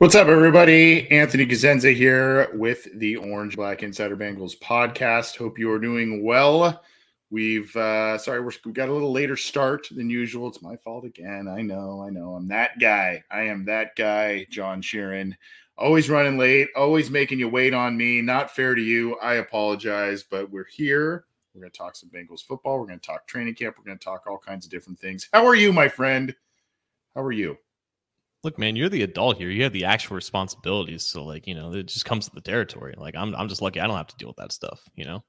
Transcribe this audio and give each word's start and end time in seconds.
What's 0.00 0.14
up, 0.14 0.28
everybody? 0.28 1.10
Anthony 1.10 1.44
Cosenza 1.44 1.94
here 1.94 2.48
with 2.54 2.88
the 2.98 3.16
Orange 3.16 3.56
Black 3.56 3.82
Insider 3.82 4.16
Bengals 4.16 4.58
podcast. 4.58 5.36
Hope 5.36 5.58
you 5.58 5.70
are 5.70 5.78
doing 5.78 6.24
well. 6.24 6.82
We've 7.28 7.76
uh 7.76 8.16
sorry, 8.16 8.40
we 8.40 8.72
got 8.72 8.88
a 8.88 8.94
little 8.94 9.12
later 9.12 9.36
start 9.36 9.88
than 9.90 10.08
usual. 10.08 10.48
It's 10.48 10.62
my 10.62 10.76
fault 10.76 11.04
again. 11.04 11.48
I 11.48 11.60
know, 11.60 12.02
I 12.02 12.08
know. 12.08 12.34
I'm 12.34 12.48
that 12.48 12.78
guy. 12.80 13.22
I 13.30 13.42
am 13.42 13.66
that 13.66 13.94
guy, 13.94 14.46
John 14.48 14.80
Sheeran. 14.80 15.34
Always 15.76 16.08
running 16.08 16.38
late, 16.38 16.68
always 16.74 17.10
making 17.10 17.38
you 17.38 17.50
wait 17.50 17.74
on 17.74 17.94
me. 17.94 18.22
Not 18.22 18.56
fair 18.56 18.74
to 18.74 18.80
you. 18.80 19.18
I 19.18 19.34
apologize, 19.34 20.22
but 20.22 20.50
we're 20.50 20.64
here. 20.64 21.26
We're 21.52 21.60
going 21.60 21.72
to 21.72 21.76
talk 21.76 21.94
some 21.94 22.08
Bengals 22.08 22.42
football. 22.42 22.80
We're 22.80 22.86
going 22.86 23.00
to 23.00 23.06
talk 23.06 23.26
training 23.26 23.54
camp. 23.54 23.76
We're 23.76 23.84
going 23.84 23.98
to 23.98 24.04
talk 24.04 24.26
all 24.26 24.38
kinds 24.38 24.64
of 24.64 24.70
different 24.70 24.98
things. 24.98 25.28
How 25.30 25.44
are 25.44 25.54
you, 25.54 25.74
my 25.74 25.88
friend? 25.88 26.34
How 27.14 27.20
are 27.20 27.32
you? 27.32 27.58
Look, 28.42 28.58
man, 28.58 28.76
you're 28.76 28.88
the 28.88 29.02
adult 29.02 29.36
here. 29.36 29.50
You 29.50 29.62
have 29.64 29.72
the 29.72 29.84
actual 29.84 30.16
responsibilities. 30.16 31.06
So, 31.06 31.24
like, 31.24 31.46
you 31.46 31.54
know, 31.54 31.72
it 31.72 31.86
just 31.86 32.04
comes 32.04 32.28
to 32.28 32.34
the 32.34 32.40
territory. 32.40 32.94
Like, 32.96 33.14
I'm, 33.16 33.34
I'm 33.34 33.48
just 33.48 33.62
lucky 33.62 33.80
I 33.80 33.86
don't 33.86 33.96
have 33.96 34.06
to 34.08 34.16
deal 34.16 34.28
with 34.28 34.36
that 34.38 34.52
stuff, 34.52 34.80
you 34.94 35.04
know? 35.04 35.22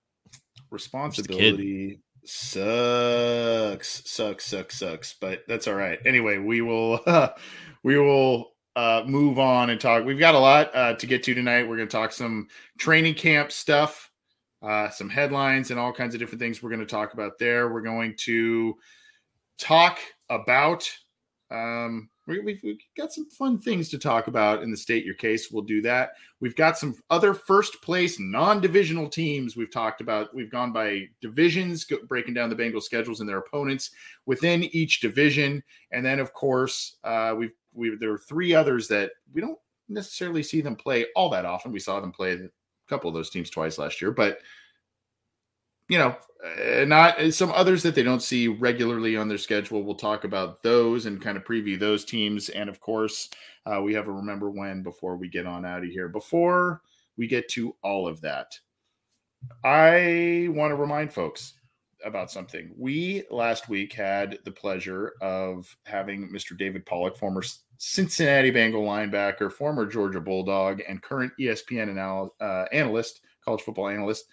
Responsibility 0.70 2.00
sucks, 2.24 4.04
sucks, 4.10 4.46
sucks, 4.46 4.78
sucks. 4.78 5.16
But 5.20 5.44
that's 5.48 5.68
all 5.68 5.76
right. 5.76 6.00
Anyway, 6.06 6.38
we 6.38 6.62
will, 6.62 7.02
uh, 7.06 7.30
we 7.84 7.98
will 7.98 8.52
uh, 8.76 9.04
move 9.06 9.40
on 9.40 9.70
and 9.70 9.82
talk. 9.82 10.06
We've 10.06 10.20
got 10.20 10.36
a 10.36 10.40
lot 10.40 10.74
uh, 10.76 10.94
to 10.96 11.06
get 11.06 11.24
to 11.24 11.34
tonight. 11.34 11.68
We're 11.68 11.78
going 11.78 11.90
to 11.90 11.98
talk 11.98 12.12
some 12.14 12.48
training 12.78 13.16
camp 13.16 13.52
stuff, 13.52 14.10
uh, 14.62 14.90
some 14.90 15.10
headlines, 15.10 15.72
and 15.72 15.80
all 15.80 15.92
kinds 15.92 16.16
of 16.16 16.20
different 16.20 16.40
things 16.40 16.64
we're 16.64 16.70
going 16.70 16.80
to 16.80 16.86
talk 16.86 17.14
about 17.14 17.38
there. 17.38 17.70
We're 17.70 17.82
going 17.82 18.16
to 18.20 18.76
talk 19.58 20.00
about 20.30 20.90
um, 21.50 22.10
we, 22.28 22.60
have 22.64 22.78
got 22.96 23.12
some 23.12 23.30
fun 23.30 23.60
things 23.60 23.90
to 23.90 23.98
talk 23.98 24.28
about 24.28 24.64
in 24.64 24.72
the 24.72 24.78
state 24.78 25.06
your 25.06 25.16
case. 25.16 25.52
We'll 25.52 25.64
do 25.64 25.82
that. 25.82 26.12
We've 26.40 26.56
got 26.56 26.78
some 26.78 26.96
other 27.10 27.34
first 27.34 27.82
place 27.82 28.20
non 28.20 28.62
divisional 28.62 29.10
teams 29.10 29.56
we've 29.56 29.72
talked 29.72 30.02
about. 30.02 30.34
We've 30.34 30.52
gone 30.52 30.72
by 30.72 31.08
divisions, 31.22 31.86
breaking 32.08 32.34
down 32.34 32.50
the 32.50 32.56
Bengals 32.56 32.84
schedules 32.84 33.20
and 33.20 33.30
their 33.30 33.40
opponents 33.40 33.92
within 34.26 34.64
each 34.76 35.02
division. 35.02 35.64
And 35.92 36.06
then, 36.06 36.20
of 36.20 36.34
course, 36.34 36.98
uh, 37.04 37.34
we've, 37.38 37.54
we 37.74 37.96
there 37.96 38.12
are 38.12 38.20
three 38.20 38.54
others 38.54 38.88
that 38.90 39.12
we 39.34 39.42
don't 39.42 39.60
necessarily 39.90 40.44
see 40.44 40.62
them 40.62 40.76
play 40.76 41.06
all 41.16 41.30
that 41.30 41.46
often. 41.46 41.72
We 41.72 41.80
saw 41.80 42.00
them 42.00 42.12
play 42.12 42.34
a 42.34 42.50
couple 42.88 43.10
of 43.10 43.14
those 43.14 43.30
teams 43.30 43.50
twice 43.50 43.78
last 43.78 44.02
year, 44.02 44.12
but 44.12 44.40
you 45.92 45.98
know, 45.98 46.16
uh, 46.42 46.86
not 46.86 47.20
uh, 47.20 47.30
some 47.30 47.52
others 47.52 47.84
that 47.84 47.96
they 47.96 48.02
don't 48.02 48.24
see 48.24 48.48
regularly 48.48 49.18
on 49.18 49.28
their 49.28 49.38
schedule. 49.38 49.84
We'll 49.84 49.96
talk 49.96 50.24
about 50.24 50.64
those 50.64 51.06
and 51.06 51.22
kind 51.22 51.36
of 51.36 51.44
preview 51.44 51.78
those 51.78 52.06
teams. 52.06 52.48
And 52.48 52.70
of 52.70 52.80
course, 52.80 53.30
uh, 53.66 53.82
we 53.82 53.94
have 53.94 54.08
a 54.08 54.12
remember 54.12 54.50
when 54.50 54.84
before 54.84 55.18
we 55.18 55.28
get 55.28 55.46
on 55.46 55.66
out 55.66 55.84
of 55.84 55.90
here. 55.90 56.08
Before 56.08 56.82
we 57.18 57.28
get 57.28 57.50
to 57.50 57.76
all 57.84 58.08
of 58.08 58.22
that, 58.22 58.58
I 59.66 60.48
want 60.52 60.72
to 60.72 60.78
remind 60.78 61.12
folks 61.12 61.56
about 62.06 62.32
something. 62.32 62.72
We 62.78 63.26
last 63.30 63.68
week 63.68 63.92
had 63.92 64.40
the 64.46 64.52
pleasure 64.52 65.16
of 65.22 65.76
having 65.86 66.30
Mr. 66.30 66.58
David 66.58 66.86
Pollack, 66.86 67.18
former 67.18 67.44
Cincinnati 67.80 68.50
Bengal 68.50 68.84
linebacker, 68.84 69.52
former 69.52 69.86
Georgia 69.86 70.22
Bulldog, 70.22 70.82
and 70.88 71.02
current 71.02 71.34
ESPN 71.38 71.90
anal- 71.90 72.34
uh, 72.40 72.66
analyst, 72.72 73.20
college 73.44 73.62
football 73.62 73.90
analyst 73.90 74.28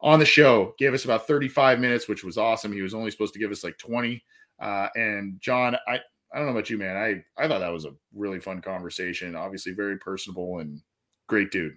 on 0.00 0.18
the 0.18 0.24
show. 0.24 0.74
Gave 0.78 0.94
us 0.94 1.04
about 1.04 1.26
35 1.26 1.80
minutes, 1.80 2.08
which 2.08 2.24
was 2.24 2.38
awesome. 2.38 2.72
He 2.72 2.82
was 2.82 2.94
only 2.94 3.10
supposed 3.10 3.32
to 3.34 3.38
give 3.38 3.50
us 3.50 3.64
like 3.64 3.78
20. 3.78 4.22
Uh, 4.60 4.88
and 4.94 5.40
John, 5.40 5.76
I, 5.88 6.00
I 6.32 6.38
don't 6.38 6.46
know 6.46 6.52
about 6.52 6.70
you, 6.70 6.78
man. 6.78 6.96
I, 6.96 7.42
I 7.42 7.48
thought 7.48 7.60
that 7.60 7.72
was 7.72 7.84
a 7.84 7.94
really 8.14 8.40
fun 8.40 8.60
conversation. 8.60 9.34
Obviously, 9.36 9.72
very 9.72 9.98
personable 9.98 10.58
and 10.58 10.80
great 11.28 11.50
dude. 11.50 11.76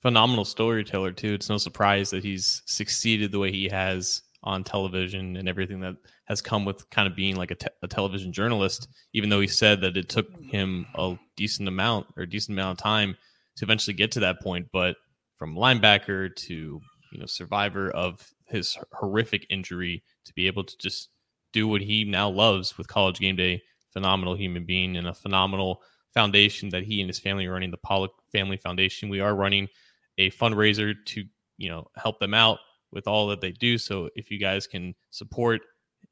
Phenomenal 0.00 0.44
storyteller, 0.44 1.12
too. 1.12 1.34
It's 1.34 1.48
no 1.48 1.58
surprise 1.58 2.10
that 2.10 2.22
he's 2.22 2.62
succeeded 2.66 3.32
the 3.32 3.38
way 3.38 3.50
he 3.50 3.68
has 3.68 4.22
on 4.44 4.62
television 4.62 5.36
and 5.36 5.48
everything 5.48 5.80
that 5.80 5.96
has 6.26 6.40
come 6.40 6.64
with 6.64 6.88
kind 6.90 7.08
of 7.08 7.16
being 7.16 7.34
like 7.34 7.50
a, 7.50 7.56
te- 7.56 7.66
a 7.82 7.88
television 7.88 8.32
journalist, 8.32 8.88
even 9.12 9.28
though 9.28 9.40
he 9.40 9.48
said 9.48 9.80
that 9.80 9.96
it 9.96 10.08
took 10.08 10.28
him 10.40 10.86
a 10.94 11.18
decent 11.36 11.66
amount 11.66 12.06
or 12.16 12.24
decent 12.24 12.56
amount 12.56 12.78
of 12.78 12.82
time 12.82 13.16
to 13.56 13.64
eventually 13.64 13.94
get 13.94 14.12
to 14.12 14.20
that 14.20 14.40
point. 14.40 14.68
But 14.72 14.96
from 15.36 15.56
linebacker 15.56 16.34
to 16.34 16.80
you 17.10 17.18
know 17.18 17.26
survivor 17.26 17.90
of 17.90 18.32
his 18.46 18.76
horrific 18.92 19.46
injury 19.50 20.02
to 20.24 20.32
be 20.34 20.46
able 20.46 20.64
to 20.64 20.76
just 20.78 21.10
do 21.52 21.66
what 21.66 21.80
he 21.80 22.04
now 22.04 22.28
loves 22.28 22.76
with 22.76 22.88
college 22.88 23.18
game 23.18 23.36
day. 23.36 23.62
Phenomenal 23.92 24.34
human 24.34 24.64
being 24.64 24.96
and 24.96 25.08
a 25.08 25.14
phenomenal 25.14 25.82
foundation 26.12 26.68
that 26.70 26.84
he 26.84 27.00
and 27.00 27.08
his 27.08 27.18
family 27.18 27.46
are 27.46 27.52
running 27.52 27.70
the 27.70 27.78
pollack 27.78 28.10
family 28.30 28.56
foundation. 28.56 29.08
We 29.08 29.20
are 29.20 29.34
running 29.34 29.68
a 30.18 30.30
fundraiser 30.30 30.94
to 31.06 31.24
you 31.56 31.68
know 31.68 31.88
help 31.96 32.18
them 32.20 32.34
out 32.34 32.58
with 32.92 33.06
all 33.06 33.28
that 33.28 33.40
they 33.40 33.52
do. 33.52 33.78
So 33.78 34.08
if 34.14 34.30
you 34.30 34.38
guys 34.38 34.66
can 34.66 34.94
support 35.10 35.62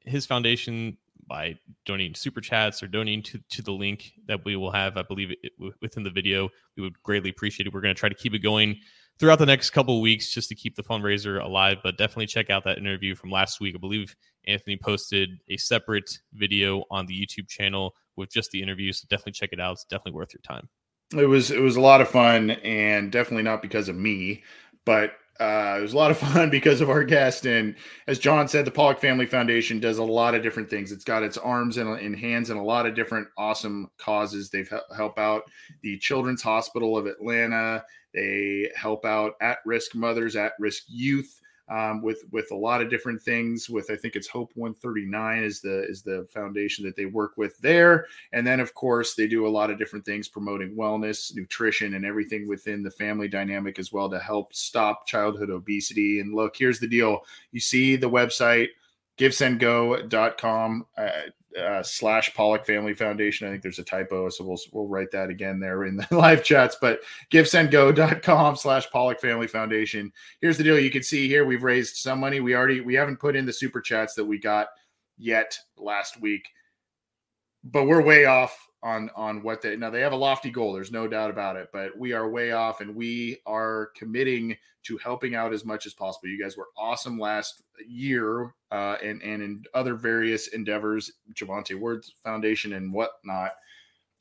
his 0.05 0.25
foundation 0.25 0.97
by 1.27 1.57
donating 1.85 2.15
super 2.15 2.39
chats 2.39 2.81
or 2.81 2.87
donating 2.87 3.21
to, 3.21 3.39
to 3.49 3.61
the 3.61 3.71
link 3.71 4.13
that 4.27 4.45
we 4.45 4.55
will 4.55 4.71
have 4.71 4.95
i 4.95 5.01
believe 5.01 5.31
it, 5.43 5.51
within 5.81 6.03
the 6.03 6.09
video 6.09 6.47
we 6.77 6.83
would 6.83 7.01
greatly 7.03 7.29
appreciate 7.29 7.67
it. 7.67 7.73
We're 7.73 7.81
going 7.81 7.93
to 7.93 7.99
try 7.99 8.09
to 8.09 8.15
keep 8.15 8.33
it 8.33 8.39
going 8.39 8.79
throughout 9.19 9.39
the 9.39 9.45
next 9.45 9.71
couple 9.71 9.99
weeks 10.01 10.33
just 10.33 10.49
to 10.49 10.55
keep 10.55 10.75
the 10.75 10.83
fundraiser 10.83 11.43
alive. 11.43 11.77
But 11.83 11.97
definitely 11.97 12.27
check 12.27 12.49
out 12.49 12.63
that 12.65 12.77
interview 12.77 13.15
from 13.15 13.31
last 13.31 13.59
week. 13.59 13.75
I 13.75 13.79
believe 13.79 14.15
Anthony 14.47 14.77
posted 14.77 15.39
a 15.49 15.57
separate 15.57 16.19
video 16.33 16.83
on 16.89 17.05
the 17.05 17.13
YouTube 17.13 17.47
channel 17.47 17.95
with 18.15 18.31
just 18.31 18.51
the 18.51 18.61
interview. 18.61 18.91
So 18.93 19.05
definitely 19.09 19.33
check 19.33 19.49
it 19.53 19.59
out. 19.59 19.73
It's 19.73 19.85
definitely 19.85 20.13
worth 20.13 20.33
your 20.33 20.41
time. 20.41 20.67
It 21.15 21.27
was 21.27 21.51
it 21.51 21.61
was 21.61 21.77
a 21.77 21.81
lot 21.81 22.01
of 22.01 22.09
fun 22.09 22.51
and 22.51 23.11
definitely 23.11 23.43
not 23.43 23.61
because 23.61 23.87
of 23.87 23.95
me, 23.95 24.43
but 24.85 25.13
uh, 25.39 25.75
it 25.77 25.81
was 25.81 25.93
a 25.93 25.97
lot 25.97 26.11
of 26.11 26.17
fun 26.33 26.49
because 26.49 26.81
of 26.81 26.89
our 26.89 27.03
guest. 27.03 27.45
And 27.45 27.75
as 28.07 28.19
John 28.19 28.47
said, 28.47 28.65
the 28.65 28.71
Pollack 28.71 28.99
Family 28.99 29.25
Foundation 29.25 29.79
does 29.79 29.99
a 29.99 30.03
lot 30.03 30.35
of 30.35 30.43
different 30.43 30.69
things. 30.69 30.91
It's 30.91 31.03
got 31.03 31.23
its 31.23 31.37
arms 31.37 31.77
and, 31.77 31.89
and 31.89 32.17
hands 32.17 32.49
in 32.49 32.57
a 32.57 32.63
lot 32.63 32.85
of 32.85 32.95
different 32.95 33.27
awesome 33.37 33.89
causes. 33.97 34.49
They've 34.49 34.71
help 34.95 35.17
out 35.17 35.43
the 35.81 35.97
Children's 35.99 36.41
Hospital 36.41 36.97
of 36.97 37.05
Atlanta. 37.05 37.83
They 38.17 38.71
help 38.75 39.05
out 39.05 39.35
at-risk 39.41 39.93
mothers, 39.93 40.35
at-risk 40.35 40.85
youth. 40.87 41.39
Um, 41.69 42.01
with 42.01 42.23
with 42.31 42.49
a 42.51 42.55
lot 42.55 42.81
of 42.81 42.89
different 42.89 43.21
things. 43.21 43.69
With 43.69 43.91
I 43.91 43.97
think 43.97 44.15
it's 44.15 44.29
Hope 44.29 44.53
139 44.55 45.43
is 45.43 45.59
the 45.59 45.83
is 45.89 46.01
the 46.01 46.25
foundation 46.33 46.85
that 46.85 46.95
they 46.95 47.07
work 47.07 47.33
with 47.35 47.59
there, 47.59 48.05
and 48.31 48.47
then 48.47 48.61
of 48.61 48.73
course 48.73 49.15
they 49.15 49.27
do 49.27 49.45
a 49.45 49.49
lot 49.49 49.69
of 49.69 49.77
different 49.77 50.05
things 50.05 50.29
promoting 50.29 50.77
wellness, 50.77 51.35
nutrition, 51.35 51.95
and 51.95 52.05
everything 52.05 52.47
within 52.47 52.83
the 52.83 52.89
family 52.89 53.27
dynamic 53.27 53.79
as 53.79 53.91
well 53.91 54.09
to 54.09 54.17
help 54.17 54.53
stop 54.53 55.05
childhood 55.05 55.49
obesity. 55.49 56.21
And 56.21 56.33
look, 56.33 56.55
here's 56.55 56.79
the 56.79 56.87
deal: 56.87 57.19
you 57.51 57.59
see 57.59 57.97
the 57.97 58.09
website 58.09 58.69
givesendgo.com. 59.17 60.85
Uh, 60.97 61.09
uh, 61.57 61.81
slash 61.81 62.33
Pollack 62.35 62.65
Family 62.65 62.93
Foundation. 62.93 63.47
I 63.47 63.51
think 63.51 63.63
there's 63.63 63.79
a 63.79 63.83
typo, 63.83 64.29
so 64.29 64.43
we'll 64.43 64.59
we'll 64.71 64.87
write 64.87 65.09
that 65.11 65.29
again 65.29 65.59
there 65.59 65.85
in 65.85 65.97
the 65.97 66.07
live 66.15 66.43
chats. 66.43 66.77
But 66.79 66.99
givesendgo.com 67.31 68.55
slash 68.57 68.87
Pollack 68.91 69.19
Family 69.19 69.47
Foundation. 69.47 70.11
Here's 70.39 70.57
the 70.57 70.63
deal: 70.63 70.77
you 70.77 70.91
can 70.91 71.01
see 71.01 71.27
here 71.27 71.45
we've 71.45 71.63
raised 71.63 71.95
some 71.95 72.19
money. 72.19 72.41
We 72.41 72.55
already 72.55 72.81
we 72.81 72.93
haven't 72.93 73.19
put 73.19 73.35
in 73.35 73.45
the 73.45 73.53
super 73.53 73.81
chats 73.81 74.13
that 74.15 74.25
we 74.25 74.37
got 74.37 74.67
yet 75.17 75.57
last 75.77 76.21
week. 76.21 76.47
but 77.63 77.85
we're 77.85 78.01
way 78.01 78.25
off 78.25 78.66
on 78.83 79.09
on 79.15 79.41
what 79.41 79.61
they 79.61 79.75
now 79.75 79.89
they 79.89 80.01
have 80.01 80.13
a 80.13 80.15
lofty 80.15 80.51
goal 80.51 80.71
there's 80.71 80.91
no 80.91 81.07
doubt 81.07 81.31
about 81.31 81.55
it 81.55 81.67
but 81.73 81.97
we 81.97 82.13
are 82.13 82.29
way 82.29 82.51
off 82.51 82.79
and 82.79 82.95
we 82.95 83.37
are 83.47 83.89
committing 83.95 84.55
to 84.87 84.97
helping 84.97 85.35
out 85.35 85.53
as 85.53 85.65
much 85.65 85.85
as 85.85 85.93
possible. 85.93 86.29
You 86.29 86.41
guys 86.41 86.55
were 86.55 86.69
awesome 86.77 87.19
last 87.19 87.61
year 87.85 88.53
uh, 88.71 88.95
and 89.03 89.21
and 89.21 89.43
in 89.43 89.63
other 89.73 89.95
various 89.95 90.47
endeavors 90.47 91.11
Javante 91.33 91.77
Words 91.77 92.13
Foundation 92.23 92.73
and 92.73 92.93
whatnot. 92.93 93.51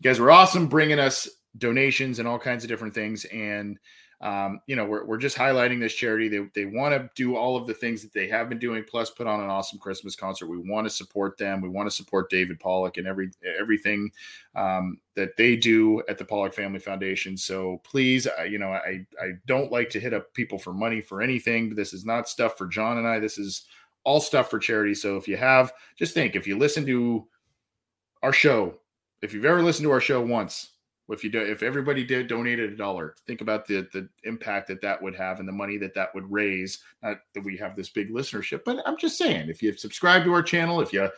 You 0.01 0.11
guys 0.11 0.19
were 0.19 0.31
awesome 0.33 0.67
bringing 0.67 0.99
us 0.99 1.29
donations 1.57 2.19
and 2.19 2.27
all 2.27 2.39
kinds 2.39 2.65
of 2.65 2.69
different 2.69 2.95
things 2.95 3.25
and 3.27 3.79
um, 4.23 4.61
you 4.67 4.77
know, 4.77 4.87
we're, 4.87 5.05
we're 5.05 5.19
just 5.19 5.37
highlighting 5.37 5.79
this 5.79 5.95
charity. 5.95 6.29
They, 6.29 6.49
they 6.55 6.65
want 6.65 6.95
to 6.95 7.11
do 7.15 7.37
all 7.37 7.57
of 7.57 7.67
the 7.67 7.75
things 7.75 8.01
that 8.03 8.15
they 8.15 8.29
have 8.29 8.49
been 8.49 8.59
doing, 8.59 8.83
plus 8.89 9.11
put 9.11 9.27
on 9.27 9.43
an 9.43 9.51
awesome 9.51 9.79
Christmas 9.79 10.17
concert. 10.17 10.47
We 10.47 10.59
want 10.59 10.87
to 10.87 10.91
support 10.91 11.37
them. 11.37 11.61
We 11.61 11.69
want 11.69 11.89
to 11.89 11.95
support 11.95 12.31
David 12.31 12.59
Pollack 12.59 12.97
and 12.97 13.07
every 13.07 13.31
everything 13.61 14.11
um, 14.55 14.99
that 15.17 15.37
they 15.37 15.55
do 15.55 16.03
at 16.09 16.17
the 16.17 16.25
Pollack 16.25 16.55
Family 16.55 16.79
Foundation. 16.79 17.37
So 17.37 17.83
please, 17.85 18.27
you 18.49 18.59
know, 18.59 18.71
I 18.71 19.05
I 19.21 19.33
don't 19.47 19.71
like 19.71 19.91
to 19.91 20.01
hit 20.01 20.15
up 20.15 20.33
people 20.33 20.59
for 20.59 20.73
money 20.73 21.03
for 21.03 21.21
anything. 21.21 21.75
This 21.75 21.93
is 21.93 22.07
not 22.07 22.29
stuff 22.29 22.57
for 22.57 22.67
John 22.67 22.97
and 22.97 23.07
I. 23.07 23.19
This 23.19 23.37
is 23.37 23.67
all 24.05 24.21
stuff 24.21 24.49
for 24.49 24.59
charity. 24.59 24.95
So 24.95 25.17
if 25.17 25.27
you 25.29 25.37
have, 25.37 25.73
just 25.99 26.15
think, 26.15 26.37
if 26.37 26.47
you 26.47 26.57
listen 26.57 26.87
to 26.87 27.27
our 28.23 28.33
show, 28.33 28.79
if 29.21 29.35
you've 29.35 29.45
ever 29.45 29.63
listened 29.63 29.85
to 29.85 29.91
our 29.91 30.01
show 30.01 30.23
once, 30.23 30.76
if 31.09 31.23
you 31.23 31.31
do 31.31 31.41
if 31.41 31.63
everybody 31.63 32.05
did 32.05 32.27
donated 32.27 32.73
a 32.73 32.77
dollar 32.77 33.15
think 33.27 33.41
about 33.41 33.67
the 33.67 33.87
the 33.93 34.09
impact 34.25 34.69
that 34.69 34.81
that 34.81 35.01
would 35.01 35.15
have 35.15 35.39
and 35.39 35.49
the 35.49 35.53
money 35.53 35.77
that 35.77 35.95
that 35.95 36.15
would 36.15 36.31
raise. 36.31 36.81
Not 37.03 37.19
that 37.35 37.45
we 37.45 37.57
have 37.59 37.77
this 37.77 37.89
big 37.89 38.11
listenership 38.11 38.63
but 38.65 38.83
i'm 38.87 38.99
just 38.99 39.19
saying 39.19 39.49
if 39.49 39.63
you 39.63 39.77
subscribe 39.77 40.25
to 40.25 40.33
our 40.33 40.43
channel 40.43 40.81
if 40.81 40.93
you 40.93 41.09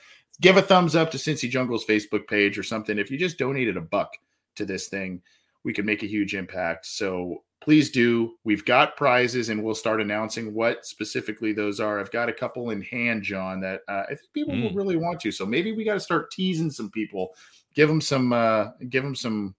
give 0.40 0.56
a 0.56 0.62
thumbs 0.62 0.94
up 0.94 1.10
to 1.10 1.18
cincy 1.18 1.48
jungle's 1.48 1.86
facebook 1.86 2.26
page 2.26 2.58
or 2.58 2.62
something 2.62 2.98
if 2.98 3.10
you 3.10 3.18
just 3.18 3.38
donated 3.38 3.76
a 3.76 3.80
buck 3.80 4.12
to 4.56 4.64
this 4.64 4.88
thing 4.88 5.22
we 5.64 5.72
could 5.72 5.84
make 5.84 6.02
a 6.02 6.06
huge 6.06 6.34
impact. 6.34 6.86
So 6.86 7.42
please 7.60 7.90
do. 7.90 8.36
We've 8.44 8.64
got 8.64 8.96
prizes 8.96 9.48
and 9.48 9.62
we'll 9.62 9.74
start 9.74 10.00
announcing 10.00 10.54
what 10.54 10.86
specifically 10.86 11.52
those 11.52 11.80
are. 11.80 12.00
I've 12.00 12.10
got 12.10 12.28
a 12.28 12.32
couple 12.32 12.70
in 12.70 12.80
hand 12.82 13.22
john 13.22 13.60
that 13.60 13.82
uh, 13.88 14.04
i 14.04 14.14
think 14.14 14.32
people 14.32 14.54
mm. 14.54 14.62
will 14.62 14.74
really 14.74 14.96
want 14.96 15.20
to. 15.20 15.32
So 15.32 15.44
maybe 15.44 15.72
we 15.72 15.84
got 15.84 15.94
to 15.94 16.00
start 16.00 16.30
teasing 16.30 16.70
some 16.70 16.90
people. 16.90 17.34
Give 17.74 17.88
them 17.88 18.00
some 18.00 18.32
uh 18.32 18.68
give 18.88 19.04
them 19.04 19.14
some 19.14 19.54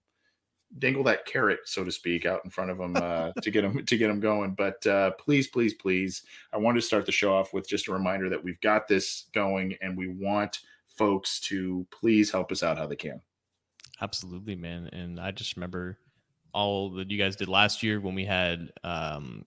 dangle 0.78 1.04
that 1.04 1.26
carrot, 1.26 1.62
so 1.66 1.84
to 1.84 1.92
speak, 1.92 2.26
out 2.26 2.42
in 2.46 2.52
front 2.52 2.70
of 2.70 2.78
them 2.78 2.96
uh, 2.96 3.32
to 3.42 3.52
get 3.52 3.62
them 3.62 3.86
to 3.86 3.98
get 3.98 4.08
them 4.08 4.20
going. 4.20 4.54
But 4.54 4.86
uh, 4.86 5.12
please, 5.12 5.48
please, 5.48 5.74
please, 5.74 6.24
I 6.54 6.58
wanted 6.58 6.82
to 6.82 6.86
start 6.86 7.06
the 7.06 7.12
show 7.12 7.34
off 7.34 7.54
with 7.54 7.68
just 7.68 7.88
a 7.88 7.94
reminder 7.94 8.30
that 8.30 8.44
we've 8.44 8.62
got 8.62 8.88
this 8.88 9.26
going, 9.34 9.76
and 9.82 9.98
we 9.98 10.08
want 10.08 10.60
folks 10.96 11.40
to 11.40 11.88
please 11.92 12.32
help 12.32 12.52
us 12.52 12.62
out 12.62 12.78
how 12.78 12.86
they 12.86 12.96
can. 12.96 13.22
Absolutely, 14.02 14.56
man. 14.56 14.88
And 14.94 15.20
I 15.20 15.32
just 15.32 15.56
remember 15.56 15.98
all 16.54 16.92
that 16.92 17.12
you 17.12 17.18
guys 17.18 17.36
did 17.36 17.48
last 17.48 17.84
year 17.84 18.00
when 18.00 18.16
we 18.16 18.26
had 18.26 18.72
um, 18.84 19.46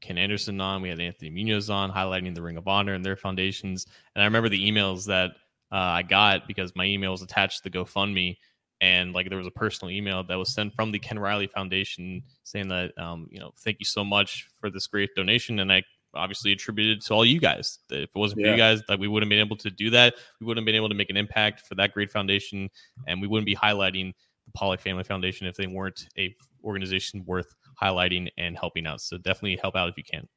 Ken 0.00 0.18
Anderson 0.18 0.60
on, 0.60 0.82
we 0.82 0.88
had 0.88 1.00
Anthony 1.00 1.30
Munoz 1.30 1.70
on, 1.70 1.90
highlighting 1.90 2.34
the 2.34 2.42
Ring 2.42 2.56
of 2.56 2.68
Honor 2.68 2.94
and 2.94 3.04
their 3.04 3.16
foundations. 3.16 3.86
And 4.14 4.22
I 4.22 4.26
remember 4.26 4.48
the 4.48 4.70
emails 4.70 5.06
that 5.06 5.30
uh, 5.72 5.76
I 5.76 6.02
got 6.02 6.46
because 6.46 6.74
my 6.76 6.84
email 6.84 7.12
was 7.12 7.22
attached 7.22 7.62
to 7.62 7.70
the 7.70 7.78
GoFundMe 7.78 8.36
and 8.84 9.14
like 9.14 9.30
there 9.30 9.38
was 9.38 9.46
a 9.46 9.52
personal 9.52 9.90
email 9.90 10.22
that 10.22 10.34
was 10.34 10.52
sent 10.52 10.74
from 10.74 10.92
the 10.92 10.98
Ken 10.98 11.18
Riley 11.18 11.46
Foundation 11.46 12.22
saying 12.42 12.68
that 12.68 12.96
um, 12.98 13.26
you 13.30 13.40
know 13.40 13.52
thank 13.60 13.78
you 13.80 13.86
so 13.86 14.04
much 14.04 14.46
for 14.60 14.68
this 14.68 14.86
great 14.86 15.14
donation, 15.16 15.60
and 15.60 15.72
I 15.72 15.82
obviously 16.12 16.52
attributed 16.52 17.00
to 17.00 17.14
all 17.14 17.24
you 17.24 17.40
guys. 17.40 17.78
That 17.88 18.02
if 18.02 18.10
it 18.14 18.18
wasn't 18.18 18.42
yeah. 18.42 18.48
for 18.48 18.50
you 18.52 18.58
guys, 18.58 18.82
that 18.88 18.98
we 18.98 19.08
wouldn't 19.08 19.30
been 19.30 19.40
able 19.40 19.56
to 19.56 19.70
do 19.70 19.88
that. 19.90 20.14
We 20.38 20.46
wouldn't 20.46 20.62
have 20.62 20.66
been 20.66 20.74
able 20.74 20.90
to 20.90 20.94
make 20.94 21.08
an 21.08 21.16
impact 21.16 21.62
for 21.62 21.76
that 21.76 21.94
great 21.94 22.10
foundation, 22.10 22.68
and 23.08 23.22
we 23.22 23.26
wouldn't 23.26 23.46
be 23.46 23.56
highlighting 23.56 24.12
the 24.44 24.52
Pollack 24.54 24.80
Family 24.80 25.04
Foundation 25.04 25.46
if 25.46 25.56
they 25.56 25.66
weren't 25.66 26.06
a 26.18 26.36
organization 26.62 27.24
worth 27.24 27.48
highlighting 27.82 28.28
and 28.36 28.54
helping 28.58 28.86
out. 28.86 29.00
So 29.00 29.16
definitely 29.16 29.56
help 29.62 29.76
out 29.76 29.88
if 29.88 29.96
you 29.96 30.04
can. 30.04 30.28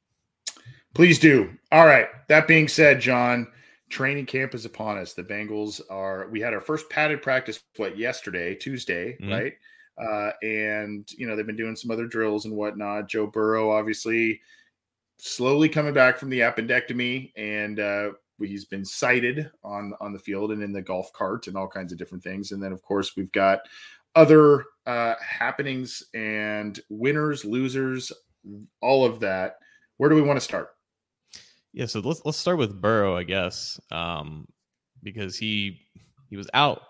Please 0.94 1.20
do. 1.20 1.52
All 1.74 1.86
right. 1.86 2.08
That 2.30 2.48
being 2.48 2.70
said, 2.70 3.02
John 3.02 3.48
training 3.90 4.26
camp 4.26 4.54
is 4.54 4.66
upon 4.66 4.98
us. 4.98 5.14
The 5.14 5.24
Bengals 5.24 5.82
are. 5.90 6.28
We 6.30 6.42
had 6.42 6.54
our 6.54 6.62
first 6.62 6.90
padded 6.90 7.22
practice 7.22 7.62
what 7.78 7.98
yesterday, 7.98 8.56
Tuesday, 8.56 9.18
mm-hmm. 9.22 9.32
right? 9.32 9.54
Uh, 9.98 10.32
and 10.44 11.10
you 11.18 11.28
know 11.28 11.36
they've 11.36 11.48
been 11.48 11.56
doing 11.56 11.76
some 11.76 11.92
other 11.92 12.06
drills 12.06 12.46
and 12.46 12.56
whatnot. 12.56 13.10
Joe 13.10 13.28
Burrow, 13.28 13.72
obviously, 13.72 14.40
slowly 15.18 15.70
coming 15.70 15.94
back 15.94 16.18
from 16.18 16.30
the 16.30 16.42
appendectomy, 16.42 17.32
and 17.36 17.80
uh, 17.80 18.12
he's 18.40 18.66
been 18.66 18.86
cited 18.86 19.50
on 19.64 19.94
on 20.00 20.14
the 20.14 20.20
field 20.20 20.52
and 20.52 20.62
in 20.62 20.72
the 20.72 20.82
golf 20.82 21.12
cart 21.14 21.48
and 21.48 21.58
all 21.58 21.68
kinds 21.68 21.92
of 21.92 21.98
different 21.98 22.24
things. 22.24 22.52
And 22.52 22.62
then 22.62 22.72
of 22.72 22.82
course 22.82 23.16
we've 23.16 23.32
got 23.32 23.60
other 24.16 24.66
uh, 24.86 25.16
happenings 25.20 26.04
and 26.14 26.80
winners, 26.90 27.46
losers, 27.46 28.12
all 28.82 29.06
of 29.06 29.20
that. 29.22 29.56
Where 29.98 30.10
do 30.10 30.16
we 30.16 30.22
want 30.22 30.38
to 30.38 30.44
start? 30.44 30.77
Yeah, 31.78 31.86
so 31.86 32.00
let's 32.00 32.24
let's 32.26 32.40
start 32.40 32.58
with 32.58 32.82
Burrow, 32.82 33.16
I 33.16 33.22
guess, 33.22 33.80
um, 33.92 34.48
because 35.04 35.38
he 35.38 35.80
he 36.28 36.36
was 36.36 36.50
out 36.56 36.82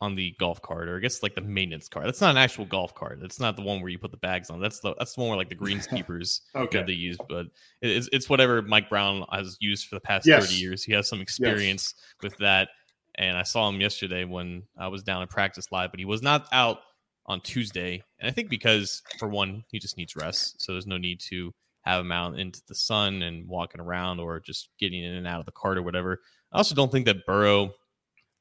on 0.00 0.14
the 0.14 0.32
golf 0.38 0.62
cart, 0.62 0.88
or 0.88 0.96
I 0.96 1.00
guess 1.00 1.24
like 1.24 1.34
the 1.34 1.40
maintenance 1.40 1.88
cart. 1.88 2.06
That's 2.06 2.20
not 2.20 2.30
an 2.30 2.36
actual 2.36 2.64
golf 2.64 2.94
cart. 2.94 3.18
That's 3.20 3.40
not 3.40 3.56
the 3.56 3.62
one 3.62 3.80
where 3.80 3.88
you 3.88 3.98
put 3.98 4.12
the 4.12 4.16
bags 4.18 4.48
on. 4.48 4.60
That's 4.60 4.78
the 4.78 4.94
that's 4.96 5.14
the 5.14 5.22
one 5.22 5.30
where 5.30 5.38
like 5.38 5.48
the 5.48 5.56
greenskeepers 5.56 6.42
okay. 6.54 6.84
they 6.84 6.92
use. 6.92 7.16
But 7.28 7.46
it's 7.82 8.08
it's 8.12 8.30
whatever 8.30 8.62
Mike 8.62 8.88
Brown 8.88 9.24
has 9.32 9.56
used 9.58 9.88
for 9.88 9.96
the 9.96 10.00
past 10.00 10.24
yes. 10.24 10.46
thirty 10.46 10.60
years. 10.60 10.84
He 10.84 10.92
has 10.92 11.08
some 11.08 11.20
experience 11.20 11.96
yes. 11.96 12.14
with 12.22 12.38
that, 12.38 12.68
and 13.16 13.36
I 13.36 13.42
saw 13.42 13.68
him 13.68 13.80
yesterday 13.80 14.24
when 14.24 14.62
I 14.78 14.86
was 14.86 15.02
down 15.02 15.20
at 15.20 15.30
practice 15.30 15.72
live. 15.72 15.90
But 15.90 15.98
he 15.98 16.06
was 16.06 16.22
not 16.22 16.46
out 16.52 16.78
on 17.26 17.40
Tuesday, 17.40 18.04
and 18.20 18.30
I 18.30 18.32
think 18.32 18.50
because 18.50 19.02
for 19.18 19.26
one 19.26 19.64
he 19.72 19.80
just 19.80 19.96
needs 19.96 20.14
rest, 20.14 20.62
so 20.62 20.70
there's 20.70 20.86
no 20.86 20.96
need 20.96 21.18
to 21.22 21.52
have 21.88 22.04
him 22.04 22.12
out 22.12 22.38
into 22.38 22.60
the 22.68 22.74
sun 22.74 23.22
and 23.22 23.48
walking 23.48 23.80
around 23.80 24.20
or 24.20 24.40
just 24.40 24.68
getting 24.78 25.02
in 25.02 25.14
and 25.14 25.26
out 25.26 25.40
of 25.40 25.46
the 25.46 25.52
cart 25.52 25.78
or 25.78 25.82
whatever. 25.82 26.20
I 26.52 26.58
also 26.58 26.74
don't 26.74 26.92
think 26.92 27.06
that 27.06 27.26
Burrow, 27.26 27.72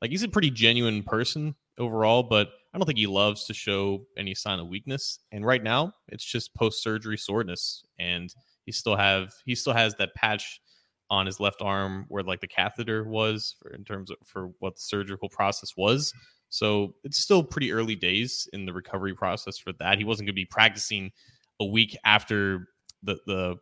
like 0.02 0.12
he's 0.12 0.24
a 0.24 0.28
pretty 0.28 0.52
genuine 0.52 1.04
person 1.04 1.56
overall, 1.78 2.24
but 2.24 2.50
I 2.74 2.78
don't 2.78 2.86
think 2.86 3.00
he 3.00 3.08
loves 3.08 3.46
to 3.46 3.54
show 3.54 4.06
any 4.18 4.36
sign 4.36 4.60
of 4.60 4.68
weakness. 4.68 5.20
And 5.32 5.46
right 5.46 5.64
now, 5.64 5.94
it's 6.10 6.26
just 6.26 6.54
post 6.56 6.84
surgery 6.84 7.18
soreness, 7.18 7.84
and 7.98 8.34
he 8.66 8.72
still 8.72 8.96
have 8.96 9.34
he 9.46 9.56
still 9.56 9.74
has 9.74 9.96
that 9.96 10.14
patch 10.16 10.62
on 11.10 11.26
his 11.26 11.40
left 11.40 11.62
arm 11.62 12.06
where 12.10 12.24
like 12.24 12.42
the 12.42 12.48
catheter 12.48 13.06
was 13.06 13.56
for, 13.62 13.72
in 13.72 13.84
terms 13.86 14.12
of 14.12 14.18
for 14.26 14.52
what 14.60 14.76
the 14.76 14.82
surgical 14.82 15.30
process 15.30 15.74
was. 15.78 16.14
So 16.50 16.96
it's 17.04 17.18
still 17.18 17.44
pretty 17.44 17.72
early 17.72 17.96
days 17.96 18.48
in 18.54 18.66
the 18.66 18.74
recovery 18.74 19.16
process 19.16 19.58
for 19.58 19.74
that. 19.80 19.98
He 19.98 20.04
wasn't 20.04 20.28
going 20.28 20.34
to 20.34 20.42
be 20.42 20.46
practicing 20.46 21.12
a 21.60 21.66
week 21.66 21.98
after 22.06 22.68
the 23.08 23.18
the 23.26 23.56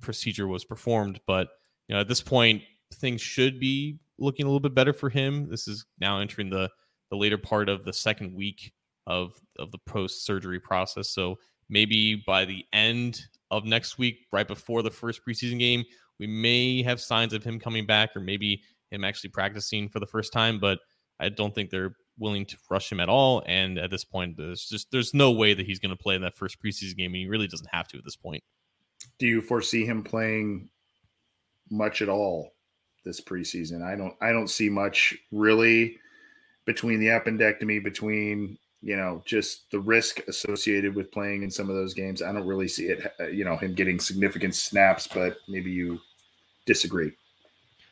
procedure 0.00 0.46
was 0.46 0.64
performed. 0.64 1.20
But 1.26 1.48
you 1.88 1.94
know, 1.94 2.00
at 2.00 2.08
this 2.08 2.22
point, 2.22 2.62
things 2.94 3.20
should 3.20 3.58
be 3.58 3.98
looking 4.18 4.46
a 4.46 4.48
little 4.48 4.60
bit 4.60 4.74
better 4.74 4.92
for 4.92 5.08
him. 5.08 5.48
This 5.48 5.66
is 5.66 5.84
now 5.98 6.20
entering 6.20 6.50
the 6.50 6.70
the 7.10 7.16
later 7.16 7.38
part 7.38 7.68
of 7.68 7.84
the 7.84 7.92
second 7.92 8.34
week 8.34 8.72
of 9.06 9.32
of 9.58 9.72
the 9.72 9.78
post 9.86 10.24
surgery 10.24 10.60
process. 10.60 11.10
So 11.10 11.36
maybe 11.68 12.22
by 12.26 12.44
the 12.44 12.64
end 12.72 13.22
of 13.50 13.64
next 13.64 13.98
week, 13.98 14.18
right 14.32 14.46
before 14.46 14.82
the 14.82 14.90
first 14.90 15.22
preseason 15.26 15.58
game, 15.58 15.84
we 16.18 16.26
may 16.26 16.82
have 16.82 17.00
signs 17.00 17.32
of 17.32 17.42
him 17.42 17.58
coming 17.58 17.86
back, 17.86 18.10
or 18.14 18.20
maybe 18.20 18.62
him 18.90 19.04
actually 19.04 19.30
practicing 19.30 19.88
for 19.88 20.00
the 20.00 20.06
first 20.06 20.32
time. 20.32 20.60
But 20.60 20.78
I 21.18 21.28
don't 21.28 21.54
think 21.54 21.70
they're 21.70 21.94
willing 22.18 22.46
to 22.46 22.56
rush 22.70 22.92
him 22.92 23.00
at 23.00 23.08
all. 23.08 23.42
And 23.46 23.78
at 23.78 23.90
this 23.90 24.04
point, 24.04 24.36
there's 24.36 24.66
just 24.66 24.90
there's 24.92 25.14
no 25.14 25.32
way 25.32 25.54
that 25.54 25.66
he's 25.66 25.80
going 25.80 25.96
to 25.96 26.02
play 26.02 26.14
in 26.14 26.22
that 26.22 26.36
first 26.36 26.62
preseason 26.62 26.96
game, 26.96 27.12
and 27.12 27.16
he 27.16 27.26
really 27.26 27.48
doesn't 27.48 27.70
have 27.72 27.88
to 27.88 27.98
at 27.98 28.04
this 28.04 28.16
point 28.16 28.44
do 29.18 29.26
you 29.26 29.40
foresee 29.40 29.84
him 29.84 30.02
playing 30.02 30.68
much 31.70 32.02
at 32.02 32.08
all 32.08 32.52
this 33.04 33.20
preseason? 33.20 33.82
I 33.82 33.96
don't 33.96 34.14
I 34.20 34.32
don't 34.32 34.48
see 34.48 34.68
much 34.68 35.16
really 35.30 35.98
between 36.64 37.00
the 37.00 37.08
appendectomy, 37.08 37.82
between 37.82 38.58
you 38.82 38.96
know 38.96 39.22
just 39.24 39.70
the 39.70 39.80
risk 39.80 40.20
associated 40.28 40.94
with 40.94 41.12
playing 41.12 41.42
in 41.42 41.50
some 41.50 41.68
of 41.68 41.76
those 41.76 41.94
games. 41.94 42.22
I 42.22 42.32
don't 42.32 42.46
really 42.46 42.68
see 42.68 42.86
it, 42.86 43.12
uh, 43.20 43.26
you 43.26 43.44
know, 43.44 43.56
him 43.56 43.74
getting 43.74 44.00
significant 44.00 44.54
snaps. 44.54 45.06
But 45.06 45.36
maybe 45.48 45.70
you 45.70 46.00
disagree. 46.66 47.12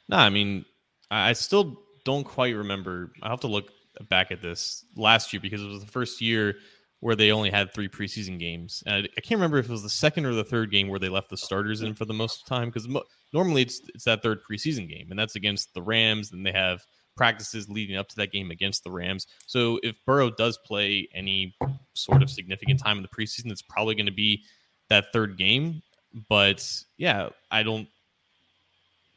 No, 0.08 0.16
I 0.16 0.30
mean, 0.30 0.64
I 1.10 1.34
still 1.34 1.78
don't 2.04 2.24
quite 2.24 2.54
remember. 2.54 3.12
I 3.22 3.28
have 3.28 3.40
to 3.40 3.48
look 3.48 3.70
back 4.08 4.30
at 4.30 4.40
this 4.40 4.84
last 4.96 5.32
year 5.32 5.40
because 5.40 5.62
it 5.62 5.68
was 5.68 5.80
the 5.80 5.90
first 5.90 6.20
year 6.20 6.56
where 7.00 7.14
they 7.14 7.30
only 7.30 7.50
had 7.50 7.72
three 7.72 7.88
preseason 7.88 8.38
games. 8.38 8.82
And 8.86 8.94
I, 8.94 8.98
I, 8.98 9.20
can't 9.20 9.38
remember 9.38 9.58
if 9.58 9.66
it 9.66 9.72
was 9.72 9.82
the 9.82 9.88
second 9.88 10.26
or 10.26 10.34
the 10.34 10.44
third 10.44 10.70
game 10.70 10.88
where 10.88 10.98
they 10.98 11.08
left 11.08 11.30
the 11.30 11.36
starters 11.36 11.82
in 11.82 11.94
for 11.94 12.04
the 12.04 12.14
most 12.14 12.46
time 12.46 12.68
because 12.68 12.88
mo- 12.88 13.04
normally 13.32 13.62
it's 13.62 13.80
it's 13.94 14.04
that 14.04 14.22
third 14.22 14.40
preseason 14.48 14.88
game, 14.88 15.08
and 15.10 15.18
that's 15.18 15.36
against 15.36 15.72
the 15.74 15.82
Rams. 15.82 16.32
And 16.32 16.44
they 16.44 16.52
have 16.52 16.82
practices 17.16 17.68
leading 17.68 17.96
up 17.96 18.08
to 18.08 18.16
that 18.16 18.32
game 18.32 18.50
against 18.50 18.84
the 18.84 18.90
Rams. 18.90 19.26
So 19.46 19.78
if 19.82 19.96
Burrow 20.06 20.30
does 20.30 20.58
play 20.64 21.08
any 21.14 21.54
sort 21.94 22.22
of 22.22 22.30
significant 22.30 22.80
time 22.80 22.96
in 22.96 23.02
the 23.02 23.08
preseason, 23.08 23.50
it's 23.50 23.62
probably 23.62 23.94
going 23.94 24.06
to 24.06 24.12
be 24.12 24.44
that 24.88 25.12
third 25.12 25.36
game. 25.36 25.82
But 26.28 26.66
yeah, 26.96 27.28
I 27.50 27.62
don't. 27.62 27.88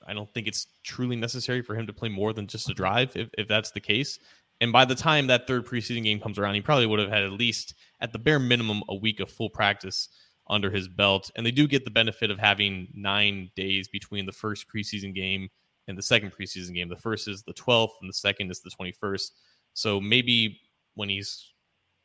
I 0.06 0.14
don't 0.14 0.32
think 0.34 0.48
it's 0.48 0.66
truly 0.84 1.16
necessary 1.16 1.62
for 1.62 1.76
him 1.76 1.86
to 1.86 1.94
play 1.94 2.10
more 2.10 2.34
than 2.34 2.48
just 2.48 2.68
a 2.72 2.74
drive 2.74 3.16
if, 3.16 3.30
if 3.38 3.48
that's 3.48 3.70
the 3.70 3.80
case. 3.80 4.18
And 4.62 4.72
by 4.72 4.86
the 4.86 4.96
time 4.96 5.28
that 5.28 5.48
third 5.48 5.66
preseason 5.66 6.04
game 6.04 6.20
comes 6.20 6.38
around, 6.38 6.54
he 6.54 6.62
probably 6.62 6.86
would 6.86 7.00
have 7.00 7.10
had 7.10 7.24
at 7.24 7.32
least, 7.32 7.74
at 8.00 8.14
the 8.14 8.20
bare 8.20 8.40
minimum, 8.40 8.84
a 8.90 8.96
week 8.96 9.20
of 9.20 9.30
full 9.30 9.50
practice 9.50 10.08
under 10.50 10.70
his 10.70 10.88
belt. 10.88 11.32
And 11.36 11.46
they 11.46 11.52
do 11.52 11.68
get 11.68 11.84
the 11.84 11.92
benefit 11.92 12.30
of 12.30 12.38
having 12.38 12.88
nine 12.94 13.50
days 13.56 13.88
between 13.88 14.26
the 14.26 14.32
first 14.32 14.68
preseason 14.74 15.16
game 15.16 15.50
and 15.88 15.98
the 15.98 16.04
second 16.04 16.32
preseason 16.32 16.76
game. 16.76 16.90
The 16.90 16.96
first 16.96 17.28
is 17.28 17.42
the 17.44 17.54
12th, 17.54 17.90
and 18.02 18.10
the 18.10 18.14
second 18.14 18.52
is 18.52 18.62
the 18.62 18.70
21st. 18.70 19.32
So 19.74 20.00
maybe 20.00 20.60
when 20.94 21.10
he's 21.10 21.54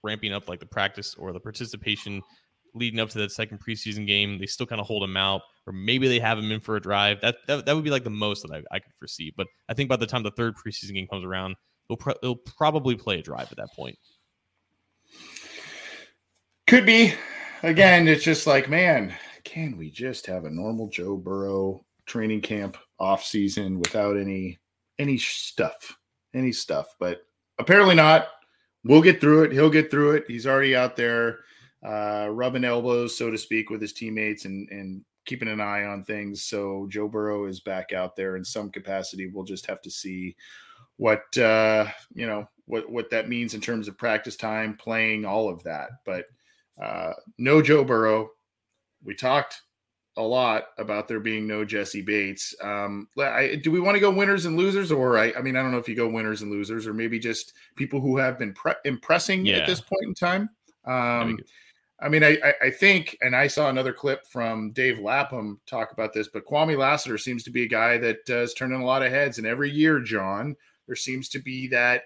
ramping 0.02 0.32
up 0.32 0.48
like 0.48 0.60
the 0.60 0.66
practice 0.66 1.14
or 1.14 1.32
the 1.32 1.40
participation 1.40 2.22
leading 2.74 3.00
up 3.00 3.08
to 3.10 3.18
that 3.18 3.32
second 3.32 3.58
preseason 3.60 4.06
game, 4.06 4.38
they 4.38 4.46
still 4.46 4.66
kind 4.66 4.80
of 4.80 4.86
hold 4.86 5.02
him 5.02 5.16
out, 5.16 5.42
or 5.66 5.72
maybe 5.72 6.08
they 6.08 6.20
have 6.20 6.38
him 6.38 6.50
in 6.52 6.60
for 6.60 6.76
a 6.76 6.80
drive. 6.80 7.20
That 7.20 7.36
that, 7.48 7.66
that 7.66 7.74
would 7.74 7.84
be 7.84 7.90
like 7.90 8.04
the 8.04 8.10
most 8.10 8.42
that 8.42 8.54
I, 8.54 8.76
I 8.76 8.78
could 8.78 8.92
foresee. 8.98 9.32
But 9.36 9.46
I 9.68 9.74
think 9.74 9.90
by 9.90 9.96
the 9.96 10.06
time 10.06 10.22
the 10.22 10.30
third 10.30 10.54
preseason 10.56 10.94
game 10.94 11.08
comes 11.08 11.24
around, 11.24 11.56
they'll, 11.88 11.96
pro- 11.96 12.14
they'll 12.22 12.36
probably 12.36 12.96
play 12.96 13.18
a 13.18 13.22
drive 13.22 13.50
at 13.50 13.56
that 13.58 13.72
point. 13.74 13.98
Could 16.66 16.86
be. 16.86 17.14
Again, 17.62 18.08
it's 18.08 18.24
just 18.24 18.46
like, 18.46 18.68
man, 18.68 19.14
can 19.44 19.76
we 19.76 19.90
just 19.90 20.26
have 20.26 20.44
a 20.44 20.50
normal 20.50 20.88
Joe 20.88 21.16
Burrow 21.16 21.84
training 22.06 22.40
camp 22.40 22.76
off 22.98 23.24
season 23.24 23.78
without 23.78 24.16
any 24.16 24.58
any 24.98 25.16
stuff, 25.18 25.96
any 26.34 26.52
stuff? 26.52 26.94
But 26.98 27.20
apparently 27.58 27.94
not. 27.94 28.28
We'll 28.84 29.02
get 29.02 29.20
through 29.20 29.44
it. 29.44 29.52
He'll 29.52 29.70
get 29.70 29.90
through 29.90 30.12
it. 30.12 30.24
He's 30.28 30.46
already 30.46 30.76
out 30.76 30.96
there 30.96 31.40
uh, 31.84 32.28
rubbing 32.30 32.64
elbows, 32.64 33.16
so 33.16 33.30
to 33.30 33.38
speak, 33.38 33.70
with 33.70 33.80
his 33.80 33.92
teammates 33.92 34.44
and 34.44 34.68
and 34.70 35.04
keeping 35.24 35.48
an 35.48 35.60
eye 35.60 35.84
on 35.84 36.04
things. 36.04 36.44
So 36.44 36.86
Joe 36.88 37.08
Burrow 37.08 37.46
is 37.46 37.60
back 37.60 37.92
out 37.92 38.16
there 38.16 38.36
in 38.36 38.44
some 38.44 38.70
capacity. 38.70 39.28
We'll 39.28 39.44
just 39.44 39.66
have 39.66 39.82
to 39.82 39.90
see 39.90 40.36
what 40.96 41.36
uh, 41.38 41.86
you 42.14 42.26
know 42.26 42.48
what 42.66 42.90
what 42.90 43.10
that 43.10 43.28
means 43.28 43.54
in 43.54 43.60
terms 43.60 43.88
of 43.88 43.98
practice 43.98 44.36
time, 44.36 44.76
playing, 44.76 45.24
all 45.24 45.48
of 45.48 45.62
that. 45.64 45.90
But 46.04 46.26
uh, 46.80 47.12
no 47.38 47.62
Joe 47.62 47.84
Burrow. 47.84 48.30
We 49.04 49.14
talked 49.14 49.62
a 50.16 50.22
lot 50.22 50.68
about 50.78 51.08
there 51.08 51.20
being 51.20 51.46
no 51.46 51.64
Jessie 51.64 52.02
Bates. 52.02 52.54
Um, 52.62 53.08
I, 53.18 53.60
do 53.62 53.70
we 53.70 53.80
want 53.80 53.96
to 53.96 54.00
go 54.00 54.10
winners 54.10 54.46
and 54.46 54.56
losers, 54.56 54.90
or 54.90 55.18
I, 55.18 55.32
I, 55.36 55.42
mean, 55.42 55.56
I 55.56 55.62
don't 55.62 55.72
know 55.72 55.78
if 55.78 55.88
you 55.88 55.94
go 55.94 56.08
winners 56.08 56.42
and 56.42 56.50
losers, 56.50 56.86
or 56.86 56.94
maybe 56.94 57.18
just 57.18 57.52
people 57.76 58.00
who 58.00 58.16
have 58.16 58.38
been 58.38 58.54
pre- 58.54 58.72
impressing 58.84 59.44
yeah. 59.44 59.58
at 59.58 59.66
this 59.66 59.80
point 59.80 60.04
in 60.04 60.14
time. 60.14 60.48
Um, 60.86 61.38
I 62.00 62.08
mean, 62.08 62.22
I, 62.22 62.38
I 62.62 62.70
think, 62.70 63.16
and 63.22 63.34
I 63.34 63.46
saw 63.46 63.68
another 63.68 63.92
clip 63.92 64.26
from 64.26 64.70
Dave 64.72 64.98
Lapham 64.98 65.60
talk 65.66 65.92
about 65.92 66.12
this, 66.12 66.28
but 66.28 66.44
Kwamie 66.44 66.76
Lassiter 66.76 67.16
seems 67.16 67.42
to 67.44 67.50
be 67.50 67.62
a 67.62 67.68
guy 67.68 67.96
that 67.98 68.26
does 68.26 68.54
turn 68.54 68.72
in 68.72 68.80
a 68.80 68.84
lot 68.84 69.02
of 69.02 69.10
heads. 69.10 69.38
And 69.38 69.46
every 69.46 69.70
year, 69.70 70.00
John, 70.00 70.56
there 70.86 70.96
seems 70.96 71.28
to 71.30 71.38
be 71.38 71.68
that 71.68 72.04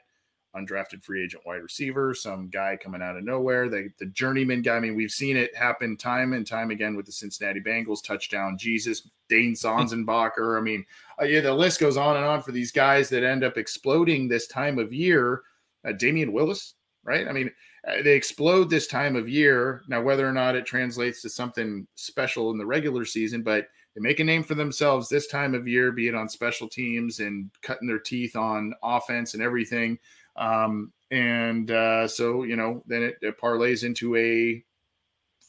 undrafted 0.56 1.02
free 1.02 1.22
agent 1.22 1.42
wide 1.46 1.62
receiver, 1.62 2.14
some 2.14 2.48
guy 2.48 2.76
coming 2.80 3.02
out 3.02 3.16
of 3.16 3.24
nowhere, 3.24 3.68
the, 3.68 3.88
the 3.98 4.06
journeyman 4.06 4.62
guy. 4.62 4.76
I 4.76 4.80
mean, 4.80 4.96
we've 4.96 5.10
seen 5.10 5.36
it 5.36 5.54
happen 5.54 5.96
time 5.96 6.32
and 6.32 6.46
time 6.46 6.70
again 6.70 6.96
with 6.96 7.06
the 7.06 7.12
Cincinnati 7.12 7.60
Bengals 7.60 8.02
touchdown, 8.02 8.58
Jesus, 8.58 9.08
Dane 9.28 9.54
Sanzenbacher. 9.54 10.58
I 10.58 10.60
mean, 10.60 10.84
uh, 11.20 11.24
yeah, 11.24 11.40
the 11.40 11.54
list 11.54 11.80
goes 11.80 11.96
on 11.96 12.16
and 12.16 12.24
on 12.24 12.42
for 12.42 12.52
these 12.52 12.72
guys 12.72 13.08
that 13.10 13.22
end 13.22 13.44
up 13.44 13.56
exploding 13.56 14.26
this 14.26 14.48
time 14.48 14.78
of 14.78 14.92
year. 14.92 15.42
Uh, 15.86 15.92
Damion 15.92 16.32
Willis, 16.32 16.74
right? 17.04 17.28
I 17.28 17.32
mean, 17.32 17.50
uh, 17.86 18.02
they 18.02 18.14
explode 18.14 18.68
this 18.68 18.86
time 18.86 19.16
of 19.16 19.28
year. 19.28 19.82
Now, 19.88 20.02
whether 20.02 20.28
or 20.28 20.32
not 20.32 20.56
it 20.56 20.66
translates 20.66 21.22
to 21.22 21.30
something 21.30 21.86
special 21.94 22.50
in 22.50 22.58
the 22.58 22.66
regular 22.66 23.04
season, 23.04 23.42
but 23.42 23.66
they 23.94 24.00
make 24.00 24.20
a 24.20 24.24
name 24.24 24.42
for 24.42 24.54
themselves 24.54 25.08
this 25.08 25.26
time 25.26 25.54
of 25.54 25.66
year, 25.66 25.92
be 25.92 26.08
it 26.08 26.14
on 26.14 26.28
special 26.28 26.68
teams 26.68 27.20
and 27.20 27.50
cutting 27.62 27.88
their 27.88 27.98
teeth 27.98 28.36
on 28.36 28.74
offense 28.82 29.34
and 29.34 29.42
everything. 29.42 29.98
Um, 30.36 30.92
and 31.10 31.70
uh, 31.70 32.06
so, 32.06 32.44
you 32.44 32.56
know, 32.56 32.82
then 32.86 33.02
it, 33.02 33.16
it 33.20 33.40
parlays 33.40 33.84
into 33.84 34.16
a 34.16 34.64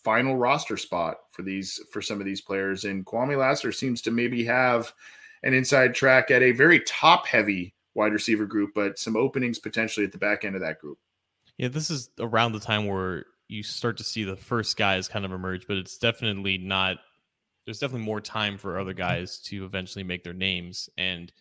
final 0.03 0.35
roster 0.35 0.77
spot 0.77 1.17
for 1.29 1.43
these 1.43 1.79
for 1.91 2.01
some 2.01 2.19
of 2.19 2.25
these 2.25 2.41
players. 2.41 2.85
And 2.85 3.05
Kwamie 3.05 3.37
Lassiter 3.37 3.71
seems 3.71 4.01
to 4.01 4.11
maybe 4.11 4.43
have 4.45 4.91
an 5.43 5.53
inside 5.53 5.93
track 5.93 6.31
at 6.31 6.41
a 6.41 6.51
very 6.51 6.79
top 6.81 7.27
heavy 7.27 7.75
wide 7.93 8.13
receiver 8.13 8.45
group, 8.45 8.71
but 8.73 8.97
some 8.97 9.15
openings 9.15 9.59
potentially 9.59 10.05
at 10.05 10.11
the 10.11 10.17
back 10.17 10.45
end 10.45 10.55
of 10.55 10.61
that 10.61 10.79
group. 10.79 10.97
Yeah, 11.57 11.67
this 11.67 11.91
is 11.91 12.09
around 12.19 12.53
the 12.53 12.59
time 12.59 12.87
where 12.87 13.25
you 13.47 13.61
start 13.63 13.97
to 13.97 14.03
see 14.03 14.23
the 14.23 14.35
first 14.35 14.77
guys 14.77 15.07
kind 15.07 15.25
of 15.25 15.31
emerge, 15.31 15.67
but 15.67 15.77
it's 15.77 15.97
definitely 15.97 16.57
not. 16.57 16.97
There's 17.65 17.79
definitely 17.79 18.05
more 18.05 18.21
time 18.21 18.57
for 18.57 18.79
other 18.79 18.93
guys 18.93 19.39
to 19.45 19.65
eventually 19.65 20.03
make 20.03 20.23
their 20.23 20.33
names, 20.33 20.89
and 20.97 21.31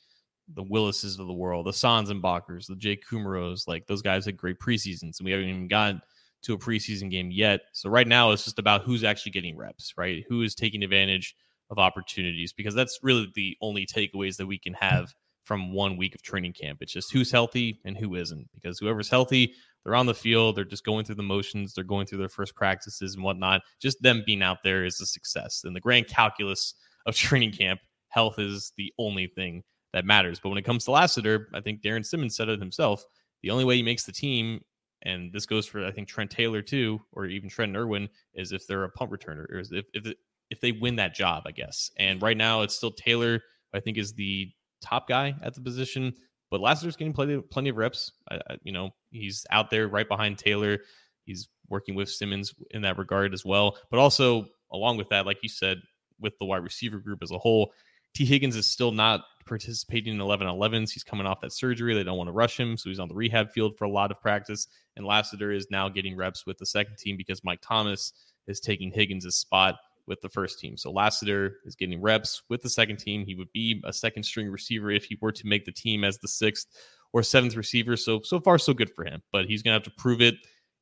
the 0.53 0.63
Willises 0.63 1.19
of 1.19 1.27
the 1.27 1.33
world, 1.33 1.67
the 1.67 1.71
Sanzenbachers, 1.71 2.67
the 2.67 2.77
Jake 2.77 3.05
Kumerows, 3.09 3.69
like 3.69 3.87
those 3.87 4.03
guys 4.03 4.25
had 4.25 4.37
great 4.37 4.59
preseasons, 4.59 5.19
and 5.19 5.25
we 5.25 5.31
haven't 5.31 5.49
even 5.49 5.69
gotten 5.69 6.03
to 6.43 6.55
a 6.55 6.59
preseason 6.59 7.11
game 7.11 7.31
yet. 7.31 7.61
So 7.73 7.89
right 7.89 8.09
now, 8.09 8.33
it's 8.33 8.45
just 8.45 8.59
about 8.59 8.83
who's 8.83 9.05
actually 9.05 9.33
getting 9.33 9.57
reps, 9.57 9.95
right? 9.97 10.25
Who 10.29 10.43
is 10.43 10.55
taking 10.55 10.83
advantage 10.83 11.37
of 11.71 11.79
opportunities, 11.79 12.53
because 12.53 12.75
that's 12.75 12.99
really 13.03 13.31
the 13.35 13.57
only 13.61 13.87
takeaways 13.87 14.37
that 14.39 14.47
we 14.47 14.59
can 14.59 14.75
have 14.75 15.15
from 15.51 15.73
one 15.73 15.97
week 15.97 16.15
of 16.15 16.23
training 16.23 16.53
camp. 16.53 16.79
It's 16.81 16.93
just 16.93 17.11
who's 17.11 17.33
healthy 17.33 17.81
and 17.85 17.97
who 17.97 18.15
isn't, 18.15 18.49
because 18.55 18.79
whoever's 18.79 19.11
healthy 19.11 19.53
they're 19.83 19.97
on 19.97 20.07
the 20.07 20.15
field. 20.15 20.55
They're 20.55 20.65
just 20.65 20.85
going 20.85 21.05
through 21.05 21.17
the 21.17 21.25
motions. 21.25 21.75
They're 21.75 21.83
going 21.83 22.07
through 22.07 22.19
their 22.19 22.29
first 22.29 22.55
practices 22.55 23.17
and 23.17 23.25
whatnot. 23.25 23.63
Just 23.83 24.01
them 24.01 24.23
being 24.25 24.45
out 24.45 24.59
there 24.63 24.85
is 24.85 25.01
a 25.01 25.07
success. 25.07 25.63
And 25.65 25.75
the 25.75 25.81
grand 25.81 26.07
calculus 26.07 26.75
of 27.05 27.17
training 27.17 27.51
camp, 27.51 27.81
health 28.11 28.39
is 28.39 28.73
the 28.77 28.93
only 28.97 29.27
thing 29.27 29.65
that 29.93 30.05
matters. 30.05 30.39
But 30.39 30.51
when 30.51 30.59
it 30.59 30.65
comes 30.65 30.85
to 30.85 30.93
Lassiter, 30.93 31.49
I 31.53 31.61
think 31.61 31.83
Darrin 31.83 32.05
Simmons 32.05 32.37
said 32.37 32.49
it 32.49 32.61
himself. 32.61 33.03
The 33.43 33.51
only 33.51 33.65
way 33.65 33.75
he 33.75 33.83
makes 33.83 34.05
the 34.05 34.13
team, 34.13 34.61
and 35.03 35.33
this 35.33 35.47
goes 35.47 35.67
for 35.67 35.85
I 35.85 35.91
think 35.91 36.07
Trent 36.07 36.31
Taylor 36.31 36.63
too, 36.63 37.01
or 37.11 37.27
even 37.27 37.49
Trent 37.51 37.75
Irwin, 37.75 38.09
is 38.35 38.53
if 38.53 38.69
they're 38.69 38.85
a 38.85 38.91
punt 38.91 39.11
returner, 39.11 39.51
or 39.51 39.59
if 39.59 39.85
if 39.95 40.15
if 40.49 40.61
they 40.61 40.71
win 40.71 40.95
that 40.97 41.17
job, 41.17 41.43
I 41.47 41.51
guess. 41.51 41.91
And 41.99 42.23
right 42.23 42.37
now, 42.37 42.63
it's 42.63 42.77
still 42.77 42.93
Taylor. 42.93 43.41
I 43.75 43.81
think 43.81 43.99
is 43.99 44.13
the 44.13 44.53
top 44.81 45.09
guy 45.09 45.35
at 45.43 45.55
the 45.55 45.61
position. 45.61 46.15
But 46.51 46.61
Lassiter's 46.61 46.97
getting 46.97 47.13
plenty 47.13 47.41
plenty 47.41 47.71
of 47.71 47.77
reps. 47.77 48.13
I, 48.31 48.37
I, 48.37 48.57
you 48.63 48.73
know, 48.73 48.91
he's 49.11 49.47
out 49.51 49.71
there 49.71 49.89
right 49.89 50.09
behind 50.09 50.39
Taylor. 50.39 50.79
He's 51.25 51.49
working 51.69 51.95
with 51.95 52.09
Simmons 52.09 52.53
in 52.73 52.83
that 52.83 52.99
regard 52.99 53.33
as 53.33 53.45
well. 53.45 53.77
But 53.91 54.01
also 54.01 54.47
along 54.73 54.97
with 54.97 55.09
that, 55.11 55.27
like 55.27 55.39
you 55.43 55.49
said, 55.49 55.79
with 56.19 56.39
the 56.39 56.45
wide 56.45 56.63
receiver 56.63 56.99
group 56.99 57.23
as 57.23 57.31
a 57.31 57.39
whole, 57.39 57.73
Tee 58.15 58.25
Higgins 58.25 58.57
is 58.57 58.67
still 58.67 58.93
not 58.93 59.23
participating 59.47 60.15
in 60.15 60.21
11 60.21 60.47
11s. 60.47 60.91
He's 60.91 61.05
coming 61.05 61.27
off 61.27 61.41
that 61.41 61.53
surgery. 61.53 61.95
They 61.95 62.03
don't 62.03 62.19
want 62.19 62.29
to 62.29 62.33
rush 62.33 62.59
him. 62.59 62.77
So 62.77 62.89
he's 62.89 62.99
on 62.99 63.09
the 63.09 63.15
rehab 63.15 63.51
field 63.51 63.77
for 63.79 63.85
a 63.85 63.91
lot 63.91 64.11
of 64.11 64.21
practice. 64.21 64.67
And 64.97 65.07
Lassiter 65.07 65.53
is 65.53 65.69
now 65.71 65.89
getting 65.89 66.17
reps 66.17 66.47
with 66.47 66.59
the 66.59 66.67
second 66.67 66.99
team 66.99 67.17
because 67.17 67.45
Mike 67.45 67.61
Thomas 67.63 68.13
is 68.47 68.61
taking 68.61 68.91
Higgins' 68.91 69.35
spot 69.37 69.77
with 70.11 70.21
the 70.21 70.29
first 70.29 70.59
team. 70.59 70.77
So 70.77 70.91
Lassiter 70.91 71.61
is 71.65 71.75
getting 71.75 72.03
reps 72.03 72.43
with 72.51 72.61
the 72.61 72.69
second 72.69 72.99
team. 72.99 73.25
He 73.25 73.37
would 73.37 73.51
be 73.53 73.81
a 73.87 73.93
second 73.93 74.25
string 74.25 74.51
receiver 74.51 74.91
if 74.91 75.05
he 75.05 75.17
were 75.23 75.33
to 75.33 75.47
make 75.47 75.65
the 75.65 75.73
team 75.73 76.05
as 76.05 76.19
the 76.19 76.29
sixth 76.29 76.67
or 77.15 77.23
seventh 77.23 77.57
receiver. 77.57 77.97
So 77.97 78.21
so 78.23 78.41
far 78.41 78.59
so 78.59 78.75
good 78.75 78.91
for 78.95 79.05
him, 79.05 79.23
but 79.33 79.47
he's 79.47 79.63
going 79.63 79.71
to 79.71 79.83
have 79.83 79.95
to 79.95 80.03
prove 80.03 80.21
it 80.21 80.35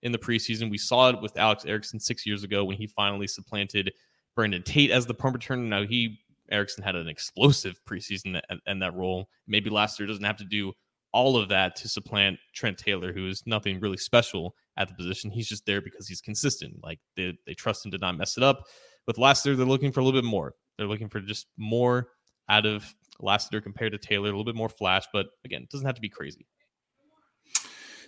in 0.02 0.10
the 0.10 0.18
preseason. 0.18 0.70
We 0.70 0.78
saw 0.78 1.10
it 1.10 1.20
with 1.20 1.36
Alex 1.36 1.64
Erickson 1.64 2.00
six 2.00 2.26
years 2.26 2.42
ago 2.42 2.64
when 2.64 2.76
he 2.76 2.86
finally 2.88 3.28
supplanted 3.28 3.92
Brandon 4.34 4.62
Tate 4.62 4.90
as 4.90 5.06
the 5.06 5.14
punt 5.14 5.38
returner. 5.38 5.68
Now 5.68 5.84
he 5.84 6.18
Erickson 6.50 6.82
had 6.82 6.96
an 6.96 7.08
explosive 7.08 7.78
preseason 7.86 8.40
and 8.66 8.82
that 8.82 8.94
role. 8.94 9.28
Maybe 9.46 9.70
Lassiter 9.70 10.06
doesn't 10.06 10.24
have 10.24 10.38
to 10.38 10.44
do 10.44 10.72
all 11.12 11.36
of 11.36 11.48
that 11.48 11.76
to 11.76 11.88
supplant 11.88 12.38
Trent 12.54 12.78
Taylor, 12.78 13.12
who 13.12 13.28
is 13.28 13.42
nothing 13.46 13.80
really 13.80 13.96
special 13.96 14.54
at 14.76 14.88
the 14.88 14.94
position. 14.94 15.30
He's 15.30 15.48
just 15.48 15.66
there 15.66 15.80
because 15.80 16.06
he's 16.06 16.20
consistent. 16.20 16.74
Like 16.82 17.00
they, 17.16 17.36
they 17.46 17.54
trust 17.54 17.84
him 17.84 17.90
to 17.92 17.98
not 17.98 18.16
mess 18.16 18.36
it 18.36 18.42
up. 18.42 18.64
With 19.08 19.16
Lassiter, 19.16 19.56
they're 19.56 19.66
looking 19.66 19.90
for 19.90 20.00
a 20.00 20.04
little 20.04 20.20
bit 20.20 20.28
more. 20.28 20.54
They're 20.76 20.86
looking 20.86 21.08
for 21.08 21.20
just 21.20 21.46
more 21.56 22.10
out 22.50 22.66
of 22.66 22.84
Lassiter 23.20 23.60
compared 23.60 23.92
to 23.92 23.98
Taylor, 23.98 24.26
a 24.26 24.30
little 24.30 24.44
bit 24.44 24.54
more 24.54 24.68
flash, 24.68 25.04
but 25.14 25.28
again, 25.46 25.62
it 25.62 25.70
doesn't 25.70 25.86
have 25.86 25.94
to 25.94 26.00
be 26.00 26.10
crazy. 26.10 26.46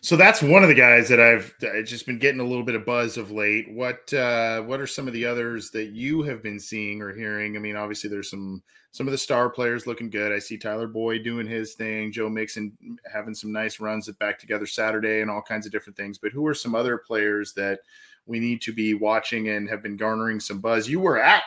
So 0.02 0.16
that's 0.16 0.42
one 0.42 0.62
of 0.62 0.68
the 0.68 0.74
guys 0.74 1.08
that 1.08 1.20
I've 1.20 1.54
just 1.84 2.06
been 2.06 2.18
getting 2.18 2.40
a 2.40 2.44
little 2.44 2.64
bit 2.64 2.74
of 2.74 2.86
buzz 2.86 3.16
of 3.16 3.30
late. 3.30 3.66
What 3.70 4.12
uh, 4.14 4.62
what 4.62 4.80
are 4.80 4.86
some 4.86 5.06
of 5.06 5.12
the 5.12 5.26
others 5.26 5.70
that 5.70 5.90
you 5.90 6.22
have 6.22 6.42
been 6.42 6.60
seeing 6.60 7.02
or 7.02 7.14
hearing? 7.14 7.56
I 7.56 7.60
mean, 7.60 7.76
obviously 7.76 8.08
there's 8.08 8.30
some 8.30 8.62
some 8.92 9.06
of 9.06 9.12
the 9.12 9.18
star 9.18 9.50
players 9.50 9.86
looking 9.86 10.08
good. 10.08 10.32
I 10.32 10.38
see 10.38 10.56
Tyler 10.56 10.86
Boyd 10.86 11.22
doing 11.22 11.46
his 11.46 11.74
thing, 11.74 12.12
Joe 12.12 12.30
Mixon 12.30 12.72
having 13.10 13.34
some 13.34 13.52
nice 13.52 13.78
runs 13.78 14.08
at 14.08 14.18
back 14.18 14.38
together 14.38 14.66
Saturday, 14.66 15.20
and 15.20 15.30
all 15.30 15.42
kinds 15.42 15.66
of 15.66 15.72
different 15.72 15.96
things. 15.96 16.18
But 16.18 16.32
who 16.32 16.46
are 16.46 16.54
some 16.54 16.74
other 16.74 16.98
players 16.98 17.52
that 17.54 17.80
we 18.26 18.38
need 18.38 18.62
to 18.62 18.72
be 18.72 18.94
watching 18.94 19.48
and 19.48 19.68
have 19.68 19.82
been 19.82 19.96
garnering 19.96 20.40
some 20.40 20.60
buzz. 20.60 20.88
You 20.88 21.00
were 21.00 21.18
at 21.18 21.44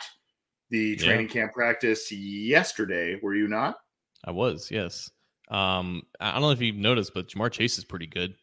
the 0.70 0.96
training 0.96 1.26
yeah. 1.28 1.32
camp 1.32 1.52
practice 1.52 2.10
yesterday, 2.10 3.18
were 3.22 3.34
you 3.34 3.48
not? 3.48 3.76
I 4.24 4.30
was, 4.30 4.70
yes. 4.70 5.10
Um, 5.50 6.02
I 6.20 6.32
don't 6.32 6.42
know 6.42 6.50
if 6.50 6.60
you've 6.60 6.76
noticed, 6.76 7.12
but 7.14 7.28
Ja'Marr 7.28 7.50
Chase 7.50 7.78
is 7.78 7.84
pretty 7.84 8.06
good. 8.06 8.34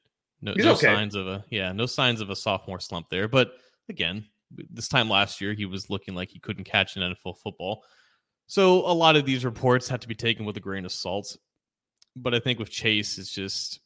No, 0.42 0.54
no 0.56 0.72
okay. 0.74 0.88
signs 0.88 1.16
of 1.16 1.28
a 1.28 1.46
yeah, 1.50 1.72
no 1.72 1.86
signs 1.86 2.20
of 2.20 2.30
a 2.30 2.36
sophomore 2.36 2.80
slump 2.80 3.10
there. 3.10 3.28
But 3.28 3.52
again, 3.90 4.26
this 4.72 4.88
time 4.88 5.10
last 5.10 5.40
year 5.40 5.54
he 5.54 5.66
was 5.66 5.90
looking 5.90 6.16
like 6.16 6.30
he 6.30 6.40
couldn't 6.40 6.64
catch 6.64 6.96
an 6.96 7.04
NFL 7.04 7.38
football. 7.38 7.84
So 8.48 8.80
a 8.80 8.94
lot 8.94 9.16
of 9.16 9.26
these 9.26 9.46
reports 9.46 9.88
have 9.90 10.00
to 10.02 10.08
be 10.08 10.16
taken 10.16 10.46
with 10.46 10.58
a 10.58 10.62
grain 10.62 10.86
of 10.86 10.92
salt. 10.92 11.38
But 12.16 12.34
I 12.34 12.40
think 12.40 12.60
with 12.60 12.70
Chase, 12.70 13.18
it's 13.18 13.32
just 13.32 13.81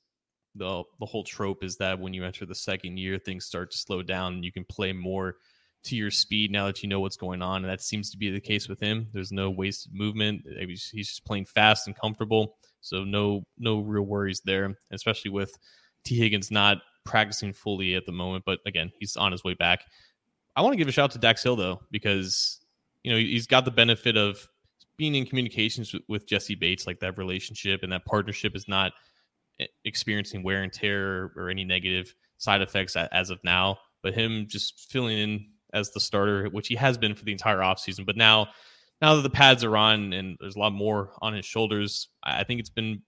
the 0.55 0.83
the 0.99 1.05
whole 1.05 1.23
trope 1.23 1.63
is 1.63 1.77
that 1.77 1.99
when 1.99 2.13
you 2.13 2.23
enter 2.23 2.45
the 2.45 2.55
second 2.55 2.97
year, 2.97 3.17
things 3.17 3.45
start 3.45 3.71
to 3.71 3.77
slow 3.77 4.01
down 4.01 4.33
and 4.33 4.45
you 4.45 4.51
can 4.51 4.65
play 4.65 4.93
more 4.93 5.35
to 5.83 5.95
your 5.95 6.11
speed 6.11 6.51
now 6.51 6.65
that 6.65 6.81
you 6.81 6.89
know 6.89 6.99
what's 6.99 7.17
going 7.17 7.41
on. 7.41 7.63
And 7.63 7.71
that 7.71 7.81
seems 7.81 8.09
to 8.11 8.17
be 8.17 8.31
the 8.31 8.39
case 8.39 8.67
with 8.67 8.79
him. 8.79 9.07
There's 9.13 9.31
no 9.31 9.51
wasted 9.51 9.93
movement. 9.93 10.43
He's 10.59 10.91
just 10.91 11.25
playing 11.25 11.45
fast 11.45 11.87
and 11.87 11.95
comfortable. 11.95 12.57
So 12.81 13.03
no 13.03 13.43
no 13.57 13.79
real 13.79 14.03
worries 14.03 14.41
there, 14.45 14.75
especially 14.91 15.31
with 15.31 15.57
Tee 16.03 16.17
Higgins 16.17 16.51
not 16.51 16.77
practicing 17.03 17.53
fully 17.53 17.95
at 17.95 18.05
the 18.05 18.11
moment. 18.11 18.45
But 18.45 18.59
again, 18.65 18.91
he's 18.99 19.15
on 19.15 19.31
his 19.31 19.43
way 19.43 19.53
back. 19.53 19.81
I 20.55 20.61
want 20.61 20.73
to 20.73 20.77
give 20.77 20.87
a 20.87 20.91
shout 20.91 21.05
out 21.05 21.11
to 21.11 21.19
Dax 21.19 21.43
Hill 21.43 21.55
though, 21.55 21.81
because 21.91 22.59
you 23.03 23.11
know 23.11 23.17
he's 23.17 23.47
got 23.47 23.65
the 23.65 23.71
benefit 23.71 24.17
of 24.17 24.47
being 24.97 25.15
in 25.15 25.25
communications 25.25 25.93
with, 25.93 26.03
with 26.07 26.27
Jessie 26.27 26.55
Bates, 26.55 26.87
like 26.87 26.99
that 27.01 27.17
relationship 27.17 27.83
and 27.83 27.91
that 27.91 28.05
partnership 28.05 28.55
is 28.55 28.67
not 28.67 28.93
experiencing 29.83 30.43
wear 30.43 30.63
and 30.63 30.71
tear 30.71 31.31
or 31.35 31.49
any 31.49 31.63
negative 31.63 32.13
side 32.37 32.61
effects 32.61 32.95
as 32.95 33.29
of 33.29 33.43
now. 33.43 33.77
But 34.01 34.13
him 34.13 34.45
just 34.47 34.91
filling 34.91 35.17
in 35.17 35.47
as 35.73 35.91
the 35.91 35.99
starter, 35.99 36.47
which 36.49 36.67
he 36.67 36.75
has 36.75 36.97
been 36.97 37.15
for 37.15 37.25
the 37.25 37.31
entire 37.31 37.59
offseason. 37.59 38.05
But 38.05 38.17
now, 38.17 38.49
now 39.01 39.15
that 39.15 39.23
the 39.23 39.29
pads 39.29 39.63
are 39.63 39.75
on 39.75 40.13
and 40.13 40.37
there's 40.39 40.55
a 40.55 40.59
lot 40.59 40.73
more 40.73 41.11
on 41.21 41.33
his 41.33 41.45
shoulders, 41.45 42.09
I 42.23 42.43
think 42.43 42.59
it's 42.59 42.69
been 42.69 43.01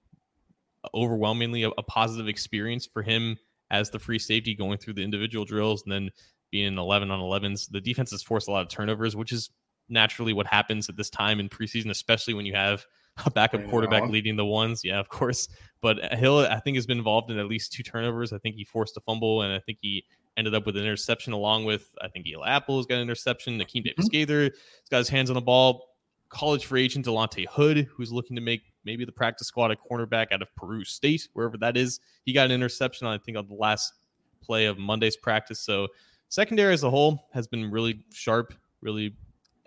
overwhelmingly 0.94 1.64
a, 1.64 1.70
a 1.70 1.84
positive 1.84 2.28
experience 2.28 2.86
for 2.86 3.02
him 3.02 3.38
as 3.70 3.90
the 3.90 4.00
free 4.00 4.20
safety 4.20 4.54
going 4.54 4.78
through 4.78 4.94
the 4.94 5.04
individual 5.04 5.46
drills 5.46 5.84
and 5.84 5.92
then 5.92 6.10
being 6.52 6.78
11 6.78 7.12
on 7.12 7.20
11s. 7.20 7.70
The 7.70 7.82
defense 7.82 8.12
has 8.12 8.24
forced 8.24 8.48
a 8.48 8.52
lot 8.52 8.62
of 8.62 8.70
turnovers, 8.70 9.16
which 9.16 9.32
is 9.32 9.50
naturally 9.90 10.34
what 10.34 10.48
happens 10.48 10.90
at 10.90 10.96
this 10.98 11.10
time 11.10 11.40
in 11.40 11.50
preseason, 11.50 11.90
especially 11.90 12.34
when 12.34 12.46
you 12.46 12.56
have 12.56 12.86
a 13.26 13.32
backup 13.32 13.68
quarterback 13.70 14.10
leading 14.10 14.36
the 14.36 14.46
ones. 14.46 14.84
Yeah, 14.84 15.00
of 15.00 15.10
course. 15.10 15.48
But 15.82 16.14
Hill, 16.14 16.40
I 16.40 16.60
think, 16.60 16.76
has 16.78 16.86
been 16.86 16.98
involved 16.98 17.32
in 17.32 17.38
at 17.38 17.48
least 17.48 17.72
two 17.72 17.84
turnovers. 17.84 18.34
I 18.34 18.38
think 18.40 18.56
he 18.56 18.64
forced 18.64 18.98
a 18.98 19.02
fumble, 19.02 19.44
and 19.44 19.54
I 19.54 19.60
think 19.60 19.80
he 19.82 20.06
ended 20.38 20.54
up 20.54 20.66
with 20.66 20.78
an 20.78 20.84
interception 20.84 21.34
along 21.34 21.66
with 21.66 21.90
I 22.02 22.08
think 22.08 22.28
Eli 22.28 22.48
Apple 22.48 22.78
has 22.78 22.86
got 22.86 22.96
an 22.96 23.02
interception. 23.02 23.60
Akeem 23.60 23.84
Davis 23.84 24.06
mm-hmm. 24.06 24.08
Gaither 24.08 24.44
has 24.44 24.90
got 24.90 24.98
his 25.00 25.10
hands 25.10 25.30
on 25.30 25.36
the 25.36 25.42
ball. 25.42 25.86
College 26.30 26.66
free 26.66 26.84
agent 26.84 27.06
Delonte 27.06 27.46
Hood, 27.48 27.88
who's 27.90 28.12
looking 28.12 28.36
to 28.36 28.42
make 28.42 28.62
maybe 28.84 29.06
the 29.06 29.12
practice 29.12 29.48
squad 29.48 29.72
a 29.72 29.76
cornerback 29.76 30.32
out 30.32 30.42
of 30.42 30.54
Peru 30.56 30.84
State, 30.84 31.28
wherever 31.34 31.58
that 31.58 31.78
is. 31.78 32.00
He 32.26 32.34
got 32.34 32.46
an 32.46 32.52
interception, 32.52 33.08
I 33.08 33.18
think, 33.18 33.38
on 33.38 33.48
the 33.48 33.56
last 33.56 33.94
play 34.42 34.66
of 34.66 34.78
Monday's 34.78 35.16
practice. 35.16 35.60
So 35.62 35.88
secondary 36.30 36.74
as 36.74 36.84
a 36.84 36.90
whole 36.90 37.28
has 37.34 37.48
been 37.48 37.72
really 37.72 38.04
sharp, 38.12 38.54
really 38.82 39.16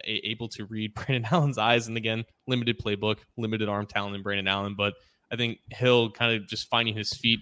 a- 0.05 0.29
able 0.29 0.49
to 0.51 0.65
read 0.67 0.95
Brandon 0.95 1.27
Allen's 1.31 1.59
eyes. 1.59 1.89
And 1.89 1.97
again, 1.97 2.25
limited 2.47 2.79
playbook, 2.79 3.19
limited 3.37 3.69
arm 3.69 3.87
talent 3.87 4.17
in 4.17 4.23
Brandon 4.23 4.49
Allen. 4.49 4.75
But 4.77 4.95
I 5.31 5.37
think 5.37 5.59
Hill 5.71 6.11
kind 6.11 6.35
of 6.35 6.49
just 6.49 6.69
finding 6.69 6.97
his 6.97 7.13
feet 7.13 7.41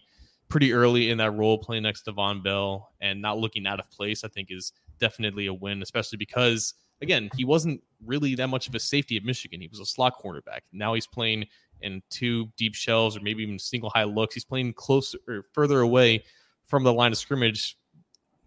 pretty 0.49 0.73
early 0.73 1.11
in 1.11 1.19
that 1.19 1.33
role, 1.33 1.59
playing 1.59 1.83
next 1.83 2.03
to 2.03 2.12
Vonn 2.12 2.43
Bell 2.43 2.91
and 3.00 3.21
not 3.21 3.38
looking 3.38 3.67
out 3.67 3.81
of 3.81 3.91
place, 3.91 4.25
I 4.25 4.29
think 4.29 4.49
is 4.50 4.73
definitely 4.99 5.47
a 5.47 5.55
win, 5.55 5.83
especially 5.83 6.17
because 6.17 6.75
again, 7.00 7.31
he 7.37 7.45
wasn't 7.45 7.83
really 8.05 8.35
that 8.35 8.49
much 8.49 8.69
of 8.69 8.75
a 8.75 8.81
safety 8.81 9.17
at 9.17 9.25
Michigan. 9.25 9.61
He 9.61 9.69
was 9.69 9.81
a 9.81 9.87
slot 9.87 10.15
cornerback. 10.23 10.61
Now 10.73 10.95
he's 10.95 11.07
playing 11.07 11.47
in 11.81 12.03
two 12.11 12.49
deep 12.57 12.75
shells 12.75 13.17
or 13.17 13.21
maybe 13.21 13.43
even 13.43 13.59
single 13.59 13.91
high 13.91 14.05
looks. 14.05 14.35
He's 14.35 14.45
playing 14.45 14.73
closer 14.75 15.19
or 15.29 15.45
further 15.53 15.81
away 15.81 16.25
from 16.67 16.83
the 16.83 16.93
line 16.93 17.12
of 17.12 17.19
scrimmage 17.19 17.77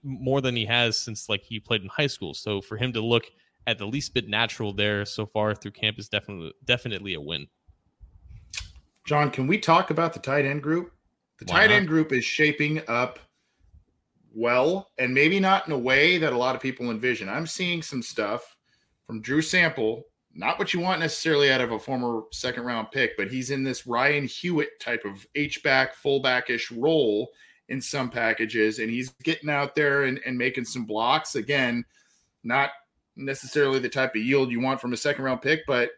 more 0.03 0.41
than 0.41 0.55
he 0.55 0.65
has 0.65 0.97
since 0.97 1.29
like 1.29 1.43
he 1.43 1.59
played 1.59 1.81
in 1.81 1.87
high 1.87 2.07
school. 2.07 2.33
So 2.33 2.61
for 2.61 2.77
him 2.77 2.91
to 2.93 3.01
look 3.01 3.25
at 3.67 3.77
the 3.77 3.85
least 3.85 4.13
bit 4.13 4.27
natural 4.27 4.73
there 4.73 5.05
so 5.05 5.25
far 5.25 5.53
through 5.53 5.71
camp 5.71 5.99
is 5.99 6.09
definitely 6.09 6.53
definitely 6.65 7.13
a 7.13 7.21
win. 7.21 7.47
John, 9.05 9.31
can 9.31 9.47
we 9.47 9.57
talk 9.57 9.89
about 9.89 10.13
the 10.13 10.19
tight 10.19 10.45
end 10.45 10.61
group? 10.61 10.91
The 11.39 11.45
Why 11.45 11.61
tight 11.61 11.69
not? 11.69 11.75
end 11.75 11.87
group 11.87 12.11
is 12.11 12.23
shaping 12.23 12.81
up 12.87 13.19
well, 14.33 14.91
and 14.97 15.13
maybe 15.13 15.39
not 15.39 15.67
in 15.67 15.73
a 15.73 15.77
way 15.77 16.17
that 16.17 16.33
a 16.33 16.37
lot 16.37 16.55
of 16.55 16.61
people 16.61 16.89
envision. 16.91 17.27
I'm 17.27 17.47
seeing 17.47 17.81
some 17.81 18.01
stuff 18.01 18.55
from 19.05 19.21
Drew 19.21 19.41
Sample, 19.41 20.03
not 20.33 20.57
what 20.57 20.73
you 20.73 20.79
want 20.79 21.01
necessarily 21.01 21.51
out 21.51 21.61
of 21.61 21.71
a 21.71 21.79
former 21.79 22.21
second 22.31 22.63
round 22.63 22.91
pick, 22.91 23.17
but 23.17 23.29
he's 23.29 23.51
in 23.51 23.63
this 23.63 23.85
Ryan 23.85 24.25
Hewitt 24.25 24.79
type 24.79 25.03
of 25.03 25.25
H 25.35 25.61
back, 25.63 25.95
fullback 25.95 26.49
ish 26.49 26.71
role 26.71 27.29
in 27.67 27.81
some 27.81 28.09
packages, 28.09 28.79
and 28.79 28.89
he's 28.89 29.09
getting 29.23 29.49
out 29.49 29.75
there 29.75 30.03
and, 30.03 30.19
and 30.25 30.37
making 30.37 30.65
some 30.65 30.85
blocks. 30.85 31.35
Again, 31.35 31.83
not 32.43 32.71
necessarily 33.15 33.79
the 33.79 33.89
type 33.89 34.15
of 34.15 34.21
yield 34.21 34.51
you 34.51 34.59
want 34.59 34.79
from 34.79 34.93
a 34.93 34.97
second 34.97 35.23
round 35.23 35.41
pick, 35.41 35.61
but 35.67 35.91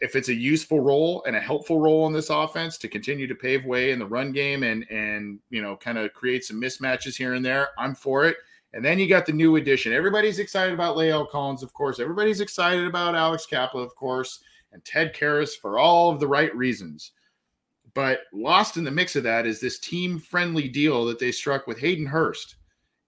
if 0.00 0.14
it's 0.14 0.28
a 0.28 0.34
useful 0.34 0.80
role 0.80 1.24
and 1.26 1.34
a 1.34 1.40
helpful 1.40 1.80
role 1.80 2.06
in 2.06 2.12
this 2.12 2.30
offense 2.30 2.78
to 2.78 2.88
continue 2.88 3.26
to 3.26 3.34
pave 3.34 3.64
way 3.64 3.90
in 3.90 3.98
the 3.98 4.06
run 4.06 4.32
game 4.32 4.62
and 4.62 4.88
and 4.90 5.40
you 5.50 5.60
know 5.60 5.76
kind 5.76 5.98
of 5.98 6.12
create 6.12 6.44
some 6.44 6.60
mismatches 6.60 7.16
here 7.16 7.34
and 7.34 7.44
there, 7.44 7.68
I'm 7.78 7.94
for 7.94 8.26
it. 8.26 8.36
And 8.72 8.84
then 8.84 8.98
you 8.98 9.08
got 9.08 9.26
the 9.26 9.32
new 9.32 9.56
addition. 9.56 9.92
Everybody's 9.92 10.38
excited 10.38 10.74
about 10.74 10.96
La'el 10.96 11.28
Collins, 11.30 11.62
of 11.62 11.72
course. 11.72 11.98
Everybody's 11.98 12.40
excited 12.40 12.86
about 12.86 13.14
Alex 13.14 13.46
Cappa, 13.46 13.78
of 13.78 13.94
course, 13.94 14.40
and 14.72 14.84
Ted 14.84 15.14
Karras 15.14 15.56
for 15.58 15.78
all 15.78 16.10
of 16.10 16.20
the 16.20 16.28
right 16.28 16.54
reasons. 16.54 17.12
But 17.94 18.20
lost 18.34 18.76
in 18.76 18.84
the 18.84 18.90
mix 18.90 19.16
of 19.16 19.22
that 19.22 19.46
is 19.46 19.60
this 19.60 19.78
team 19.78 20.18
friendly 20.18 20.68
deal 20.68 21.06
that 21.06 21.18
they 21.18 21.32
struck 21.32 21.66
with 21.66 21.78
Hayden 21.78 22.04
Hurst. 22.04 22.55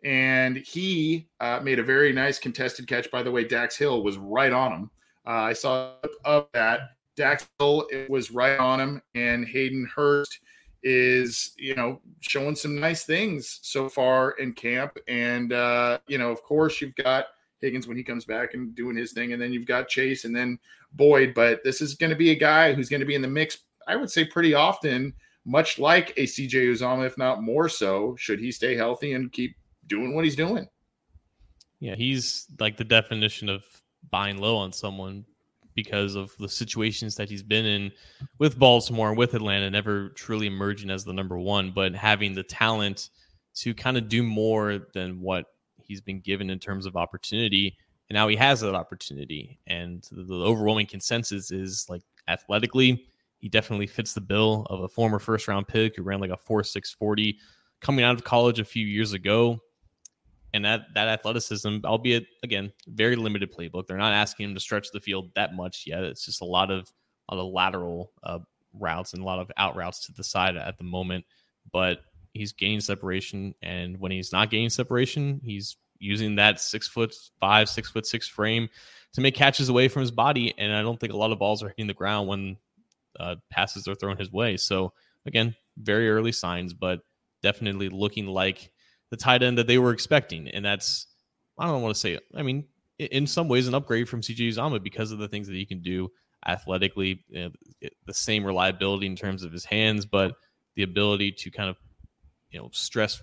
And 0.04 0.56
he 0.58 1.28
uh, 1.40 1.60
made 1.62 1.78
a 1.78 1.82
very 1.82 2.12
nice 2.12 2.38
contested 2.38 2.86
catch. 2.86 3.10
By 3.10 3.22
the 3.22 3.30
way, 3.30 3.44
Dax 3.44 3.76
Hill 3.76 4.02
was 4.04 4.16
right 4.16 4.52
on 4.52 4.72
him 4.72 4.90
uh, 5.28 5.42
I 5.42 5.52
saw 5.52 5.92
of 6.24 6.46
that. 6.54 6.92
Dax 7.14 7.46
Hill 7.58 7.86
was 8.08 8.30
right 8.30 8.58
on 8.58 8.80
him, 8.80 9.02
and 9.14 9.46
Hayden 9.46 9.88
Hurst 9.94 10.40
is 10.82 11.52
you 11.58 11.74
know 11.74 12.00
showing 12.20 12.54
some 12.54 12.80
nice 12.80 13.04
things 13.04 13.58
so 13.62 13.88
far 13.90 14.32
in 14.32 14.54
camp. 14.54 14.96
And 15.06 15.52
uh, 15.52 15.98
you 16.08 16.16
know, 16.16 16.30
of 16.30 16.42
course, 16.42 16.80
you've 16.80 16.94
got 16.94 17.26
Higgins 17.60 17.86
when 17.86 17.98
he 17.98 18.02
comes 18.02 18.24
back 18.24 18.54
and 18.54 18.74
doing 18.74 18.96
his 18.96 19.12
thing, 19.12 19.34
and 19.34 19.42
then 19.42 19.52
you've 19.52 19.66
got 19.66 19.88
Chase 19.88 20.24
and 20.24 20.34
then 20.34 20.58
Boyd. 20.92 21.34
But 21.34 21.62
this 21.62 21.82
is 21.82 21.94
going 21.94 22.10
to 22.10 22.16
be 22.16 22.30
a 22.30 22.34
guy 22.34 22.72
who's 22.72 22.88
going 22.88 23.00
to 23.00 23.06
be 23.06 23.14
in 23.14 23.22
the 23.22 23.28
mix. 23.28 23.58
I 23.86 23.96
would 23.96 24.10
say 24.10 24.24
pretty 24.24 24.54
often, 24.54 25.12
much 25.44 25.78
like 25.78 26.14
a 26.16 26.24
CJ 26.24 26.72
Uzomah, 26.72 27.06
if 27.06 27.18
not 27.18 27.42
more 27.42 27.68
so, 27.68 28.16
should 28.16 28.40
he 28.40 28.50
stay 28.50 28.76
healthy 28.76 29.12
and 29.12 29.30
keep 29.30 29.56
doing 29.88 30.14
what 30.14 30.24
he's 30.24 30.36
doing. 30.36 30.68
Yeah, 31.80 31.94
he's 31.94 32.46
like 32.58 32.76
the 32.76 32.84
definition 32.84 33.48
of 33.48 33.64
buying 34.10 34.38
low 34.38 34.56
on 34.56 34.72
someone 34.72 35.24
because 35.74 36.16
of 36.16 36.36
the 36.38 36.48
situations 36.48 37.14
that 37.14 37.28
he's 37.28 37.42
been 37.42 37.64
in 37.64 37.92
with 38.38 38.58
Baltimore 38.58 39.10
and 39.10 39.18
with 39.18 39.34
Atlanta, 39.34 39.70
never 39.70 40.08
truly 40.10 40.48
emerging 40.48 40.90
as 40.90 41.04
the 41.04 41.12
number 41.12 41.38
one, 41.38 41.70
but 41.70 41.94
having 41.94 42.34
the 42.34 42.42
talent 42.42 43.10
to 43.54 43.74
kind 43.74 43.96
of 43.96 44.08
do 44.08 44.24
more 44.24 44.88
than 44.92 45.20
what 45.20 45.46
he's 45.80 46.00
been 46.00 46.20
given 46.20 46.50
in 46.50 46.58
terms 46.58 46.84
of 46.84 46.96
opportunity. 46.96 47.76
And 48.08 48.14
now 48.14 48.26
he 48.26 48.34
has 48.34 48.60
that 48.60 48.74
opportunity. 48.74 49.60
And 49.68 50.02
the, 50.10 50.34
overwhelming 50.34 50.86
consensus 50.86 51.52
is 51.52 51.86
like 51.88 52.02
athletically, 52.26 53.06
he 53.38 53.48
definitely 53.48 53.86
fits 53.86 54.14
the 54.14 54.20
bill 54.20 54.66
of 54.70 54.80
a 54.80 54.88
former 54.88 55.20
first 55.20 55.46
round 55.46 55.68
pick 55.68 55.94
who 55.94 56.02
ran 56.02 56.18
like 56.18 56.30
a 56.30 56.36
4 56.36 56.64
6 56.64 56.90
40 56.90 57.38
coming 57.80 58.04
out 58.04 58.16
of 58.16 58.24
college 58.24 58.58
a 58.58 58.64
few 58.64 58.84
years 58.84 59.12
ago 59.12 59.60
and 60.54 60.64
that 60.64 60.82
that 60.94 61.08
athleticism, 61.08 61.78
albeit 61.84 62.26
again 62.42 62.72
very 62.86 63.16
limited 63.16 63.52
playbook. 63.52 63.86
They're 63.86 63.96
not 63.96 64.12
asking 64.12 64.48
him 64.48 64.54
to 64.54 64.60
stretch 64.60 64.90
the 64.92 65.00
field 65.00 65.30
that 65.34 65.54
much 65.54 65.84
yet. 65.86 66.04
It's 66.04 66.24
just 66.24 66.40
a 66.40 66.46
lot 66.46 66.70
of 66.70 66.90
a 67.28 67.34
lot 67.34 67.42
of 67.42 67.52
lateral 67.52 68.12
uh, 68.22 68.38
routes 68.72 69.12
and 69.12 69.22
a 69.22 69.26
lot 69.26 69.38
of 69.38 69.50
out 69.56 69.76
routes 69.76 70.06
to 70.06 70.12
the 70.12 70.24
side 70.24 70.56
at 70.56 70.78
the 70.78 70.84
moment. 70.84 71.24
But 71.72 72.00
he's 72.32 72.52
gaining 72.52 72.80
separation, 72.80 73.54
and 73.62 73.98
when 73.98 74.12
he's 74.12 74.32
not 74.32 74.50
gaining 74.50 74.70
separation, 74.70 75.40
he's 75.44 75.76
using 75.98 76.36
that 76.36 76.60
six 76.60 76.88
foot 76.88 77.14
five, 77.40 77.68
six 77.68 77.90
foot 77.90 78.06
six 78.06 78.28
frame 78.28 78.68
to 79.12 79.20
make 79.20 79.34
catches 79.34 79.68
away 79.68 79.88
from 79.88 80.00
his 80.00 80.10
body. 80.10 80.54
And 80.58 80.72
I 80.72 80.82
don't 80.82 80.98
think 80.98 81.12
a 81.12 81.16
lot 81.16 81.32
of 81.32 81.38
balls 81.38 81.62
are 81.62 81.68
hitting 81.68 81.86
the 81.86 81.94
ground 81.94 82.28
when 82.28 82.56
uh, 83.18 83.36
passes 83.50 83.88
are 83.88 83.94
thrown 83.94 84.16
his 84.16 84.32
way. 84.32 84.56
So 84.56 84.92
again, 85.26 85.54
very 85.76 86.08
early 86.08 86.32
signs, 86.32 86.72
but 86.72 87.00
definitely 87.42 87.88
looking 87.88 88.26
like 88.26 88.70
the 89.10 89.16
tight 89.16 89.42
end 89.42 89.58
that 89.58 89.66
they 89.66 89.78
were 89.78 89.92
expecting. 89.92 90.48
And 90.48 90.64
that's, 90.64 91.06
I 91.58 91.66
don't 91.66 91.82
want 91.82 91.94
to 91.94 92.00
say, 92.00 92.18
I 92.34 92.42
mean, 92.42 92.64
in 92.98 93.26
some 93.26 93.48
ways, 93.48 93.68
an 93.68 93.74
upgrade 93.74 94.08
from 94.08 94.20
CJ 94.20 94.50
Uzomah 94.50 94.82
because 94.82 95.12
of 95.12 95.18
the 95.18 95.28
things 95.28 95.46
that 95.46 95.54
he 95.54 95.64
can 95.64 95.82
do 95.82 96.10
athletically, 96.46 97.24
you 97.28 97.44
know, 97.44 97.88
the 98.06 98.14
same 98.14 98.44
reliability 98.44 99.06
in 99.06 99.16
terms 99.16 99.42
of 99.42 99.52
his 99.52 99.64
hands, 99.64 100.04
but 100.06 100.34
the 100.76 100.82
ability 100.82 101.32
to 101.32 101.50
kind 101.50 101.68
of, 101.68 101.76
you 102.50 102.58
know, 102.58 102.70
stress 102.72 103.20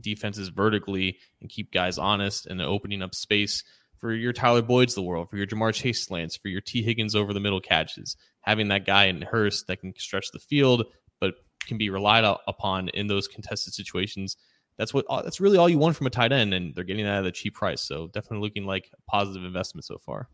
defenses 0.00 0.48
vertically 0.48 1.18
and 1.40 1.50
keep 1.50 1.72
guys 1.72 1.98
honest 1.98 2.46
and 2.46 2.60
opening 2.60 3.02
up 3.02 3.14
space 3.14 3.64
for 3.98 4.12
your 4.12 4.32
Tyler 4.32 4.62
Boyd's 4.62 4.94
the 4.94 5.02
world, 5.02 5.28
for 5.28 5.36
your 5.36 5.46
Ja'Marr 5.46 5.74
Chase 5.74 6.02
slants, 6.06 6.36
for 6.36 6.48
your 6.48 6.62
Tee 6.62 6.82
Higgins 6.82 7.14
over 7.14 7.34
the 7.34 7.40
middle 7.40 7.60
catches. 7.60 8.16
Having 8.40 8.68
that 8.68 8.86
guy 8.86 9.06
in 9.06 9.20
Hurst 9.20 9.66
that 9.66 9.80
can 9.80 9.92
stretch 9.98 10.30
the 10.32 10.38
field, 10.38 10.84
but 11.20 11.34
can 11.66 11.76
be 11.76 11.90
relied 11.90 12.24
upon 12.46 12.88
in 12.90 13.06
those 13.08 13.28
contested 13.28 13.74
situations 13.74 14.36
that's 14.80 14.94
what 14.94 15.04
uh, 15.10 15.20
that's 15.20 15.40
really 15.40 15.58
all 15.58 15.68
you 15.68 15.76
want 15.76 15.94
from 15.94 16.06
a 16.06 16.10
tight 16.10 16.32
end, 16.32 16.54
and 16.54 16.74
they're 16.74 16.84
getting 16.84 17.04
that 17.04 17.18
at 17.18 17.26
a 17.26 17.30
cheap 17.30 17.54
price. 17.54 17.82
So 17.82 18.06
definitely 18.08 18.40
looking 18.40 18.64
like 18.64 18.90
a 18.94 19.10
positive 19.10 19.44
investment 19.44 19.84
so 19.84 19.98
far. 19.98 20.28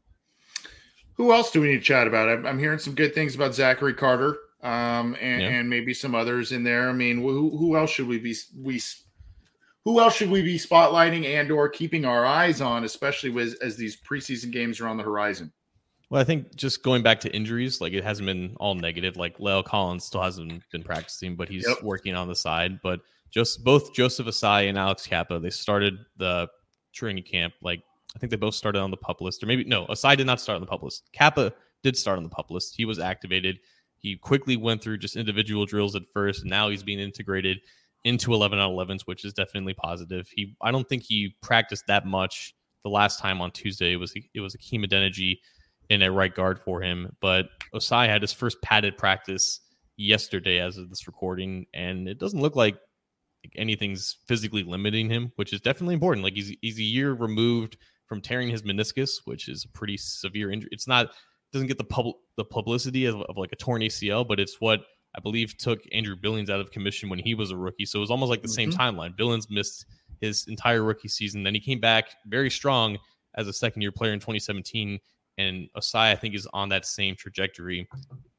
Who 1.15 1.33
else 1.33 1.51
do 1.51 1.61
we 1.61 1.69
need 1.69 1.79
to 1.79 1.83
chat 1.83 2.07
about? 2.07 2.29
I'm, 2.29 2.47
I'm 2.47 2.59
hearing 2.59 2.79
some 2.79 2.95
good 2.95 3.13
things 3.13 3.35
about 3.35 3.57
Zachary 3.57 3.93
Carter. 3.93 4.39
um, 4.63 5.17
and, 5.21 5.43
yeah. 5.43 5.49
and, 5.49 5.69
maybe 5.69 5.93
some 5.93 6.15
others 6.15 6.53
in 6.53 6.63
there. 6.63 6.89
I 6.89 6.93
mean, 6.93 7.19
who, 7.19 7.57
who 7.57 7.77
else 7.77 7.91
should 7.91 8.07
we 8.07 8.19
be 8.19 8.37
we 8.57 8.81
who 9.85 10.01
else 10.01 10.15
should 10.15 10.31
we 10.31 10.43
be 10.43 10.59
spotlighting 10.59 11.25
and 11.25 11.51
or 11.51 11.69
keeping 11.69 12.05
our 12.05 12.25
eyes 12.25 12.61
on, 12.61 12.85
especially 12.85 13.31
with, 13.31 13.61
as 13.63 13.77
these 13.77 13.97
preseason 13.97 14.53
games 14.53 14.81
are 14.81 14.87
on 14.87 14.97
the 14.97 15.03
horizon? 15.03 15.53
Well, 16.09 16.21
I 16.21 16.25
think 16.25 16.55
just 16.55 16.85
going 16.85 17.03
back 17.03 17.19
to 17.21 17.35
injuries, 17.35 17.81
like 17.81 17.93
it 17.93 18.05
hasn't 18.05 18.27
been 18.27 18.57
all 18.61 18.77
negative. 18.77 19.17
Like 19.17 19.39
La'el 19.39 19.65
Collins 19.65 20.05
still 20.05 20.23
hasn't 20.23 20.63
been 20.71 20.85
practicing, 20.85 21.35
but 21.35 21.49
he's 21.49 21.67
yep. 21.67 21.83
working 21.83 22.15
on 22.15 22.29
the 22.29 22.37
side. 22.37 22.81
But 22.81 23.01
just 23.37 23.63
both 23.63 23.93
Joseph 23.93 24.27
Ossai 24.27 24.67
and 24.67 24.79
Alex 24.79 25.07
Cappa, 25.07 25.39
they 25.39 25.51
started 25.51 25.99
the 26.17 26.49
training 26.95 27.23
camp. 27.23 27.53
Like 27.61 27.83
I 28.15 28.19
think 28.19 28.31
they 28.31 28.37
both 28.37 28.55
started 28.55 28.79
on 28.79 28.91
the 28.91 28.97
pup 28.97 29.21
list, 29.21 29.43
or 29.43 29.47
maybe 29.47 29.63
no, 29.65 29.85
Ossai 29.87 30.17
did 30.17 30.27
not 30.27 30.41
start 30.41 30.57
on 30.57 30.63
the 30.63 30.67
pup 30.67 30.83
list. 30.83 31.11
Cappa 31.13 31.53
did 31.83 31.99
start 31.99 32.17
on 32.17 32.23
the 32.23 32.31
pup 32.31 32.51
list. 32.51 32.75
He 32.75 32.87
was 32.87 32.99
activated. 32.99 33.59
He 33.99 34.17
quickly 34.17 34.57
went 34.57 34.83
through 34.83 34.99
just 34.99 35.17
individual 35.17 35.67
drills 35.67 35.95
at 35.95 36.05
first. 36.15 36.47
Now 36.47 36.71
he's 36.71 36.83
being 36.83 36.99
integrated 36.99 37.59
into 38.05 38.33
11 38.33 38.59
on 38.59 38.71
11s, 38.71 39.03
which 39.05 39.23
is 39.23 39.35
definitely 39.35 39.75
positive. 39.75 40.29
He, 40.35 40.57
I 40.63 40.71
don't 40.71 40.89
think 40.89 41.03
he 41.03 41.35
practiced 41.43 41.85
that 41.89 42.07
much 42.07 42.55
the 42.85 42.91
last 42.91 43.21
time 43.21 43.43
on 43.43 43.51
Tuesday. 43.51 43.93
It 43.93 43.97
was 43.97 44.15
it 44.33 44.41
was 44.41 44.55
Hakeem 44.55 44.83
Adeniji 44.83 45.41
in 45.91 46.01
a 46.01 46.11
right 46.11 46.35
guard 46.35 46.59
for 46.59 46.81
him, 46.81 47.15
but 47.21 47.49
Ossai 47.75 48.09
had 48.09 48.23
his 48.23 48.33
first 48.33 48.63
padded 48.63 48.97
practice 48.97 49.61
yesterday 49.99 50.59
as 50.59 50.79
of 50.79 50.89
this 50.89 51.07
recording, 51.07 51.67
and 51.75 52.09
it 52.09 52.19
doesn't 52.19 52.41
look 52.41 52.57
like 52.57 52.79
anything's 53.57 54.17
physically 54.27 54.63
limiting 54.63 55.09
him, 55.09 55.33
which 55.37 55.53
is 55.53 55.61
definitely 55.61 55.95
important. 55.95 56.25
Like 56.25 56.35
he's 56.35 56.55
he's 56.61 56.79
a 56.79 56.83
year 56.83 57.13
removed 57.13 57.77
from 58.07 58.21
tearing 58.21 58.49
his 58.49 58.63
meniscus, 58.63 59.21
which 59.25 59.49
is 59.49 59.65
a 59.65 59.69
pretty 59.69 59.97
severe 59.97 60.51
injury. 60.51 60.71
It's 60.73 60.89
not 60.89 61.11
doesn't 61.53 61.69
get 61.69 61.79
the 61.79 61.85
pub 61.85 62.07
the 62.37 62.45
publicity 62.45 63.07
of, 63.07 63.21
of 63.23 63.37
like 63.37 63.53
a 63.53 63.57
torn 63.57 63.83
ACL, 63.83 64.27
but 64.27 64.41
it's 64.41 64.61
what 64.61 64.81
I 65.17 65.21
believe 65.21 65.57
took 65.57 65.81
Andrew 65.93 66.17
Billings 66.17 66.51
out 66.51 66.61
of 66.61 66.71
commission 66.71 67.09
when 67.09 67.19
he 67.19 67.35
was 67.35 67.51
a 67.51 67.57
rookie. 67.57 67.87
So 67.87 67.99
it 67.99 68.01
was 68.01 68.11
almost 68.11 68.31
like 68.31 68.43
the 68.43 68.49
mm-hmm. 68.49 68.71
same 68.71 68.73
timeline. 68.73 69.17
Billings 69.17 69.49
missed 69.51 69.87
his 70.21 70.47
entire 70.49 70.83
rookie 70.83 71.09
season. 71.09 71.43
Then 71.43 71.55
he 71.55 71.61
came 71.61 71.81
back 71.81 72.17
very 72.27 72.51
strong 72.51 72.99
as 73.35 73.49
a 73.49 73.53
second 73.53 73.83
year 73.83 73.93
player 73.93 74.13
in 74.13 74.21
2017. 74.21 74.99
And 75.39 75.69
Ossai, 75.77 76.13
I 76.13 76.17
think, 76.17 76.35
is 76.35 76.47
on 76.53 76.69
that 76.71 76.87
same 76.87 77.15
trajectory. 77.17 77.89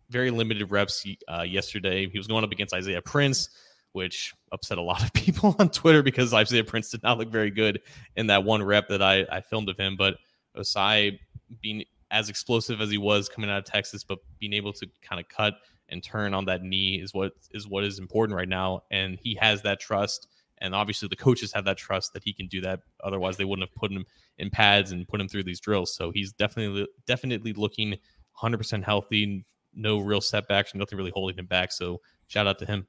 Very 0.10 0.32
limited 0.32 0.72
reps 0.72 1.06
uh, 1.28 1.42
yesterday. 1.42 2.08
He 2.10 2.18
was 2.18 2.28
going 2.28 2.44
up 2.44 2.52
against 2.52 2.74
Isaiah 2.74 3.02
Prince, 3.02 3.50
which 3.98 4.36
upset 4.52 4.78
a 4.78 4.82
lot 4.82 5.04
of 5.04 5.12
people 5.26 5.56
on 5.60 5.70
Twitter 5.70 6.04
because 6.04 6.34
Isaiah 6.34 6.64
Prince 6.64 6.92
did 6.92 7.04
not 7.04 7.18
look 7.18 7.30
very 7.30 7.52
good 7.52 7.82
in 8.16 8.28
that 8.28 8.44
one 8.44 8.64
rep 8.64 8.88
that 8.90 9.02
I, 9.02 9.26
I 9.30 9.42
filmed 9.42 9.70
of 9.70 9.78
him. 9.78 9.98
But 9.98 10.18
Ossai 10.56 11.20
being 11.62 11.84
as 12.12 12.30
explosive 12.30 12.80
as 12.80 12.92
he 12.92 12.98
was 12.98 13.28
coming 13.28 13.50
out 13.50 13.58
of 13.58 13.66
Texas, 13.66 14.04
but 14.04 14.20
being 14.40 14.54
able 14.54 14.72
to 14.74 14.88
kind 15.02 15.20
of 15.20 15.28
cut 15.28 15.56
and 15.90 16.04
turn 16.04 16.34
on 16.34 16.46
that 16.46 16.62
knee 16.62 17.02
is 17.02 17.14
what 17.14 17.34
is 17.52 17.68
what 17.68 17.84
is 17.84 17.98
important 17.98 18.38
right 18.38 18.48
now. 18.48 18.84
And 18.92 19.18
he 19.20 19.36
has 19.42 19.64
that 19.64 19.80
trust. 19.80 20.28
And 20.60 20.74
obviously 20.74 21.08
the 21.08 21.16
coaches 21.16 21.52
have 21.54 21.66
that 21.66 21.78
trust 21.78 22.14
that 22.14 22.24
he 22.24 22.34
can 22.34 22.48
do 22.48 22.62
that. 22.62 22.82
Otherwise 23.04 23.38
they 23.38 23.46
wouldn't 23.46 23.68
have 23.68 23.76
put 23.76 23.92
him 23.92 24.06
in 24.38 24.50
pads 24.50 24.92
and 24.92 25.08
put 25.08 25.20
him 25.20 25.28
through 25.28 25.44
these 25.44 25.60
drills. 25.60 25.96
So 25.96 26.12
he's 26.12 26.34
definitely 26.34 26.88
definitely 27.08 27.54
looking 27.54 27.98
100% 28.42 28.84
healthy, 28.84 29.44
no 29.74 30.00
real 30.00 30.22
setbacks, 30.22 30.76
nothing 30.76 30.98
really 30.98 31.12
holding 31.14 31.38
him 31.38 31.46
back. 31.48 31.72
So 31.72 32.02
shout 32.28 32.48
out 32.48 32.60
to 32.60 32.66
him. 32.66 32.88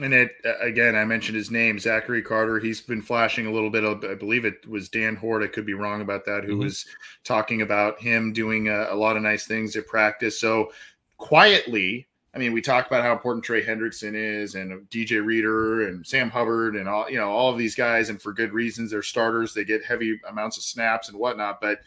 And 0.00 0.12
it 0.12 0.32
again, 0.60 0.94
I 0.94 1.06
mentioned 1.06 1.36
his 1.36 1.50
name, 1.50 1.78
Zachary 1.78 2.20
Carter. 2.20 2.58
He's 2.58 2.82
been 2.82 3.00
flashing 3.00 3.46
a 3.46 3.50
little 3.50 3.70
bit. 3.70 3.82
Of, 3.82 4.04
I 4.04 4.14
believe 4.14 4.44
it 4.44 4.66
was 4.68 4.90
Dan 4.90 5.16
Hoard. 5.16 5.42
I 5.42 5.46
could 5.46 5.64
be 5.64 5.72
wrong 5.72 6.02
about 6.02 6.26
that. 6.26 6.44
Who 6.44 6.52
mm-hmm. 6.52 6.64
was 6.64 6.86
talking 7.24 7.62
about 7.62 7.98
him 7.98 8.32
doing 8.32 8.68
a, 8.68 8.88
a, 8.90 8.94
lot 8.94 9.16
of 9.16 9.22
nice 9.22 9.46
things 9.46 9.74
at 9.74 9.86
practice. 9.86 10.38
So 10.38 10.70
quietly, 11.16 12.06
I 12.34 12.38
mean, 12.38 12.52
we 12.52 12.60
talk 12.60 12.86
about 12.86 13.02
how 13.02 13.12
important 13.12 13.42
Trey 13.42 13.64
Hendrickson 13.64 14.14
is, 14.14 14.54
and 14.54 14.86
DJ 14.90 15.24
Reader, 15.24 15.88
and 15.88 16.06
Sam 16.06 16.28
Hubbard, 16.28 16.76
and 16.76 16.86
all 16.86 17.08
you 17.08 17.16
know, 17.16 17.30
all 17.30 17.50
of 17.50 17.56
these 17.56 17.74
guys, 17.74 18.10
and 18.10 18.20
for 18.20 18.34
good 18.34 18.52
reasons. 18.52 18.90
They're 18.90 19.02
starters. 19.02 19.54
They 19.54 19.64
get 19.64 19.82
heavy 19.82 20.20
amounts 20.28 20.58
of 20.58 20.62
snaps 20.62 21.08
and 21.08 21.18
whatnot. 21.18 21.62
But 21.62 21.80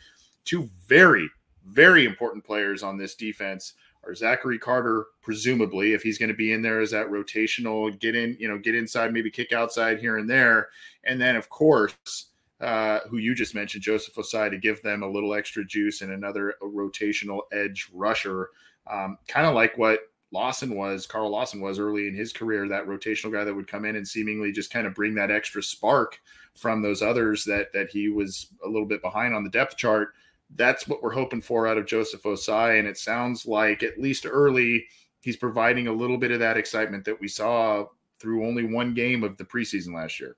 two 0.45 0.67
very, 0.87 1.29
very 1.67 2.05
important 2.05 2.43
players 2.43 2.81
on 2.81 2.97
this 2.97 3.13
defense 3.13 3.73
or 4.03 4.15
Zachary 4.15 4.57
Carter, 4.57 5.07
presumably, 5.21 5.93
if 5.93 6.01
he's 6.01 6.17
going 6.17 6.29
to 6.29 6.35
be 6.35 6.53
in 6.53 6.61
there 6.61 6.79
as 6.79 6.91
that 6.91 7.07
rotational, 7.07 7.97
get 7.99 8.15
in, 8.15 8.35
you 8.39 8.47
know, 8.47 8.57
get 8.57 8.75
inside, 8.75 9.13
maybe 9.13 9.29
kick 9.29 9.51
outside 9.51 9.99
here 9.99 10.17
and 10.17 10.29
there. 10.29 10.69
And 11.03 11.19
then, 11.19 11.35
of 11.35 11.49
course, 11.49 12.27
uh, 12.61 12.99
who 13.09 13.17
you 13.17 13.35
just 13.35 13.55
mentioned, 13.55 13.83
Joseph 13.83 14.15
Ossai, 14.15 14.49
to 14.49 14.57
give 14.57 14.81
them 14.81 15.03
a 15.03 15.09
little 15.09 15.33
extra 15.33 15.65
juice 15.65 16.01
and 16.01 16.11
another 16.11 16.55
rotational 16.61 17.41
edge 17.51 17.89
rusher, 17.93 18.49
um, 18.89 19.17
kind 19.27 19.45
of 19.45 19.53
like 19.53 19.77
what 19.77 19.99
Lawson 20.31 20.75
was, 20.75 21.05
Carl 21.05 21.29
Lawson 21.29 21.61
was 21.61 21.79
early 21.79 22.07
in 22.07 22.15
his 22.15 22.31
career, 22.31 22.67
that 22.67 22.85
rotational 22.85 23.31
guy 23.31 23.43
that 23.43 23.55
would 23.55 23.67
come 23.67 23.85
in 23.85 23.95
and 23.95 24.07
seemingly 24.07 24.51
just 24.51 24.71
kind 24.71 24.85
of 24.85 24.93
bring 24.93 25.15
that 25.15 25.31
extra 25.31 25.61
spark 25.63 26.19
from 26.55 26.81
those 26.81 27.01
others 27.01 27.45
that 27.45 27.71
that 27.73 27.89
he 27.89 28.09
was 28.09 28.47
a 28.65 28.67
little 28.67 28.87
bit 28.87 29.01
behind 29.01 29.33
on 29.33 29.43
the 29.43 29.49
depth 29.49 29.77
chart 29.77 30.13
that's 30.55 30.87
what 30.87 31.03
we're 31.03 31.13
hoping 31.13 31.41
for 31.41 31.67
out 31.67 31.77
of 31.77 31.85
Joseph 31.85 32.23
Ossai. 32.23 32.79
And 32.79 32.87
it 32.87 32.97
sounds 32.97 33.45
like, 33.45 33.83
at 33.83 33.99
least 33.99 34.25
early, 34.29 34.85
he's 35.21 35.37
providing 35.37 35.87
a 35.87 35.93
little 35.93 36.17
bit 36.17 36.31
of 36.31 36.39
that 36.39 36.57
excitement 36.57 37.05
that 37.05 37.19
we 37.19 37.27
saw 37.27 37.85
through 38.19 38.45
only 38.45 38.65
one 38.65 38.93
game 38.93 39.23
of 39.23 39.37
the 39.37 39.45
preseason 39.45 39.93
last 39.93 40.19
year. 40.19 40.35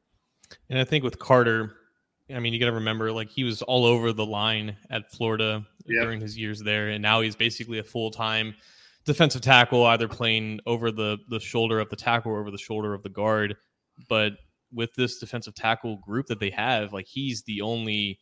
And 0.69 0.80
I 0.80 0.84
think 0.84 1.04
with 1.04 1.17
Carter, 1.17 1.78
I 2.34 2.39
mean, 2.39 2.54
you 2.54 2.60
got 2.60 2.67
to 2.67 2.74
remember, 2.74 3.12
like, 3.12 3.30
he 3.30 3.43
was 3.43 3.62
all 3.62 3.86
over 3.86 4.13
the 4.13 4.26
line 4.26 4.76
at 4.89 5.12
Florida 5.12 5.65
yep. 5.86 6.04
during 6.04 6.21
his 6.21 6.38
years 6.38 6.62
there. 6.62 6.89
And 6.89 7.02
now 7.02 7.21
he's 7.21 7.36
basically 7.36 7.80
a 7.80 7.84
full 7.84 8.12
time 8.12 8.56
defensive 9.06 9.41
tackle, 9.41 9.86
either 9.86 10.08
playing 10.08 10.60
over 10.65 10.91
the, 10.91 11.17
the 11.30 11.39
shoulder 11.39 11.80
of 11.80 11.89
the 11.89 11.95
tackle 11.95 12.32
or 12.32 12.39
over 12.39 12.52
the 12.52 12.58
shoulder 12.58 12.93
of 12.93 13.02
the 13.04 13.10
guard. 13.10 13.56
But 14.08 14.34
with 14.74 14.93
this 14.93 15.19
defensive 15.19 15.56
tackle 15.56 15.97
group 15.97 16.28
that 16.28 16.39
they 16.39 16.52
have, 16.52 16.93
like, 16.93 17.08
he's 17.08 17.43
the 17.43 17.62
only 17.62 18.19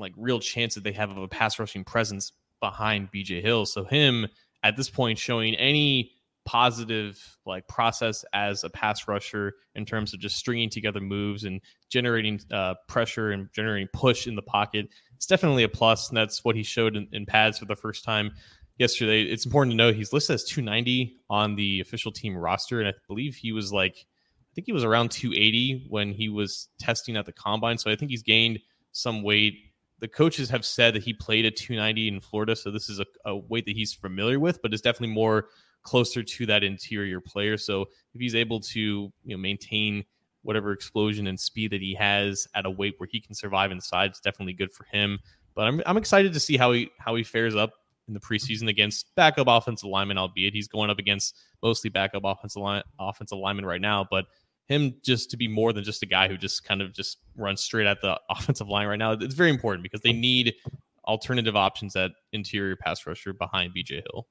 like 0.00 0.12
real 0.16 0.40
chance 0.40 0.74
that 0.74 0.84
they 0.84 0.92
have 0.92 1.10
of 1.10 1.18
a 1.18 1.28
pass 1.28 1.58
rushing 1.58 1.84
presence 1.84 2.32
behind 2.60 3.10
BJ 3.12 3.42
Hill. 3.42 3.66
So 3.66 3.84
him 3.84 4.26
at 4.62 4.76
this 4.76 4.90
point 4.90 5.18
showing 5.18 5.54
any 5.54 6.12
positive 6.44 7.38
like 7.46 7.68
process 7.68 8.24
as 8.32 8.64
a 8.64 8.70
pass 8.70 9.06
rusher 9.06 9.54
in 9.74 9.84
terms 9.84 10.14
of 10.14 10.20
just 10.20 10.36
stringing 10.36 10.70
together 10.70 11.00
moves 11.00 11.44
and 11.44 11.60
generating 11.90 12.40
uh, 12.50 12.74
pressure 12.88 13.30
and 13.30 13.48
generating 13.52 13.88
push 13.92 14.26
in 14.26 14.34
the 14.34 14.42
pocket. 14.42 14.88
It's 15.16 15.26
definitely 15.26 15.64
a 15.64 15.68
plus, 15.68 16.08
and 16.08 16.16
that's 16.16 16.44
what 16.44 16.56
he 16.56 16.62
showed 16.62 16.96
in, 16.96 17.08
in 17.12 17.26
pads 17.26 17.58
for 17.58 17.66
the 17.66 17.76
first 17.76 18.04
time 18.04 18.32
yesterday. 18.78 19.22
It's 19.22 19.44
important 19.44 19.72
to 19.72 19.76
know 19.76 19.92
he's 19.92 20.12
listed 20.12 20.34
as 20.34 20.44
290 20.44 21.20
on 21.28 21.56
the 21.56 21.80
official 21.80 22.10
team 22.10 22.36
roster, 22.36 22.80
and 22.80 22.88
I 22.88 22.94
believe 23.06 23.36
he 23.36 23.52
was 23.52 23.72
like, 23.72 23.94
I 23.96 24.52
think 24.54 24.66
he 24.66 24.72
was 24.72 24.82
around 24.82 25.10
280 25.10 25.86
when 25.88 26.12
he 26.12 26.28
was 26.28 26.68
testing 26.80 27.16
at 27.16 27.26
the 27.26 27.32
combine. 27.32 27.78
So 27.78 27.90
I 27.90 27.96
think 27.96 28.10
he's 28.10 28.22
gained 28.22 28.58
some 28.92 29.22
weight 29.22 29.54
the 30.00 30.08
coaches 30.08 30.48
have 30.50 30.64
said 30.64 30.94
that 30.94 31.02
he 31.02 31.12
played 31.12 31.44
a 31.44 31.50
290 31.50 32.08
in 32.08 32.20
Florida, 32.20 32.56
so 32.56 32.70
this 32.70 32.88
is 32.88 33.00
a, 33.00 33.06
a 33.26 33.36
weight 33.36 33.66
that 33.66 33.76
he's 33.76 33.92
familiar 33.92 34.40
with, 34.40 34.60
but 34.62 34.72
it's 34.72 34.82
definitely 34.82 35.14
more 35.14 35.48
closer 35.82 36.22
to 36.22 36.46
that 36.46 36.64
interior 36.64 37.20
player. 37.20 37.56
So 37.56 37.82
if 38.14 38.20
he's 38.20 38.34
able 38.34 38.60
to 38.60 38.80
you 38.80 39.12
know 39.24 39.36
maintain 39.36 40.04
whatever 40.42 40.72
explosion 40.72 41.26
and 41.26 41.38
speed 41.38 41.70
that 41.72 41.82
he 41.82 41.94
has 41.94 42.48
at 42.54 42.64
a 42.64 42.70
weight 42.70 42.94
where 42.98 43.08
he 43.10 43.20
can 43.20 43.34
survive 43.34 43.70
inside, 43.70 44.10
it's 44.10 44.20
definitely 44.20 44.54
good 44.54 44.72
for 44.72 44.84
him. 44.84 45.18
But 45.54 45.66
I'm 45.66 45.82
I'm 45.86 45.96
excited 45.96 46.32
to 46.32 46.40
see 46.40 46.56
how 46.56 46.72
he 46.72 46.90
how 46.98 47.14
he 47.14 47.22
fares 47.22 47.54
up 47.54 47.72
in 48.08 48.14
the 48.14 48.20
preseason 48.20 48.68
against 48.68 49.14
backup 49.14 49.46
offensive 49.48 49.88
linemen, 49.88 50.18
albeit 50.18 50.52
he's 50.52 50.68
going 50.68 50.90
up 50.90 50.98
against 50.98 51.36
mostly 51.62 51.90
backup 51.90 52.22
offensive 52.24 52.62
line 52.62 52.82
offensive 52.98 53.38
linemen 53.38 53.66
right 53.66 53.80
now. 53.80 54.06
But 54.10 54.26
him 54.70 54.94
just 55.04 55.30
to 55.30 55.36
be 55.36 55.48
more 55.48 55.72
than 55.72 55.82
just 55.82 56.02
a 56.02 56.06
guy 56.06 56.28
who 56.28 56.36
just 56.38 56.64
kind 56.64 56.80
of 56.80 56.94
just 56.94 57.18
runs 57.36 57.60
straight 57.60 57.86
at 57.86 58.00
the 58.00 58.18
offensive 58.30 58.68
line 58.68 58.86
right 58.86 58.98
now. 58.98 59.12
It's 59.12 59.34
very 59.34 59.50
important 59.50 59.82
because 59.82 60.00
they 60.00 60.12
need 60.12 60.54
alternative 61.04 61.56
options 61.56 61.96
at 61.96 62.12
interior 62.32 62.76
pass 62.76 63.04
rusher 63.06 63.32
behind 63.32 63.74
BJ 63.74 64.02
Hill. 64.10 64.26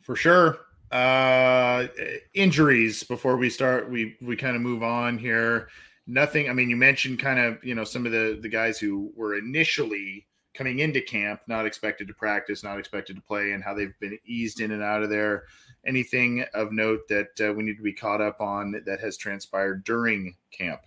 For 0.00 0.16
sure. 0.16 0.58
Uh 0.90 1.86
injuries 2.32 3.02
before 3.04 3.36
we 3.36 3.50
start 3.50 3.90
we 3.90 4.16
we 4.22 4.36
kind 4.36 4.56
of 4.56 4.62
move 4.62 4.82
on 4.82 5.18
here. 5.18 5.68
Nothing, 6.06 6.48
I 6.48 6.54
mean 6.54 6.70
you 6.70 6.76
mentioned 6.76 7.20
kind 7.20 7.38
of, 7.38 7.62
you 7.62 7.74
know, 7.74 7.84
some 7.84 8.06
of 8.06 8.12
the 8.12 8.38
the 8.40 8.48
guys 8.48 8.78
who 8.78 9.12
were 9.14 9.36
initially 9.36 10.26
coming 10.54 10.78
into 10.80 11.00
camp 11.02 11.40
not 11.46 11.66
expected 11.66 12.08
to 12.08 12.14
practice, 12.14 12.64
not 12.64 12.78
expected 12.78 13.16
to 13.16 13.22
play 13.22 13.52
and 13.52 13.62
how 13.62 13.74
they've 13.74 13.94
been 14.00 14.18
eased 14.26 14.60
in 14.60 14.72
and 14.72 14.82
out 14.82 15.02
of 15.02 15.10
there 15.10 15.44
anything 15.86 16.44
of 16.54 16.72
note 16.72 17.08
that 17.08 17.40
uh, 17.40 17.52
we 17.52 17.62
need 17.62 17.76
to 17.76 17.82
be 17.82 17.92
caught 17.92 18.20
up 18.20 18.40
on 18.40 18.82
that 18.86 19.00
has 19.00 19.16
transpired 19.16 19.84
during 19.84 20.34
camp? 20.50 20.80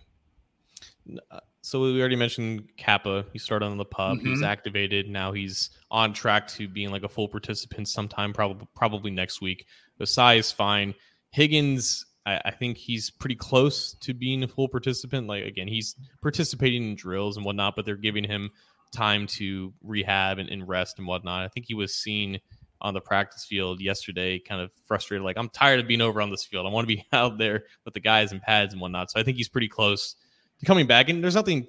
Uh, 1.30 1.40
so 1.62 1.80
we 1.80 1.98
already 2.00 2.16
mentioned 2.16 2.68
Cappa. 2.76 3.24
He 3.32 3.38
started 3.38 3.66
on 3.66 3.78
the 3.78 3.84
pup. 3.84 4.18
Mm-hmm. 4.18 4.26
He's 4.26 4.42
activated. 4.42 5.08
Now 5.08 5.32
he's 5.32 5.70
on 5.90 6.12
track 6.12 6.48
to 6.48 6.68
being 6.68 6.90
like 6.90 7.04
a 7.04 7.08
full 7.08 7.28
participant 7.28 7.88
sometime, 7.88 8.32
probably 8.32 8.66
probably 8.74 9.10
next 9.10 9.40
week. 9.40 9.66
The 9.98 10.06
size 10.06 10.50
fine. 10.50 10.94
Higgins, 11.30 12.04
I, 12.26 12.40
I, 12.46 12.50
think 12.50 12.76
he's 12.76 13.10
pretty 13.10 13.36
close 13.36 13.94
to 14.00 14.12
being 14.12 14.42
a 14.42 14.48
full 14.48 14.68
participant. 14.68 15.28
Like 15.28 15.44
again, 15.44 15.68
he's 15.68 15.96
participating 16.20 16.82
in 16.82 16.94
drills 16.96 17.36
and 17.36 17.46
whatnot, 17.46 17.76
but 17.76 17.86
they're 17.86 17.96
giving 17.96 18.24
him 18.24 18.50
time 18.92 19.26
to 19.26 19.72
rehab 19.82 20.38
and, 20.38 20.48
and 20.50 20.68
rest 20.68 20.98
and 20.98 21.06
whatnot. 21.06 21.42
I 21.42 21.48
think 21.48 21.66
he 21.66 21.74
was 21.74 21.94
seen 21.94 22.40
on 22.82 22.94
the 22.94 23.00
practice 23.00 23.44
field 23.44 23.80
yesterday, 23.80 24.38
kind 24.38 24.60
of 24.60 24.70
frustrated. 24.86 25.24
Like, 25.24 25.38
I'm 25.38 25.48
tired 25.48 25.80
of 25.80 25.86
being 25.86 26.00
over 26.00 26.20
on 26.20 26.30
this 26.30 26.44
field. 26.44 26.66
I 26.66 26.70
want 26.70 26.86
to 26.86 26.94
be 26.94 27.06
out 27.12 27.38
there 27.38 27.64
with 27.84 27.94
the 27.94 28.00
guys 28.00 28.32
and 28.32 28.42
pads 28.42 28.74
and 28.74 28.82
whatnot. 28.82 29.10
So 29.10 29.20
I 29.20 29.22
think 29.22 29.36
he's 29.36 29.48
pretty 29.48 29.68
close 29.68 30.16
to 30.58 30.66
coming 30.66 30.86
back. 30.86 31.08
And 31.08 31.22
there's 31.22 31.36
nothing 31.36 31.68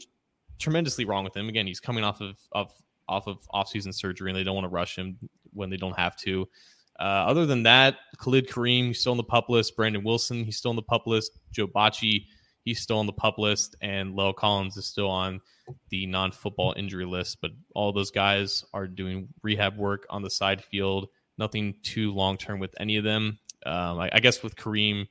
tremendously 0.59 1.05
wrong 1.05 1.23
with 1.23 1.37
him. 1.37 1.47
Again, 1.47 1.67
he's 1.67 1.79
coming 1.79 2.03
off 2.03 2.19
of, 2.19 2.37
of 2.51 2.71
off 3.07 3.27
of 3.27 3.37
offseason 3.53 3.93
surgery, 3.93 4.31
and 4.31 4.37
they 4.37 4.43
don't 4.43 4.55
want 4.55 4.65
to 4.65 4.69
rush 4.69 4.97
him 4.97 5.17
when 5.51 5.69
they 5.69 5.77
don't 5.77 5.97
have 5.97 6.15
to. 6.17 6.47
Uh, 6.99 7.03
other 7.03 7.45
than 7.45 7.63
that, 7.63 7.97
Khalid 8.17 8.49
Kareem, 8.49 8.87
he's 8.87 8.99
still 8.99 9.11
on 9.11 9.17
the 9.17 9.23
pup 9.23 9.49
list. 9.49 9.75
Brandon 9.75 10.03
Wilson, 10.03 10.43
he's 10.43 10.57
still 10.57 10.69
on 10.69 10.75
the 10.75 10.81
pup 10.81 11.05
list. 11.05 11.37
Joe 11.51 11.67
Bachie, 11.67 12.25
he's 12.63 12.81
still 12.81 12.99
on 12.99 13.05
the 13.05 13.13
pup 13.13 13.37
list. 13.37 13.75
And 13.81 14.15
La'el 14.15 14.35
Collins 14.35 14.77
is 14.77 14.85
still 14.85 15.09
on 15.09 15.41
the 15.89 16.05
non 16.07 16.31
football 16.31 16.73
injury 16.75 17.05
list. 17.05 17.39
But 17.41 17.51
all 17.75 17.91
those 17.91 18.11
guys 18.11 18.63
are 18.73 18.87
doing 18.87 19.29
rehab 19.41 19.77
work 19.77 20.05
on 20.09 20.21
the 20.21 20.29
side 20.29 20.63
field. 20.63 21.07
Nothing 21.37 21.75
too 21.83 22.13
long 22.13 22.37
term 22.37 22.59
with 22.59 22.73
any 22.79 22.97
of 22.97 23.03
them. 23.03 23.39
Um, 23.65 23.99
I, 23.99 24.09
I, 24.13 24.19
guess 24.19 24.43
with 24.43 24.57
Kareem 24.57 25.07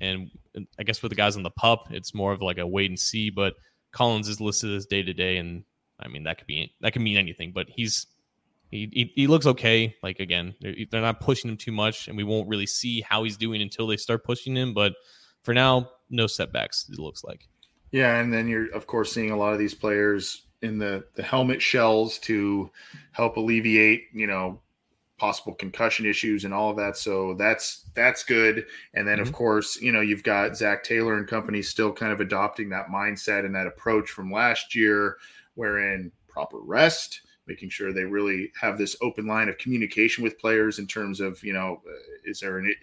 and 0.00 0.30
I 0.78 0.84
guess 0.84 1.02
with 1.02 1.10
the 1.10 1.16
guys 1.16 1.36
on 1.36 1.42
the 1.42 1.50
pup, 1.50 1.88
it's 1.90 2.14
more 2.14 2.32
of 2.32 2.40
like 2.40 2.58
a 2.58 2.66
wait 2.66 2.90
and 2.90 2.98
see. 2.98 3.30
But 3.30 3.54
Collins 3.92 4.28
is 4.28 4.40
listed 4.40 4.72
as 4.72 4.86
day 4.86 5.02
to 5.02 5.12
day, 5.12 5.38
and 5.38 5.64
I 5.98 6.08
mean 6.08 6.22
that 6.24 6.38
could 6.38 6.46
be 6.46 6.72
that 6.80 6.92
could 6.92 7.02
mean 7.02 7.16
anything. 7.16 7.52
But 7.52 7.66
he's 7.68 8.06
he, 8.70 8.88
he, 8.92 9.12
he 9.14 9.26
looks 9.26 9.46
okay. 9.46 9.96
Like 10.02 10.20
again, 10.20 10.54
they're, 10.60 10.74
they're 10.90 11.00
not 11.00 11.20
pushing 11.20 11.50
him 11.50 11.56
too 11.56 11.72
much, 11.72 12.08
and 12.08 12.16
we 12.16 12.24
won't 12.24 12.48
really 12.48 12.66
see 12.66 13.00
how 13.00 13.24
he's 13.24 13.36
doing 13.36 13.60
until 13.60 13.86
they 13.86 13.96
start 13.96 14.24
pushing 14.24 14.56
him. 14.56 14.72
But 14.72 14.94
for 15.46 15.54
now, 15.54 15.88
no 16.10 16.26
setbacks. 16.26 16.88
It 16.92 16.98
looks 16.98 17.22
like. 17.22 17.48
Yeah, 17.92 18.16
and 18.18 18.34
then 18.34 18.48
you're 18.48 18.66
of 18.74 18.88
course 18.88 19.12
seeing 19.12 19.30
a 19.30 19.36
lot 19.36 19.52
of 19.52 19.60
these 19.60 19.74
players 19.74 20.42
in 20.60 20.76
the 20.76 21.04
the 21.14 21.22
helmet 21.22 21.62
shells 21.62 22.18
to 22.18 22.68
help 23.12 23.36
alleviate, 23.36 24.08
you 24.12 24.26
know, 24.26 24.60
possible 25.18 25.54
concussion 25.54 26.04
issues 26.04 26.44
and 26.44 26.52
all 26.52 26.70
of 26.70 26.76
that. 26.76 26.96
So 26.96 27.34
that's 27.34 27.88
that's 27.94 28.24
good. 28.24 28.66
And 28.94 29.06
then 29.06 29.18
mm-hmm. 29.18 29.28
of 29.28 29.32
course, 29.32 29.80
you 29.80 29.92
know, 29.92 30.00
you've 30.00 30.24
got 30.24 30.56
Zac 30.56 30.82
Taylor 30.82 31.16
and 31.16 31.28
company 31.28 31.62
still 31.62 31.92
kind 31.92 32.12
of 32.12 32.20
adopting 32.20 32.68
that 32.70 32.88
mindset 32.88 33.46
and 33.46 33.54
that 33.54 33.68
approach 33.68 34.10
from 34.10 34.32
last 34.32 34.74
year, 34.74 35.16
wherein 35.54 36.10
proper 36.28 36.58
rest, 36.58 37.22
making 37.46 37.68
sure 37.68 37.92
they 37.92 38.04
really 38.04 38.50
have 38.60 38.78
this 38.78 38.96
open 39.00 39.26
line 39.26 39.48
of 39.48 39.58
communication 39.58 40.24
with 40.24 40.40
players 40.40 40.80
in 40.80 40.88
terms 40.88 41.20
of, 41.20 41.42
you 41.44 41.52
know, 41.52 41.80
uh, 41.88 41.92
is 42.24 42.40
there 42.40 42.58
an 42.58 42.74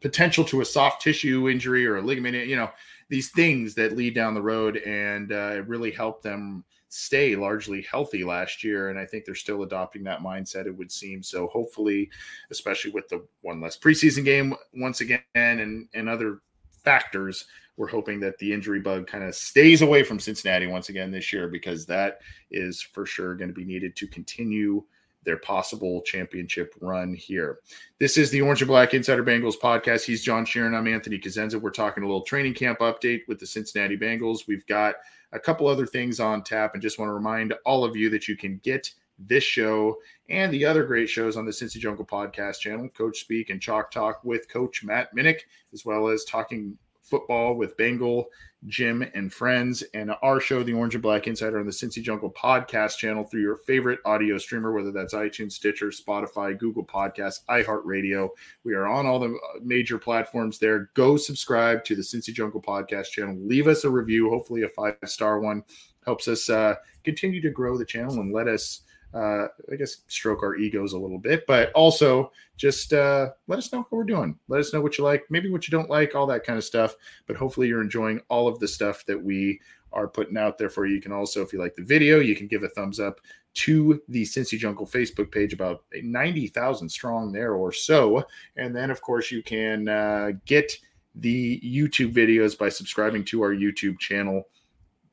potential 0.00 0.44
to 0.44 0.60
a 0.60 0.64
soft 0.64 1.02
tissue 1.02 1.48
injury 1.48 1.86
or 1.86 1.96
a 1.96 2.02
ligament, 2.02 2.46
you 2.46 2.56
know, 2.56 2.70
these 3.08 3.30
things 3.30 3.74
that 3.74 3.96
lead 3.96 4.14
down 4.14 4.34
the 4.34 4.42
road 4.42 4.78
and 4.78 5.32
uh, 5.32 5.52
it 5.54 5.68
really 5.68 5.90
helped 5.90 6.22
them 6.22 6.64
stay 6.88 7.36
largely 7.36 7.82
healthy 7.82 8.24
last 8.24 8.64
year. 8.64 8.90
And 8.90 8.98
I 8.98 9.06
think 9.06 9.24
they're 9.24 9.34
still 9.34 9.62
adopting 9.62 10.02
that 10.04 10.20
mindset, 10.20 10.66
it 10.66 10.76
would 10.76 10.90
seem. 10.90 11.22
So 11.22 11.46
hopefully, 11.48 12.10
especially 12.50 12.90
with 12.90 13.08
the 13.08 13.24
one 13.42 13.60
less 13.60 13.78
preseason 13.78 14.24
game 14.24 14.54
once 14.74 15.00
again 15.00 15.22
and, 15.34 15.88
and 15.94 16.08
other 16.08 16.40
factors, 16.84 17.46
we're 17.76 17.88
hoping 17.88 18.20
that 18.20 18.38
the 18.38 18.52
injury 18.52 18.80
bug 18.80 19.06
kind 19.06 19.24
of 19.24 19.34
stays 19.34 19.82
away 19.82 20.02
from 20.02 20.18
Cincinnati 20.18 20.66
once 20.66 20.88
again 20.88 21.10
this 21.10 21.32
year 21.32 21.48
because 21.48 21.86
that 21.86 22.18
is 22.50 22.82
for 22.82 23.06
sure 23.06 23.34
going 23.34 23.48
to 23.48 23.54
be 23.54 23.64
needed 23.64 23.96
to 23.96 24.06
continue 24.06 24.84
their 25.24 25.36
possible 25.38 26.02
championship 26.02 26.74
run 26.80 27.14
here. 27.14 27.58
This 27.98 28.16
is 28.16 28.30
the 28.30 28.40
Orange 28.40 28.62
and 28.62 28.68
Black 28.68 28.94
Insider 28.94 29.24
Bengals 29.24 29.58
podcast. 29.60 30.04
He's 30.04 30.22
John 30.22 30.46
Sheeran. 30.46 30.76
I'm 30.76 30.88
Anthony 30.88 31.18
Cosenza. 31.18 31.60
We're 31.60 31.70
talking 31.70 32.02
a 32.02 32.06
little 32.06 32.22
training 32.22 32.54
camp 32.54 32.78
update 32.80 33.20
with 33.28 33.38
the 33.38 33.46
Cincinnati 33.46 33.96
Bengals. 33.96 34.46
We've 34.48 34.66
got 34.66 34.94
a 35.32 35.38
couple 35.38 35.66
other 35.66 35.86
things 35.86 36.20
on 36.20 36.42
tap 36.42 36.74
and 36.74 36.82
just 36.82 36.98
want 36.98 37.08
to 37.08 37.14
remind 37.14 37.54
all 37.64 37.84
of 37.84 37.96
you 37.96 38.10
that 38.10 38.28
you 38.28 38.36
can 38.36 38.60
get 38.62 38.90
this 39.18 39.44
show 39.44 39.96
and 40.28 40.52
the 40.52 40.64
other 40.64 40.84
great 40.84 41.08
shows 41.08 41.36
on 41.36 41.44
the 41.44 41.50
Cincy 41.50 41.78
Jungle 41.78 42.06
podcast 42.06 42.60
channel, 42.60 42.88
Coach 42.88 43.20
Speak 43.20 43.50
and 43.50 43.60
Chalk 43.60 43.90
Talk 43.90 44.24
with 44.24 44.48
Coach 44.48 44.82
Matt 44.82 45.14
Minnick, 45.14 45.40
as 45.72 45.84
well 45.84 46.08
as 46.08 46.24
talking 46.24 46.76
football 47.10 47.54
with 47.54 47.76
Bengal, 47.76 48.30
Jim, 48.66 49.04
and 49.14 49.32
friends, 49.32 49.82
and 49.94 50.12
our 50.22 50.38
show, 50.40 50.62
The 50.62 50.72
Orange 50.72 50.94
and 50.94 51.02
Black 51.02 51.26
Insider, 51.26 51.58
on 51.58 51.66
the 51.66 51.72
Cincy 51.72 52.02
Jungle 52.02 52.30
podcast 52.30 52.98
channel 52.98 53.24
through 53.24 53.40
your 53.40 53.56
favorite 53.56 54.00
audio 54.04 54.38
streamer, 54.38 54.72
whether 54.72 54.92
that's 54.92 55.14
iTunes, 55.14 55.52
Stitcher, 55.52 55.88
Spotify, 55.88 56.56
Google 56.58 56.84
Podcasts, 56.84 57.44
iHeartRadio. 57.48 58.28
We 58.64 58.74
are 58.74 58.86
on 58.86 59.06
all 59.06 59.18
the 59.18 59.30
uh, 59.30 59.60
major 59.62 59.98
platforms 59.98 60.58
there. 60.58 60.90
Go 60.94 61.16
subscribe 61.16 61.84
to 61.84 61.96
the 61.96 62.02
Cincy 62.02 62.32
Jungle 62.32 62.62
podcast 62.62 63.10
channel. 63.10 63.36
Leave 63.40 63.66
us 63.66 63.84
a 63.84 63.90
review, 63.90 64.30
hopefully 64.30 64.62
a 64.62 64.68
five 64.68 64.96
star 65.04 65.40
one. 65.40 65.64
Helps 66.04 66.28
us 66.28 66.48
uh, 66.48 66.74
continue 67.04 67.40
to 67.40 67.50
grow 67.50 67.76
the 67.76 67.84
channel 67.84 68.20
and 68.20 68.32
let 68.32 68.48
us 68.48 68.82
uh, 69.14 69.48
I 69.70 69.76
guess 69.76 69.98
stroke 70.06 70.42
our 70.42 70.56
egos 70.56 70.92
a 70.92 70.98
little 70.98 71.18
bit, 71.18 71.46
but 71.46 71.72
also 71.72 72.32
just 72.56 72.92
uh, 72.92 73.30
let 73.48 73.58
us 73.58 73.72
know 73.72 73.80
what 73.80 73.92
we're 73.92 74.04
doing. 74.04 74.38
Let 74.48 74.60
us 74.60 74.72
know 74.72 74.80
what 74.80 74.98
you 74.98 75.04
like, 75.04 75.24
maybe 75.30 75.50
what 75.50 75.66
you 75.66 75.72
don't 75.72 75.90
like, 75.90 76.14
all 76.14 76.26
that 76.28 76.44
kind 76.44 76.58
of 76.58 76.64
stuff. 76.64 76.94
But 77.26 77.36
hopefully, 77.36 77.68
you're 77.68 77.82
enjoying 77.82 78.20
all 78.28 78.46
of 78.46 78.58
the 78.58 78.68
stuff 78.68 79.04
that 79.06 79.20
we 79.20 79.60
are 79.92 80.06
putting 80.06 80.36
out 80.36 80.58
there 80.58 80.70
for 80.70 80.86
you. 80.86 80.94
You 80.94 81.02
can 81.02 81.12
also, 81.12 81.42
if 81.42 81.52
you 81.52 81.58
like 81.58 81.74
the 81.74 81.82
video, 81.82 82.20
you 82.20 82.36
can 82.36 82.46
give 82.46 82.62
a 82.62 82.68
thumbs 82.68 83.00
up 83.00 83.20
to 83.52 84.00
the 84.08 84.22
Cincy 84.22 84.56
Jungle 84.56 84.86
Facebook 84.86 85.32
page, 85.32 85.52
about 85.52 85.84
90,000 85.92 86.88
strong 86.88 87.32
there 87.32 87.54
or 87.54 87.72
so. 87.72 88.24
And 88.56 88.74
then, 88.74 88.90
of 88.90 89.00
course, 89.00 89.32
you 89.32 89.42
can 89.42 89.88
uh, 89.88 90.32
get 90.46 90.72
the 91.16 91.60
YouTube 91.60 92.14
videos 92.14 92.56
by 92.56 92.68
subscribing 92.68 93.24
to 93.24 93.42
our 93.42 93.52
YouTube 93.52 93.98
channel 93.98 94.44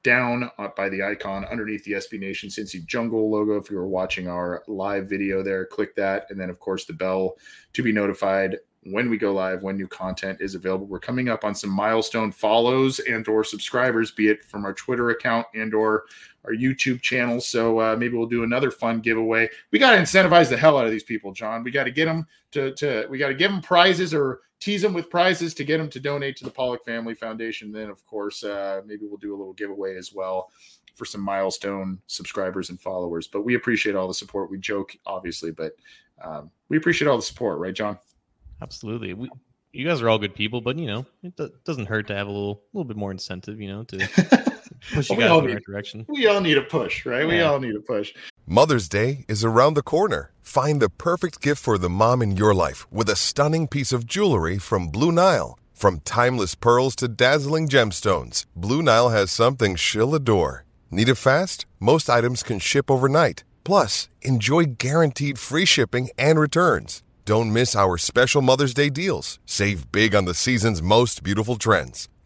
down 0.08 0.50
by 0.78 0.88
the 0.88 1.04
icon 1.04 1.44
underneath 1.52 1.84
the 1.84 1.92
SB 1.92 2.18
Nation 2.18 2.48
Cincy 2.48 2.86
Jungle 2.86 3.30
logo. 3.30 3.58
If 3.58 3.70
you 3.70 3.76
were 3.76 3.90
watching 3.90 4.30
our 4.30 4.64
live 4.66 5.10
video 5.10 5.44
there, 5.44 5.66
click 5.66 5.96
that. 5.96 6.28
And 6.30 6.40
then, 6.40 6.50
of 6.50 6.62
course, 6.62 6.86
the 6.86 6.94
bell 6.94 7.36
to 7.74 7.84
be 7.84 7.92
notified 7.92 8.56
when 8.84 9.10
we 9.10 9.18
go 9.18 9.34
live, 9.34 9.64
when 9.64 9.76
new 9.76 9.88
content 9.90 10.40
is 10.40 10.56
available. 10.56 10.86
We're 10.86 11.00
coming 11.00 11.28
up 11.28 11.44
on 11.44 11.54
some 11.54 11.72
milestone 11.72 12.32
follows 12.32 13.00
and 13.00 13.28
or 13.28 13.44
subscribers, 13.44 14.12
be 14.12 14.30
it 14.30 14.46
from 14.46 14.64
our 14.64 14.74
Twitter 14.74 15.10
account 15.10 15.46
and 15.54 15.74
or 15.74 16.06
our 16.46 16.54
YouTube 16.54 17.02
channel. 17.02 17.42
So 17.42 17.82
uh, 17.82 17.98
maybe 17.98 18.16
we'll 18.16 18.28
do 18.28 18.44
another 18.44 18.72
fun 18.72 19.02
giveaway. 19.02 19.50
We 19.72 19.80
got 19.80 19.92
to 19.92 19.98
incentivize 19.98 20.48
the 20.48 20.56
hell 20.56 20.78
out 20.78 20.86
of 20.86 20.92
these 20.92 21.04
people, 21.04 21.34
John. 21.34 21.66
We 21.66 21.72
got 21.72 21.84
to 21.84 21.92
get 21.92 22.06
them 22.06 22.26
to, 22.52 22.74
to 22.76 23.08
we 23.10 23.18
got 23.18 23.28
to 23.28 23.34
give 23.34 23.52
them 23.52 23.62
prizes 23.62 24.14
or 24.14 24.40
tease 24.60 24.82
them 24.82 24.94
with 24.94 25.10
prizes 25.10 25.54
to 25.56 25.64
get 25.64 25.78
them 25.78 25.90
to 25.90 26.00
donate 26.00 26.36
to 26.38 26.44
the 26.44 26.52
Pollack 26.52 26.84
Family 26.84 27.14
Foundation. 27.14 27.72
Then, 27.72 27.90
of 27.90 28.06
course, 28.06 28.44
uh, 28.44 28.82
maybe 28.86 29.06
we'll 29.06 29.18
do 29.18 29.36
a 29.36 29.38
little 29.38 29.54
giveaway 29.54 29.96
as 29.96 30.14
well 30.14 30.52
for 30.96 31.06
some 31.06 31.22
milestone 31.22 32.00
subscribers 32.08 32.70
and 32.70 32.82
followers. 32.82 33.28
But 33.28 33.44
we 33.44 33.56
appreciate 33.56 33.96
all 33.96 34.08
the 34.08 34.14
support. 34.14 34.50
We 34.50 34.58
joke, 34.58 34.96
obviously, 35.06 35.52
but 35.52 35.74
um, 36.22 36.50
we 36.70 36.78
appreciate 36.78 37.08
all 37.08 37.18
the 37.18 37.24
support, 37.24 37.60
right, 37.60 37.74
John? 37.74 38.00
Absolutely. 38.62 39.14
We, 39.14 39.30
you 39.74 39.86
guys 39.86 40.02
are 40.02 40.10
all 40.10 40.18
good 40.18 40.34
people, 40.34 40.60
but 40.60 40.78
you 40.78 40.88
know, 40.88 41.06
it 41.22 41.40
doesn't 41.64 41.86
hurt 41.86 42.08
to 42.08 42.16
have 42.16 42.28
a 42.28 42.32
little, 42.32 42.64
little 42.74 42.86
bit 42.86 42.98
more 42.98 43.12
incentive, 43.12 43.62
you 43.62 43.68
know, 43.68 43.84
to 43.84 44.54
push 44.94 45.10
you 45.10 45.18
well, 45.18 45.42
guys 45.42 45.44
in 45.44 45.48
the 45.48 45.54
right 45.56 45.64
direction. 45.66 46.06
We 46.08 46.28
all 46.28 46.42
need 46.42 46.58
a 46.58 46.62
push, 46.62 47.06
right? 47.06 47.22
Yeah. 47.22 47.28
We 47.28 47.42
all 47.42 47.60
need 47.60 47.76
a 47.76 47.80
push. 47.80 48.14
Mother's 48.46 48.88
Day 48.88 49.26
is 49.28 49.44
around 49.44 49.74
the 49.74 49.82
corner. 49.82 50.32
Find 50.42 50.82
the 50.82 50.90
perfect 50.90 51.42
gift 51.42 51.62
for 51.62 51.78
the 51.78 51.90
mom 51.90 52.22
in 52.22 52.38
your 52.38 52.54
life 52.54 52.92
with 52.92 53.10
a 53.10 53.16
stunning 53.16 53.68
piece 53.68 53.92
of 53.92 54.06
jewelry 54.06 54.58
from 54.58 54.88
Blue 54.88 55.12
Nile. 55.12 55.60
From 55.74 56.00
timeless 56.00 56.56
pearls 56.56 56.96
to 56.96 57.08
dazzling 57.08 57.68
gemstones, 57.68 58.46
Blue 58.56 58.82
Nile 58.82 59.10
has 59.10 59.32
something 59.32 59.76
she'll 59.76 60.16
adore. 60.16 60.66
Need 60.90 61.10
it 61.10 61.16
fast? 61.16 61.66
Most 61.80 62.10
items 62.10 62.42
can 62.42 62.60
ship 62.60 62.90
overnight. 62.90 63.44
Plus, 63.64 64.08
enjoy 64.22 64.64
guaranteed 64.64 65.38
free 65.38 65.66
shipping 65.66 66.10
and 66.18 66.40
returns. 66.40 67.04
Don't 67.26 67.52
miss 67.52 67.76
our 67.76 67.98
special 67.98 68.42
Mother's 68.42 68.74
Day 68.74 68.90
deals. 68.90 69.38
Save 69.46 69.92
big 69.92 70.16
on 70.16 70.24
the 70.24 70.34
season's 70.34 70.82
most 70.82 71.22
beautiful 71.24 71.58
trends. 71.58 72.08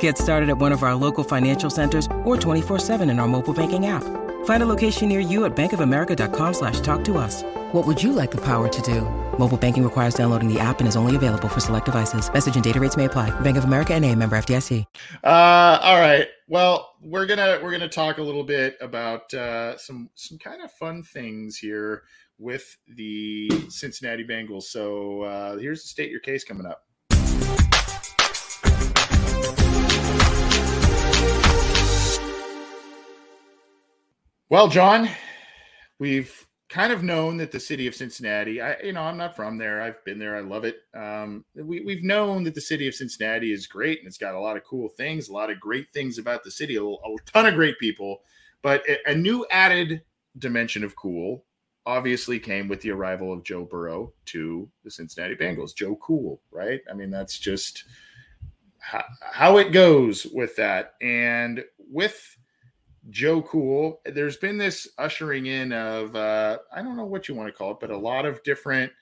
Get 0.00 0.16
started 0.16 0.48
at 0.48 0.56
one 0.56 0.72
of 0.72 0.82
our 0.82 0.94
local 0.94 1.24
financial 1.24 1.68
centers 1.68 2.06
or 2.24 2.36
24-7 2.36 3.10
in 3.10 3.18
our 3.18 3.28
mobile 3.28 3.52
banking 3.52 3.86
app. 3.86 4.04
Find 4.46 4.62
a 4.62 4.66
location 4.66 5.08
near 5.08 5.20
you 5.20 5.44
at 5.44 5.54
bankofamerica.com 5.56 6.54
slash 6.54 6.80
talk 6.80 7.04
to 7.04 7.18
us. 7.18 7.42
What 7.72 7.86
would 7.86 8.02
you 8.02 8.12
like 8.12 8.30
the 8.30 8.40
power 8.40 8.68
to 8.68 8.82
do? 8.82 9.02
Mobile 9.38 9.56
banking 9.56 9.82
requires 9.82 10.14
downloading 10.14 10.52
the 10.52 10.60
app 10.60 10.78
and 10.78 10.88
is 10.88 10.96
only 10.96 11.16
available 11.16 11.48
for 11.48 11.60
select 11.60 11.86
devices. 11.86 12.32
Message 12.32 12.54
and 12.54 12.62
data 12.62 12.78
rates 12.78 12.96
may 12.96 13.06
apply. 13.06 13.30
Bank 13.40 13.56
of 13.56 13.64
America 13.64 13.92
and 13.94 14.04
a 14.04 14.14
member 14.14 14.36
FDIC. 14.36 14.84
Uh, 15.24 15.78
all 15.82 16.00
right. 16.00 16.28
Well, 16.46 16.94
we're 17.02 17.26
gonna 17.26 17.58
we're 17.62 17.72
gonna 17.72 17.88
talk 17.88 18.18
a 18.18 18.22
little 18.22 18.44
bit 18.44 18.76
about 18.80 19.32
uh, 19.34 19.76
some 19.76 20.10
some 20.14 20.38
kind 20.38 20.62
of 20.62 20.70
fun 20.72 21.02
things 21.02 21.56
here 21.56 22.04
with 22.38 22.76
the 22.86 23.50
Cincinnati 23.70 24.24
Bengals. 24.24 24.64
So 24.64 25.22
uh, 25.22 25.56
here's 25.56 25.82
the 25.82 25.88
state 25.88 26.10
your 26.10 26.20
case 26.20 26.44
coming 26.44 26.66
up. 26.66 26.83
Well, 34.50 34.68
John, 34.68 35.08
we've 35.98 36.46
kind 36.68 36.92
of 36.92 37.02
known 37.02 37.38
that 37.38 37.50
the 37.50 37.58
city 37.58 37.86
of 37.86 37.94
Cincinnati, 37.94 38.60
I, 38.60 38.78
you 38.80 38.92
know, 38.92 39.00
I'm 39.00 39.16
not 39.16 39.34
from 39.34 39.56
there. 39.56 39.80
I've 39.80 40.04
been 40.04 40.18
there. 40.18 40.36
I 40.36 40.40
love 40.40 40.64
it. 40.64 40.80
Um, 40.94 41.46
we, 41.54 41.80
we've 41.80 42.04
known 42.04 42.44
that 42.44 42.54
the 42.54 42.60
city 42.60 42.86
of 42.86 42.94
Cincinnati 42.94 43.52
is 43.52 43.66
great 43.66 44.00
and 44.00 44.06
it's 44.06 44.18
got 44.18 44.34
a 44.34 44.40
lot 44.40 44.58
of 44.58 44.64
cool 44.64 44.88
things, 44.88 45.28
a 45.28 45.32
lot 45.32 45.50
of 45.50 45.60
great 45.60 45.86
things 45.94 46.18
about 46.18 46.44
the 46.44 46.50
city, 46.50 46.76
a, 46.76 46.84
a 46.84 47.16
ton 47.24 47.46
of 47.46 47.54
great 47.54 47.78
people. 47.78 48.20
But 48.60 48.86
a, 48.88 49.12
a 49.12 49.14
new 49.14 49.46
added 49.50 50.02
dimension 50.38 50.84
of 50.84 50.94
cool 50.94 51.44
obviously 51.86 52.38
came 52.38 52.68
with 52.68 52.82
the 52.82 52.90
arrival 52.90 53.32
of 53.32 53.44
Joe 53.44 53.64
Burrow 53.64 54.12
to 54.26 54.68
the 54.84 54.90
Cincinnati 54.90 55.36
Bengals. 55.36 55.74
Joe 55.74 55.96
Cool, 56.02 56.40
right? 56.50 56.82
I 56.90 56.94
mean, 56.94 57.10
that's 57.10 57.38
just 57.38 57.84
how, 58.78 59.04
how 59.22 59.56
it 59.56 59.72
goes 59.72 60.26
with 60.26 60.54
that. 60.56 60.94
And 61.00 61.64
with 61.78 62.36
Joe 63.10 63.42
Cool, 63.42 64.00
there's 64.06 64.36
been 64.36 64.58
this 64.58 64.88
ushering 64.98 65.46
in 65.46 65.72
of 65.72 66.16
uh, 66.16 66.58
I 66.72 66.82
don't 66.82 66.96
know 66.96 67.04
what 67.04 67.28
you 67.28 67.34
want 67.34 67.48
to 67.48 67.52
call 67.52 67.72
it, 67.72 67.80
but 67.80 67.90
a 67.90 67.96
lot 67.96 68.24
of 68.24 68.42
different 68.42 68.92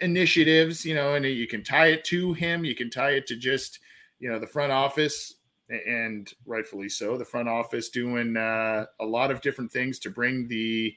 initiatives, 0.00 0.84
you 0.84 0.94
know, 0.94 1.14
and 1.14 1.24
you 1.24 1.46
can 1.46 1.62
tie 1.62 1.88
it 1.88 2.04
to 2.04 2.32
him, 2.32 2.64
you 2.64 2.74
can 2.74 2.90
tie 2.90 3.12
it 3.12 3.26
to 3.28 3.36
just 3.36 3.80
you 4.20 4.30
know 4.30 4.38
the 4.38 4.46
front 4.46 4.72
office, 4.72 5.34
and 5.68 6.32
rightfully 6.46 6.88
so, 6.88 7.18
the 7.18 7.24
front 7.24 7.48
office 7.48 7.90
doing 7.90 8.36
uh, 8.36 8.86
a 9.00 9.04
lot 9.04 9.30
of 9.30 9.40
different 9.40 9.70
things 9.70 9.98
to 9.98 10.10
bring 10.10 10.48
the 10.48 10.94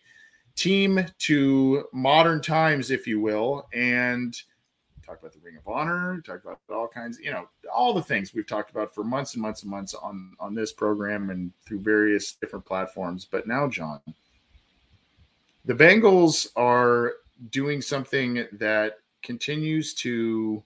team 0.56 1.06
to 1.20 1.86
modern 1.94 2.42
times, 2.42 2.90
if 2.90 3.06
you 3.06 3.20
will, 3.20 3.68
and 3.74 4.36
talked 5.08 5.24
about 5.24 5.34
the 5.34 5.40
Ring 5.40 5.58
of 5.58 5.68
Honor, 5.68 6.22
talked 6.26 6.44
about 6.44 6.60
all 6.70 6.88
kinds, 6.88 7.18
you 7.20 7.32
know, 7.32 7.48
all 7.74 7.94
the 7.94 8.04
things 8.04 8.34
we've 8.34 8.48
talked 8.48 8.72
about 8.72 8.94
for 8.94 9.04
months 9.04 9.34
and 9.34 9.42
months 9.42 9.62
and 9.64 9.72
months 9.72 9.94
on 9.94 10.34
on 10.40 10.54
this 10.54 10.74
program 10.74 11.30
and 11.30 11.52
through 11.66 11.80
various 11.80 12.34
different 12.34 12.66
platforms. 12.66 13.26
But 13.30 13.48
now, 13.48 13.68
John, 13.68 14.02
the 15.66 15.74
Bengals 15.74 16.48
are 16.56 17.14
doing 17.52 17.82
something 17.82 18.46
that 18.54 19.00
continues 19.24 19.94
to 19.96 20.64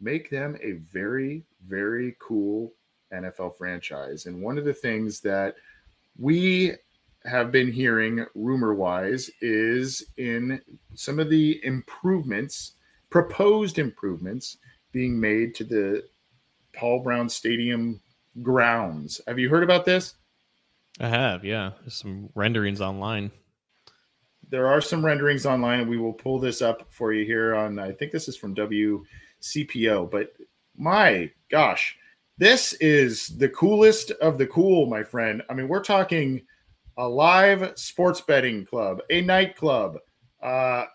make 0.00 0.30
them 0.30 0.56
a 0.62 0.72
very, 0.72 1.44
very 1.66 2.16
cool 2.18 2.72
NFL 3.12 3.56
franchise. 3.56 4.26
And 4.26 4.42
one 4.42 4.58
of 4.58 4.64
the 4.64 4.74
things 4.74 5.20
that 5.20 5.56
we 6.18 6.72
have 7.24 7.52
been 7.52 7.70
hearing 7.70 8.26
rumor 8.34 8.74
wise 8.74 9.30
is 9.40 10.04
in 10.16 10.60
some 10.94 11.18
of 11.18 11.30
the 11.30 11.64
improvements 11.64 12.72
proposed 13.12 13.78
improvements 13.78 14.56
being 14.90 15.20
made 15.20 15.54
to 15.54 15.64
the 15.64 16.02
Paul 16.74 17.00
Brown 17.00 17.28
Stadium 17.28 18.00
grounds. 18.40 19.20
Have 19.28 19.38
you 19.38 19.48
heard 19.48 19.62
about 19.62 19.84
this? 19.84 20.14
I 20.98 21.08
have, 21.08 21.44
yeah. 21.44 21.72
There's 21.80 21.94
some 21.94 22.30
renderings 22.34 22.80
online. 22.80 23.30
There 24.48 24.66
are 24.66 24.80
some 24.80 25.04
renderings 25.04 25.46
online, 25.46 25.80
and 25.80 25.90
we 25.90 25.98
will 25.98 26.12
pull 26.12 26.38
this 26.38 26.60
up 26.60 26.86
for 26.90 27.12
you 27.12 27.24
here 27.24 27.54
on. 27.54 27.78
I 27.78 27.92
think 27.92 28.12
this 28.12 28.28
is 28.28 28.36
from 28.36 28.54
WCPO, 28.54 30.10
but 30.10 30.32
my 30.76 31.30
gosh, 31.50 31.96
this 32.38 32.72
is 32.74 33.28
the 33.38 33.48
coolest 33.48 34.10
of 34.10 34.38
the 34.38 34.46
cool, 34.46 34.86
my 34.86 35.02
friend. 35.02 35.42
I 35.48 35.54
mean, 35.54 35.68
we're 35.68 35.82
talking 35.82 36.42
a 36.98 37.08
live 37.08 37.72
sports 37.78 38.20
betting 38.20 38.66
club, 38.66 39.00
a 39.10 39.20
nightclub, 39.22 39.98
uh, 40.42 40.46
uh, 40.46 40.86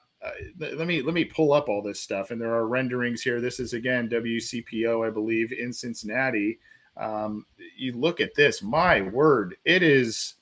let 0.59 0.87
me 0.87 1.01
let 1.01 1.13
me 1.13 1.25
pull 1.25 1.53
up 1.53 1.69
all 1.69 1.81
this 1.81 1.99
stuff. 1.99 2.31
And 2.31 2.39
there 2.39 2.53
are 2.53 2.67
renderings 2.67 3.21
here. 3.21 3.41
This 3.41 3.59
is 3.59 3.73
again 3.73 4.09
wcpo 4.09 5.07
i 5.07 5.09
believe 5.09 5.51
in 5.51 5.73
cincinnati. 5.73 6.59
Um, 6.95 7.45
you 7.75 7.93
look 7.93 8.19
at 8.19 8.35
this. 8.35 8.61
My 8.61 9.01
word 9.01 9.55
it 9.65 9.83
is 9.83 10.35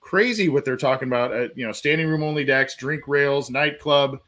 crazy 0.00 0.48
what 0.48 0.64
they're 0.64 0.76
talking 0.76 1.08
about. 1.08 1.32
Uh, 1.32 1.48
you 1.54 1.66
know 1.66 1.72
standing 1.72 2.08
room 2.08 2.22
only 2.22 2.44
decks 2.44 2.76
drink 2.76 3.06
rails 3.06 3.50
nightclub 3.50 4.18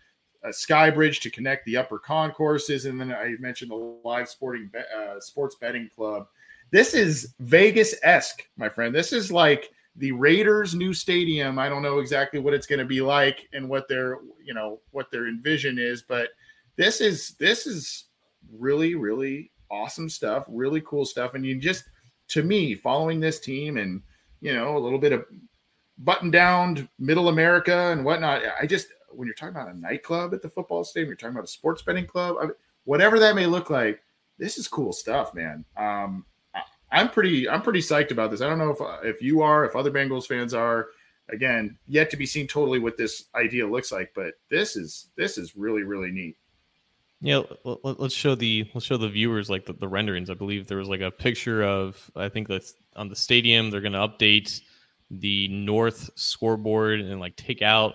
a 0.45 0.53
sky 0.53 0.91
bridge 0.91 1.21
to 1.21 1.31
connect 1.31 1.65
the 1.65 1.77
upper 1.77 1.99
concourses 1.99 2.85
and 2.85 3.01
then 3.01 3.11
i 3.13 3.33
mentioned 3.41 3.71
the 3.71 3.99
live 4.05 4.29
sporting 4.29 4.71
uh, 4.97 5.19
sports 5.21 5.57
betting 5.57 5.89
club. 5.95 6.27
This 6.71 6.95
is 6.95 7.35
vegas-esque 7.41 8.49
my 8.57 8.69
friend. 8.69 8.95
This 8.95 9.13
is 9.13 9.31
like 9.31 9.71
the 9.97 10.13
Raiders' 10.13 10.75
new 10.75 10.93
stadium. 10.93 11.59
I 11.59 11.69
don't 11.69 11.83
know 11.83 11.99
exactly 11.99 12.41
what 12.41 12.55
it's 12.55 12.67
going 12.67 12.81
to 12.81 12.85
be 12.85 13.01
like 13.01 13.49
and 13.53 13.69
what 13.69 13.89
their 13.89 14.19
you 14.45 14.55
know 14.55 14.81
what 14.91 15.11
their 15.11 15.29
envision 15.29 15.79
is, 15.79 16.03
but 16.03 16.31
this 16.77 17.01
is 17.01 17.35
this 17.39 17.67
is 17.67 18.07
really 18.53 18.95
really 18.95 19.51
awesome 19.71 20.09
stuff, 20.09 20.45
really 20.49 20.81
cool 20.83 21.05
stuff, 21.05 21.35
and 21.35 21.45
you 21.45 21.59
just 21.59 21.85
to 22.29 22.43
me 22.43 22.75
following 22.75 23.21
this 23.21 23.41
team 23.41 23.77
and 23.77 24.03
you 24.41 24.55
know 24.55 24.77
a 24.77 24.81
little 24.81 24.99
bit 24.99 25.13
of 25.13 25.25
button 25.99 26.31
down 26.31 26.89
middle 26.99 27.29
America 27.29 27.93
and 27.93 28.05
whatnot. 28.05 28.43
I 28.61 28.67
just 28.67 28.89
when 29.11 29.27
you're 29.27 29.35
talking 29.35 29.55
about 29.55 29.73
a 29.73 29.79
nightclub 29.79 30.35
at 30.35 30.43
the 30.43 30.49
football 30.49 30.83
stadium, 30.83 31.09
you're 31.09 31.17
talking 31.17 31.37
about 31.37 31.45
a 31.45 31.49
sports 31.49 31.83
betting 31.83 32.07
club, 32.07 32.37
whatever 32.85 33.19
that 33.21 33.37
may 33.37 33.47
look 33.47 33.71
like. 33.71 34.01
This 34.39 34.59
is 34.59 34.67
cool 34.67 34.93
stuff, 34.93 35.33
man. 35.35 35.65
Um, 35.77 36.27
I'm 36.95 37.11
pretty 37.11 37.49
I'm 37.49 37.61
pretty 37.61 37.81
psyched 37.81 38.13
about 38.13 38.31
this. 38.31 38.41
I 38.41 38.49
don't 38.49 38.59
know 38.59 38.71
if 38.71 39.17
if 39.17 39.21
you 39.21 39.43
are, 39.43 39.65
if 39.65 39.75
other 39.75 39.91
Bengals 39.91 40.27
fans 40.27 40.55
are. 40.55 40.89
Again, 41.31 41.79
yet 41.87 42.11
to 42.11 42.19
be 42.19 42.27
seen 42.27 42.47
totally 42.47 42.79
what 42.79 42.99
this 42.99 43.25
idea 43.35 43.67
looks 43.67 43.91
like, 43.91 44.13
but 44.15 44.35
this 44.51 44.77
is 44.77 45.09
this 45.17 45.37
is 45.37 45.57
really 45.57 45.83
really 45.83 46.11
neat. 46.11 46.37
Yeah, 47.21 47.43
let's 47.65 48.15
show 48.15 48.35
the 48.35 48.69
let's 48.75 48.87
show 48.87 48.99
the 48.99 49.09
viewers 49.09 49.49
like 49.51 49.65
the, 49.65 49.73
the 49.73 49.89
renderings. 49.89 50.31
I 50.31 50.35
believe 50.35 50.67
there 50.67 50.79
was 50.79 50.89
like 50.89 51.01
a 51.01 51.11
picture 51.11 51.65
of 51.65 52.11
I 52.15 52.29
think 52.29 52.47
that's 52.47 52.75
on 52.95 53.09
the 53.09 53.17
stadium. 53.17 53.71
They're 53.71 53.81
going 53.81 53.95
to 53.95 54.07
update 54.07 54.61
the 55.11 55.49
north 55.49 56.11
scoreboard 56.17 57.01
and 57.01 57.21
like 57.21 57.37
take 57.37 57.63
out 57.63 57.95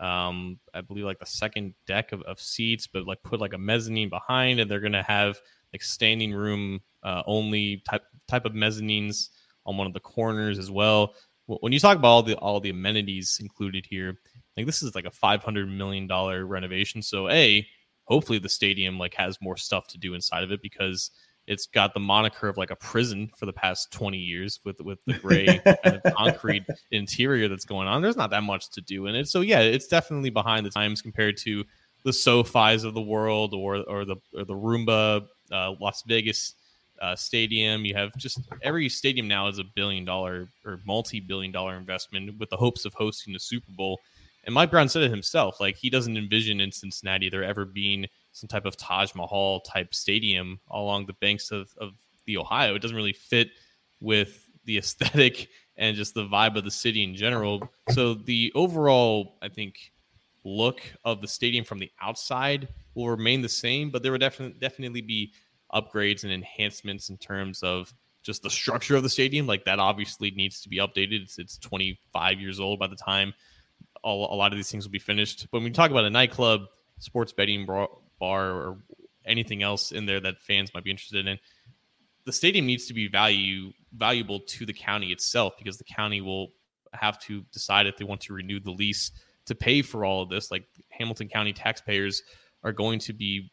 um 0.00 0.58
I 0.74 0.80
believe 0.80 1.04
like 1.04 1.18
the 1.18 1.26
second 1.26 1.74
deck 1.86 2.12
of, 2.12 2.22
of 2.22 2.40
seats, 2.40 2.86
but 2.86 3.06
like 3.06 3.22
put 3.22 3.40
like 3.40 3.52
a 3.52 3.58
mezzanine 3.58 4.08
behind, 4.08 4.58
and 4.58 4.70
they're 4.70 4.80
going 4.80 4.92
to 4.92 5.02
have 5.02 5.38
like 5.72 5.82
standing 5.82 6.32
room 6.32 6.80
uh, 7.02 7.22
only 7.26 7.82
type 7.88 8.02
type 8.32 8.44
of 8.44 8.52
mezzanines 8.52 9.28
on 9.66 9.76
one 9.76 9.86
of 9.86 9.92
the 9.92 10.00
corners 10.00 10.58
as 10.58 10.70
well. 10.70 11.14
When 11.46 11.72
you 11.72 11.80
talk 11.80 11.98
about 11.98 12.08
all 12.08 12.22
the 12.22 12.36
all 12.36 12.60
the 12.60 12.70
amenities 12.70 13.38
included 13.40 13.86
here, 13.88 14.18
like 14.56 14.66
this 14.66 14.82
is 14.82 14.94
like 14.94 15.04
a 15.04 15.10
five 15.10 15.42
hundred 15.42 15.68
million 15.68 16.06
dollar 16.06 16.46
renovation. 16.46 17.02
So 17.02 17.28
a 17.28 17.66
hopefully 18.04 18.38
the 18.38 18.48
stadium 18.48 18.98
like 18.98 19.14
has 19.14 19.40
more 19.40 19.56
stuff 19.56 19.86
to 19.88 19.98
do 19.98 20.14
inside 20.14 20.44
of 20.44 20.52
it 20.52 20.62
because 20.62 21.10
it's 21.46 21.66
got 21.66 21.92
the 21.92 22.00
moniker 22.00 22.48
of 22.48 22.56
like 22.56 22.70
a 22.70 22.76
prison 22.76 23.30
for 23.36 23.46
the 23.46 23.52
past 23.52 23.92
20 23.92 24.16
years 24.16 24.60
with 24.64 24.80
with 24.80 25.04
the 25.06 25.14
gray 25.14 25.58
kind 25.84 26.00
of 26.04 26.14
concrete 26.14 26.64
interior 26.92 27.48
that's 27.48 27.64
going 27.64 27.88
on 27.88 28.00
there's 28.00 28.16
not 28.16 28.30
that 28.30 28.44
much 28.44 28.70
to 28.70 28.80
do 28.80 29.06
in 29.06 29.16
it 29.16 29.26
so 29.26 29.40
yeah 29.40 29.58
it's 29.58 29.88
definitely 29.88 30.30
behind 30.30 30.64
the 30.64 30.70
times 30.70 31.02
compared 31.02 31.36
to 31.36 31.64
the 32.04 32.10
SoFis 32.10 32.84
of 32.84 32.94
the 32.94 33.00
world 33.00 33.54
or 33.54 33.76
or 33.88 34.04
the 34.04 34.16
or 34.36 34.44
the 34.44 34.54
Roomba 34.54 35.26
uh, 35.50 35.72
Las 35.80 36.02
Vegas 36.06 36.54
uh, 37.02 37.16
stadium. 37.16 37.84
You 37.84 37.94
have 37.94 38.16
just 38.16 38.40
every 38.62 38.88
stadium 38.88 39.28
now 39.28 39.48
is 39.48 39.58
a 39.58 39.64
billion 39.64 40.04
dollar 40.04 40.48
or 40.64 40.80
multi 40.86 41.20
billion 41.20 41.52
dollar 41.52 41.76
investment 41.76 42.38
with 42.38 42.48
the 42.48 42.56
hopes 42.56 42.84
of 42.84 42.94
hosting 42.94 43.32
the 43.32 43.40
Super 43.40 43.72
Bowl. 43.76 44.00
And 44.44 44.54
Mike 44.54 44.70
Brown 44.70 44.88
said 44.88 45.02
it 45.02 45.10
himself, 45.10 45.60
like 45.60 45.76
he 45.76 45.90
doesn't 45.90 46.16
envision 46.16 46.60
in 46.60 46.72
Cincinnati 46.72 47.28
there 47.28 47.44
ever 47.44 47.64
being 47.64 48.06
some 48.32 48.48
type 48.48 48.64
of 48.64 48.76
Taj 48.76 49.14
Mahal 49.14 49.60
type 49.60 49.94
stadium 49.94 50.58
along 50.70 51.06
the 51.06 51.12
banks 51.14 51.50
of, 51.50 51.70
of 51.78 51.92
the 52.26 52.38
Ohio. 52.38 52.74
It 52.74 52.82
doesn't 52.82 52.96
really 52.96 53.12
fit 53.12 53.50
with 54.00 54.48
the 54.64 54.78
aesthetic 54.78 55.48
and 55.76 55.96
just 55.96 56.14
the 56.14 56.26
vibe 56.26 56.56
of 56.56 56.64
the 56.64 56.70
city 56.70 57.02
in 57.02 57.14
general. 57.14 57.68
So 57.90 58.14
the 58.14 58.52
overall, 58.54 59.38
I 59.42 59.48
think, 59.48 59.76
look 60.44 60.80
of 61.04 61.20
the 61.20 61.28
stadium 61.28 61.64
from 61.64 61.78
the 61.78 61.90
outside 62.00 62.68
will 62.94 63.08
remain 63.08 63.42
the 63.42 63.48
same, 63.48 63.90
but 63.90 64.02
there 64.02 64.12
will 64.12 64.18
definitely 64.18 64.58
definitely 64.58 65.00
be 65.00 65.32
upgrades 65.74 66.24
and 66.24 66.32
enhancements 66.32 67.08
in 67.08 67.16
terms 67.16 67.62
of 67.62 67.92
just 68.22 68.42
the 68.42 68.50
structure 68.50 68.96
of 68.96 69.02
the 69.02 69.08
stadium. 69.08 69.46
Like 69.46 69.64
that 69.64 69.78
obviously 69.78 70.30
needs 70.30 70.60
to 70.62 70.68
be 70.68 70.78
updated. 70.78 71.22
It's, 71.22 71.38
it's 71.38 71.58
25 71.58 72.40
years 72.40 72.60
old 72.60 72.78
by 72.78 72.86
the 72.86 72.96
time 72.96 73.34
a, 74.04 74.08
a 74.08 74.36
lot 74.36 74.52
of 74.52 74.58
these 74.58 74.70
things 74.70 74.84
will 74.84 74.92
be 74.92 74.98
finished. 74.98 75.46
But 75.50 75.58
when 75.58 75.64
we 75.64 75.70
talk 75.70 75.90
about 75.90 76.04
a 76.04 76.10
nightclub, 76.10 76.62
sports 76.98 77.32
betting 77.32 77.66
bar, 77.66 77.88
bar 78.18 78.50
or 78.50 78.78
anything 79.24 79.62
else 79.62 79.92
in 79.92 80.06
there 80.06 80.20
that 80.20 80.40
fans 80.40 80.72
might 80.74 80.84
be 80.84 80.90
interested 80.90 81.26
in, 81.26 81.38
the 82.24 82.32
stadium 82.32 82.66
needs 82.66 82.86
to 82.86 82.94
be 82.94 83.08
value 83.08 83.72
valuable 83.92 84.40
to 84.40 84.64
the 84.64 84.72
county 84.72 85.08
itself 85.08 85.54
because 85.58 85.76
the 85.76 85.84
county 85.84 86.20
will 86.20 86.52
have 86.92 87.18
to 87.18 87.42
decide 87.52 87.86
if 87.86 87.96
they 87.96 88.04
want 88.04 88.20
to 88.22 88.32
renew 88.32 88.60
the 88.60 88.70
lease 88.70 89.10
to 89.46 89.54
pay 89.54 89.82
for 89.82 90.04
all 90.04 90.22
of 90.22 90.28
this. 90.28 90.50
Like 90.50 90.64
Hamilton 90.90 91.28
County 91.28 91.52
taxpayers 91.52 92.22
are 92.62 92.72
going 92.72 93.00
to 93.00 93.12
be 93.12 93.50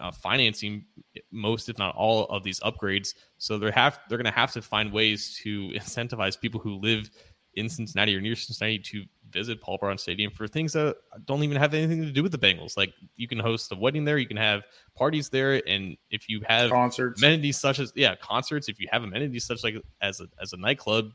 uh, 0.00 0.10
financing 0.10 0.84
most, 1.30 1.68
if 1.68 1.78
not 1.78 1.94
all, 1.94 2.24
of 2.26 2.42
these 2.42 2.60
upgrades. 2.60 3.14
So 3.38 3.58
they 3.58 3.70
have 3.70 4.00
they're 4.08 4.18
going 4.18 4.32
to 4.32 4.38
have 4.38 4.52
to 4.52 4.62
find 4.62 4.92
ways 4.92 5.38
to 5.42 5.68
incentivize 5.74 6.40
people 6.40 6.60
who 6.60 6.76
live 6.76 7.10
in 7.54 7.68
Cincinnati 7.68 8.16
or 8.16 8.20
near 8.20 8.34
Cincinnati 8.34 8.78
to 8.78 9.04
visit 9.30 9.60
Paul 9.60 9.78
Brown 9.78 9.98
Stadium 9.98 10.30
for 10.30 10.46
things 10.46 10.72
that 10.74 10.96
don't 11.26 11.42
even 11.42 11.56
have 11.56 11.74
anything 11.74 12.02
to 12.02 12.12
do 12.12 12.22
with 12.22 12.32
the 12.32 12.38
Bengals. 12.38 12.76
Like 12.76 12.92
you 13.16 13.28
can 13.28 13.38
host 13.38 13.72
a 13.72 13.76
wedding 13.76 14.04
there, 14.04 14.18
you 14.18 14.26
can 14.26 14.36
have 14.36 14.62
parties 14.94 15.28
there, 15.28 15.62
and 15.66 15.96
if 16.10 16.28
you 16.28 16.42
have 16.48 16.70
concerts, 16.70 17.22
amenities 17.22 17.58
such 17.58 17.78
as 17.78 17.92
yeah 17.94 18.14
concerts, 18.16 18.68
if 18.68 18.80
you 18.80 18.88
have 18.90 19.02
amenities 19.02 19.44
such 19.44 19.64
like 19.64 19.76
as 20.00 20.20
a, 20.20 20.26
as 20.40 20.52
a 20.52 20.56
nightclub, 20.56 21.10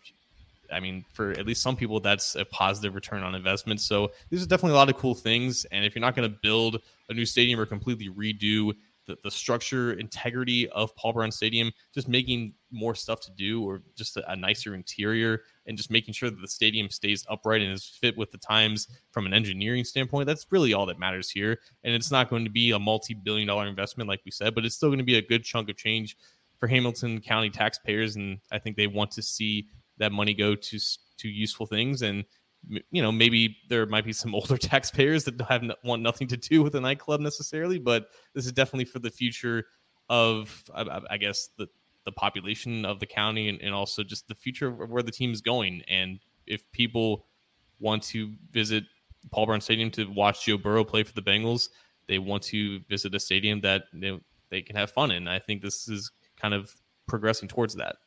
I 0.72 0.80
mean, 0.80 1.06
for 1.14 1.32
at 1.32 1.46
least 1.46 1.62
some 1.62 1.76
people, 1.76 2.00
that's 2.00 2.36
a 2.36 2.46
positive 2.46 2.96
return 2.96 3.24
on 3.24 3.36
investment. 3.36 3.82
So 3.82 4.12
these 4.30 4.44
are 4.44 4.48
definitely 4.48 4.74
a 4.74 4.78
lot 4.78 4.90
of 4.90 4.98
cool 4.98 5.16
things. 5.16 5.66
And 5.66 5.86
if 5.86 5.96
you're 5.96 6.02
not 6.02 6.16
going 6.16 6.30
to 6.30 6.38
build 6.42 6.82
a 7.10 7.14
new 7.14 7.26
stadium 7.26 7.60
or 7.60 7.66
completely 7.66 8.10
redo 8.10 8.74
the, 9.08 9.18
the 9.24 9.32
structure, 9.32 9.94
integrity 9.94 10.70
of 10.70 10.96
Paul 10.96 11.14
Brown 11.14 11.32
Stadium, 11.32 11.72
just 11.94 12.08
making 12.08 12.54
more 12.72 12.94
stuff 12.94 13.22
to 13.22 13.32
do 13.32 13.64
or 13.64 13.82
just 13.96 14.18
a, 14.18 14.32
a 14.32 14.36
nicer 14.36 14.76
interior 14.76 15.42
and 15.66 15.78
just 15.78 15.90
making 15.90 16.14
sure 16.14 16.30
that 16.30 16.42
the 16.42 16.48
stadium 16.48 16.90
stays 16.90 17.26
upright 17.30 17.62
and 17.62 17.72
is 17.72 17.86
fit 17.86 18.18
with 18.18 18.32
the 18.32 18.38
times 18.38 18.88
from 19.12 19.26
an 19.26 19.34
engineering 19.34 19.84
standpoint, 19.84 20.28
that's 20.28 20.46
really 20.52 20.74
all 20.74 20.86
that 20.86 21.00
matters 21.00 21.30
here. 21.30 21.58
And 21.84 21.96
it's 21.96 22.12
not 22.12 22.30
going 22.30 22.44
to 22.44 22.52
be 22.52 22.72
a 22.72 22.80
multi 22.80 23.14
billion 23.14 23.48
dollar 23.48 23.68
investment, 23.68 24.10
like 24.10 24.22
we 24.26 24.32
said, 24.32 24.54
but 24.54 24.66
it's 24.66 24.76
still 24.76 24.90
going 24.90 25.00
to 25.00 25.06
be 25.06 25.18
a 25.18 25.22
good 25.22 25.44
chunk 25.44 25.70
of 25.70 25.78
change 25.78 26.18
for 26.60 26.68
Hamilton 26.68 27.22
County 27.22 27.50
taxpayers. 27.50 28.16
And 28.16 28.40
I 28.52 28.60
think 28.60 28.76
they 28.76 28.88
want 28.88 29.12
to 29.12 29.22
see 29.22 29.68
that 29.98 30.12
money 30.12 30.34
go 30.34 30.54
to 30.54 30.80
to 31.18 31.28
useful 31.28 31.66
things 31.66 32.04
and 32.04 32.24
you 32.92 33.02
know 33.02 33.12
maybe 33.12 33.58
there 33.70 33.86
might 33.86 34.06
be 34.06 34.14
some 34.14 34.34
older 34.36 34.58
taxpayers 34.58 35.24
that 35.24 35.40
have 35.42 35.64
want 35.84 36.02
nothing 36.02 36.28
to 36.28 36.38
do 36.38 36.64
with 36.64 36.76
a 36.76 36.82
nightclub 36.82 37.20
necessarily 37.20 37.80
but 37.80 38.10
this 38.34 38.46
is 38.46 38.52
definitely 38.52 38.86
for 38.86 39.00
the 39.00 39.10
future 39.10 39.66
of 40.10 40.64
i, 40.76 41.02
I 41.12 41.18
guess 41.18 41.50
the 41.58 41.68
the 42.06 42.12
population 42.14 42.86
of 42.86 43.02
the 43.02 43.06
county 43.06 43.50
and, 43.50 43.62
and 43.62 43.74
also 43.74 44.02
just 44.02 44.28
the 44.30 44.36
future 44.36 44.68
of 44.68 44.90
where 44.90 45.04
the 45.04 45.12
team 45.12 45.32
is 45.32 45.42
going 45.42 45.82
and 45.90 46.20
if 46.46 46.70
people 46.72 47.26
want 47.80 48.04
to 48.04 48.34
visit 48.52 48.84
paul 49.32 49.46
brown 49.46 49.62
stadium 49.62 49.92
to 49.92 50.06
watch 50.12 50.46
joe 50.46 50.58
burrow 50.58 50.84
play 50.84 51.04
for 51.04 51.14
the 51.14 51.22
bengals 51.22 51.70
they 52.08 52.20
want 52.20 52.42
to 52.42 52.80
visit 52.88 53.14
a 53.14 53.20
stadium 53.20 53.60
that 53.60 53.84
they, 53.94 54.18
they 54.50 54.62
can 54.62 54.76
have 54.76 54.92
fun 54.92 55.12
in 55.12 55.28
i 55.28 55.40
think 55.40 55.62
this 55.62 55.88
is 55.90 56.12
kind 56.40 56.54
of 56.54 56.74
progressing 57.08 57.48
towards 57.48 57.76
that 57.76 57.98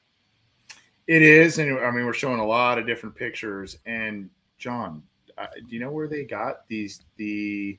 it 1.10 1.22
is, 1.22 1.58
and 1.58 1.76
I 1.80 1.90
mean, 1.90 2.06
we're 2.06 2.12
showing 2.12 2.38
a 2.38 2.46
lot 2.46 2.78
of 2.78 2.86
different 2.86 3.16
pictures. 3.16 3.76
And 3.84 4.30
John, 4.60 5.02
uh, 5.38 5.46
do 5.56 5.74
you 5.74 5.80
know 5.80 5.90
where 5.90 6.06
they 6.06 6.22
got 6.22 6.68
these? 6.68 7.00
The 7.16 7.78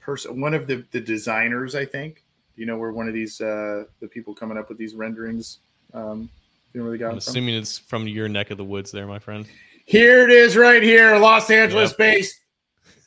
person, 0.00 0.40
one 0.40 0.52
of 0.52 0.66
the 0.66 0.84
the 0.90 1.00
designers, 1.00 1.74
I 1.74 1.86
think. 1.86 2.24
Do 2.54 2.60
you 2.60 2.66
know 2.66 2.76
where 2.76 2.92
one 2.92 3.08
of 3.08 3.14
these 3.14 3.40
uh, 3.40 3.84
the 4.00 4.08
people 4.08 4.34
coming 4.34 4.58
up 4.58 4.68
with 4.68 4.76
these 4.76 4.94
renderings? 4.94 5.60
Um, 5.94 6.28
you 6.72 6.80
know 6.80 6.84
where 6.84 6.92
they 6.92 6.98
got? 6.98 7.12
I'm 7.12 7.18
assuming 7.18 7.54
it's 7.54 7.78
from 7.78 8.06
your 8.06 8.28
neck 8.28 8.50
of 8.50 8.58
the 8.58 8.64
woods, 8.64 8.90
there, 8.90 9.06
my 9.06 9.18
friend. 9.18 9.46
Here 9.86 10.28
it 10.28 10.30
is, 10.30 10.56
right 10.56 10.82
here, 10.82 11.16
Los 11.16 11.48
Angeles 11.48 11.90
yep. 11.90 11.98
based. 11.98 12.40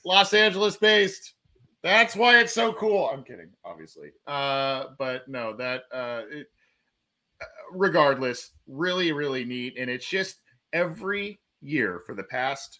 Los 0.05 0.33
Angeles 0.33 0.77
based. 0.77 1.33
That's 1.83 2.15
why 2.15 2.39
it's 2.39 2.53
so 2.53 2.73
cool. 2.73 3.09
I'm 3.11 3.23
kidding, 3.23 3.49
obviously. 3.65 4.11
Uh, 4.25 4.85
but 4.97 5.27
no, 5.27 5.55
that 5.57 5.83
uh, 5.91 6.21
it, 6.29 6.47
regardless, 7.71 8.51
really, 8.67 9.11
really 9.11 9.43
neat. 9.43 9.75
And 9.77 9.89
it's 9.89 10.07
just 10.07 10.37
every 10.73 11.39
year 11.61 12.01
for 12.05 12.15
the 12.15 12.23
past 12.23 12.79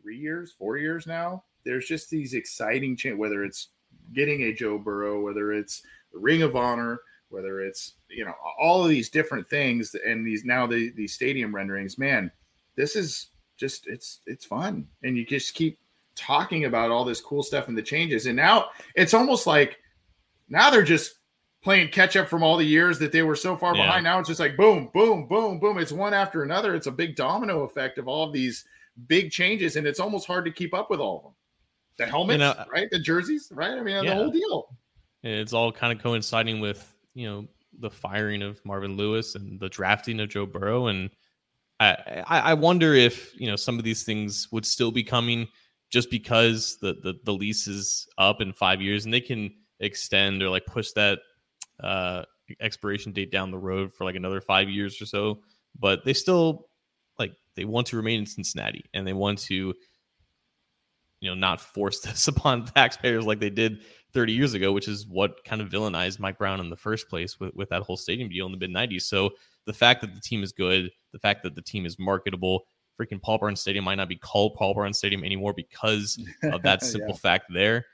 three 0.00 0.18
years, 0.18 0.52
four 0.52 0.76
years 0.76 1.06
now, 1.06 1.44
there's 1.64 1.86
just 1.86 2.10
these 2.10 2.34
exciting 2.34 2.96
change, 2.96 3.18
whether 3.18 3.44
it's 3.44 3.68
getting 4.12 4.42
a 4.44 4.52
Joe 4.52 4.78
Burrow, 4.78 5.20
whether 5.22 5.52
it's 5.52 5.82
the 6.12 6.18
Ring 6.18 6.42
of 6.42 6.56
Honor, 6.56 7.00
whether 7.28 7.60
it's 7.60 7.94
you 8.08 8.24
know 8.24 8.34
all 8.58 8.82
of 8.82 8.88
these 8.88 9.08
different 9.08 9.48
things 9.48 9.94
and 10.06 10.26
these 10.26 10.44
now 10.44 10.66
the 10.66 10.90
these 10.96 11.14
stadium 11.14 11.54
renderings 11.54 11.96
man 11.96 12.28
this 12.76 12.96
is 12.96 13.28
just 13.60 13.86
it's 13.86 14.20
it's 14.26 14.44
fun. 14.44 14.88
And 15.04 15.16
you 15.16 15.24
just 15.24 15.54
keep 15.54 15.78
talking 16.16 16.64
about 16.64 16.90
all 16.90 17.04
this 17.04 17.20
cool 17.20 17.42
stuff 17.42 17.68
and 17.68 17.76
the 17.76 17.82
changes. 17.82 18.26
And 18.26 18.34
now 18.34 18.66
it's 18.94 19.14
almost 19.14 19.46
like 19.46 19.78
now 20.48 20.70
they're 20.70 20.82
just 20.82 21.19
playing 21.62 21.88
catch 21.88 22.16
up 22.16 22.28
from 22.28 22.42
all 22.42 22.56
the 22.56 22.64
years 22.64 22.98
that 22.98 23.12
they 23.12 23.22
were 23.22 23.36
so 23.36 23.56
far 23.56 23.76
yeah. 23.76 23.84
behind. 23.84 24.04
Now 24.04 24.18
it's 24.18 24.28
just 24.28 24.40
like 24.40 24.56
boom, 24.56 24.90
boom, 24.92 25.26
boom, 25.26 25.58
boom. 25.58 25.78
It's 25.78 25.92
one 25.92 26.14
after 26.14 26.42
another. 26.42 26.74
It's 26.74 26.86
a 26.86 26.92
big 26.92 27.16
domino 27.16 27.62
effect 27.62 27.98
of 27.98 28.08
all 28.08 28.26
of 28.26 28.32
these 28.32 28.64
big 29.06 29.30
changes, 29.30 29.76
and 29.76 29.86
it's 29.86 30.00
almost 30.00 30.26
hard 30.26 30.44
to 30.46 30.50
keep 30.50 30.74
up 30.74 30.90
with 30.90 31.00
all 31.00 31.16
of 31.18 31.22
them. 31.24 31.32
The 31.98 32.06
helmets, 32.06 32.38
know, 32.38 32.50
uh, 32.50 32.64
right? 32.72 32.88
The 32.90 32.98
jerseys, 32.98 33.50
right? 33.54 33.72
I 33.72 33.82
mean, 33.82 34.02
yeah. 34.02 34.10
the 34.10 34.14
whole 34.14 34.30
deal. 34.30 34.76
It's 35.22 35.52
all 35.52 35.70
kind 35.70 35.92
of 35.92 36.02
coinciding 36.02 36.60
with 36.60 36.94
you 37.14 37.28
know 37.28 37.46
the 37.78 37.90
firing 37.90 38.42
of 38.42 38.64
Marvin 38.64 38.96
Lewis 38.96 39.34
and 39.34 39.60
the 39.60 39.68
drafting 39.68 40.20
of 40.20 40.30
Joe 40.30 40.46
Burrow, 40.46 40.86
and 40.86 41.10
I 41.78 41.96
I 42.26 42.54
wonder 42.54 42.94
if 42.94 43.38
you 43.38 43.48
know 43.48 43.56
some 43.56 43.78
of 43.78 43.84
these 43.84 44.02
things 44.02 44.48
would 44.50 44.64
still 44.64 44.92
be 44.92 45.04
coming 45.04 45.48
just 45.90 46.10
because 46.10 46.78
the 46.80 46.94
the, 47.02 47.14
the 47.24 47.32
lease 47.32 47.66
is 47.66 48.06
up 48.16 48.40
in 48.40 48.52
five 48.52 48.80
years 48.80 49.04
and 49.04 49.12
they 49.12 49.20
can 49.20 49.50
extend 49.80 50.42
or 50.42 50.48
like 50.48 50.64
push 50.66 50.92
that 50.92 51.18
uh, 51.82 52.24
expiration 52.60 53.12
date 53.12 53.30
down 53.30 53.50
the 53.50 53.58
road 53.58 53.92
for 53.92 54.04
like 54.04 54.16
another 54.16 54.40
five 54.40 54.68
years 54.68 55.00
or 55.00 55.06
so. 55.06 55.40
But 55.78 56.04
they 56.04 56.12
still 56.12 56.68
like 57.18 57.32
they 57.54 57.64
want 57.64 57.86
to 57.88 57.96
remain 57.96 58.20
in 58.20 58.26
Cincinnati 58.26 58.84
and 58.94 59.06
they 59.06 59.12
want 59.12 59.38
to, 59.40 59.74
you 61.20 61.30
know, 61.30 61.34
not 61.34 61.60
force 61.60 62.00
this 62.00 62.28
upon 62.28 62.64
taxpayers 62.66 63.24
like 63.24 63.40
they 63.40 63.50
did 63.50 63.82
30 64.12 64.32
years 64.32 64.54
ago, 64.54 64.72
which 64.72 64.88
is 64.88 65.06
what 65.06 65.44
kind 65.44 65.62
of 65.62 65.68
villainized 65.68 66.18
Mike 66.18 66.38
Brown 66.38 66.60
in 66.60 66.70
the 66.70 66.76
first 66.76 67.08
place 67.08 67.38
with, 67.38 67.54
with 67.54 67.68
that 67.68 67.82
whole 67.82 67.96
stadium 67.96 68.28
deal 68.28 68.46
in 68.46 68.52
the 68.52 68.58
mid 68.58 68.70
90s. 68.70 69.02
So 69.02 69.30
the 69.66 69.72
fact 69.72 70.00
that 70.00 70.14
the 70.14 70.20
team 70.20 70.42
is 70.42 70.52
good, 70.52 70.90
the 71.12 71.18
fact 71.18 71.42
that 71.44 71.54
the 71.54 71.62
team 71.62 71.86
is 71.86 71.98
marketable, 71.98 72.64
freaking 73.00 73.22
Paul 73.22 73.38
Brown 73.38 73.56
Stadium 73.56 73.84
might 73.84 73.96
not 73.96 74.08
be 74.08 74.16
called 74.16 74.54
Paul 74.54 74.74
Brown 74.74 74.92
Stadium 74.92 75.24
anymore 75.24 75.54
because 75.54 76.18
of 76.42 76.62
that 76.62 76.82
simple 76.82 77.10
yeah. 77.10 77.16
fact 77.16 77.46
there. 77.52 77.86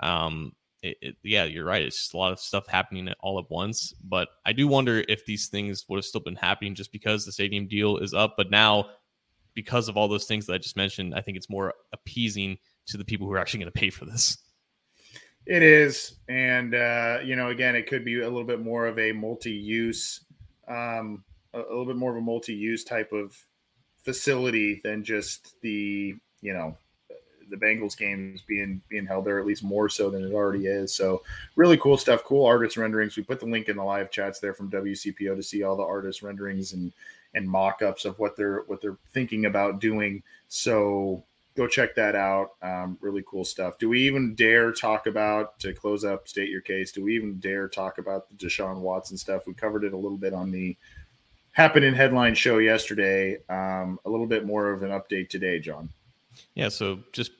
Um, 0.00 0.52
it, 0.82 0.96
it, 1.00 1.16
yeah, 1.22 1.44
you're 1.44 1.64
right. 1.64 1.82
It's 1.82 1.96
just 1.96 2.14
a 2.14 2.16
lot 2.16 2.32
of 2.32 2.38
stuff 2.38 2.66
happening 2.66 3.08
all 3.20 3.38
at 3.38 3.50
once. 3.50 3.94
But 4.02 4.28
I 4.46 4.52
do 4.52 4.68
wonder 4.68 5.04
if 5.08 5.24
these 5.24 5.48
things 5.48 5.84
would 5.88 5.96
have 5.96 6.04
still 6.04 6.20
been 6.20 6.36
happening 6.36 6.74
just 6.74 6.92
because 6.92 7.24
the 7.24 7.32
stadium 7.32 7.66
deal 7.66 7.98
is 7.98 8.14
up. 8.14 8.34
But 8.36 8.50
now, 8.50 8.90
because 9.54 9.88
of 9.88 9.96
all 9.96 10.08
those 10.08 10.26
things 10.26 10.46
that 10.46 10.54
I 10.54 10.58
just 10.58 10.76
mentioned, 10.76 11.14
I 11.14 11.20
think 11.20 11.36
it's 11.36 11.50
more 11.50 11.74
appeasing 11.92 12.58
to 12.86 12.96
the 12.96 13.04
people 13.04 13.26
who 13.26 13.32
are 13.32 13.38
actually 13.38 13.60
going 13.60 13.72
to 13.72 13.78
pay 13.78 13.90
for 13.90 14.04
this. 14.04 14.38
It 15.46 15.62
is, 15.62 16.16
and 16.28 16.74
uh, 16.74 17.20
you 17.24 17.34
know, 17.34 17.48
again, 17.48 17.74
it 17.74 17.86
could 17.86 18.04
be 18.04 18.20
a 18.20 18.24
little 18.28 18.44
bit 18.44 18.60
more 18.60 18.86
of 18.86 18.98
a 18.98 19.12
multi-use, 19.12 20.24
um, 20.68 21.24
a, 21.54 21.60
a 21.60 21.70
little 21.70 21.86
bit 21.86 21.96
more 21.96 22.10
of 22.10 22.18
a 22.18 22.20
multi-use 22.20 22.84
type 22.84 23.12
of 23.12 23.34
facility 24.04 24.80
than 24.84 25.02
just 25.02 25.54
the 25.62 26.14
you 26.40 26.52
know 26.52 26.76
the 27.50 27.56
Bengals 27.56 27.96
games 27.96 28.42
being 28.42 28.80
being 28.88 29.06
held 29.06 29.24
there 29.24 29.38
at 29.38 29.46
least 29.46 29.62
more 29.62 29.88
so 29.88 30.10
than 30.10 30.24
it 30.24 30.32
already 30.32 30.66
is. 30.66 30.94
So 30.94 31.22
really 31.56 31.76
cool 31.76 31.96
stuff, 31.96 32.24
cool 32.24 32.46
artist 32.46 32.76
renderings. 32.76 33.16
We 33.16 33.22
put 33.22 33.40
the 33.40 33.46
link 33.46 33.68
in 33.68 33.76
the 33.76 33.84
live 33.84 34.10
chats 34.10 34.40
there 34.40 34.54
from 34.54 34.70
WCPO 34.70 35.36
to 35.36 35.42
see 35.42 35.62
all 35.62 35.76
the 35.76 35.82
artist 35.82 36.22
renderings 36.22 36.72
and 36.72 36.92
and 37.34 37.48
mock-ups 37.48 38.04
of 38.04 38.18
what 38.18 38.36
they're 38.36 38.62
what 38.66 38.80
they're 38.80 38.98
thinking 39.12 39.46
about 39.46 39.80
doing. 39.80 40.22
So 40.48 41.24
go 41.56 41.66
check 41.66 41.94
that 41.96 42.14
out. 42.14 42.52
Um, 42.62 42.96
really 43.00 43.24
cool 43.26 43.44
stuff. 43.44 43.78
Do 43.78 43.88
we 43.88 44.00
even 44.02 44.34
dare 44.34 44.72
talk 44.72 45.06
about 45.06 45.58
to 45.60 45.74
close 45.74 46.04
up, 46.04 46.28
state 46.28 46.48
your 46.48 46.60
case? 46.60 46.92
Do 46.92 47.02
we 47.02 47.16
even 47.16 47.40
dare 47.40 47.68
talk 47.68 47.98
about 47.98 48.28
the 48.28 48.34
Deshaun 48.36 48.80
Watson 48.80 49.18
stuff? 49.18 49.46
We 49.46 49.54
covered 49.54 49.84
it 49.84 49.92
a 49.92 49.96
little 49.96 50.16
bit 50.16 50.32
on 50.32 50.52
the 50.52 50.76
happening 51.52 51.94
headline 51.94 52.36
show 52.36 52.58
yesterday. 52.58 53.38
Um, 53.48 53.98
a 54.04 54.10
little 54.10 54.28
bit 54.28 54.46
more 54.46 54.70
of 54.70 54.84
an 54.84 54.90
update 54.90 55.28
today, 55.28 55.58
John. 55.58 55.88
Yeah, 56.54 56.68
so 56.68 57.00
just 57.12 57.32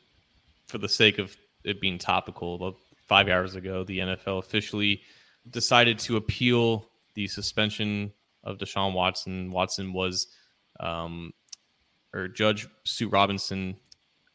for 0.69 0.79
the 0.79 0.89
sake 0.89 1.19
of 1.19 1.37
it 1.64 1.81
being 1.81 1.99
topical, 1.99 2.55
about 2.55 2.77
five 3.07 3.29
hours 3.29 3.55
ago, 3.55 3.85
the 3.85 3.99
NFL 3.99 4.39
officially 4.39 5.03
decided 5.51 5.99
to 6.01 6.16
appeal 6.16 6.89
the 7.14 7.27
suspension 7.27 8.12
of 8.45 8.59
Deshaun 8.59 8.93
Watson. 8.93 9.51
Watson 9.51 9.93
was, 9.93 10.29
um, 10.79 11.33
or 12.14 12.29
Judge 12.29 12.69
Sue 12.85 13.09
Robinson 13.09 13.77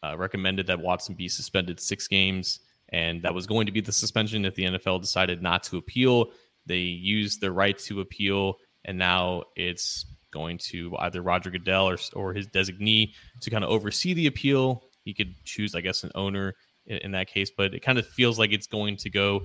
uh, 0.03 0.17
recommended 0.17 0.67
that 0.67 0.81
Watson 0.81 1.15
be 1.15 1.29
suspended 1.29 1.79
six 1.79 2.07
games, 2.07 2.59
and 2.89 3.21
that 3.23 3.33
was 3.33 3.47
going 3.47 3.67
to 3.67 3.71
be 3.71 3.81
the 3.81 3.91
suspension 3.91 4.43
if 4.45 4.55
the 4.55 4.65
NFL 4.65 5.01
decided 5.01 5.41
not 5.41 5.63
to 5.63 5.77
appeal. 5.77 6.31
They 6.65 6.77
used 6.77 7.41
their 7.41 7.51
right 7.51 7.77
to 7.79 8.01
appeal, 8.01 8.57
and 8.85 8.97
now 8.97 9.43
it's 9.55 10.05
going 10.31 10.57
to 10.57 10.95
either 10.97 11.21
Roger 11.21 11.51
Goodell 11.51 11.89
or, 11.89 11.97
or 12.13 12.33
his 12.33 12.47
designee 12.47 13.13
to 13.41 13.49
kind 13.49 13.63
of 13.63 13.69
oversee 13.69 14.13
the 14.13 14.27
appeal. 14.27 14.83
He 15.03 15.13
could 15.13 15.35
choose, 15.43 15.75
I 15.75 15.81
guess, 15.81 16.03
an 16.03 16.11
owner 16.15 16.55
in, 16.85 16.97
in 16.97 17.11
that 17.11 17.27
case, 17.27 17.51
but 17.55 17.73
it 17.73 17.81
kind 17.81 17.97
of 17.97 18.07
feels 18.07 18.39
like 18.39 18.51
it's 18.51 18.67
going 18.67 18.97
to 18.97 19.09
go 19.09 19.43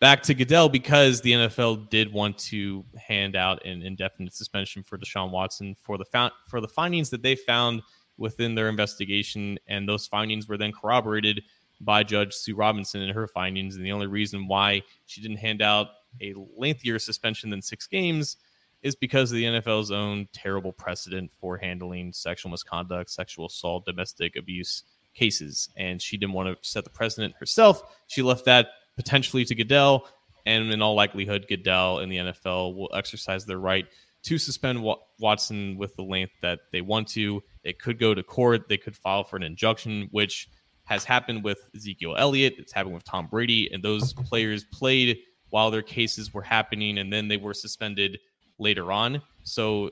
back 0.00 0.22
to 0.22 0.34
Goodell 0.34 0.68
because 0.68 1.20
the 1.20 1.32
NFL 1.32 1.90
did 1.90 2.12
want 2.12 2.38
to 2.38 2.84
hand 2.96 3.36
out 3.36 3.64
an 3.66 3.82
indefinite 3.82 4.34
suspension 4.34 4.82
for 4.82 4.98
Deshaun 4.98 5.30
Watson 5.30 5.76
for 5.82 5.98
the 5.98 6.04
found, 6.04 6.32
for 6.48 6.60
the 6.60 6.68
findings 6.68 7.10
that 7.10 7.22
they 7.22 7.36
found 7.36 7.82
within 8.16 8.54
their 8.54 8.68
investigation, 8.68 9.58
and 9.66 9.88
those 9.88 10.06
findings 10.06 10.48
were 10.48 10.58
then 10.58 10.72
corroborated 10.72 11.42
by 11.80 12.02
Judge 12.02 12.34
Sue 12.34 12.54
Robinson 12.54 13.00
and 13.00 13.12
her 13.12 13.26
findings. 13.26 13.76
And 13.76 13.84
the 13.84 13.92
only 13.92 14.06
reason 14.06 14.46
why 14.46 14.82
she 15.06 15.22
didn't 15.22 15.38
hand 15.38 15.62
out 15.62 15.88
a 16.20 16.34
lengthier 16.56 16.98
suspension 16.98 17.48
than 17.50 17.62
six 17.62 17.86
games 17.86 18.36
is 18.82 18.96
because 18.96 19.30
of 19.30 19.36
the 19.36 19.44
NFL's 19.44 19.90
own 19.90 20.28
terrible 20.32 20.72
precedent 20.72 21.30
for 21.40 21.56
handling 21.56 22.12
sexual 22.12 22.50
misconduct, 22.50 23.10
sexual 23.10 23.46
assault, 23.46 23.84
domestic 23.84 24.36
abuse 24.36 24.84
cases. 25.14 25.68
And 25.76 26.00
she 26.00 26.16
didn't 26.16 26.32
want 26.32 26.48
to 26.48 26.68
set 26.68 26.84
the 26.84 26.90
precedent 26.90 27.34
herself. 27.38 27.82
She 28.06 28.22
left 28.22 28.44
that 28.46 28.68
potentially 28.96 29.44
to 29.44 29.54
Goodell. 29.54 30.08
And 30.46 30.72
in 30.72 30.80
all 30.80 30.94
likelihood, 30.94 31.46
Goodell 31.48 31.98
and 31.98 32.10
the 32.10 32.16
NFL 32.16 32.74
will 32.74 32.90
exercise 32.94 33.44
their 33.44 33.58
right 33.58 33.86
to 34.22 34.38
suspend 34.38 34.84
Watson 35.18 35.76
with 35.78 35.94
the 35.96 36.02
length 36.02 36.32
that 36.42 36.60
they 36.72 36.80
want 36.80 37.08
to. 37.08 37.42
It 37.64 37.78
could 37.78 37.98
go 37.98 38.14
to 38.14 38.22
court. 38.22 38.68
They 38.68 38.76
could 38.78 38.96
file 38.96 39.24
for 39.24 39.36
an 39.36 39.42
injunction, 39.42 40.08
which 40.10 40.48
has 40.84 41.04
happened 41.04 41.44
with 41.44 41.58
Ezekiel 41.74 42.16
Elliott. 42.16 42.54
It's 42.58 42.72
happened 42.72 42.94
with 42.94 43.04
Tom 43.04 43.26
Brady. 43.26 43.70
And 43.72 43.82
those 43.82 44.12
players 44.12 44.64
played 44.64 45.18
while 45.50 45.70
their 45.70 45.82
cases 45.82 46.32
were 46.32 46.42
happening 46.42 46.98
and 46.98 47.12
then 47.12 47.28
they 47.28 47.36
were 47.36 47.54
suspended 47.54 48.18
later 48.60 48.92
on. 48.92 49.22
So 49.42 49.90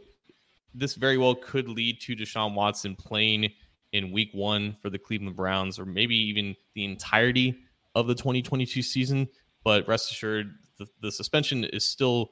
this 0.74 0.94
very 0.94 1.18
well 1.18 1.34
could 1.34 1.68
lead 1.68 2.00
to 2.02 2.14
Deshaun 2.14 2.54
Watson 2.54 2.94
playing 2.94 3.50
in 3.92 4.12
week 4.12 4.30
one 4.32 4.76
for 4.80 4.90
the 4.90 4.98
Cleveland 4.98 5.34
Browns 5.34 5.78
or 5.78 5.86
maybe 5.86 6.14
even 6.14 6.54
the 6.74 6.84
entirety 6.84 7.56
of 7.94 8.06
the 8.06 8.14
2022 8.14 8.82
season. 8.82 9.28
But 9.64 9.88
rest 9.88 10.12
assured, 10.12 10.54
the, 10.78 10.86
the 11.00 11.10
suspension 11.10 11.64
is 11.64 11.84
still 11.84 12.30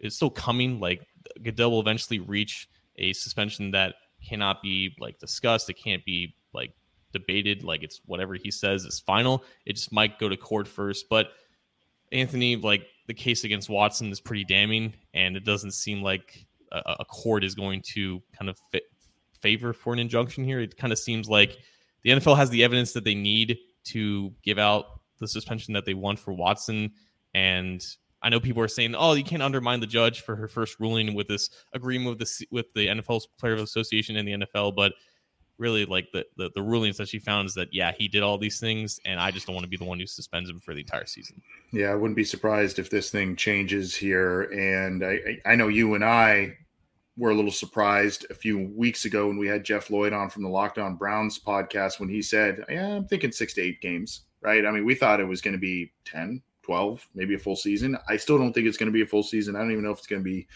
is 0.00 0.14
still 0.14 0.30
coming. 0.30 0.80
Like 0.80 1.06
Goodell 1.42 1.70
will 1.70 1.80
eventually 1.80 2.18
reach 2.18 2.68
a 2.96 3.12
suspension 3.12 3.70
that 3.72 3.94
cannot 4.26 4.62
be 4.62 4.94
like 4.98 5.18
discussed. 5.18 5.70
It 5.70 5.74
can't 5.74 6.04
be 6.04 6.34
like 6.52 6.72
debated. 7.12 7.64
Like 7.64 7.82
it's 7.82 8.00
whatever 8.04 8.34
he 8.34 8.50
says 8.50 8.84
is 8.84 9.00
final. 9.00 9.44
It 9.64 9.74
just 9.74 9.92
might 9.92 10.18
go 10.18 10.28
to 10.28 10.36
court 10.36 10.68
first. 10.68 11.06
But 11.08 11.28
Anthony, 12.12 12.56
like 12.56 12.86
the 13.08 13.14
case 13.14 13.42
against 13.42 13.68
Watson 13.68 14.12
is 14.12 14.20
pretty 14.20 14.44
damning, 14.44 14.92
and 15.14 15.36
it 15.36 15.44
doesn't 15.44 15.72
seem 15.72 16.02
like 16.02 16.46
a, 16.70 16.96
a 17.00 17.04
court 17.04 17.42
is 17.42 17.54
going 17.54 17.82
to 17.94 18.22
kind 18.38 18.48
of 18.48 18.58
fit, 18.70 18.84
favor 19.40 19.72
for 19.72 19.92
an 19.92 19.98
injunction 19.98 20.44
here. 20.44 20.60
It 20.60 20.76
kind 20.76 20.92
of 20.92 20.98
seems 20.98 21.28
like 21.28 21.56
the 22.02 22.10
NFL 22.10 22.36
has 22.36 22.50
the 22.50 22.62
evidence 22.62 22.92
that 22.92 23.04
they 23.04 23.14
need 23.14 23.58
to 23.84 24.32
give 24.42 24.58
out 24.58 25.00
the 25.18 25.26
suspension 25.26 25.74
that 25.74 25.86
they 25.86 25.94
want 25.94 26.18
for 26.18 26.32
Watson. 26.32 26.92
And 27.34 27.82
I 28.22 28.28
know 28.28 28.40
people 28.40 28.62
are 28.62 28.68
saying, 28.68 28.94
"Oh, 28.94 29.14
you 29.14 29.24
can't 29.24 29.42
undermine 29.42 29.80
the 29.80 29.86
judge 29.86 30.20
for 30.20 30.36
her 30.36 30.46
first 30.46 30.78
ruling 30.78 31.14
with 31.14 31.28
this 31.28 31.50
agreement 31.72 32.18
with 32.18 32.28
the 32.28 32.46
with 32.50 32.66
the 32.74 32.88
NFL's 32.88 33.26
Players 33.38 33.62
Association 33.62 34.16
and 34.16 34.28
the 34.28 34.32
NFL." 34.32 34.76
But 34.76 34.92
really 35.58 35.84
like 35.84 36.08
the, 36.12 36.24
the, 36.36 36.50
the 36.54 36.62
rulings 36.62 36.96
that 36.96 37.08
she 37.08 37.18
found 37.18 37.46
is 37.46 37.54
that 37.54 37.68
yeah 37.72 37.92
he 37.96 38.08
did 38.08 38.22
all 38.22 38.38
these 38.38 38.60
things 38.60 39.00
and 39.04 39.20
i 39.20 39.30
just 39.30 39.46
don't 39.46 39.54
want 39.54 39.64
to 39.64 39.68
be 39.68 39.76
the 39.76 39.84
one 39.84 39.98
who 39.98 40.06
suspends 40.06 40.48
him 40.48 40.60
for 40.60 40.74
the 40.74 40.80
entire 40.80 41.06
season. 41.06 41.40
Yeah 41.72 41.88
i 41.88 41.94
wouldn't 41.94 42.16
be 42.16 42.24
surprised 42.24 42.78
if 42.78 42.90
this 42.90 43.10
thing 43.10 43.36
changes 43.36 43.94
here 43.94 44.42
and 44.42 45.04
i 45.04 45.38
i 45.44 45.54
know 45.54 45.68
you 45.68 45.94
and 45.94 46.04
i 46.04 46.56
were 47.16 47.30
a 47.30 47.34
little 47.34 47.50
surprised 47.50 48.26
a 48.30 48.34
few 48.34 48.70
weeks 48.76 49.04
ago 49.04 49.26
when 49.26 49.36
we 49.36 49.48
had 49.48 49.64
jeff 49.64 49.90
lloyd 49.90 50.12
on 50.12 50.30
from 50.30 50.42
the 50.42 50.48
Locked 50.48 50.78
On 50.78 50.96
Browns 50.96 51.38
podcast 51.38 51.98
when 51.98 52.08
he 52.08 52.22
said 52.22 52.64
yeah 52.68 52.94
i'm 52.96 53.06
thinking 53.06 53.32
six 53.32 53.54
to 53.54 53.62
eight 53.62 53.80
games 53.80 54.22
right? 54.40 54.64
I 54.64 54.70
mean 54.70 54.84
we 54.84 54.94
thought 54.94 55.20
it 55.20 55.28
was 55.28 55.40
going 55.40 55.54
to 55.54 55.58
be 55.58 55.92
10 56.04 56.42
12 56.62 57.08
maybe 57.14 57.34
a 57.34 57.38
full 57.38 57.56
season. 57.56 57.96
I 58.08 58.16
still 58.16 58.38
don't 58.38 58.52
think 58.52 58.66
it's 58.66 58.76
going 58.76 58.88
to 58.88 58.92
be 58.92 59.02
a 59.02 59.06
full 59.06 59.22
season. 59.22 59.56
I 59.56 59.60
don't 59.60 59.72
even 59.72 59.84
know 59.84 59.90
if 59.90 59.98
it's 59.98 60.06
going 60.06 60.22
to 60.22 60.30
be 60.30 60.46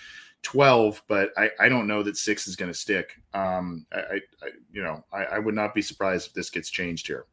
12, 0.43 1.03
but 1.09 1.30
I, 1.36 1.51
I 1.61 1.68
don't 1.68 1.86
know 1.86 2.03
that 2.03 2.16
six 2.16 2.47
is 2.47 2.57
going 2.57 2.70
to 2.70 2.78
stick. 2.78 3.12
Um, 3.32 3.86
I, 3.93 3.99
I 3.99 4.49
you 4.72 4.82
know, 4.82 5.05
I, 5.12 5.24
I, 5.24 5.38
would 5.38 5.55
not 5.55 5.74
be 5.74 5.82
surprised 5.82 6.28
if 6.28 6.34
this 6.34 6.51
gets 6.51 6.70
changed 6.70 7.07
here. 7.07 7.26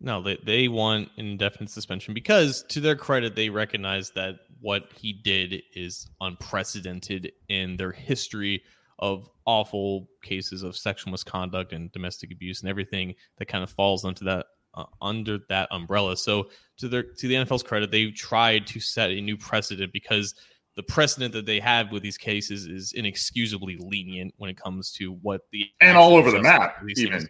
No, 0.00 0.22
they, 0.22 0.38
they 0.44 0.68
want 0.68 1.10
indefinite 1.16 1.70
suspension 1.70 2.14
because, 2.14 2.64
to 2.68 2.80
their 2.80 2.96
credit, 2.96 3.36
they 3.36 3.48
recognize 3.48 4.10
that 4.12 4.36
what 4.60 4.90
he 4.94 5.12
did 5.12 5.62
is 5.74 6.08
unprecedented 6.20 7.32
in 7.48 7.76
their 7.76 7.92
history 7.92 8.62
of 8.98 9.28
awful 9.46 10.08
cases 10.22 10.62
of 10.62 10.76
sexual 10.76 11.10
misconduct 11.10 11.72
and 11.72 11.90
domestic 11.92 12.30
abuse 12.30 12.60
and 12.60 12.70
everything 12.70 13.14
that 13.38 13.46
kind 13.46 13.64
of 13.64 13.70
falls 13.70 14.04
into 14.04 14.24
that 14.24 14.46
uh, 14.74 14.84
under 15.00 15.38
that 15.48 15.68
umbrella. 15.70 16.16
So, 16.16 16.48
to 16.78 16.88
their 16.88 17.02
to 17.02 17.28
the 17.28 17.34
NFL's 17.34 17.62
credit, 17.62 17.90
they 17.90 18.10
tried 18.10 18.66
to 18.68 18.80
set 18.80 19.10
a 19.10 19.20
new 19.20 19.36
precedent 19.36 19.92
because 19.92 20.34
the 20.76 20.82
precedent 20.82 21.32
that 21.34 21.46
they 21.46 21.60
have 21.60 21.92
with 21.92 22.02
these 22.02 22.16
cases 22.16 22.66
is 22.66 22.92
inexcusably 22.92 23.76
lenient 23.78 24.34
when 24.38 24.48
it 24.48 24.56
comes 24.56 24.90
to 24.92 25.12
what 25.22 25.42
the 25.52 25.64
and 25.80 25.96
all 25.96 26.16
over 26.16 26.30
the 26.30 26.40
map 26.40 26.76
even 26.96 27.28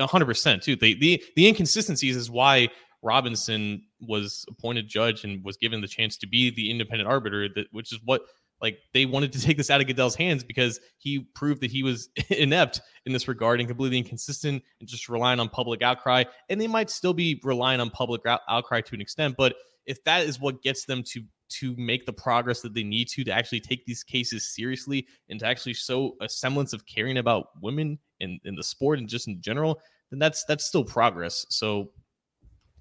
hundred 0.00 0.26
percent 0.26 0.62
too. 0.62 0.76
The, 0.76 0.94
the 0.94 1.22
the 1.36 1.46
inconsistencies 1.46 2.16
is 2.16 2.30
why 2.30 2.68
Robinson 3.02 3.82
was 4.00 4.44
appointed 4.48 4.88
judge 4.88 5.24
and 5.24 5.44
was 5.44 5.56
given 5.56 5.80
the 5.80 5.88
chance 5.88 6.16
to 6.18 6.26
be 6.26 6.50
the 6.50 6.70
independent 6.70 7.08
arbiter. 7.08 7.48
That 7.54 7.66
which 7.72 7.92
is 7.92 8.00
what 8.04 8.22
like 8.60 8.78
they 8.92 9.06
wanted 9.06 9.32
to 9.34 9.40
take 9.44 9.56
this 9.56 9.70
out 9.70 9.80
of 9.80 9.86
Goodell's 9.86 10.16
hands 10.16 10.42
because 10.42 10.80
he 10.98 11.20
proved 11.34 11.60
that 11.60 11.70
he 11.70 11.82
was 11.82 12.08
inept 12.30 12.80
in 13.06 13.12
this 13.12 13.28
regard 13.28 13.60
and 13.60 13.68
completely 13.68 13.98
inconsistent 13.98 14.62
and 14.80 14.88
just 14.88 15.08
relying 15.08 15.40
on 15.40 15.48
public 15.48 15.82
outcry. 15.82 16.24
And 16.48 16.60
they 16.60 16.66
might 16.66 16.90
still 16.90 17.14
be 17.14 17.40
relying 17.44 17.80
on 17.80 17.90
public 17.90 18.22
outcry 18.48 18.80
to 18.80 18.94
an 18.94 19.00
extent, 19.00 19.36
but 19.36 19.54
if 19.86 20.02
that 20.04 20.26
is 20.26 20.38
what 20.38 20.62
gets 20.62 20.84
them 20.84 21.02
to 21.02 21.22
to 21.48 21.74
make 21.76 22.06
the 22.06 22.12
progress 22.12 22.60
that 22.60 22.74
they 22.74 22.82
need 22.82 23.08
to 23.08 23.24
to 23.24 23.30
actually 23.30 23.60
take 23.60 23.84
these 23.86 24.02
cases 24.02 24.54
seriously 24.54 25.06
and 25.28 25.40
to 25.40 25.46
actually 25.46 25.74
show 25.74 26.14
a 26.20 26.28
semblance 26.28 26.72
of 26.72 26.84
caring 26.86 27.18
about 27.18 27.48
women 27.62 27.98
in, 28.20 28.38
in 28.44 28.54
the 28.54 28.62
sport 28.62 28.98
and 28.98 29.08
just 29.08 29.28
in 29.28 29.40
general, 29.40 29.80
then 30.10 30.18
that's 30.18 30.44
that's 30.44 30.64
still 30.64 30.84
progress. 30.84 31.46
So 31.48 31.90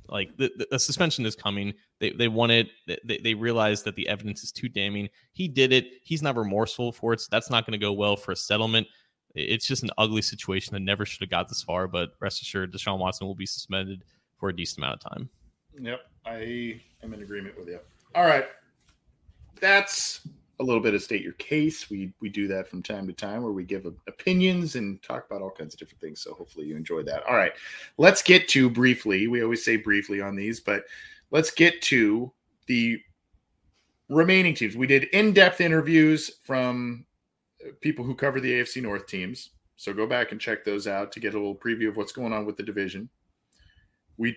like 0.09 0.35
the, 0.37 0.67
the, 0.71 0.79
suspension 0.79 1.25
is 1.25 1.35
coming. 1.35 1.73
They 1.99 2.11
they 2.11 2.27
want 2.27 2.51
it. 2.51 2.69
They, 2.87 3.19
they 3.23 3.33
realize 3.33 3.83
that 3.83 3.95
the 3.95 4.07
evidence 4.07 4.43
is 4.43 4.51
too 4.51 4.69
damning. 4.69 5.09
He 5.33 5.47
did 5.47 5.73
it. 5.73 5.85
He's 6.03 6.21
not 6.21 6.35
remorseful 6.35 6.91
for 6.91 7.13
it. 7.13 7.21
So 7.21 7.27
that's 7.31 7.49
not 7.49 7.65
going 7.65 7.77
to 7.77 7.83
go 7.83 7.93
well 7.93 8.15
for 8.15 8.31
a 8.31 8.35
settlement. 8.35 8.87
It's 9.35 9.67
just 9.67 9.83
an 9.83 9.91
ugly 9.97 10.21
situation 10.21 10.73
that 10.73 10.79
never 10.79 11.05
should 11.05 11.21
have 11.21 11.29
got 11.29 11.49
this 11.49 11.61
far. 11.61 11.87
But 11.87 12.11
rest 12.19 12.41
assured, 12.41 12.73
Deshaun 12.73 12.99
Watson 12.99 13.27
will 13.27 13.35
be 13.35 13.45
suspended 13.45 14.03
for 14.37 14.49
a 14.49 14.55
decent 14.55 14.79
amount 14.79 15.03
of 15.03 15.11
time. 15.11 15.29
Yep, 15.79 15.99
I 16.25 16.81
am 17.03 17.13
in 17.13 17.21
agreement 17.21 17.57
with 17.57 17.67
you. 17.67 17.79
All 18.15 18.25
right. 18.25 18.45
That's 19.59 20.21
a 20.59 20.63
little 20.63 20.81
bit 20.81 20.95
of 20.95 21.03
state 21.03 21.21
your 21.21 21.33
case. 21.33 21.89
We 21.89 22.13
we 22.19 22.29
do 22.29 22.47
that 22.47 22.67
from 22.67 22.81
time 22.81 23.07
to 23.07 23.13
time 23.13 23.43
where 23.43 23.51
we 23.51 23.63
give 23.63 23.85
opinions 24.07 24.75
and 24.75 25.01
talk 25.03 25.25
about 25.29 25.41
all 25.41 25.51
kinds 25.51 25.73
of 25.73 25.79
different 25.79 26.01
things. 26.01 26.21
So 26.21 26.33
hopefully 26.33 26.65
you 26.65 26.75
enjoyed 26.75 27.05
that. 27.07 27.23
All 27.27 27.35
right. 27.35 27.53
Let's 27.97 28.21
get 28.21 28.47
to 28.49 28.69
briefly. 28.69 29.27
We 29.27 29.43
always 29.43 29.63
say 29.63 29.77
briefly 29.77 30.21
on 30.21 30.35
these, 30.35 30.59
but 30.59 30.85
let's 31.31 31.51
get 31.51 31.81
to 31.83 32.31
the 32.65 32.99
remaining 34.09 34.55
teams. 34.55 34.75
We 34.75 34.87
did 34.87 35.05
in-depth 35.05 35.61
interviews 35.61 36.31
from 36.43 37.05
uh, 37.63 37.71
people 37.81 38.05
who 38.05 38.15
cover 38.15 38.39
the 38.39 38.53
AFC 38.53 38.81
North 38.81 39.05
teams. 39.07 39.49
So 39.75 39.93
go 39.93 40.07
back 40.07 40.31
and 40.31 40.41
check 40.41 40.63
those 40.63 40.87
out 40.87 41.11
to 41.11 41.19
get 41.19 41.35
a 41.35 41.37
little 41.37 41.55
preview 41.55 41.87
of 41.87 41.97
what's 41.97 42.11
going 42.11 42.33
on 42.33 42.45
with 42.45 42.57
the 42.57 42.63
division. 42.63 43.09
We 44.17 44.35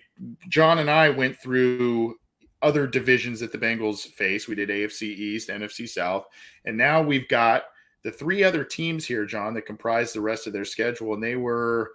John 0.49 0.77
and 0.77 0.89
I 0.89 1.09
went 1.09 1.39
through 1.39 2.17
other 2.61 2.87
divisions 2.87 3.39
that 3.39 3.51
the 3.51 3.57
Bengals 3.57 4.05
face. 4.05 4.47
We 4.47 4.55
did 4.55 4.69
AFC 4.69 5.03
East, 5.03 5.49
NFC 5.49 5.87
South, 5.87 6.25
and 6.65 6.77
now 6.77 7.01
we've 7.01 7.27
got 7.27 7.63
the 8.03 8.11
three 8.11 8.43
other 8.43 8.63
teams 8.63 9.05
here, 9.05 9.25
John, 9.25 9.53
that 9.53 9.65
comprise 9.65 10.13
the 10.13 10.21
rest 10.21 10.47
of 10.47 10.53
their 10.53 10.65
schedule, 10.65 11.13
and 11.13 11.23
they 11.23 11.35
were 11.35 11.91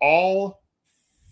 all 0.00 0.62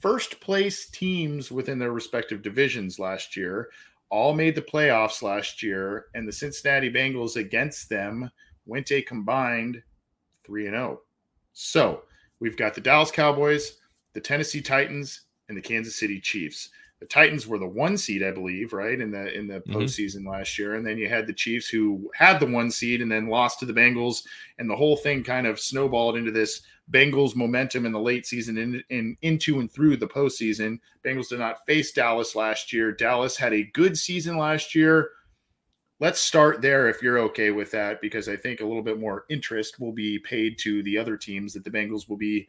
first 0.00 0.40
place 0.40 0.88
teams 0.90 1.50
within 1.50 1.78
their 1.78 1.92
respective 1.92 2.42
divisions 2.42 2.98
last 2.98 3.36
year. 3.36 3.70
All 4.10 4.34
made 4.34 4.54
the 4.54 4.62
playoffs 4.62 5.22
last 5.22 5.62
year, 5.62 6.06
and 6.14 6.26
the 6.26 6.32
Cincinnati 6.32 6.92
Bengals 6.92 7.36
against 7.36 7.88
them 7.88 8.30
went 8.66 8.92
a 8.92 9.02
combined 9.02 9.82
3 10.44 10.66
and 10.66 10.74
0. 10.74 11.00
So, 11.52 12.02
we've 12.40 12.56
got 12.56 12.74
the 12.74 12.80
Dallas 12.80 13.10
Cowboys, 13.10 13.78
the 14.12 14.20
Tennessee 14.20 14.60
Titans, 14.60 15.22
and 15.48 15.56
the 15.56 15.62
Kansas 15.62 15.96
City 15.96 16.20
Chiefs 16.20 16.70
the 17.02 17.08
Titans 17.08 17.48
were 17.48 17.58
the 17.58 17.66
one 17.66 17.98
seed, 17.98 18.22
I 18.22 18.30
believe, 18.30 18.72
right 18.72 19.00
in 19.00 19.10
the 19.10 19.36
in 19.36 19.48
the 19.48 19.58
mm-hmm. 19.58 19.74
postseason 19.74 20.24
last 20.24 20.56
year, 20.56 20.76
and 20.76 20.86
then 20.86 20.98
you 20.98 21.08
had 21.08 21.26
the 21.26 21.32
Chiefs 21.32 21.66
who 21.66 22.08
had 22.14 22.38
the 22.38 22.46
one 22.46 22.70
seed 22.70 23.02
and 23.02 23.10
then 23.10 23.26
lost 23.26 23.58
to 23.58 23.66
the 23.66 23.72
Bengals, 23.72 24.22
and 24.58 24.70
the 24.70 24.76
whole 24.76 24.96
thing 24.96 25.24
kind 25.24 25.48
of 25.48 25.58
snowballed 25.58 26.16
into 26.16 26.30
this 26.30 26.62
Bengals 26.92 27.34
momentum 27.34 27.86
in 27.86 27.90
the 27.90 27.98
late 27.98 28.24
season 28.24 28.56
and 28.56 28.76
in, 28.76 28.84
in, 28.96 29.16
into 29.22 29.58
and 29.58 29.68
through 29.68 29.96
the 29.96 30.06
postseason. 30.06 30.78
Bengals 31.04 31.30
did 31.30 31.40
not 31.40 31.66
face 31.66 31.90
Dallas 31.90 32.36
last 32.36 32.72
year. 32.72 32.92
Dallas 32.92 33.36
had 33.36 33.52
a 33.52 33.68
good 33.72 33.98
season 33.98 34.36
last 34.36 34.72
year. 34.72 35.10
Let's 35.98 36.20
start 36.20 36.62
there 36.62 36.88
if 36.88 37.02
you're 37.02 37.18
okay 37.18 37.50
with 37.50 37.72
that, 37.72 38.00
because 38.00 38.28
I 38.28 38.36
think 38.36 38.60
a 38.60 38.66
little 38.66 38.82
bit 38.82 39.00
more 39.00 39.24
interest 39.28 39.80
will 39.80 39.92
be 39.92 40.20
paid 40.20 40.56
to 40.58 40.84
the 40.84 40.98
other 40.98 41.16
teams 41.16 41.52
that 41.54 41.64
the 41.64 41.70
Bengals 41.70 42.08
will 42.08 42.16
be 42.16 42.46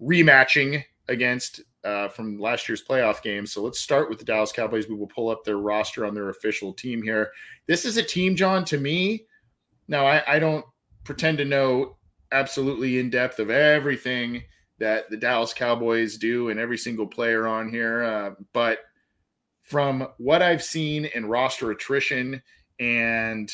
rematching 0.00 0.84
against 1.08 1.62
uh, 1.86 2.08
from 2.08 2.38
last 2.38 2.68
year's 2.68 2.82
playoff 2.82 3.22
game. 3.22 3.46
So 3.46 3.62
let's 3.62 3.78
start 3.78 4.08
with 4.10 4.18
the 4.18 4.24
Dallas 4.24 4.50
Cowboys. 4.50 4.88
We 4.88 4.96
will 4.96 5.06
pull 5.06 5.28
up 5.28 5.44
their 5.44 5.58
roster 5.58 6.04
on 6.04 6.14
their 6.14 6.30
official 6.30 6.72
team 6.72 7.00
here. 7.00 7.30
This 7.66 7.84
is 7.84 7.96
a 7.96 8.02
team, 8.02 8.34
John, 8.34 8.64
to 8.66 8.78
me. 8.78 9.26
Now, 9.86 10.04
I, 10.04 10.22
I 10.26 10.38
don't 10.40 10.64
pretend 11.04 11.38
to 11.38 11.44
know 11.44 11.96
absolutely 12.32 12.98
in 12.98 13.08
depth 13.08 13.38
of 13.38 13.50
everything 13.50 14.42
that 14.78 15.08
the 15.10 15.16
Dallas 15.16 15.54
Cowboys 15.54 16.18
do 16.18 16.48
and 16.48 16.58
every 16.58 16.76
single 16.76 17.06
player 17.06 17.46
on 17.46 17.70
here. 17.70 18.02
Uh, 18.02 18.30
but 18.52 18.80
from 19.62 20.08
what 20.18 20.42
I've 20.42 20.62
seen 20.62 21.04
in 21.06 21.26
roster 21.26 21.70
attrition 21.70 22.42
and 22.80 23.50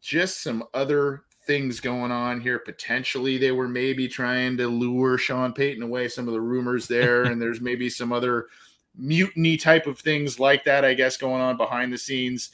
just 0.00 0.42
some 0.42 0.64
other 0.74 1.22
things 1.50 1.80
going 1.80 2.12
on 2.12 2.40
here. 2.40 2.60
Potentially, 2.60 3.36
they 3.36 3.50
were 3.50 3.66
maybe 3.66 4.06
trying 4.06 4.56
to 4.56 4.68
lure 4.68 5.18
Sean 5.18 5.52
Payton 5.52 5.82
away. 5.82 6.06
Some 6.06 6.28
of 6.28 6.32
the 6.32 6.40
rumors 6.40 6.86
there, 6.86 7.24
and 7.24 7.42
there's 7.42 7.60
maybe 7.60 7.90
some 7.90 8.12
other 8.12 8.46
mutiny 8.96 9.56
type 9.56 9.88
of 9.88 9.98
things 9.98 10.38
like 10.38 10.62
that. 10.62 10.84
I 10.84 10.94
guess 10.94 11.16
going 11.16 11.42
on 11.42 11.56
behind 11.56 11.92
the 11.92 11.98
scenes. 11.98 12.50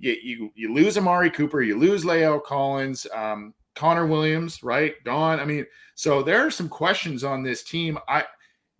You 0.00 0.16
you, 0.20 0.52
you 0.56 0.74
lose 0.74 0.98
Amari 0.98 1.30
Cooper, 1.30 1.62
you 1.62 1.78
lose 1.78 2.04
La'el 2.04 2.42
Collins, 2.42 3.06
um, 3.14 3.54
Connor 3.76 4.08
Williams, 4.08 4.64
right? 4.64 4.94
Gone. 5.04 5.38
I 5.38 5.44
mean, 5.44 5.64
so 5.94 6.20
there 6.20 6.44
are 6.44 6.50
some 6.50 6.68
questions 6.68 7.22
on 7.22 7.44
this 7.44 7.62
team. 7.62 7.98
I 8.08 8.24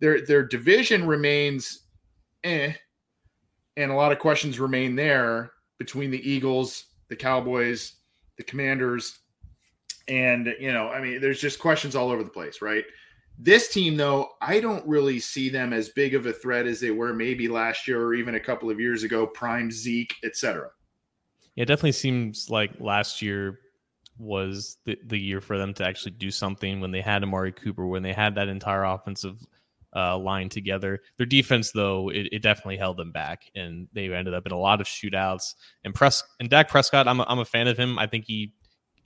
their 0.01 0.25
their 0.25 0.45
division 0.45 1.07
remains 1.07 1.85
eh, 2.43 2.73
and 3.77 3.89
a 3.89 3.95
lot 3.95 4.11
of 4.11 4.19
questions 4.19 4.59
remain 4.59 4.97
there 4.97 5.53
between 5.77 6.11
the 6.11 6.29
Eagles, 6.29 6.87
the 7.07 7.15
Cowboys, 7.15 7.93
the 8.37 8.43
Commanders, 8.43 9.19
and, 10.09 10.55
you 10.59 10.73
know, 10.73 10.89
I 10.89 10.99
mean, 11.01 11.21
there's 11.21 11.39
just 11.39 11.59
questions 11.59 11.95
all 11.95 12.09
over 12.09 12.23
the 12.23 12.29
place, 12.29 12.61
right? 12.61 12.83
This 13.37 13.69
team, 13.69 13.95
though, 13.95 14.31
I 14.41 14.59
don't 14.59 14.85
really 14.85 15.19
see 15.19 15.49
them 15.49 15.71
as 15.71 15.89
big 15.89 16.13
of 16.13 16.25
a 16.25 16.33
threat 16.33 16.67
as 16.67 16.81
they 16.81 16.91
were 16.91 17.13
maybe 17.13 17.47
last 17.47 17.87
year 17.87 18.03
or 18.03 18.13
even 18.13 18.35
a 18.35 18.39
couple 18.39 18.69
of 18.69 18.79
years 18.79 19.03
ago, 19.03 19.25
prime 19.25 19.71
Zeke, 19.71 20.15
etc. 20.25 20.69
Yeah, 21.55 21.63
it 21.63 21.67
definitely 21.67 21.93
seems 21.93 22.49
like 22.49 22.71
last 22.79 23.21
year 23.21 23.59
was 24.17 24.77
the, 24.83 24.97
the 25.05 25.17
year 25.17 25.39
for 25.39 25.57
them 25.57 25.73
to 25.75 25.85
actually 25.85 26.11
do 26.11 26.31
something 26.31 26.81
when 26.81 26.91
they 26.91 27.01
had 27.01 27.23
Amari 27.23 27.53
Cooper, 27.53 27.87
when 27.87 28.03
they 28.03 28.11
had 28.11 28.35
that 28.35 28.49
entire 28.49 28.83
offensive 28.83 29.37
uh, 29.95 30.17
line 30.17 30.49
together. 30.49 30.99
Their 31.17 31.25
defense, 31.25 31.71
though, 31.71 32.09
it, 32.09 32.27
it, 32.31 32.41
definitely 32.41 32.77
held 32.77 32.97
them 32.97 33.11
back, 33.11 33.43
and 33.55 33.87
they 33.93 34.13
ended 34.13 34.33
up 34.33 34.45
in 34.45 34.51
a 34.51 34.59
lot 34.59 34.81
of 34.81 34.87
shootouts. 34.87 35.55
And 35.83 35.95
press 35.95 36.21
and 36.39 36.49
Dak 36.49 36.69
Prescott, 36.69 37.07
I'm 37.07 37.21
a, 37.21 37.25
I'm 37.27 37.39
a 37.39 37.45
fan 37.45 37.67
of 37.67 37.77
him. 37.77 37.97
I 37.97 38.05
think 38.05 38.25
he 38.25 38.53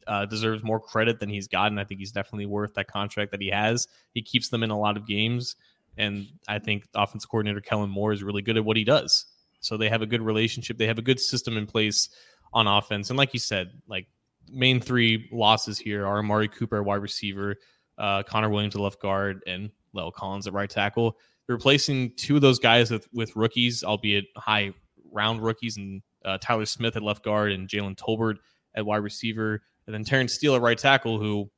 uh, 0.08 0.26
deserves 0.26 0.64
more 0.64 0.80
credit 0.80 1.20
than 1.20 1.30
he's 1.30 1.48
gotten. 1.48 1.80
I 1.80 1.84
think 1.84 2.00
he's 2.00 2.12
definitely 2.12 2.46
worth 2.46 2.74
that 2.76 2.88
contract 2.88 3.32
that 3.32 3.42
he 3.42 3.50
has. 3.50 3.88
He 4.14 4.22
keeps 4.22 4.50
them 4.50 4.64
in 4.64 4.70
a 4.70 4.80
lot 4.80 4.98
of 4.98 5.08
games, 5.08 5.56
and 5.98 6.28
I 6.48 6.60
think 6.60 6.86
offensive 6.96 7.30
coordinator 7.30 7.62
Kellen 7.62 7.90
Moore 7.90 8.14
is 8.14 8.24
really 8.24 8.42
good 8.42 8.58
at 8.58 8.66
what 8.66 8.78
he 8.78 8.84
does. 8.84 9.26
So 9.60 9.78
they 9.78 9.90
have 9.90 10.02
a 10.02 10.06
good 10.06 10.22
relationship. 10.22 10.78
They 10.78 10.88
have 10.88 11.00
a 11.00 11.04
good 11.04 11.20
system 11.20 11.58
in 11.58 11.66
place 11.66 12.10
on 12.52 12.68
offense. 12.68 13.10
And 13.10 13.18
like 13.18 13.34
you 13.34 13.40
said, 13.40 13.72
like 13.88 14.08
main 14.52 14.80
three 14.80 15.30
losses 15.32 15.80
here 15.80 16.06
are 16.06 16.20
Amari 16.20 16.48
Cooper, 16.48 16.84
wide 16.84 17.02
receiver, 17.02 17.56
uh, 17.98 18.24
Connor 18.24 18.50
Williams, 18.50 18.76
left 18.76 19.02
guard, 19.02 19.42
and 19.48 19.72
La'el 19.96 20.14
Collins 20.14 20.48
at 20.48 20.54
right 20.54 20.70
tackle. 20.70 21.18
They're 21.48 21.56
replacing 21.56 22.14
two 22.16 22.36
of 22.36 22.42
those 22.42 22.60
guys 22.60 22.92
with 22.92 23.08
with 23.14 23.36
rookies, 23.36 23.84
albeit 23.84 24.26
high 24.36 24.74
round 25.12 25.44
rookies, 25.44 25.78
and 25.78 26.02
uh, 26.26 26.38
Tyler 26.40 26.66
Smith 26.66 26.96
at 26.96 27.04
left 27.04 27.24
guard 27.24 27.52
and 27.52 27.68
Jalen 27.68 27.96
Tolbert 27.96 28.38
at 28.76 28.86
wide 28.86 28.98
receiver 28.98 29.62
and 29.88 29.94
then 29.94 30.04
Terence 30.04 30.34
Steele 30.34 30.56
at 30.56 30.62
right 30.62 30.78
tackle, 30.78 31.20
who 31.20 31.50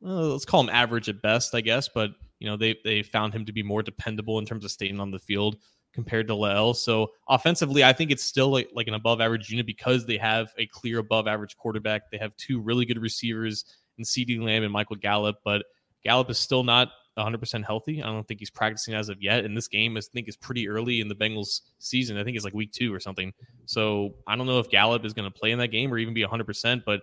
well, 0.00 0.30
let's 0.30 0.44
call 0.44 0.60
him 0.60 0.70
average 0.70 1.08
at 1.08 1.22
best, 1.22 1.54
I 1.54 1.60
guess, 1.60 1.88
but 1.88 2.10
you 2.38 2.48
know 2.48 2.56
they 2.56 2.76
they 2.84 3.02
found 3.02 3.34
him 3.34 3.44
to 3.46 3.52
be 3.52 3.62
more 3.62 3.82
dependable 3.82 4.38
in 4.38 4.46
terms 4.46 4.64
of 4.64 4.70
staying 4.70 5.00
on 5.00 5.10
the 5.10 5.18
field 5.18 5.56
compared 5.92 6.28
to 6.28 6.34
La'el. 6.34 6.74
So 6.74 7.08
offensively, 7.28 7.82
I 7.84 7.92
think 7.92 8.10
it's 8.10 8.22
still 8.22 8.48
like, 8.48 8.70
like 8.72 8.86
an 8.86 8.94
above 8.94 9.20
average 9.20 9.50
unit 9.50 9.66
because 9.66 10.06
they 10.06 10.18
have 10.18 10.52
a 10.56 10.66
clear 10.66 10.98
above 10.98 11.26
average 11.26 11.56
quarterback. 11.56 12.10
They 12.10 12.18
have 12.18 12.36
two 12.36 12.60
really 12.60 12.84
good 12.84 13.00
receivers 13.00 13.64
in 13.98 14.04
CeeDee 14.04 14.40
Lamb 14.40 14.62
and 14.62 14.72
Michael 14.72 14.96
Gallup, 14.96 15.40
but 15.44 15.64
Gallup 16.04 16.30
is 16.30 16.38
still 16.38 16.62
not 16.62 16.90
100% 17.18 17.64
healthy. 17.64 18.02
I 18.02 18.06
don't 18.06 18.26
think 18.26 18.40
he's 18.40 18.50
practicing 18.50 18.94
as 18.94 19.08
of 19.08 19.20
yet. 19.20 19.44
And 19.44 19.56
this 19.56 19.68
game, 19.68 19.96
I 19.96 20.00
think, 20.00 20.28
is 20.28 20.36
pretty 20.36 20.68
early 20.68 21.00
in 21.00 21.08
the 21.08 21.14
Bengals 21.14 21.60
season. 21.78 22.16
I 22.16 22.24
think 22.24 22.36
it's 22.36 22.44
like 22.44 22.54
week 22.54 22.72
two 22.72 22.94
or 22.94 23.00
something. 23.00 23.32
So 23.66 24.14
I 24.26 24.36
don't 24.36 24.46
know 24.46 24.58
if 24.58 24.70
Gallup 24.70 25.04
is 25.04 25.12
going 25.12 25.30
to 25.30 25.38
play 25.38 25.50
in 25.50 25.58
that 25.58 25.68
game 25.68 25.92
or 25.92 25.98
even 25.98 26.14
be 26.14 26.24
100%, 26.24 26.82
but 26.86 27.02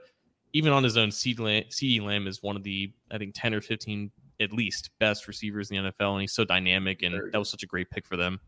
even 0.54 0.72
on 0.72 0.84
his 0.84 0.98
own, 0.98 1.10
CeeDee 1.10 2.02
Lamb, 2.02 2.28
is 2.28 2.42
one 2.42 2.56
of 2.56 2.64
the 2.64 2.92
I 3.12 3.18
think 3.18 3.34
ten 3.36 3.54
or 3.54 3.62
fifteen 3.62 4.12
at 4.40 4.54
least 4.54 4.92
best 5.00 5.28
receivers 5.28 5.72
in 5.72 5.84
the 5.84 5.92
NFL, 5.92 6.14
and 6.14 6.22
he's 6.22 6.34
so 6.34 6.46
dynamic, 6.46 7.02
and 7.02 7.16
that 7.32 7.38
was 7.38 7.50
such 7.50 7.64
a 7.64 7.68
great 7.68 7.90
pick 7.90 8.06
for 8.06 8.18
them. 8.18 8.40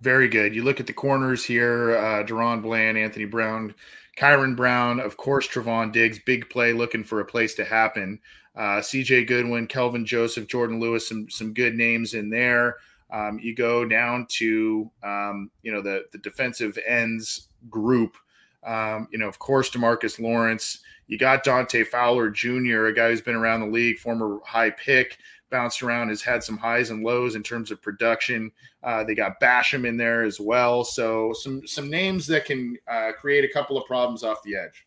Very 0.00 0.28
good. 0.28 0.54
You 0.54 0.64
look 0.64 0.80
at 0.80 0.86
the 0.86 0.92
corners 0.92 1.44
here: 1.44 1.96
uh, 1.96 2.24
DaRon 2.24 2.62
Bland, 2.62 2.98
Anthony 2.98 3.26
Brown, 3.26 3.74
Kyron 4.16 4.56
Brown, 4.56 5.00
of 5.00 5.16
course, 5.16 5.48
Trevon 5.48 5.92
Diggs, 5.92 6.18
big 6.24 6.48
play, 6.50 6.72
looking 6.72 7.04
for 7.04 7.20
a 7.20 7.24
place 7.24 7.54
to 7.56 7.64
happen. 7.64 8.20
Uh, 8.56 8.80
C.J. 8.80 9.24
Goodwin, 9.24 9.66
Kelvin 9.66 10.06
Joseph, 10.06 10.46
Jourdan 10.46 10.80
Lewis, 10.80 11.08
some 11.08 11.28
some 11.28 11.52
good 11.52 11.74
names 11.74 12.14
in 12.14 12.30
there. 12.30 12.76
Um, 13.10 13.38
you 13.40 13.54
go 13.54 13.84
down 13.84 14.26
to 14.30 14.90
um, 15.02 15.50
you 15.62 15.72
know 15.72 15.80
the 15.80 16.04
the 16.12 16.18
defensive 16.18 16.78
ends 16.86 17.48
group. 17.70 18.16
Um, 18.64 19.08
you 19.10 19.18
know, 19.18 19.28
of 19.28 19.38
course, 19.38 19.70
Demarcus 19.70 20.20
Lawrence. 20.20 20.80
You 21.06 21.18
got 21.18 21.44
Dante 21.44 21.84
Fowler 21.84 22.30
Jr., 22.30 22.86
a 22.86 22.94
guy 22.94 23.10
who's 23.10 23.20
been 23.20 23.34
around 23.34 23.60
the 23.60 23.66
league, 23.66 23.98
former 23.98 24.38
high 24.44 24.70
pick, 24.70 25.18
bounced 25.50 25.82
around, 25.82 26.08
has 26.08 26.22
had 26.22 26.42
some 26.42 26.56
highs 26.56 26.90
and 26.90 27.04
lows 27.04 27.34
in 27.34 27.42
terms 27.42 27.70
of 27.70 27.82
production. 27.82 28.50
Uh, 28.82 29.04
they 29.04 29.14
got 29.14 29.40
Basham 29.40 29.86
in 29.86 29.96
there 29.96 30.24
as 30.24 30.40
well. 30.40 30.84
So 30.84 31.32
some 31.34 31.66
some 31.66 31.90
names 31.90 32.26
that 32.28 32.44
can 32.44 32.76
uh, 32.88 33.12
create 33.18 33.44
a 33.44 33.52
couple 33.52 33.76
of 33.76 33.86
problems 33.86 34.24
off 34.24 34.42
the 34.42 34.56
edge. 34.56 34.86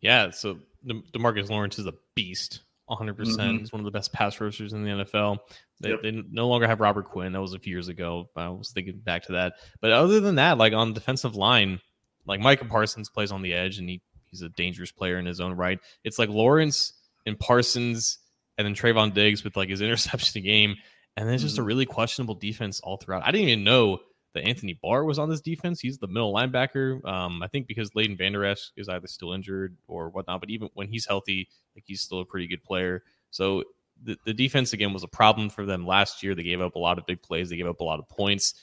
Yeah. 0.00 0.30
So 0.30 0.58
De- 0.86 1.02
Demarcus 1.12 1.50
Lawrence 1.50 1.78
is 1.78 1.86
a 1.86 1.94
beast. 2.14 2.60
100%. 2.90 3.16
percent 3.16 3.38
mm 3.38 3.50
hmm 3.52 3.58
He's 3.58 3.72
one 3.72 3.80
of 3.80 3.86
the 3.86 3.90
best 3.90 4.12
pass 4.12 4.38
rushers 4.40 4.74
in 4.74 4.84
the 4.84 4.90
NFL. 4.90 5.38
They, 5.80 5.90
yep. 5.90 6.02
they, 6.02 6.22
no 6.30 6.48
longer 6.48 6.66
have 6.66 6.80
Robert 6.80 7.06
Quinn. 7.06 7.32
That 7.32 7.40
was 7.40 7.54
a 7.54 7.58
few 7.58 7.72
years 7.72 7.88
ago. 7.88 8.28
I 8.36 8.48
was 8.50 8.72
thinking 8.72 8.98
back 8.98 9.22
to 9.24 9.32
that. 9.32 9.54
But 9.80 9.92
other 9.92 10.20
than 10.20 10.34
that, 10.34 10.58
like 10.58 10.74
on 10.74 10.92
defensive 10.92 11.34
line, 11.34 11.80
like 12.26 12.40
Micah 12.40 12.66
Parsons 12.66 13.08
plays 13.08 13.32
on 13.32 13.40
the 13.40 13.54
edge 13.54 13.78
and 13.78 13.88
he 13.88 14.02
He's 14.34 14.42
a 14.42 14.48
dangerous 14.48 14.90
player 14.90 15.18
in 15.18 15.26
his 15.26 15.40
own 15.40 15.52
right. 15.52 15.78
It's 16.02 16.18
like 16.18 16.28
Lawrence 16.28 16.92
and 17.24 17.38
Parsons 17.38 18.18
and 18.58 18.66
then 18.66 18.74
Trevon 18.74 19.14
Diggs 19.14 19.44
with 19.44 19.56
like 19.56 19.68
his 19.68 19.80
interception 19.80 20.42
game. 20.42 20.74
And 21.16 21.28
then 21.28 21.34
it's 21.34 21.44
just 21.44 21.56
a 21.56 21.60
mm-hmm. 21.60 21.68
really 21.68 21.86
questionable 21.86 22.34
defense 22.34 22.80
all 22.80 22.96
throughout. 22.96 23.22
I 23.24 23.30
didn't 23.30 23.48
even 23.48 23.64
know 23.64 24.00
that 24.34 24.42
Anthony 24.42 24.76
Barr 24.82 25.04
was 25.04 25.20
on 25.20 25.30
this 25.30 25.40
defense. 25.40 25.78
He's 25.78 25.98
the 25.98 26.08
middle 26.08 26.34
linebacker. 26.34 27.04
Um, 27.04 27.40
I 27.42 27.46
think 27.46 27.68
because 27.68 27.94
Leighton 27.94 28.16
Vander 28.16 28.44
Esch 28.44 28.72
is 28.76 28.88
either 28.88 29.06
still 29.06 29.32
injured 29.32 29.76
or 29.86 30.08
whatnot, 30.08 30.40
but 30.40 30.50
even 30.50 30.70
when 30.74 30.88
he's 30.88 31.06
healthy, 31.06 31.48
like 31.76 31.84
he's 31.86 32.00
still 32.00 32.18
a 32.18 32.24
pretty 32.24 32.48
good 32.48 32.64
player. 32.64 33.04
So 33.30 33.62
the, 34.02 34.16
the 34.24 34.34
defense 34.34 34.72
again 34.72 34.92
was 34.92 35.04
a 35.04 35.08
problem 35.08 35.50
for 35.50 35.64
them 35.64 35.86
last 35.86 36.24
year. 36.24 36.34
They 36.34 36.42
gave 36.42 36.60
up 36.60 36.74
a 36.74 36.80
lot 36.80 36.98
of 36.98 37.06
big 37.06 37.22
plays. 37.22 37.48
They 37.48 37.56
gave 37.56 37.68
up 37.68 37.80
a 37.80 37.84
lot 37.84 38.00
of 38.00 38.08
points, 38.08 38.54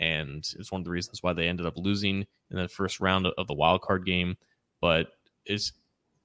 and 0.00 0.44
it's 0.58 0.72
one 0.72 0.80
of 0.80 0.84
the 0.84 0.90
reasons 0.90 1.22
why 1.22 1.32
they 1.32 1.46
ended 1.46 1.66
up 1.66 1.76
losing 1.76 2.26
in 2.50 2.56
the 2.56 2.68
first 2.68 2.98
round 3.00 3.26
of 3.26 3.46
the 3.46 3.54
wild 3.54 3.82
card 3.82 4.04
game 4.04 4.36
but 4.84 5.06
is 5.46 5.72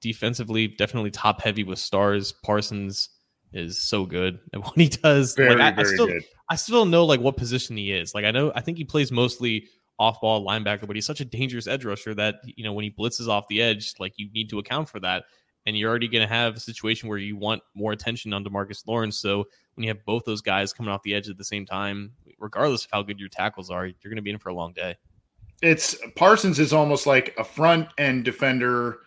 defensively 0.02 0.68
definitely 0.68 1.10
top 1.10 1.42
heavy 1.42 1.64
with 1.64 1.80
stars. 1.80 2.34
Parsons 2.44 3.08
is 3.54 3.82
so 3.82 4.06
good 4.06 4.38
at 4.54 4.60
what 4.60 4.76
he 4.76 4.90
does. 4.90 5.34
Very, 5.34 5.56
like, 5.56 5.78
I, 5.78 5.82
I 5.82 5.84
still, 5.86 6.08
good. 6.08 6.24
I 6.50 6.58
still 6.58 6.82
don't 6.82 6.92
know 6.92 7.06
like 7.06 7.22
what 7.22 7.38
position 7.38 7.78
he 7.78 7.94
is. 7.94 8.14
Like 8.14 8.26
I 8.26 8.32
know, 8.32 8.52
I 8.54 8.60
think 8.60 8.78
he 8.78 8.84
plays 8.84 9.14
mostly 9.14 9.68
off 9.98 10.20
ball 10.20 10.46
linebacker, 10.46 10.86
but 10.86 10.98
he's 10.98 11.06
such 11.06 11.22
a 11.22 11.26
dangerous 11.26 11.68
edge 11.68 11.86
rusher 11.86 12.14
that 12.16 12.42
you 12.44 12.66
know 12.66 12.74
when 12.74 12.84
he 12.84 12.92
blitzes 12.92 13.30
off 13.30 13.48
the 13.48 13.62
edge, 13.62 13.94
like 13.98 14.12
you 14.18 14.30
need 14.34 14.50
to 14.50 14.60
account 14.60 14.90
for 14.90 15.00
that. 15.00 15.24
And 15.66 15.78
you're 15.78 15.90
already 15.90 16.10
going 16.10 16.28
to 16.28 16.34
have 16.34 16.58
a 16.58 16.60
situation 16.60 17.08
where 17.08 17.18
you 17.18 17.38
want 17.38 17.62
more 17.76 17.94
attention 17.94 18.34
on 18.34 18.44
Demarcus 18.44 18.86
Lawrence. 18.88 19.18
So 19.20 19.46
when 19.76 19.84
you 19.84 19.90
have 19.90 20.04
both 20.04 20.26
those 20.26 20.42
guys 20.42 20.74
coming 20.74 20.92
off 20.92 21.04
the 21.04 21.16
edge 21.16 21.30
at 21.30 21.38
the 21.38 21.46
same 21.46 21.66
time, 21.66 22.12
regardless 22.40 22.84
of 22.84 22.92
how 22.92 23.04
good 23.04 23.20
your 23.20 23.30
tackles 23.30 23.70
are, 23.70 23.86
you're 23.86 23.96
going 24.04 24.18
to 24.18 24.22
be 24.22 24.32
in 24.32 24.38
for 24.38 24.50
a 24.50 24.54
long 24.54 24.74
day 24.74 24.96
it's 25.62 25.98
Parsons 26.16 26.60
is 26.60 26.74
almost 26.74 27.06
like 27.06 27.36
a 27.38 27.44
front 27.44 27.90
end 27.98 28.26
defender 28.26 29.00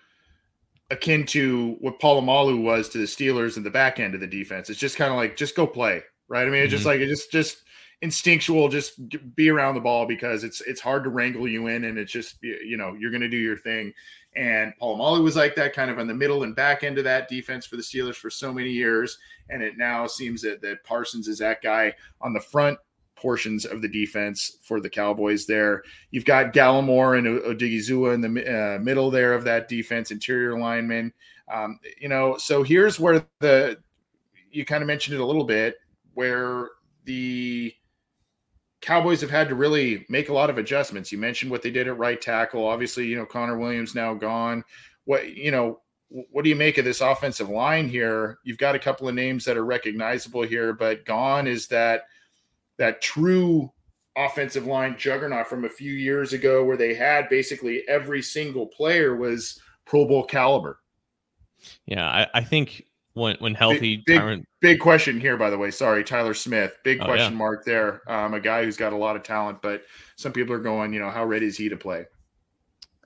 akin 0.91 1.25
to 1.25 1.77
what 1.81 1.99
Polamalu 2.01 2.63
was 2.63 2.89
to 2.91 2.99
the 2.99 3.05
Steelers 3.05 3.57
in 3.57 3.63
the 3.63 3.71
back 3.71 3.99
end 3.99 4.15
of 4.15 4.21
the 4.21 4.27
defense. 4.27 4.69
It's 4.69 4.79
just 4.79 4.97
kind 4.97 5.11
of 5.11 5.17
like 5.17 5.37
just 5.37 5.57
go 5.57 5.67
play, 5.67 6.03
right? 6.29 6.47
I 6.47 6.51
mean, 6.51 6.63
it's 6.63 6.67
mm-hmm. 6.67 6.77
just 6.77 6.87
like 6.87 7.01
it's 7.01 7.27
just 7.27 7.33
just 7.33 7.65
instinctual, 8.03 8.69
just 8.69 9.01
be 9.35 9.49
around 9.49 9.75
the 9.75 9.81
ball 9.81 10.07
because 10.07 10.45
it's 10.45 10.61
it's 10.63 10.81
hard 10.81 11.05
to 11.05 11.11
wrangle 11.11 11.49
you 11.49 11.69
in, 11.69 11.85
and 11.85 11.99
it's 11.99 12.13
just 12.13 12.37
you 12.43 12.77
know 12.77 12.95
you're 12.99 13.11
going 13.11 13.23
to 13.23 13.29
do 13.29 13.37
your 13.37 13.57
thing. 13.57 13.93
And 14.35 14.73
Polamalu 14.81 15.23
was 15.23 15.37
like 15.37 15.55
that, 15.57 15.75
kind 15.75 15.91
of 15.91 15.99
in 15.99 16.07
the 16.07 16.15
middle 16.15 16.43
and 16.43 16.57
back 16.57 16.85
end 16.85 16.99
of 16.99 17.05
that 17.05 17.29
defense 17.29 17.67
for 17.67 17.77
the 17.77 17.83
Steelers 17.83 18.17
for 18.17 18.31
so 18.31 18.53
many 18.53 18.71
years, 18.71 19.19
and 19.49 19.63
it 19.63 19.79
now 19.79 20.07
seems 20.07 20.43
that 20.43 20.61
that 20.63 20.85
Parsons 20.85 21.29
is 21.29 21.39
that 21.39 21.63
guy 21.63 21.95
on 22.21 22.33
the 22.35 22.41
front 22.41 22.79
portions 23.23 23.65
of 23.65 23.81
the 23.81 23.89
defense 23.89 24.59
for 24.61 24.81
the 24.81 24.91
Cowboys 24.91 25.47
there. 25.47 25.85
You've 26.11 26.25
got 26.25 26.53
Gallimore 26.53 27.17
and 27.17 27.41
Odighizuwa 27.43 28.15
in 28.15 28.21
the 28.21 28.75
uh, 28.77 28.79
middle 28.81 29.11
there 29.11 29.33
of 29.33 29.45
that 29.45 29.69
defense, 29.69 30.11
interior 30.11 30.59
lineman. 30.59 31.13
Um, 31.51 31.79
you 32.01 32.09
know, 32.09 32.37
so 32.37 32.63
here's 32.63 32.99
where 32.99 33.25
the 33.39 33.79
you 34.51 34.65
kind 34.65 34.83
of 34.83 34.87
mentioned 34.87 35.15
it 35.15 35.21
a 35.21 35.27
little 35.27 35.45
bit, 35.45 35.77
where 36.15 36.69
the 37.05 37.73
Cowboys 38.83 39.21
have 39.21 39.31
had 39.31 39.49
to 39.49 39.55
really 39.55 40.05
make 40.09 40.29
a 40.29 40.35
lot 40.35 40.51
of 40.51 40.59
adjustments. 40.59 41.13
You 41.13 41.19
mentioned 41.19 41.51
what 41.51 41.63
they 41.63 41.71
did 41.71 41.87
at 41.87 41.97
right 41.97 42.21
tackle. 42.21 42.67
Obviously, 42.67 43.07
you 43.07 43.17
know, 43.17 43.25
Connor 43.25 43.57
Williams 43.57 43.95
now 43.95 44.13
gone. 44.13 44.65
What, 45.05 45.35
you 45.35 45.51
know, 45.51 45.81
what 46.09 46.43
do 46.43 46.51
you 46.51 46.57
make 46.57 46.79
of 46.79 46.85
this 46.85 47.01
offensive 47.01 47.49
line 47.49 47.89
here? 47.89 48.39
You've 48.45 48.59
got 48.59 48.75
a 48.75 48.81
couple 48.81 49.09
of 49.09 49.15
names 49.15 49.45
that 49.45 49.57
are 49.57 49.65
recognizable 49.65 50.43
here, 50.43 50.73
but 50.73 51.05
gone 51.07 51.47
is 51.47 51.69
that 51.69 52.03
that 52.79 53.03
true 53.03 53.71
offensive 54.17 54.67
line 54.67 54.97
juggernaut 54.99 55.47
from 55.47 55.65
a 55.65 55.69
few 55.69 55.93
years 55.93 56.33
ago 56.33 56.65
where 56.65 56.77
they 56.77 56.95
had 56.95 57.29
basically 57.29 57.83
every 57.89 58.23
single 58.23 58.67
player 58.67 59.17
was 59.17 59.61
Pro 59.87 60.07
Bowl 60.07 60.25
caliber. 60.25 60.79
Yeah, 61.87 62.07
I, 62.07 62.27
I 62.35 62.45
think 62.45 62.85
when 63.15 63.37
when 63.41 63.55
healthy, 63.55 64.03
big, 64.07 64.21
big, 64.21 64.45
big, 64.61 64.81
question 64.81 65.21
here, 65.21 65.37
by 65.37 65.51
the 65.51 65.59
way. 65.59 65.71
Sorry, 65.71 66.03
Tyler 66.03 66.35
Smith. 66.35 66.77
Big 66.83 67.01
Oh, 67.01 67.05
question 67.05 67.33
yeah. 67.33 67.39
mark 67.39 67.65
there. 67.65 68.03
Um, 68.11 68.35
a 68.35 68.41
guy 68.41 68.65
who's 68.65 68.77
got 68.77 68.93
a 68.93 68.97
lot 68.97 69.17
of 69.17 69.23
talent, 69.23 69.63
but 69.63 69.83
some 70.17 70.33
people 70.33 70.55
are 70.55 70.61
going, 70.61 70.93
you 70.93 71.01
know, 71.01 71.11
how 71.11 71.25
ready 71.25 71.47
is 71.47 71.57
he 71.57 71.69
to 71.69 71.77
play? 71.77 72.07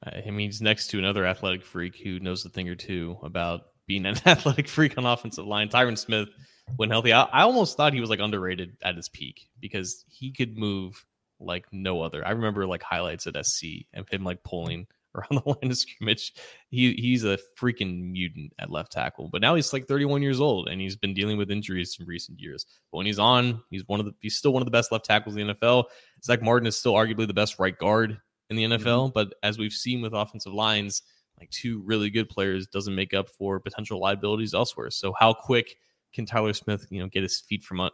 I 0.03 0.31
mean, 0.31 0.51
he's 0.51 0.63
next 0.63 0.89
to 0.89 0.99
another 0.99 1.27
athletic 1.27 1.65
freak 1.65 1.97
who 1.97 2.21
knows 2.21 2.45
a 2.45 2.49
thing 2.49 2.69
or 2.69 2.75
two 2.75 3.19
about 3.23 3.63
being 3.87 4.07
an 4.07 4.17
athletic 4.27 4.69
freak 4.69 4.97
on 4.99 5.07
offensive 5.07 5.47
line. 5.47 5.69
Tyron 5.69 5.99
Smith, 5.99 6.29
when 6.75 6.91
healthy, 6.91 7.13
I, 7.13 7.23
I 7.23 7.43
almost 7.43 7.77
thought 7.77 7.93
he 7.93 8.01
was 8.01 8.11
like 8.11 8.21
underrated 8.21 8.77
at 8.83 8.97
his 8.97 9.09
peak 9.09 9.49
because 9.61 10.05
he 10.09 10.33
could 10.33 10.59
move 10.59 11.05
like 11.39 11.67
no 11.73 12.03
other. 12.03 12.27
I 12.27 12.31
remember 12.33 12.67
like 12.67 12.83
highlights 12.83 13.27
at 13.27 13.47
SC 13.47 13.87
and 13.93 14.07
him 14.11 14.25
like 14.25 14.43
pulling 14.43 14.87
around 15.15 15.43
the 15.43 15.49
line 15.49 15.71
of 15.71 15.79
scrimmage. 15.79 16.35
He 16.69 16.93
he's 16.95 17.25
a 17.25 17.39
freaking 17.59 18.11
mutant 18.11 18.53
at 18.59 18.71
left 18.71 18.93
tackle. 18.93 19.29
But 19.31 19.41
now 19.41 19.55
he's 19.55 19.73
like 19.73 19.87
31 19.87 20.23
years 20.23 20.41
old 20.41 20.69
and 20.69 20.81
he's 20.81 20.97
been 20.97 21.15
dealing 21.15 21.39
with 21.39 21.51
injuries 21.51 21.97
in 21.99 22.07
recent 22.07 22.41
years. 22.41 22.67
But 22.91 22.99
when 22.99 23.07
he's 23.07 23.19
on, 23.19 23.63
he's 23.71 23.87
one 23.87 24.01
of 24.01 24.07
the 24.07 24.15
he's 24.21 24.37
still 24.37 24.53
one 24.53 24.63
of 24.63 24.67
the 24.67 24.73
best 24.73 24.93
left 24.93 25.05
tackles 25.05 25.37
in 25.37 25.47
the 25.47 25.55
NFL. 25.55 25.85
Zack 26.25 26.43
Martin 26.43 26.67
is 26.67 26.77
still 26.77 26.95
arguably 26.95 27.27
the 27.27 27.35
best 27.35 27.59
right 27.59 27.77
guard 27.77 28.19
in 28.51 28.57
the 28.57 28.65
NFL. 28.65 28.79
Mm-hmm. 28.79 29.13
But 29.15 29.35
as 29.43 29.59
we've 29.59 29.73
seen 29.73 30.03
with 30.03 30.13
offensive 30.13 30.53
lines, 30.53 31.03
like 31.39 31.51
two 31.51 31.83
really 31.85 32.11
good 32.11 32.29
players 32.29 32.67
doesn't 32.67 32.95
make 32.95 33.15
up 33.15 33.29
for 33.29 33.61
potential 33.61 34.01
liabilities 34.01 34.55
elsewhere. 34.55 34.91
So 34.91 35.13
how 35.19 35.35
quick 35.35 35.77
can 36.17 36.27
Tyler 36.27 36.55
Smith, 36.55 36.87
you 36.91 37.01
know, 37.01 37.07
get 37.09 37.23
his 37.23 37.39
feet 37.41 37.63
from 37.63 37.81
uh, 37.81 37.91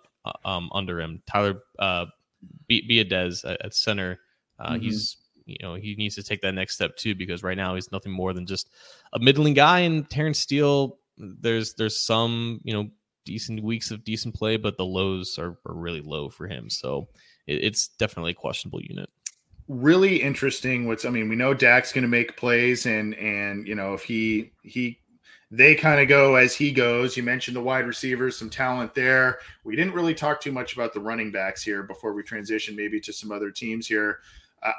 um, 0.47 0.71
under 0.73 1.01
him? 1.01 1.21
Tyler 1.27 1.61
uh, 1.79 2.07
be 2.69 2.81
Biadasz 2.89 3.45
at, 3.45 3.61
at 3.67 3.75
center, 3.75 4.19
uh, 4.59 4.75
Mhm. 4.75 4.83
he's 4.83 5.17
you 5.45 5.59
know 5.61 5.75
he 5.75 5.97
needs 5.97 6.15
to 6.15 6.23
take 6.23 6.41
that 6.43 6.55
next 6.55 6.75
step 6.75 6.97
too 6.97 7.15
because 7.17 7.43
right 7.43 7.57
now 7.57 7.75
he's 7.75 7.91
nothing 7.93 8.13
more 8.13 8.33
than 8.33 8.47
just 8.47 8.71
a 9.13 9.19
middling 9.19 9.55
guy. 9.55 9.81
And 9.81 10.09
Terence 10.09 10.39
Steele, 10.39 10.99
there's 11.19 11.75
there's 11.75 11.99
some 11.99 12.61
you 12.65 12.73
know 12.73 12.89
decent 13.25 13.63
weeks 13.63 13.91
of 13.91 14.05
decent 14.05 14.35
play, 14.35 14.57
but 14.57 14.77
the 14.77 14.85
lows 14.87 15.39
are, 15.39 15.59
are 15.67 15.75
really 15.75 16.01
low 16.01 16.29
for 16.31 16.47
him. 16.47 16.71
So 16.71 17.09
it, 17.47 17.65
it's 17.65 17.89
definitely 17.99 18.33
a 18.33 18.35
questionable 18.35 18.81
unit. 18.83 19.11
really 19.69 20.21
interesting 20.23 20.87
what's 20.87 21.05
i 21.05 21.11
mean 21.11 21.29
we 21.29 21.37
know 21.37 21.55
dak's 21.55 21.93
going 21.93 22.03
to 22.03 22.09
make 22.09 22.37
plays 22.37 22.85
and 22.85 23.15
and 23.15 23.67
you 23.67 23.75
know 23.77 23.95
if 23.95 24.03
he 24.03 24.51
he 24.65 24.99
they 25.53 25.75
kind 25.75 26.01
of 26.01 26.09
go 26.09 26.35
as 26.35 26.55
he 26.55 26.73
goes. 26.73 27.17
You 27.17 27.23
mentioned 27.23 27.57
the 27.57 27.63
wide 27.63 27.87
receivers 27.87 28.37
some 28.37 28.51
talent 28.51 28.95
there. 28.95 29.39
We 29.63 29.77
didn't 29.77 29.95
really 29.95 30.15
talk 30.15 30.41
too 30.41 30.51
much 30.51 30.75
about 30.75 30.93
the 30.93 31.01
running 31.01 31.31
backs 31.31 31.63
here 31.63 31.85
before 31.85 32.15
we 32.15 32.25
transition 32.25 32.75
maybe 32.75 32.99
to 33.01 33.13
some 33.13 33.31
other 33.31 33.51
teams 33.51 33.87
here. 33.87 34.19
Uh, 34.63 34.73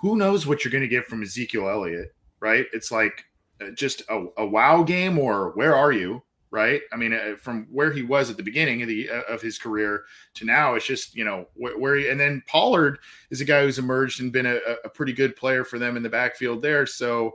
who 0.00 0.16
knows 0.16 0.46
what 0.46 0.64
you're 0.64 0.72
going 0.72 0.82
to 0.82 0.88
get 0.88 1.06
from 1.06 1.22
ezekiel 1.22 1.68
elliott 1.68 2.14
right? 2.40 2.66
It's 2.72 2.90
like 2.90 3.24
uh, 3.60 3.70
just 3.70 4.02
a, 4.08 4.26
a 4.36 4.46
wow 4.46 4.82
game 4.82 5.18
or 5.18 5.50
where 5.50 5.74
are 5.74 5.92
you 5.92 6.22
right? 6.50 6.80
I 6.92 6.96
mean 6.96 7.12
uh, 7.12 7.36
from 7.40 7.66
where 7.70 7.92
he 7.92 8.02
was 8.02 8.30
at 8.30 8.38
the 8.38 8.42
beginning 8.42 8.80
of 8.80 8.88
the 8.88 9.10
uh, 9.10 9.22
of 9.32 9.42
his 9.42 9.58
career 9.58 10.04
to 10.34 10.46
now 10.46 10.74
it's 10.74 10.86
just 10.86 11.14
you 11.14 11.24
know 11.24 11.46
where, 11.54 11.78
where 11.78 11.96
he, 11.96 12.08
and 12.08 12.18
then 12.18 12.42
pollard 12.46 13.00
is 13.30 13.42
a 13.42 13.44
guy 13.44 13.62
who's 13.62 13.78
emerged 13.78 14.20
and 14.20 14.32
been 14.32 14.46
a, 14.46 14.58
a 14.84 14.88
pretty 14.88 15.12
good 15.12 15.36
player 15.36 15.62
for 15.62 15.78
them 15.78 15.96
in 15.96 16.02
the 16.02 16.08
backfield 16.08 16.62
there. 16.62 16.86
So 16.86 17.34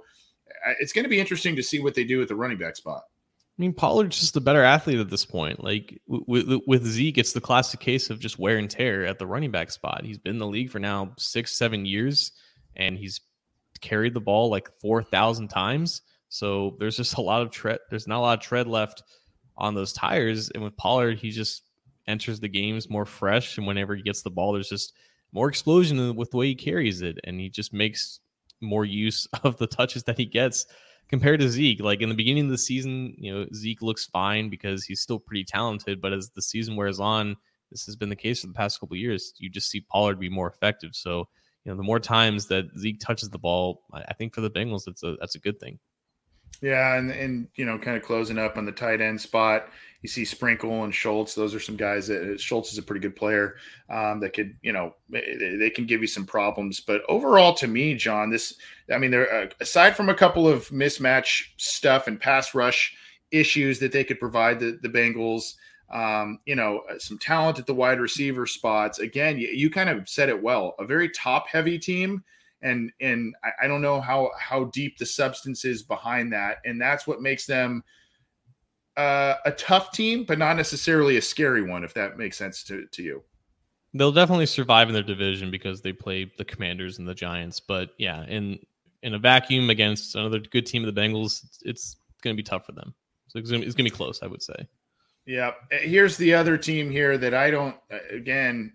it's 0.80 0.94
going 0.94 1.04
to 1.04 1.10
be 1.10 1.20
interesting 1.20 1.56
to 1.56 1.64
see 1.64 1.80
what 1.80 1.96
they 1.96 2.04
do 2.04 2.22
at 2.22 2.28
the 2.28 2.36
running 2.36 2.58
back 2.58 2.76
spot. 2.76 3.04
I 3.06 3.62
mean, 3.62 3.74
Pollard's 3.74 4.20
just 4.20 4.36
a 4.36 4.42
better 4.42 4.64
athlete 4.64 5.00
at 5.00 5.12
this 5.12 5.26
point. 5.26 5.64
Like 5.64 6.02
with, 6.08 6.48
with 6.48 6.62
with 6.66 6.86
Zeke, 6.86 7.20
it's 7.20 7.34
the 7.34 7.42
classic 7.42 7.80
case 7.80 8.10
of 8.10 8.20
just 8.20 8.40
wear 8.40 8.58
and 8.58 8.70
tear 8.70 9.06
at 9.06 9.20
the 9.20 9.28
running 9.28 9.52
back 9.52 9.70
spot. 9.70 10.04
He's 10.04 10.18
been 10.18 10.34
in 10.34 10.40
the 10.40 10.48
league 10.48 10.72
for 10.72 10.80
now 10.80 11.14
six, 11.20 11.56
seven 11.56 11.86
years, 11.86 12.32
and 12.76 12.98
he's 12.98 13.22
carried 13.82 14.16
the 14.16 14.22
ball 14.22 14.50
like 14.50 14.70
four 14.82 15.04
thousand 15.04 15.50
times. 15.50 16.02
So 16.30 16.78
there's 16.80 16.98
just 16.98 17.18
a 17.18 17.22
lot 17.22 17.44
of 17.44 17.52
tread. 17.52 17.78
There's 17.92 18.08
not 18.08 18.18
a 18.18 18.22
lot 18.22 18.40
of 18.40 18.44
tread 18.44 18.68
left 18.68 19.04
on 19.56 19.76
those 19.76 19.94
tires. 19.94 20.50
And 20.50 20.64
with 20.64 20.76
Pollard, 20.76 21.20
he 21.20 21.30
just 21.30 21.62
enters 22.08 22.40
the 22.40 22.50
games 22.50 22.90
more 22.90 23.06
fresh, 23.06 23.60
and 23.60 23.68
whenever 23.68 23.96
he 23.96 24.02
gets 24.02 24.24
the 24.24 24.32
ball, 24.32 24.54
there's 24.54 24.70
just 24.70 24.94
more 25.32 25.48
explosion 25.48 26.16
with 26.16 26.32
the 26.32 26.38
way 26.38 26.48
he 26.48 26.56
carries 26.56 27.04
it, 27.04 27.20
and 27.24 27.40
he 27.40 27.50
just 27.50 27.72
makes 27.72 28.20
more 28.64 28.86
use 28.86 29.28
of 29.44 29.58
the 29.58 29.68
touches 29.68 30.04
that 30.04 30.18
he 30.18 30.26
gets 30.26 30.66
compared 31.10 31.40
to 31.42 31.50
Zeke. 31.50 31.82
Like 31.82 32.02
in 32.02 32.10
the 32.10 32.16
beginning 32.16 32.46
of 32.46 32.52
the 32.52 32.58
season, 32.58 33.16
you 33.18 33.34
know, 33.34 33.46
Zeke 33.54 33.82
looks 33.82 34.06
fine 34.06 34.50
because 34.50 34.84
he's 34.84 35.02
still 35.02 35.20
pretty 35.20 35.44
talented, 35.44 36.02
but 36.02 36.14
as 36.14 36.30
the 36.32 36.42
season 36.42 36.76
wears 36.76 37.00
on, 37.00 37.36
this 37.72 37.86
has 37.86 37.96
been 37.96 38.10
the 38.10 38.16
case 38.16 38.42
for 38.42 38.48
the 38.48 38.54
past 38.54 38.80
couple 38.80 38.96
years. 38.96 39.34
You 39.38 39.50
just 39.50 39.70
see 39.70 39.82
Pollard 39.82 40.20
be 40.20 40.30
more 40.30 40.48
effective. 40.48 40.92
So, 40.94 41.28
you 41.66 41.72
know, 41.72 41.78
the 41.78 41.84
more 41.84 42.00
times 42.00 42.48
that 42.48 42.66
Zeke 42.78 43.00
touches 43.00 43.30
the 43.30 43.40
ball, 43.40 43.84
I 43.94 44.02
I 44.02 44.14
think 44.14 44.34
for 44.34 44.42
the 44.42 44.52
Bengals, 44.52 44.86
that's 44.86 45.04
a 45.04 45.16
that's 45.20 45.36
a 45.36 45.40
good 45.40 45.60
thing. 45.60 45.80
Yeah, 46.64 46.96
and 46.96 47.12
and 47.12 47.50
you 47.56 47.66
know, 47.66 47.78
kind 47.78 47.98
of 47.98 48.04
closing 48.04 48.40
up 48.40 48.56
on 48.56 48.64
the 48.64 48.72
tight 48.72 49.02
end 49.02 49.20
spot, 49.20 49.68
you 50.02 50.08
see 50.08 50.24
Sprinkle 50.24 50.86
and 50.86 50.96
Schultz. 50.96 51.36
Those 51.36 51.54
are 51.54 51.60
some 51.60 51.76
guys 51.76 52.08
that 52.08 52.40
Schultz 52.40 52.72
is 52.72 52.78
a 52.78 52.82
pretty 52.82 53.02
good 53.02 53.18
player 53.18 53.58
um, 53.90 54.22
that 54.22 54.32
could, 54.32 54.56
you 54.62 54.72
know, 54.72 54.96
they, 55.10 55.58
they 55.60 55.70
can 55.70 55.86
give 55.86 56.00
you 56.00 56.08
some 56.08 56.26
problems. 56.26 56.80
But 56.80 57.02
overall, 57.10 57.54
to 57.56 57.68
me, 57.68 57.96
John, 57.96 58.30
this, 58.30 58.56
I 58.90 58.98
mean, 58.98 59.12
there 59.12 59.34
uh, 59.34 59.50
aside 59.60 59.98
from 59.98 60.08
a 60.08 60.14
couple 60.14 60.48
of 60.48 60.70
mismatch 60.70 61.48
stuff 61.58 62.08
and 62.08 62.18
pass 62.18 62.56
rush 62.56 62.96
issues 63.32 63.78
that 63.80 63.92
they 63.92 64.06
could 64.06 64.22
provide 64.22 64.62
the 64.62 64.80
the 64.82 64.90
Bengals. 64.90 65.56
Um, 65.92 66.40
you 66.46 66.56
know, 66.56 66.84
some 66.98 67.20
talent 67.20 67.60
at 67.60 67.66
the 67.66 67.76
wide 67.76 68.00
receiver 68.00 68.48
spots. 68.48 69.00
Again, 69.00 69.38
you, 69.38 69.50
you 69.50 69.70
kind 69.70 69.90
of 69.90 70.08
said 70.08 70.30
it 70.30 70.42
well. 70.42 70.76
A 70.80 70.86
very 70.86 71.10
top 71.10 71.50
heavy 71.50 71.78
team 71.78 72.24
and 72.64 72.92
and 73.00 73.36
I, 73.44 73.66
I 73.66 73.68
don't 73.68 73.82
know 73.82 74.02
how 74.02 74.32
how 74.40 74.66
deep 74.66 74.98
the 74.98 75.06
substance 75.06 75.66
is 75.66 75.84
behind 75.84 76.34
that, 76.34 76.58
and 76.66 76.82
that's 76.82 77.06
what 77.06 77.22
makes 77.22 77.46
them 77.46 77.84
uh, 78.98 79.36
a 79.46 79.52
tough 79.52 79.92
team, 79.92 80.24
but 80.24 80.38
not 80.40 80.56
necessarily 80.56 81.18
a 81.18 81.22
scary 81.22 81.62
one, 81.62 81.84
if 81.84 81.94
that 81.94 82.18
makes 82.18 82.38
sense 82.38 82.64
to 82.64 82.88
to 82.88 83.04
you. 83.04 83.24
They'll 83.94 84.12
definitely 84.12 84.48
survive 84.48 84.88
in 84.88 84.94
their 84.94 85.04
division 85.04 85.52
because 85.52 85.82
they 85.82 85.94
play 85.94 86.32
the 86.38 86.46
Commanders 86.46 86.98
and 86.98 87.08
the 87.08 87.14
Giants. 87.14 87.60
But 87.60 87.92
yeah, 88.00 88.26
in 88.26 88.58
in 89.04 89.14
a 89.14 89.20
vacuum 89.20 89.70
against 89.70 90.16
another 90.16 90.40
good 90.40 90.66
team 90.66 90.84
of 90.84 90.94
the 90.94 91.00
Bengals, 91.00 91.44
it's, 91.44 91.60
it's 91.64 91.96
going 92.24 92.36
to 92.36 92.38
be 92.38 92.44
tough 92.44 92.66
for 92.66 92.72
them. 92.72 92.96
So 93.28 93.38
it's 93.38 93.52
going 93.52 93.64
to 93.64 93.84
be 93.84 93.90
close, 93.90 94.24
I 94.24 94.28
would 94.28 94.42
say. 94.42 94.68
Yeah. 95.26 95.52
Here's 95.72 96.18
the 96.18 96.34
other 96.34 96.58
team 96.58 96.90
here 96.90 97.18
that 97.18 97.34
I 97.34 97.52
don't. 97.52 97.76
uh, 97.92 97.98
Again, 98.12 98.74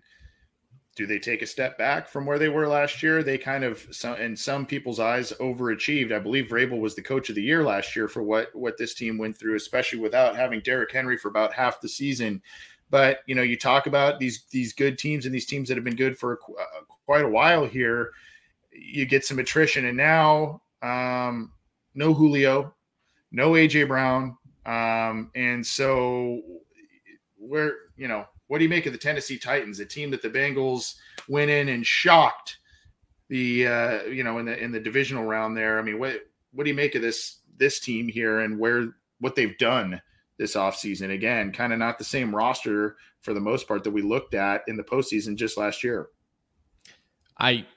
do 0.99 1.05
they 1.05 1.17
take 1.17 1.41
a 1.41 1.47
step 1.47 1.77
back 1.77 2.09
from 2.09 2.25
where 2.25 2.37
they 2.37 2.49
were 2.49 2.67
last 2.67 3.01
year? 3.01 3.23
They 3.23 3.37
kind 3.37 3.63
of, 3.63 3.87
in 4.19 4.35
some 4.35 4.65
people's 4.65 4.99
eyes, 4.99 5.31
overachieved. 5.39 6.11
I 6.11 6.19
believe 6.19 6.47
Vrabel 6.47 6.81
was 6.81 6.93
the 6.93 7.01
coach 7.01 7.29
of 7.29 7.35
the 7.35 7.41
year 7.41 7.63
last 7.63 7.95
year 7.95 8.09
for 8.09 8.21
what 8.21 8.53
what 8.53 8.77
this 8.77 8.93
team 8.93 9.17
went 9.17 9.37
through, 9.37 9.55
especially 9.55 9.99
without 9.99 10.35
having 10.35 10.59
Derrick 10.59 10.91
Henry 10.91 11.15
for 11.17 11.29
about 11.29 11.53
half 11.53 11.79
the 11.79 11.87
season. 11.87 12.41
But 12.89 13.19
you 13.27 13.35
know, 13.35 13.43
you 13.43 13.57
talk 13.57 13.87
about 13.87 14.19
these 14.19 14.43
these 14.51 14.73
good 14.73 14.97
teams 14.97 15.25
and 15.25 15.33
these 15.33 15.45
teams 15.45 15.69
that 15.69 15.77
have 15.77 15.85
been 15.85 15.95
good 15.95 16.19
for 16.19 16.37
uh, 16.59 16.81
quite 17.05 17.23
a 17.23 17.29
while 17.29 17.65
here. 17.65 18.11
You 18.73 19.05
get 19.05 19.23
some 19.23 19.39
attrition, 19.39 19.85
and 19.85 19.95
now 19.95 20.61
um, 20.81 21.53
no 21.95 22.13
Julio, 22.13 22.73
no 23.31 23.51
AJ 23.51 23.87
Brown, 23.87 24.37
um, 24.65 25.31
and 25.33 25.65
so 25.65 26.41
where 27.37 27.73
you 27.95 28.09
know 28.09 28.25
what 28.49 28.57
do 28.57 28.63
you 28.63 28.69
make 28.69 28.87
of 28.87 28.93
the 28.93 28.99
Tennessee 28.99 29.37
Titans, 29.37 29.79
a 29.79 29.85
team 29.85 30.09
that 30.09 30.23
the 30.23 30.29
Bengals 30.29 30.95
went 31.27 31.51
in 31.51 31.69
and 31.69 31.85
shocked 31.85 32.57
the 33.29 33.67
uh, 33.67 34.03
you 34.05 34.23
know 34.23 34.39
in 34.39 34.47
the 34.47 34.61
in 34.61 34.71
the 34.71 34.79
divisional 34.79 35.23
round 35.23 35.55
there? 35.55 35.77
I 35.77 35.83
mean, 35.83 35.99
what 35.99 36.15
what 36.51 36.63
do 36.63 36.69
you 36.71 36.75
make 36.75 36.95
of 36.95 37.03
this 37.03 37.37
this 37.57 37.79
team 37.79 38.07
here 38.07 38.39
and 38.39 38.57
where 38.57 38.95
what 39.19 39.35
they've 39.35 39.57
done 39.59 40.01
this 40.39 40.55
offseason? 40.55 41.13
Again, 41.13 41.51
kind 41.51 41.71
of 41.71 41.77
not 41.77 41.99
the 41.99 42.03
same 42.03 42.35
roster 42.35 42.97
for 43.21 43.35
the 43.35 43.39
most 43.39 43.67
part 43.67 43.83
that 43.83 43.91
we 43.91 44.01
looked 44.01 44.33
at 44.33 44.63
in 44.67 44.77
the 44.77 44.83
postseason 44.83 45.35
just 45.35 45.55
last 45.55 45.83
year. 45.83 46.07
I 47.37 47.67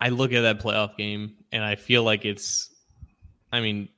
I 0.00 0.08
look 0.08 0.32
at 0.32 0.42
that 0.42 0.60
playoff 0.60 0.96
game 0.96 1.36
and 1.52 1.62
I 1.62 1.76
feel 1.76 2.02
like 2.02 2.24
it's 2.24 2.74
I 3.52 3.60
mean, 3.60 3.88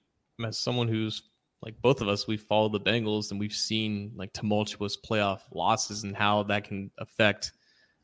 as 0.44 0.58
someone 0.58 0.88
who's 0.88 1.22
like 1.62 1.80
both 1.82 2.00
of 2.00 2.08
us, 2.08 2.26
we've 2.26 2.40
followed 2.40 2.72
the 2.72 2.80
Bengals 2.80 3.30
and 3.30 3.40
we've 3.40 3.52
seen 3.52 4.12
like 4.16 4.32
tumultuous 4.32 4.96
playoff 4.96 5.40
losses 5.52 6.04
and 6.04 6.16
how 6.16 6.44
that 6.44 6.64
can 6.64 6.90
affect 6.98 7.52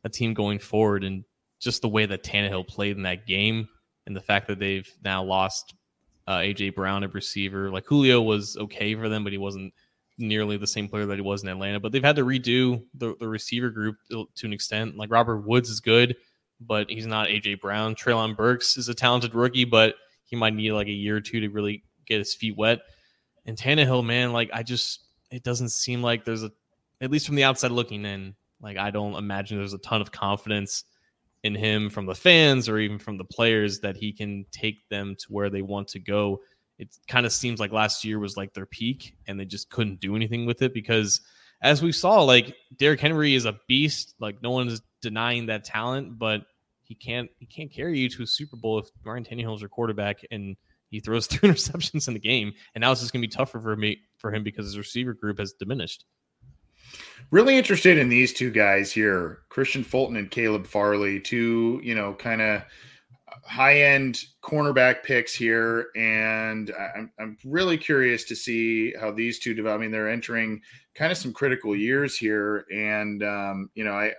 a 0.03 0.09
team 0.09 0.35
going 0.35 0.59
forward 0.59 1.05
and 1.05 1.25
just 1.61 1.83
the 1.83 1.89
way 1.89 2.05
that 2.05 2.25
Tannehill 2.25 2.67
played 2.67 2.97
in 2.97 3.05
that 3.05 3.27
game 3.27 3.69
and 4.07 4.15
the 4.15 4.21
fact 4.21 4.49
that 4.49 4.59
they've 4.59 4.89
now 5.03 5.23
lost 5.23 5.75
uh, 6.27 6.39
AJ 6.39 6.75
Brown 6.75 7.05
at 7.05 7.15
receiver. 7.15 7.71
Like 7.71 7.87
Julio 7.87 8.21
was 8.21 8.57
okay 8.57 8.95
for 8.95 9.09
them, 9.09 9.25
but 9.25 9.33
he 9.33 9.39
wasn't 9.39 9.73
nearly 10.19 10.57
the 10.57 10.67
same 10.67 10.89
player 10.89 11.07
that 11.07 11.17
he 11.17 11.23
was 11.23 11.43
in 11.43 11.49
Atlanta, 11.49 11.81
but 11.81 11.93
they've 11.93 12.05
had 12.05 12.17
to 12.17 12.25
redo 12.25 12.83
the, 12.95 13.15
the 13.19 13.29
receiver 13.29 13.71
group 13.71 13.97
to, 14.11 14.29
to 14.35 14.47
an 14.47 14.53
extent. 14.53 14.97
Like 14.97 15.11
Robert 15.11 15.39
Woods 15.39 15.71
is 15.71 15.81
good, 15.81 16.17
but 16.61 16.91
he's 16.91 17.07
not 17.07 17.29
AJ 17.29 17.61
Brown. 17.61 17.95
Treylon 17.95 18.37
Burks 18.37 18.77
is 18.77 18.89
a 18.89 18.95
talented 18.95 19.35
rookie, 19.35 19.65
but 19.65 19.95
he 20.25 20.37
might 20.37 20.55
need 20.55 20.73
like 20.73 20.87
a 20.87 20.93
year 20.93 21.17
or 21.17 21.21
two 21.21 21.41
to 21.41 21.49
really 21.49 21.83
get 22.07 22.19
his 22.19 22.35
feet 22.35 22.57
wet. 22.57 22.81
And 23.47 23.57
Tannehill, 23.57 24.05
man, 24.05 24.33
like 24.33 24.51
I 24.53 24.63
just 24.63 25.01
it 25.31 25.43
doesn't 25.43 25.71
seem 25.71 26.03
like 26.03 26.25
there's 26.25 26.43
a 26.43 26.51
at 27.01 27.11
least 27.11 27.27
from 27.27 27.37
the 27.37 27.45
outside 27.45 27.71
looking 27.71 28.05
in, 28.05 28.35
like 28.61 28.77
I 28.77 28.91
don't 28.91 29.15
imagine 29.17 29.59
there's 29.59 29.75
a 29.75 29.79
ton 29.79 30.01
of 30.01 30.13
confidence 30.13 30.85
in 31.43 31.55
him 31.55 31.91
from 31.91 32.07
the 32.07 32.15
fans 32.15 32.69
or 32.69 32.79
even 32.79 32.99
from 32.99 33.19
the 33.19 33.25
players 33.25 33.81
that 33.81 33.97
he 33.97 34.13
can 34.13 34.47
take 34.51 34.89
them 34.89 35.15
to 35.19 35.27
where 35.29 35.51
they 35.51 35.63
want 35.63 35.89
to 35.89 35.99
go. 35.99 36.41
It 36.79 36.97
kind 37.07 37.27
of 37.27 37.33
seems 37.33 37.61
like 37.61 37.71
last 37.71 38.05
year 38.05 38.19
was 38.19 38.37
like 38.37 38.55
their 38.55 38.67
peak 38.67 39.15
and 39.29 39.39
they 39.39 39.45
just 39.45 39.71
couldn't 39.71 40.01
do 40.01 40.17
anything 40.17 40.47
with 40.47 40.63
it 40.63 40.73
because 40.73 41.21
as 41.61 41.83
we 41.83 41.93
saw, 41.93 42.23
like 42.23 42.55
Derrick 42.77 43.01
Henry 43.01 43.35
is 43.35 43.45
a 43.45 43.59
beast. 43.69 44.15
Like 44.19 44.43
no 44.43 44.51
one 44.51 44.69
is 44.69 44.81
denying 45.03 45.47
that 45.47 45.65
talent, 45.65 46.19
but 46.19 46.43
he 46.83 46.95
can't 46.95 47.31
he 47.39 47.47
can't 47.47 47.73
carry 47.73 47.99
you 47.99 48.09
to 48.11 48.23
a 48.23 48.27
Super 48.27 48.57
Bowl 48.57 48.79
if 48.79 48.87
Ryan 49.05 49.25
Tannehill 49.25 49.55
is 49.55 49.61
your 49.61 49.69
quarterback 49.69 50.21
and 50.31 50.57
he 50.95 51.01
throws 51.01 51.27
three 51.29 51.49
interceptions 51.49 52.07
in 52.07 52.15
the 52.15 52.21
game. 52.21 52.53
And 52.75 52.83
now 52.83 52.93
it's 52.93 53.01
just 53.01 53.13
gonna 53.13 53.23
be 53.23 53.29
tougher 53.29 53.61
for 53.61 53.77
me 53.77 54.03
for 54.17 54.33
him 54.33 54.43
because 54.45 54.67
his 54.67 54.79
receiver 54.79 55.13
group 55.13 55.39
has 55.39 55.53
diminished. 55.53 56.05
Really 57.31 57.57
interested 57.57 57.99
in 57.99 58.09
these 58.09 58.33
two 58.33 58.51
guys 58.51 58.93
here, 58.93 59.41
Kristian 59.51 59.85
Fulton 59.85 60.17
and 60.17 60.31
Caleb 60.31 60.67
Farley, 60.67 61.21
two, 61.21 61.81
you 61.83 61.95
know, 61.95 62.15
kind 62.15 62.41
of 62.41 62.63
high 63.45 63.81
end 63.81 64.21
cornerback 64.43 65.03
picks 65.03 65.35
here. 65.35 65.89
And 65.97 66.71
I'm, 66.97 67.11
I'm 67.19 67.37
really 67.45 67.77
curious 67.77 68.25
to 68.27 68.37
see 68.37 68.95
how 69.01 69.11
these 69.11 69.41
two 69.41 69.55
develop. 69.55 69.81
I 69.81 69.83
mean, 69.83 69.91
they're 69.91 70.11
entering 70.11 70.61
kind 70.95 71.11
of 71.11 71.19
some 71.19 71.33
critical 71.33 71.75
years 71.75 72.17
here. 72.17 72.67
And, 72.73 73.25
um, 73.25 73.71
you 73.75 73.83
know, 73.83 73.95
I, 73.95 74.13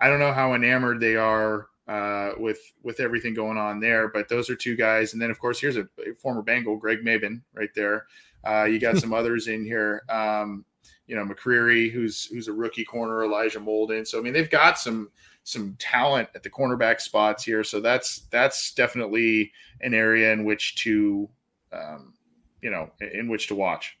I 0.00 0.08
don't 0.08 0.20
know 0.20 0.32
how 0.32 0.54
enamored 0.54 1.00
they 1.00 1.16
are 1.16 1.66
uh, 1.88 2.32
with 2.38 2.60
with 2.82 3.00
everything 3.00 3.34
going 3.34 3.58
on 3.58 3.80
there. 3.80 4.08
But 4.08 4.28
those 4.28 4.48
are 4.50 4.56
two 4.56 4.76
guys, 4.76 5.12
and 5.12 5.20
then 5.20 5.30
of 5.30 5.38
course 5.38 5.60
here's 5.60 5.76
a, 5.76 5.86
former 6.18 6.42
Bengal, 6.42 6.76
Greg 6.76 7.04
Mabin, 7.04 7.42
right 7.52 7.70
there. 7.74 8.06
Uh, 8.46 8.64
you 8.64 8.78
got 8.78 8.96
some 8.98 9.12
others 9.12 9.48
in 9.48 9.64
here. 9.64 10.02
Um, 10.08 10.64
you 11.06 11.16
know, 11.16 11.24
McCreary, 11.24 11.90
who's 11.90 12.26
who's 12.26 12.48
a 12.48 12.52
rookie 12.52 12.84
corner, 12.84 13.24
Elijah 13.24 13.60
Molden. 13.60 14.06
So 14.06 14.18
I 14.18 14.22
mean, 14.22 14.32
they've 14.32 14.50
got 14.50 14.78
some 14.78 15.10
some 15.44 15.76
talent 15.78 16.28
at 16.34 16.42
the 16.42 16.50
cornerback 16.50 17.00
spots 17.00 17.44
here. 17.44 17.62
So 17.62 17.80
that's 17.80 18.26
that's 18.30 18.72
definitely 18.72 19.52
an 19.82 19.92
area 19.92 20.32
in 20.32 20.44
which 20.44 20.76
to, 20.76 21.28
um, 21.72 22.14
you 22.62 22.70
know, 22.70 22.90
in 23.00 23.28
which 23.28 23.48
to 23.48 23.54
watch. 23.54 23.98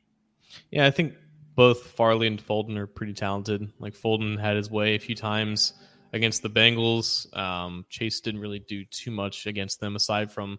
Yeah, 0.70 0.86
I 0.86 0.90
think 0.90 1.14
both 1.54 1.86
Farley 1.88 2.26
and 2.26 2.40
Fulton 2.40 2.78
are 2.78 2.86
pretty 2.86 3.12
talented. 3.12 3.70
Like 3.78 3.94
Fulton 3.94 4.38
had 4.38 4.56
his 4.56 4.70
way 4.70 4.94
a 4.94 4.98
few 4.98 5.14
times 5.14 5.74
against 6.14 6.42
the 6.42 6.48
Bengals. 6.48 7.36
Um, 7.36 7.84
Chase 7.90 8.20
didn't 8.20 8.40
really 8.40 8.60
do 8.60 8.84
too 8.86 9.10
much 9.10 9.46
against 9.46 9.80
them 9.80 9.96
aside 9.96 10.30
from 10.32 10.58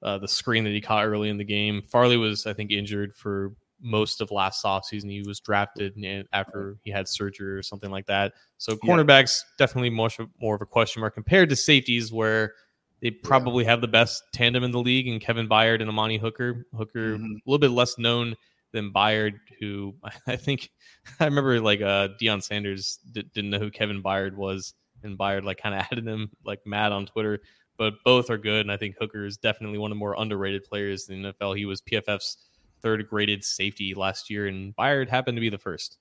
uh, 0.00 0.18
the 0.18 0.28
screen 0.28 0.64
that 0.64 0.70
he 0.70 0.80
caught 0.80 1.04
early 1.04 1.28
in 1.28 1.36
the 1.36 1.44
game. 1.44 1.82
Farley 1.82 2.16
was, 2.16 2.46
I 2.46 2.54
think, 2.54 2.70
injured 2.70 3.14
for 3.14 3.52
most 3.80 4.20
of 4.20 4.30
last 4.30 4.64
offseason. 4.64 5.10
He 5.10 5.22
was 5.26 5.40
drafted 5.40 5.94
after 6.32 6.76
he 6.84 6.90
had 6.90 7.08
surgery 7.08 7.52
or 7.52 7.62
something 7.62 7.90
like 7.90 8.06
that. 8.06 8.32
So 8.58 8.76
cornerbacks 8.76 9.40
yeah. 9.42 9.66
definitely 9.66 9.90
much 9.90 10.18
more 10.40 10.54
of 10.54 10.62
a 10.62 10.66
question 10.66 11.00
mark 11.00 11.14
compared 11.14 11.48
to 11.48 11.56
safeties 11.56 12.12
where 12.12 12.54
they 13.00 13.10
probably 13.10 13.64
yeah. 13.64 13.70
have 13.70 13.80
the 13.80 13.88
best 13.88 14.22
tandem 14.32 14.62
in 14.62 14.70
the 14.70 14.78
league 14.78 15.08
and 15.08 15.20
Kevin 15.20 15.48
Byard 15.48 15.80
and 15.80 15.90
Amani 15.90 16.16
Hooker. 16.16 16.64
Hooker 16.76 17.16
mm-hmm. 17.16 17.24
a 17.24 17.50
little 17.50 17.58
bit 17.58 17.72
less 17.72 17.98
known 17.98 18.36
than 18.70 18.92
Byard, 18.92 19.34
who 19.58 19.96
I 20.28 20.36
think 20.36 20.70
I 21.18 21.24
remember 21.24 21.60
like 21.60 21.80
uh 21.80 22.08
Deion 22.20 22.40
Sanders 22.40 23.00
didn't 23.10 23.50
know 23.50 23.58
who 23.58 23.72
Kevin 23.72 24.00
Byard 24.00 24.36
was 24.36 24.74
and 25.04 25.18
Byard 25.18 25.44
like 25.44 25.58
kind 25.60 25.74
of 25.74 25.86
added 25.90 26.06
him 26.06 26.30
like 26.44 26.66
mad 26.66 26.92
on 26.92 27.06
Twitter. 27.06 27.40
But 27.78 27.94
both 28.04 28.30
are 28.30 28.38
good, 28.38 28.60
and 28.60 28.70
I 28.70 28.76
think 28.76 28.96
Hooker 29.00 29.24
is 29.24 29.36
definitely 29.36 29.78
one 29.78 29.90
of 29.90 29.96
the 29.96 29.98
more 29.98 30.14
underrated 30.18 30.64
players 30.64 31.08
in 31.08 31.22
the 31.22 31.32
NFL. 31.32 31.56
He 31.56 31.64
was 31.64 31.80
PFF's 31.80 32.36
third 32.82 33.08
graded 33.08 33.42
safety 33.44 33.94
last 33.94 34.28
year, 34.28 34.46
and 34.46 34.76
Byard 34.76 35.08
happened 35.08 35.36
to 35.36 35.40
be 35.40 35.48
the 35.48 35.58
first. 35.58 35.98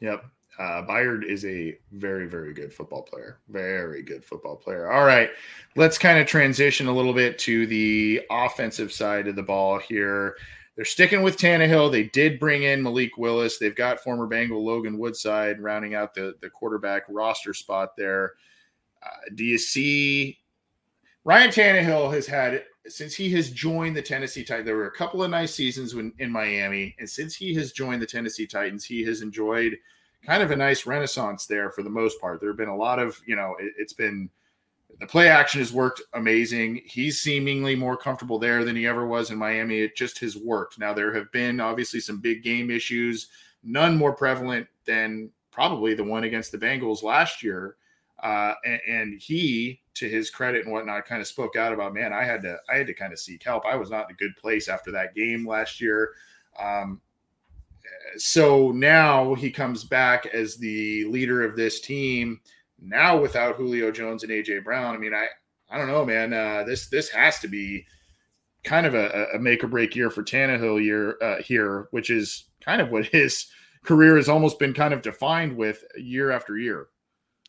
Yep. 0.00 0.24
Uh, 0.58 0.82
Byard 0.84 1.24
is 1.24 1.44
a 1.44 1.78
very, 1.92 2.26
very 2.26 2.52
good 2.52 2.72
football 2.72 3.02
player. 3.02 3.38
Very 3.48 4.02
good 4.02 4.24
football 4.24 4.56
player. 4.56 4.90
All 4.90 5.04
right. 5.04 5.30
Let's 5.76 5.98
kind 5.98 6.18
of 6.18 6.26
transition 6.26 6.88
a 6.88 6.92
little 6.92 7.14
bit 7.14 7.38
to 7.40 7.66
the 7.66 8.22
offensive 8.30 8.92
side 8.92 9.28
of 9.28 9.36
the 9.36 9.42
ball 9.42 9.78
here. 9.78 10.36
They're 10.78 10.84
sticking 10.84 11.22
with 11.22 11.36
Tannehill. 11.36 11.90
They 11.90 12.04
did 12.04 12.38
bring 12.38 12.62
in 12.62 12.84
Malik 12.84 13.18
Willis. 13.18 13.58
They've 13.58 13.74
got 13.74 13.98
former 13.98 14.28
Bengal 14.28 14.64
Logan 14.64 14.96
Woodside 14.96 15.58
rounding 15.60 15.96
out 15.96 16.14
the, 16.14 16.36
the 16.40 16.48
quarterback 16.48 17.02
roster 17.08 17.52
spot 17.52 17.96
there. 17.96 18.34
Uh, 19.02 19.08
do 19.34 19.42
you 19.42 19.58
see 19.58 20.38
Ryan 21.24 21.50
Tannehill 21.50 22.14
has 22.14 22.28
had 22.28 22.62
since 22.86 23.12
he 23.12 23.28
has 23.30 23.50
joined 23.50 23.96
the 23.96 24.02
Tennessee 24.02 24.44
Titans? 24.44 24.66
There 24.66 24.76
were 24.76 24.86
a 24.86 24.92
couple 24.92 25.20
of 25.20 25.32
nice 25.32 25.52
seasons 25.52 25.96
when, 25.96 26.12
in 26.20 26.30
Miami, 26.30 26.94
and 27.00 27.10
since 27.10 27.34
he 27.34 27.52
has 27.54 27.72
joined 27.72 28.00
the 28.00 28.06
Tennessee 28.06 28.46
Titans, 28.46 28.84
he 28.84 29.02
has 29.02 29.20
enjoyed 29.20 29.76
kind 30.24 30.44
of 30.44 30.52
a 30.52 30.56
nice 30.56 30.86
renaissance 30.86 31.46
there 31.46 31.72
for 31.72 31.82
the 31.82 31.90
most 31.90 32.20
part. 32.20 32.38
There 32.38 32.50
have 32.50 32.56
been 32.56 32.68
a 32.68 32.76
lot 32.76 33.00
of 33.00 33.20
you 33.26 33.34
know 33.34 33.56
it, 33.58 33.72
it's 33.78 33.94
been 33.94 34.30
the 35.00 35.06
play 35.06 35.28
action 35.28 35.60
has 35.60 35.72
worked 35.72 36.02
amazing. 36.14 36.80
He's 36.84 37.20
seemingly 37.20 37.76
more 37.76 37.96
comfortable 37.96 38.38
there 38.38 38.64
than 38.64 38.74
he 38.74 38.86
ever 38.86 39.06
was 39.06 39.30
in 39.30 39.38
Miami. 39.38 39.78
It 39.78 39.96
just 39.96 40.18
has 40.20 40.36
worked. 40.36 40.78
Now, 40.78 40.92
there 40.92 41.14
have 41.14 41.30
been 41.30 41.60
obviously 41.60 42.00
some 42.00 42.20
big 42.20 42.42
game 42.42 42.70
issues, 42.70 43.28
none 43.62 43.96
more 43.96 44.14
prevalent 44.14 44.66
than 44.86 45.30
probably 45.50 45.94
the 45.94 46.04
one 46.04 46.24
against 46.24 46.52
the 46.52 46.58
Bengals 46.58 47.02
last 47.02 47.42
year. 47.42 47.76
Uh, 48.22 48.54
and, 48.64 48.80
and, 48.88 49.20
he, 49.20 49.80
to 49.94 50.08
his 50.08 50.28
credit 50.28 50.64
and 50.64 50.72
whatnot, 50.72 51.04
kind 51.04 51.20
of 51.20 51.28
spoke 51.28 51.54
out 51.54 51.72
about, 51.72 51.94
man, 51.94 52.12
I 52.12 52.24
had 52.24 52.42
to, 52.42 52.58
I 52.68 52.76
had 52.76 52.88
to 52.88 52.94
kind 52.94 53.12
of 53.12 53.20
seek 53.20 53.44
help. 53.44 53.64
I 53.64 53.76
was 53.76 53.90
not 53.90 54.08
in 54.08 54.14
a 54.14 54.18
good 54.18 54.34
place 54.36 54.68
after 54.68 54.90
that 54.90 55.14
game 55.14 55.46
last 55.46 55.80
year. 55.80 56.14
Um, 56.58 57.00
so 58.16 58.72
now 58.72 59.34
he 59.34 59.52
comes 59.52 59.84
back 59.84 60.26
as 60.26 60.56
the 60.56 61.04
leader 61.04 61.44
of 61.44 61.54
this 61.54 61.80
team 61.80 62.40
now 62.80 63.20
without 63.20 63.56
Julio 63.56 63.90
Jones 63.90 64.22
and 64.22 64.32
AJ 64.32 64.64
Brown, 64.64 64.94
I 64.94 64.98
mean, 64.98 65.14
I 65.14 65.26
I 65.70 65.78
don't 65.78 65.88
know, 65.88 66.04
man. 66.04 66.32
Uh, 66.32 66.64
this 66.64 66.88
this 66.88 67.08
has 67.10 67.38
to 67.40 67.48
be 67.48 67.84
kind 68.64 68.86
of 68.86 68.94
a, 68.94 69.26
a 69.34 69.38
make 69.38 69.62
or 69.62 69.68
break 69.68 69.94
year 69.94 70.10
for 70.10 70.22
Tannehill 70.22 70.82
year 70.82 71.16
uh, 71.22 71.42
here, 71.42 71.88
which 71.90 72.10
is 72.10 72.44
kind 72.60 72.80
of 72.80 72.90
what 72.90 73.06
his 73.12 73.46
career 73.84 74.16
has 74.16 74.28
almost 74.28 74.58
been 74.58 74.74
kind 74.74 74.92
of 74.92 75.02
defined 75.02 75.56
with 75.56 75.84
year 75.96 76.30
after 76.30 76.56
year. 76.56 76.88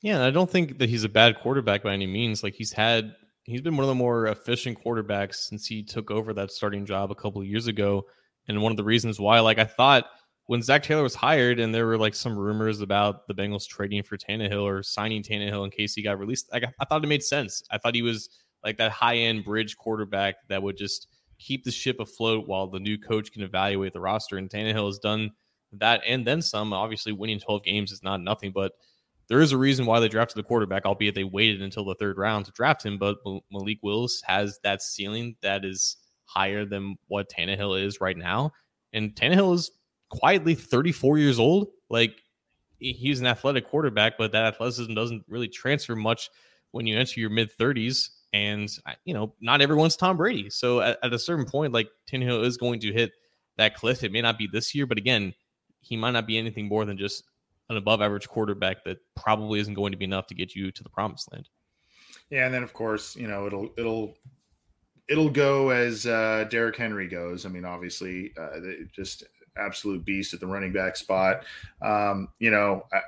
Yeah, 0.02 0.16
and 0.16 0.24
I 0.24 0.32
don't 0.32 0.50
think 0.50 0.80
that 0.80 0.90
he's 0.90 1.04
a 1.04 1.10
bad 1.10 1.40
quarterback 1.40 1.84
by 1.84 1.94
any 1.94 2.08
means. 2.08 2.44
Like 2.44 2.56
he's 2.56 2.72
had 2.72 3.16
he's 3.44 3.62
been 3.62 3.76
one 3.76 3.84
of 3.84 3.90
the 3.90 3.96
more 3.96 4.28
efficient 4.28 4.84
quarterbacks 4.84 5.36
since 5.36 5.66
he 5.66 5.84
took 5.84 6.12
over 6.12 6.34
that 6.34 6.52
starting 6.52 6.86
job 6.86 7.12
a 7.12 7.16
couple 7.16 7.42
of 7.42 7.48
years 7.48 7.68
ago. 7.68 8.06
And 8.48 8.62
one 8.62 8.72
of 8.72 8.78
the 8.78 8.84
reasons 8.84 9.20
why, 9.20 9.40
like 9.42 9.60
I 9.60 9.66
thought 9.66 10.06
when 10.50 10.64
Zac 10.64 10.82
Taylor 10.82 11.04
was 11.04 11.14
hired 11.14 11.60
and 11.60 11.76
there 11.76 11.86
were 11.86 12.00
like 12.00 12.16
some 12.16 12.36
rumors 12.36 12.82
about 12.82 13.28
the 13.28 13.36
Bengals 13.36 13.68
trading 13.68 14.02
for 14.02 14.18
Tannehill 14.18 14.64
or 14.64 14.82
signing 14.82 15.22
Tannehill 15.22 15.64
in 15.64 15.70
case 15.70 15.94
he 15.94 16.02
got 16.02 16.18
released, 16.18 16.50
I, 16.52 16.60
I 16.80 16.86
thought 16.86 17.04
it 17.04 17.08
made 17.08 17.22
sense. 17.22 17.62
I 17.70 17.78
thought 17.78 17.94
he 17.94 18.02
was 18.02 18.32
like 18.64 18.78
that 18.78 18.92
high 18.92 19.18
end 19.18 19.46
bridge 19.46 19.78
quarterback 19.78 20.38
that 20.48 20.64
would 20.64 20.76
just 20.76 21.06
keep 21.38 21.64
the 21.64 21.70
ship 21.70 22.00
afloat 22.00 22.48
while 22.48 22.66
the 22.66 22.80
new 22.80 22.98
coach 22.98 23.32
can 23.32 23.44
evaluate 23.44 23.94
the 23.94 24.00
roster. 24.00 24.38
And 24.38 24.50
Tannehill 24.50 24.88
has 24.88 24.98
done 24.98 25.30
that 25.74 26.02
and 26.04 26.26
then 26.26 26.42
some. 26.42 26.74
Obviously, 26.74 27.12
winning 27.12 27.40
12 27.40 27.64
games 27.64 27.92
is 27.92 28.02
not 28.02 28.20
nothing, 28.20 28.52
but 28.52 28.72
there 29.28 29.42
is 29.42 29.52
a 29.52 29.58
reason 29.58 29.86
why 29.86 30.00
they 30.00 30.10
drafted 30.10 30.38
the 30.38 30.48
quarterback, 30.48 30.84
albeit 30.84 31.14
they 31.14 31.26
waited 31.26 31.62
until 31.62 31.86
the 31.86 31.94
third 31.94 32.18
round 32.18 32.46
to 32.46 32.52
draft 32.54 32.84
him. 32.84 32.98
But 32.98 33.18
Malik 33.52 33.78
Willis 33.84 34.24
has 34.26 34.60
that 34.64 34.82
ceiling 34.82 35.36
that 35.44 35.64
is 35.64 35.98
higher 36.26 36.66
than 36.66 36.96
what 37.08 37.30
Tannehill 37.30 37.86
is 37.86 38.02
right 38.02 38.18
now. 38.18 38.52
And 38.94 39.14
Tannehill 39.14 39.54
is 39.54 39.70
quietly 40.10 40.56
34 40.56 41.18
years 41.18 41.40
old. 41.40 41.68
Like 41.90 42.16
he's 42.80 43.20
an 43.20 43.28
athletic 43.28 43.68
quarterback, 43.68 44.18
but 44.18 44.32
that 44.32 44.46
athleticism 44.46 44.94
doesn't 44.94 45.24
really 45.28 45.48
transfer 45.48 45.96
much 45.96 46.30
when 46.72 46.86
you 46.86 46.98
enter 46.98 47.20
your 47.20 47.30
mid 47.30 47.50
30s. 47.58 48.10
And 48.32 48.70
you 49.06 49.14
know, 49.14 49.34
not 49.42 49.62
everyone's 49.62 49.96
Tom 49.96 50.18
Brady. 50.18 50.50
So 50.50 50.82
at, 50.82 51.00
at 51.04 51.14
a 51.14 51.20
certain 51.20 51.46
point, 51.46 51.74
like 51.74 51.90
Tannehill 52.12 52.46
is 52.46 52.58
going 52.58 52.80
to 52.82 52.94
hit 52.94 53.12
that 53.58 53.76
cliff. 53.76 54.04
It 54.04 54.12
may 54.12 54.22
not 54.22 54.38
be 54.38 54.48
this 54.52 54.76
year, 54.76 54.86
but 54.86 54.98
again, 54.98 55.34
he 55.82 55.98
might 55.98 56.12
not 56.12 56.28
be 56.28 56.38
anything 56.38 56.68
more 56.68 56.86
than 56.86 56.98
just 56.98 57.24
an 57.70 57.78
above 57.78 58.02
average 58.02 58.28
quarterback 58.28 58.84
that 58.84 58.98
probably 59.16 59.60
isn't 59.60 59.74
going 59.74 59.92
to 59.92 59.98
be 59.98 60.06
enough 60.06 60.28
to 60.28 60.36
get 60.36 60.56
you 60.56 60.72
to 60.72 60.84
the 60.84 60.90
promised 60.90 61.32
land. 61.32 61.50
Yeah, 62.30 62.46
and 62.46 62.54
then 62.54 62.64
of 62.64 62.74
course, 62.74 63.16
you 63.16 63.28
know, 63.28 63.48
it'll 63.48 63.70
it'll 63.78 64.16
it'll 65.08 65.30
go 65.30 65.70
as 65.70 66.06
uh 66.06 66.46
Derrick 66.50 66.76
Henry 66.76 67.08
goes. 67.08 67.46
I 67.46 67.50
mean, 67.50 67.66
obviously, 67.66 68.34
uh, 68.40 68.60
just 68.92 69.24
absolute 69.58 70.06
beast 70.06 70.34
at 70.34 70.40
the 70.40 70.48
running 70.48 70.74
back 70.74 70.96
spot. 70.96 71.44
Um, 71.82 72.30
you 72.40 72.52
know, 72.52 72.86
I, 72.92 73.00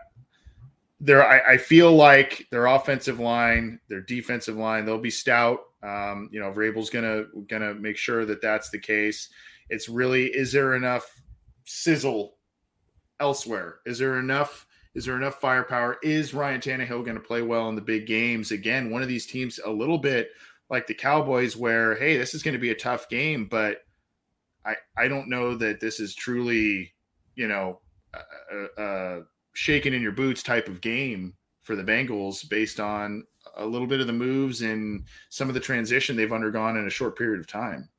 there 1.00 1.26
I, 1.28 1.54
I, 1.54 1.58
feel 1.58 1.92
like 1.92 2.48
their 2.52 2.68
offensive 2.68 3.20
line, 3.20 3.80
their 3.90 4.02
defensive 4.02 4.56
line, 4.56 4.86
they'll 4.86 5.00
be 5.00 5.10
stout. 5.10 5.62
Um, 5.82 6.30
you 6.32 6.40
know, 6.40 6.52
Vrabel's 6.52 6.92
gonna 6.92 7.24
gonna 7.48 7.74
make 7.74 7.98
sure 7.98 8.24
that 8.26 8.42
that's 8.42 8.70
the 8.70 8.78
case. 8.78 9.30
It's 9.70 9.90
really 9.90 10.28
is 10.28 10.52
there 10.52 10.76
enough 10.76 11.10
sizzle 11.66 12.36
elsewhere? 13.20 13.80
Is 13.86 13.98
there 13.98 14.20
enough? 14.20 14.68
Is 14.94 15.06
there 15.06 15.16
enough 15.16 15.40
firepower? 15.40 15.98
Is 16.04 16.34
Ryan 16.34 16.60
Tannehill 16.60 17.06
going 17.06 17.16
to 17.16 17.22
play 17.22 17.42
well 17.42 17.70
in 17.70 17.76
the 17.76 17.82
big 17.82 18.06
games? 18.06 18.52
Again, 18.52 18.90
one 18.90 19.02
of 19.02 19.08
these 19.08 19.26
teams 19.26 19.60
a 19.64 19.72
little 19.72 19.98
bit 19.98 20.32
like 20.70 20.86
the 20.86 20.94
Cowboys, 20.94 21.56
where 21.56 21.96
hey, 21.96 22.18
this 22.18 22.34
is 22.34 22.44
going 22.44 22.54
to 22.54 22.60
be 22.60 22.72
a 22.72 22.76
tough 22.76 23.08
game, 23.08 23.46
but 23.46 23.78
I 24.66 24.76
I 24.98 25.08
don't 25.08 25.30
know 25.30 25.56
that 25.56 25.80
this 25.80 26.00
is 26.00 26.16
truly, 26.16 26.94
you 27.36 27.48
know, 27.48 27.80
a, 28.14 28.82
a 28.82 29.22
shaking 29.54 29.94
in 29.94 30.02
your 30.02 30.12
boots 30.12 30.44
type 30.44 30.68
of 30.68 30.82
game 30.82 31.34
for 31.62 31.76
the 31.76 31.84
Bengals 31.84 32.48
based 32.48 32.80
on 32.80 33.26
a 33.58 33.66
little 33.66 33.88
bit 33.88 34.02
of 34.02 34.08
the 34.08 34.14
moves 34.14 34.62
and 34.62 35.04
some 35.30 35.48
of 35.48 35.54
the 35.54 35.60
transition 35.60 36.16
they've 36.16 36.34
undergone 36.34 36.78
in 36.78 36.88
a 36.88 36.90
short 36.90 37.18
period 37.18 37.40
of 37.40 37.48
time. 37.48 37.90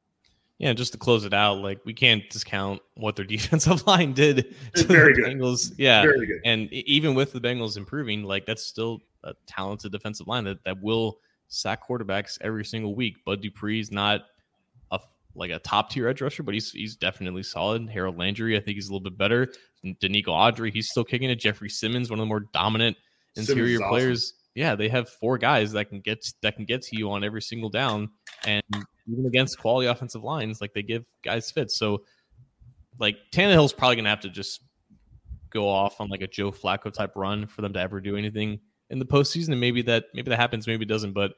Yeah, 0.59 0.73
just 0.73 0.93
to 0.93 0.99
close 0.99 1.25
it 1.25 1.35
out, 1.35 1.59
like 1.59 1.81
we 1.85 1.93
can't 1.93 2.23
discount 2.31 2.81
what 2.95 3.17
their 3.17 3.25
defensive 3.27 3.87
line 3.87 4.13
did 4.13 4.55
to 4.77 4.85
very 4.85 5.13
the 5.15 5.23
good. 5.23 5.37
Bengals. 5.37 5.73
Yeah, 5.77 6.03
very 6.03 6.27
good. 6.27 6.41
And 6.45 6.73
even 6.73 7.15
with 7.15 7.33
the 7.33 7.41
Bengals 7.41 7.77
improving, 7.77 8.23
like 8.23 8.47
that's 8.47 8.65
still 8.65 9.01
a 9.25 9.35
talented 9.47 9.93
defensive 9.93 10.29
line 10.29 10.45
that, 10.45 10.63
that 10.65 10.81
will 10.81 11.19
sack 11.49 11.87
quarterbacks 11.87 12.39
every 12.41 12.65
single 12.65 12.95
week. 12.95 13.25
Bud 13.25 13.43
Dupree's 13.43 13.91
not 13.91 14.23
like 15.35 15.51
a 15.51 15.59
top 15.59 15.91
tier 15.91 16.09
edge 16.09 16.21
rusher, 16.21 16.43
but 16.43 16.55
he's 16.55 16.71
he's 16.71 16.97
definitely 16.97 17.43
solid. 17.43 17.89
Harold 17.89 18.19
Landry, 18.19 18.57
I 18.57 18.61
think 18.61 18.77
he's 18.77 18.89
a 18.89 18.93
little 18.93 19.05
bit 19.05 19.17
better. 19.17 19.53
Denico 19.85 20.29
Autry, 20.29 20.73
he's 20.73 20.89
still 20.91 21.05
kicking 21.05 21.31
it. 21.31 21.37
Jeffrey 21.37 21.69
Simmons, 21.69 22.11
one 22.11 22.19
of 22.19 22.23
the 22.23 22.29
more 22.29 22.47
dominant 22.53 22.97
interior 23.37 23.81
players 23.81 24.35
yeah, 24.55 24.75
they 24.75 24.89
have 24.89 25.09
four 25.09 25.39
guys 25.39 25.73
that 25.73 25.87
can 25.87 26.01
get 26.01 26.25
that 26.43 26.57
can 26.57 26.65
get 26.65 26.83
to 26.83 26.97
you 26.97 27.11
on 27.11 27.25
every 27.25 27.41
single 27.41 27.71
down, 27.71 28.11
and 28.45 28.63
even 29.11 29.27
against 29.27 29.59
quality 29.59 29.89
offensive 29.89 30.23
lines, 30.23 30.61
like 30.61 30.75
they 30.75 30.83
give 30.83 31.05
guys 31.25 31.51
fits. 31.51 31.79
So, 31.79 32.03
like 32.99 33.17
Tannehill's 33.33 33.73
probably 33.73 33.97
gonna 33.97 34.11
have 34.11 34.21
to 34.21 34.29
just 34.29 34.63
go 35.51 35.69
off 35.69 36.01
on 36.01 36.09
like 36.09 36.21
a 36.21 36.27
Joe 36.27 36.53
Flacco 36.53 36.93
type 36.93 37.13
run 37.17 37.47
for 37.47 37.63
them 37.63 37.73
to 37.73 37.81
ever 37.81 38.01
do 38.01 38.17
anything 38.17 38.61
in 38.91 38.99
the 38.99 39.07
postseason, 39.07 39.53
and 39.53 39.61
maybe 39.61 39.81
that 39.83 40.05
maybe 40.13 40.29
that 40.29 40.39
happens, 40.39 40.67
maybe 40.67 40.85
it 40.85 40.89
doesn't. 40.89 41.13
But 41.13 41.33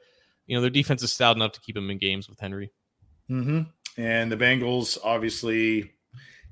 you 0.45 0.55
know, 0.55 0.61
their 0.61 0.69
defense 0.69 1.01
is 1.01 1.13
stout 1.13 1.37
enough 1.37 1.53
to 1.53 1.61
keep 1.61 1.75
them 1.75 1.89
in 1.89 1.97
games 1.97 2.27
with 2.27 2.39
Henry. 2.39 2.71
Mm-hmm. 3.29 3.61
And 3.97 4.31
the 4.31 4.37
Bengals 4.37 4.97
obviously 5.03 5.93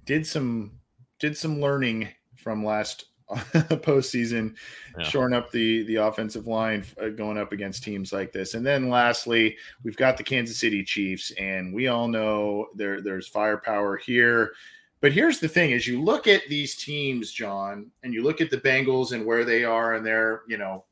did 0.06 0.26
some 0.26 0.80
did 1.20 1.38
some 1.38 1.62
learning 1.62 2.10
from 2.36 2.66
last 2.66 3.06
postseason, 3.30 4.56
yeah. 4.98 5.04
shoring 5.06 5.34
up 5.34 5.52
the 5.52 5.84
the 5.84 5.96
offensive 5.96 6.48
line 6.48 6.86
uh, 7.02 7.10
going 7.10 7.38
up 7.38 7.52
against 7.52 7.84
teams 7.84 8.14
like 8.14 8.32
this. 8.32 8.54
And 8.54 8.66
then 8.66 8.90
lastly, 8.90 9.58
we've 9.84 9.98
got 9.98 10.18
the 10.18 10.24
Kansas 10.24 10.60
City 10.60 10.84
Chiefs, 10.84 11.32
and 11.32 11.74
we 11.74 11.88
all 11.88 12.08
know 12.08 12.68
there 12.76 13.02
there's 13.02 13.28
firepower 13.28 13.98
here. 13.98 14.54
But 15.02 15.14
here's 15.14 15.40
the 15.40 15.48
thing: 15.48 15.74
as 15.74 15.88
you 15.88 16.02
look 16.02 16.28
at 16.28 16.48
these 16.48 16.76
teams, 16.76 17.32
John, 17.32 17.92
and 18.04 18.14
you 18.14 18.24
look 18.24 18.42
at 18.42 18.50
the 18.50 18.58
Bengals 18.58 19.12
and 19.14 19.26
where 19.26 19.46
they 19.46 19.64
are, 19.64 19.96
and 19.96 20.06
their 20.06 20.44
you 20.48 20.58
know 20.58 20.86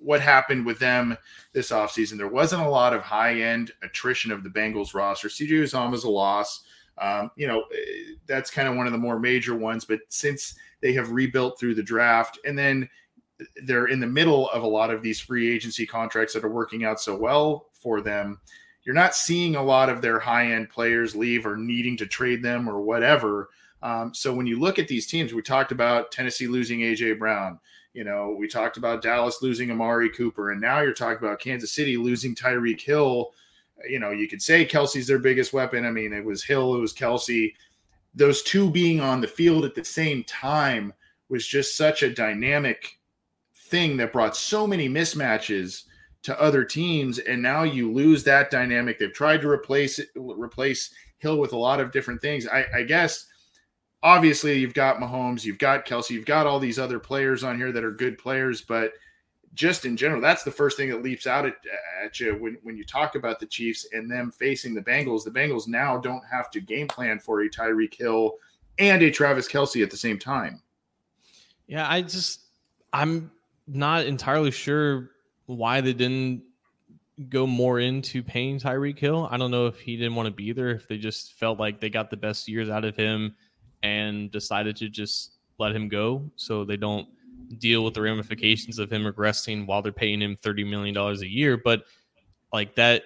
what 0.00 0.20
happened 0.20 0.66
with 0.66 0.78
them 0.78 1.16
this 1.52 1.70
offseason. 1.70 2.16
There 2.16 2.28
wasn't 2.28 2.62
a 2.62 2.68
lot 2.68 2.92
of 2.92 3.02
high 3.02 3.40
end 3.40 3.72
attrition 3.82 4.32
of 4.32 4.42
the 4.42 4.50
Bengals 4.50 4.94
roster. 4.94 5.28
CJ 5.28 5.50
Uzomah's 5.50 6.04
a 6.04 6.10
loss. 6.10 6.62
Um, 6.98 7.30
you 7.36 7.46
know, 7.46 7.62
eh, 7.72 8.14
that's 8.26 8.50
kind 8.50 8.68
of 8.68 8.76
one 8.76 8.86
of 8.86 8.92
the 8.92 8.98
more 8.98 9.18
major 9.18 9.54
ones. 9.54 9.84
But 9.84 10.00
since 10.08 10.54
they 10.80 10.92
have 10.94 11.10
rebuilt 11.10 11.58
through 11.58 11.74
the 11.74 11.82
draft. 11.82 12.38
And 12.44 12.58
then 12.58 12.88
they're 13.64 13.86
in 13.86 14.00
the 14.00 14.06
middle 14.06 14.50
of 14.50 14.62
a 14.62 14.68
lot 14.68 14.90
of 14.90 15.02
these 15.02 15.20
free 15.20 15.54
agency 15.54 15.86
contracts 15.86 16.34
that 16.34 16.44
are 16.44 16.50
working 16.50 16.84
out 16.84 17.00
so 17.00 17.16
well 17.16 17.66
for 17.72 18.00
them. 18.00 18.40
You're 18.84 18.94
not 18.94 19.14
seeing 19.14 19.56
a 19.56 19.62
lot 19.62 19.88
of 19.88 20.00
their 20.00 20.18
high 20.18 20.52
end 20.52 20.70
players 20.70 21.14
leave 21.14 21.46
or 21.46 21.56
needing 21.56 21.96
to 21.98 22.06
trade 22.06 22.42
them 22.42 22.68
or 22.68 22.80
whatever. 22.80 23.50
Um, 23.82 24.12
so 24.14 24.32
when 24.32 24.46
you 24.46 24.58
look 24.58 24.78
at 24.78 24.88
these 24.88 25.06
teams, 25.06 25.32
we 25.32 25.42
talked 25.42 25.72
about 25.72 26.12
Tennessee 26.12 26.46
losing 26.46 26.80
AJ 26.80 27.18
Brown. 27.18 27.58
You 27.92 28.04
know, 28.04 28.36
we 28.38 28.46
talked 28.46 28.76
about 28.76 29.02
Dallas 29.02 29.42
losing 29.42 29.70
Amari 29.70 30.10
Cooper, 30.10 30.52
and 30.52 30.60
now 30.60 30.80
you're 30.80 30.92
talking 30.92 31.26
about 31.26 31.40
Kansas 31.40 31.72
City 31.72 31.96
losing 31.96 32.34
Tyreek 32.34 32.80
Hill. 32.80 33.32
You 33.88 33.98
know, 33.98 34.10
you 34.10 34.28
could 34.28 34.42
say 34.42 34.64
Kelce's 34.64 35.06
their 35.06 35.18
biggest 35.18 35.52
weapon. 35.52 35.84
I 35.84 35.90
mean, 35.90 36.12
it 36.12 36.24
was 36.24 36.44
Hill, 36.44 36.74
it 36.74 36.80
was 36.80 36.94
Kelce. 36.94 37.54
those 38.14 38.42
two 38.42 38.70
being 38.70 39.00
on 39.00 39.20
the 39.20 39.28
field 39.28 39.64
at 39.64 39.74
the 39.74 39.84
same 39.84 40.24
time 40.24 40.92
was 41.28 41.46
just 41.46 41.76
such 41.76 42.02
a 42.02 42.12
dynamic 42.12 42.98
thing 43.54 43.96
that 43.96 44.12
brought 44.12 44.36
so 44.36 44.66
many 44.66 44.88
mismatches 44.88 45.84
to 46.22 46.38
other 46.40 46.64
teams 46.64 47.18
and 47.18 47.40
now 47.40 47.62
you 47.62 47.90
lose 47.90 48.24
that 48.24 48.50
dynamic 48.50 48.98
they've 48.98 49.12
tried 49.12 49.40
to 49.40 49.48
replace 49.48 50.00
replace 50.16 50.92
hill 51.18 51.38
with 51.38 51.52
a 51.52 51.56
lot 51.56 51.80
of 51.80 51.92
different 51.92 52.20
things 52.20 52.46
I, 52.46 52.66
I, 52.74 52.82
guess 52.82 53.26
obviously 54.02 54.58
you've 54.58 54.74
got 54.74 54.98
mahomes 54.98 55.44
you've 55.44 55.58
got 55.58 55.86
Kelce, 55.86 56.10
you've 56.10 56.26
got 56.26 56.46
all 56.46 56.58
these 56.58 56.78
other 56.78 56.98
players 56.98 57.44
on 57.44 57.56
here 57.56 57.72
that 57.72 57.84
are 57.84 57.92
good 57.92 58.18
players 58.18 58.62
but 58.62 58.92
just 59.54 59.84
in 59.84 59.96
general, 59.96 60.20
that's 60.20 60.44
the 60.44 60.50
first 60.50 60.76
thing 60.76 60.90
that 60.90 61.02
leaps 61.02 61.26
out 61.26 61.46
at, 61.46 61.56
at 62.04 62.20
you 62.20 62.34
when, 62.34 62.56
when 62.62 62.76
you 62.76 62.84
talk 62.84 63.14
about 63.14 63.40
the 63.40 63.46
Chiefs 63.46 63.86
and 63.92 64.10
them 64.10 64.30
facing 64.30 64.74
the 64.74 64.80
Bengals. 64.80 65.24
The 65.24 65.30
Bengals 65.30 65.66
now 65.66 65.98
don't 65.98 66.22
have 66.30 66.50
to 66.52 66.60
game 66.60 66.86
plan 66.86 67.18
for 67.18 67.42
a 67.42 67.50
Tyreek 67.50 67.94
Hill 67.94 68.34
and 68.78 69.02
a 69.02 69.10
Travis 69.10 69.48
Kelce 69.48 69.82
at 69.82 69.90
the 69.90 69.96
same 69.96 70.18
time. 70.18 70.62
Yeah, 71.66 71.88
I 71.88 72.02
just 72.02 72.42
I'm 72.92 73.30
not 73.66 74.06
entirely 74.06 74.50
sure 74.50 75.10
why 75.46 75.80
they 75.80 75.92
didn't 75.92 76.42
go 77.28 77.46
more 77.46 77.80
into 77.80 78.22
paying 78.22 78.58
Tyreek 78.58 78.98
Hill. 78.98 79.28
I 79.30 79.36
don't 79.36 79.50
know 79.50 79.66
if 79.66 79.80
he 79.80 79.96
didn't 79.96 80.14
want 80.14 80.26
to 80.26 80.32
be 80.32 80.52
there, 80.52 80.70
if 80.70 80.88
they 80.88 80.96
just 80.96 81.34
felt 81.34 81.58
like 81.58 81.80
they 81.80 81.90
got 81.90 82.10
the 82.10 82.16
best 82.16 82.48
years 82.48 82.70
out 82.70 82.84
of 82.84 82.96
him 82.96 83.34
and 83.82 84.30
decided 84.30 84.76
to 84.76 84.88
just 84.88 85.32
let 85.58 85.74
him 85.74 85.88
go 85.88 86.30
so 86.36 86.64
they 86.64 86.76
don't 86.76 87.08
deal 87.58 87.84
with 87.84 87.94
the 87.94 88.02
ramifications 88.02 88.78
of 88.78 88.92
him 88.92 89.02
regressing 89.02 89.66
while 89.66 89.82
they're 89.82 89.92
paying 89.92 90.20
him 90.20 90.36
$30 90.36 90.68
million 90.68 90.96
a 90.96 91.26
year. 91.26 91.56
But 91.56 91.84
like 92.52 92.76
that, 92.76 93.02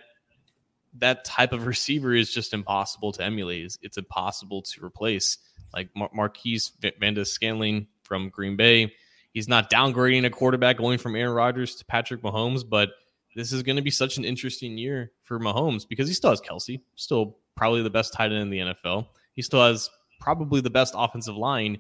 that 0.99 1.25
type 1.25 1.53
of 1.53 1.67
receiver 1.67 2.15
is 2.15 2.33
just 2.33 2.53
impossible 2.53 3.13
to 3.13 3.25
emulate. 3.25 3.65
It's, 3.65 3.79
it's 3.83 3.99
impossible 3.99 4.63
to 4.63 4.85
replace. 4.85 5.39
Like 5.73 5.89
Mar- 5.97 6.11
Marquez 6.13 6.73
Valdes-Scantling 7.01 7.89
from 8.03 8.29
Green 8.29 8.57
Bay, 8.57 8.93
he's 9.33 9.49
not 9.49 9.71
downgrading 9.71 10.25
a 10.25 10.31
quarterback 10.31 10.77
going 10.77 10.99
from 10.99 11.17
Aaron 11.17 11.35
Rodgers 11.35 11.75
to 11.77 11.85
Patrick 11.85 12.23
Mahomes, 12.23 12.69
but 12.69 12.91
this 13.35 13.53
is 13.53 13.63
going 13.63 13.77
to 13.77 13.83
be 13.83 13.91
such 13.91 14.17
an 14.17 14.25
interesting 14.25 14.79
year 14.79 15.11
for 15.25 15.41
Mahomes 15.41 15.89
because 15.89 16.07
he 16.07 16.15
still 16.15 16.31
has 16.31 16.41
Kelce, 16.41 16.81
still 16.95 17.39
probably 17.57 17.83
the 17.83 17.91
best 17.91 18.13
tight 18.13 18.31
end 18.31 18.43
in 18.43 18.51
the 18.51 18.59
NFL. 18.59 19.07
He 19.35 19.43
still 19.43 19.65
has 19.65 19.91
probably 20.21 20.61
the 20.61 20.71
best 20.71 20.95
offensive 20.97 21.37
line 21.37 21.79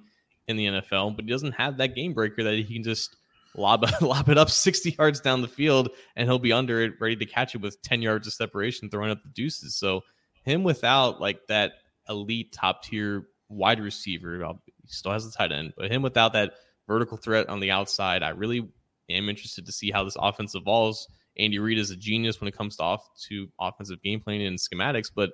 in 0.48 0.56
the 0.56 0.66
NFL, 0.66 1.16
but 1.16 1.24
he 1.24 1.30
doesn't 1.30 1.52
have 1.52 1.78
that 1.78 1.94
game 1.94 2.12
breaker 2.12 2.42
that 2.44 2.54
he 2.54 2.64
can 2.64 2.82
just 2.82 3.16
lob, 3.56 3.84
lob 4.00 4.28
it 4.28 4.38
up 4.38 4.50
60 4.50 4.96
yards 4.98 5.20
down 5.20 5.42
the 5.42 5.48
field 5.48 5.90
and 6.16 6.28
he'll 6.28 6.38
be 6.38 6.52
under 6.52 6.82
it, 6.82 6.94
ready 7.00 7.16
to 7.16 7.26
catch 7.26 7.54
it 7.54 7.60
with 7.60 7.80
10 7.82 8.02
yards 8.02 8.26
of 8.26 8.32
separation, 8.32 8.90
throwing 8.90 9.10
up 9.10 9.22
the 9.22 9.30
deuces. 9.30 9.76
So, 9.76 10.02
him 10.44 10.62
without 10.62 11.22
like 11.22 11.46
that 11.48 11.72
elite 12.08 12.52
top 12.52 12.82
tier 12.82 13.28
wide 13.48 13.80
receiver, 13.80 14.44
he 14.82 14.92
still 14.92 15.12
has 15.12 15.24
the 15.24 15.32
tight 15.36 15.52
end, 15.52 15.72
but 15.76 15.90
him 15.90 16.02
without 16.02 16.34
that 16.34 16.52
vertical 16.86 17.16
threat 17.16 17.48
on 17.48 17.60
the 17.60 17.70
outside, 17.70 18.22
I 18.22 18.30
really 18.30 18.68
am 19.08 19.28
interested 19.30 19.64
to 19.66 19.72
see 19.72 19.90
how 19.90 20.04
this 20.04 20.16
offense 20.18 20.54
evolves. 20.54 21.08
Andy 21.38 21.58
Reid 21.58 21.78
is 21.78 21.90
a 21.90 21.96
genius 21.96 22.40
when 22.40 22.48
it 22.48 22.56
comes 22.56 22.76
to 22.76 22.82
off 22.82 23.08
to 23.28 23.48
offensive 23.58 24.02
game 24.02 24.20
planning 24.20 24.46
and 24.46 24.58
schematics, 24.58 25.10
but 25.14 25.30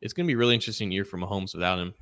it's 0.00 0.12
going 0.12 0.26
to 0.26 0.30
be 0.30 0.36
really 0.36 0.54
interesting 0.54 0.90
year 0.90 1.04
for 1.04 1.18
Mahomes 1.18 1.54
without 1.54 1.78
him. 1.78 1.94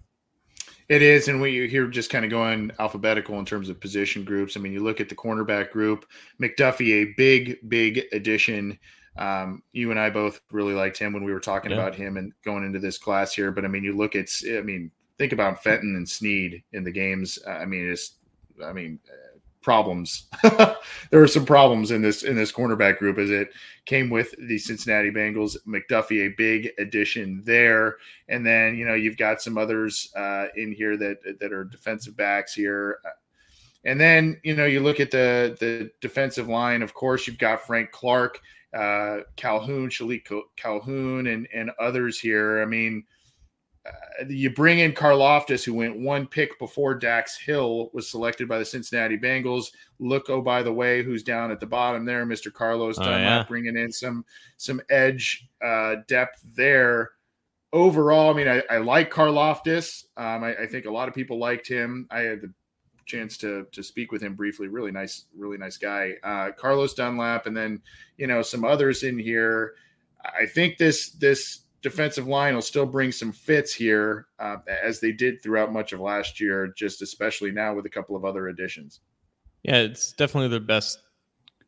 It 0.91 1.03
is, 1.03 1.29
and 1.29 1.41
we 1.41 1.69
here 1.69 1.87
just 1.87 2.11
kind 2.11 2.25
of 2.25 2.33
going 2.33 2.73
alphabetical 2.81 3.39
in 3.39 3.45
terms 3.45 3.69
of 3.69 3.79
position 3.79 4.25
groups. 4.25 4.57
I 4.57 4.61
mean, 4.61 4.73
you 4.73 4.83
look 4.83 5.01
at 5.01 5.09
the 5.09 5.15
cornerback 5.15 5.71
group, 5.71 6.05
McDuffie, 6.43 6.91
a 6.91 7.15
big, 7.17 7.59
big 7.69 8.07
addition. 8.11 8.77
Um, 9.17 9.63
you 9.71 9.93
and 9.93 10.01
I 10.01 10.11
both 10.11 10.41
really 10.51 10.75
liked 10.75 10.99
him 10.99 11.13
when 11.13 11.23
we 11.23 11.33
were 11.33 11.39
talking 11.39 11.71
yeah. 11.71 11.77
about 11.77 11.95
him 11.95 12.17
and 12.17 12.33
going 12.45 12.65
into 12.65 12.81
this 12.81 12.99
class 12.99 13.33
here. 13.33 13.53
But 13.53 13.65
I 13.65 13.69
mean, 13.69 13.85
you 13.85 13.97
look 13.97 14.17
at, 14.17 14.31
I 14.49 14.63
mean, 14.63 14.91
think 15.17 15.33
about 15.33 15.63
Fenton 15.63 15.95
and 15.95 16.09
Sneed 16.09 16.65
in 16.73 16.83
the 16.83 16.91
games. 16.91 17.39
I 17.47 17.67
mean, 17.67 17.89
it's, 17.89 18.17
I 18.65 18.73
mean, 18.73 18.99
problems. 19.63 20.25
there 20.43 21.21
were 21.21 21.27
some 21.27 21.45
problems 21.45 21.91
in 21.91 22.03
this 22.03 22.23
in 22.23 22.37
this 22.37 22.53
cornerback 22.53 22.99
group 22.99 23.19
as 23.19 23.31
it 23.31 23.51
came 23.85 24.11
with 24.11 24.35
the 24.39 24.59
Cincinnati 24.59 25.11
Bengals. 25.11 25.57
McDuffie, 25.67 26.27
a 26.27 26.35
big 26.37 26.71
addition 26.79 27.43
there, 27.45 27.97
and 28.29 28.45
then 28.45 28.77
you 28.77 28.87
know 28.87 28.95
you've 28.95 29.17
got 29.17 29.43
some 29.43 29.59
others 29.59 30.11
uh, 30.17 30.47
in 30.57 30.73
here 30.73 30.97
that 30.97 31.39
that 31.41 31.53
are 31.53 31.65
defensive 31.65 32.17
backs 32.17 32.55
here. 32.55 32.99
And 33.85 34.01
then 34.01 34.41
you 34.45 34.55
know 34.55 34.67
you 34.67 34.81
look 34.81 35.01
at 35.01 35.11
the 35.11 35.57
the 35.61 35.91
defensive 36.01 36.49
line. 36.49 36.83
Of 36.83 36.95
course, 36.95 37.27
you've 37.27 37.39
got 37.39 37.67
Frank 37.67 37.91
Clark, 37.91 38.41
uh, 38.75 39.19
Calhoun, 39.37 39.89
Shilique 39.89 40.31
Calhoun, 40.57 41.27
and 41.27 41.47
and 41.55 41.71
others 41.79 42.19
here. 42.19 42.63
I 42.63 42.67
mean, 42.67 43.05
uh, 43.91 44.25
you 44.29 44.51
bring 44.51 44.81
in 44.81 44.93
Karlaftis, 44.93 45.65
who 45.65 45.75
went 45.75 45.99
one 45.99 46.27
pick 46.27 46.59
before 46.59 46.95
Dax 46.95 47.39
Hill 47.39 47.91
was 47.93 48.09
selected 48.09 48.49
by 48.49 48.59
the 48.59 48.65
Cincinnati 48.65 49.17
Bengals. 49.17 49.73
Look, 49.99 50.31
oh 50.31 50.41
by 50.41 50.63
the 50.63 50.73
way, 50.73 51.03
who's 51.03 51.23
down 51.23 51.51
at 51.51 51.61
the 51.61 51.67
bottom 51.67 52.05
there, 52.05 52.27
Mr. 52.27 52.53
Carlos 52.53 52.99
oh, 52.99 53.05
Dunlap, 53.05 53.45
yeah. 53.45 53.49
bringing 53.49 53.77
in 53.77 53.93
some 53.93 54.25
some 54.57 54.81
edge 54.91 55.49
uh, 55.65 55.97
depth 56.07 56.43
there. 56.57 57.13
overall, 57.73 58.31
I 58.31 58.37
mean, 58.37 58.49
I, 58.49 58.63
I 58.71 58.79
like 58.79 59.13
Karlaftis. 59.13 60.05
Um, 60.17 60.45
I, 60.45 60.57
I, 60.57 60.67
think 60.67 60.87
a 60.87 60.91
lot 60.91 61.09
of 61.09 61.15
people 61.15 61.39
liked 61.39 61.69
him. 61.69 62.07
I 62.11 62.21
had 62.21 62.41
the 62.41 62.53
chance 63.07 63.37
to 63.39 63.67
to 63.73 63.83
speak 63.83 64.13
with 64.13 64.23
him 64.23 64.35
briefly. 64.35 64.69
Really 64.69 64.93
nice, 64.93 65.27
really 65.37 65.59
nice 65.59 65.77
guy. 65.77 66.15
Uh, 66.23 66.53
Carlos 66.53 66.95
Dunlap, 66.95 67.47
and 67.47 67.57
then 67.57 67.81
you 68.17 68.27
know 68.27 68.43
some 68.43 68.65
others 68.65 69.03
in 69.03 69.19
here. 69.19 69.75
I 70.25 70.47
think 70.47 70.77
this 70.79 71.11
this 71.13 71.63
defensive 71.83 72.27
line 72.27 72.55
will 72.55 72.63
still 72.63 72.87
bring 72.87 73.13
some 73.13 73.33
fits 73.33 73.75
here, 73.75 74.27
uh, 74.39 74.57
as 74.83 75.01
they 75.01 75.13
did 75.13 75.43
throughout 75.43 75.73
much 75.73 75.93
of 75.93 76.01
last 76.01 76.41
year. 76.41 76.73
Just 76.77 77.03
especially 77.03 77.51
now 77.51 77.75
with 77.75 77.87
a 77.87 77.91
couple 77.91 78.17
of 78.17 78.25
other 78.25 78.49
additions. 78.49 79.01
Yeah, 79.63 79.77
it's 79.77 80.13
definitely 80.13 80.49
the 80.49 80.61
best 80.61 80.99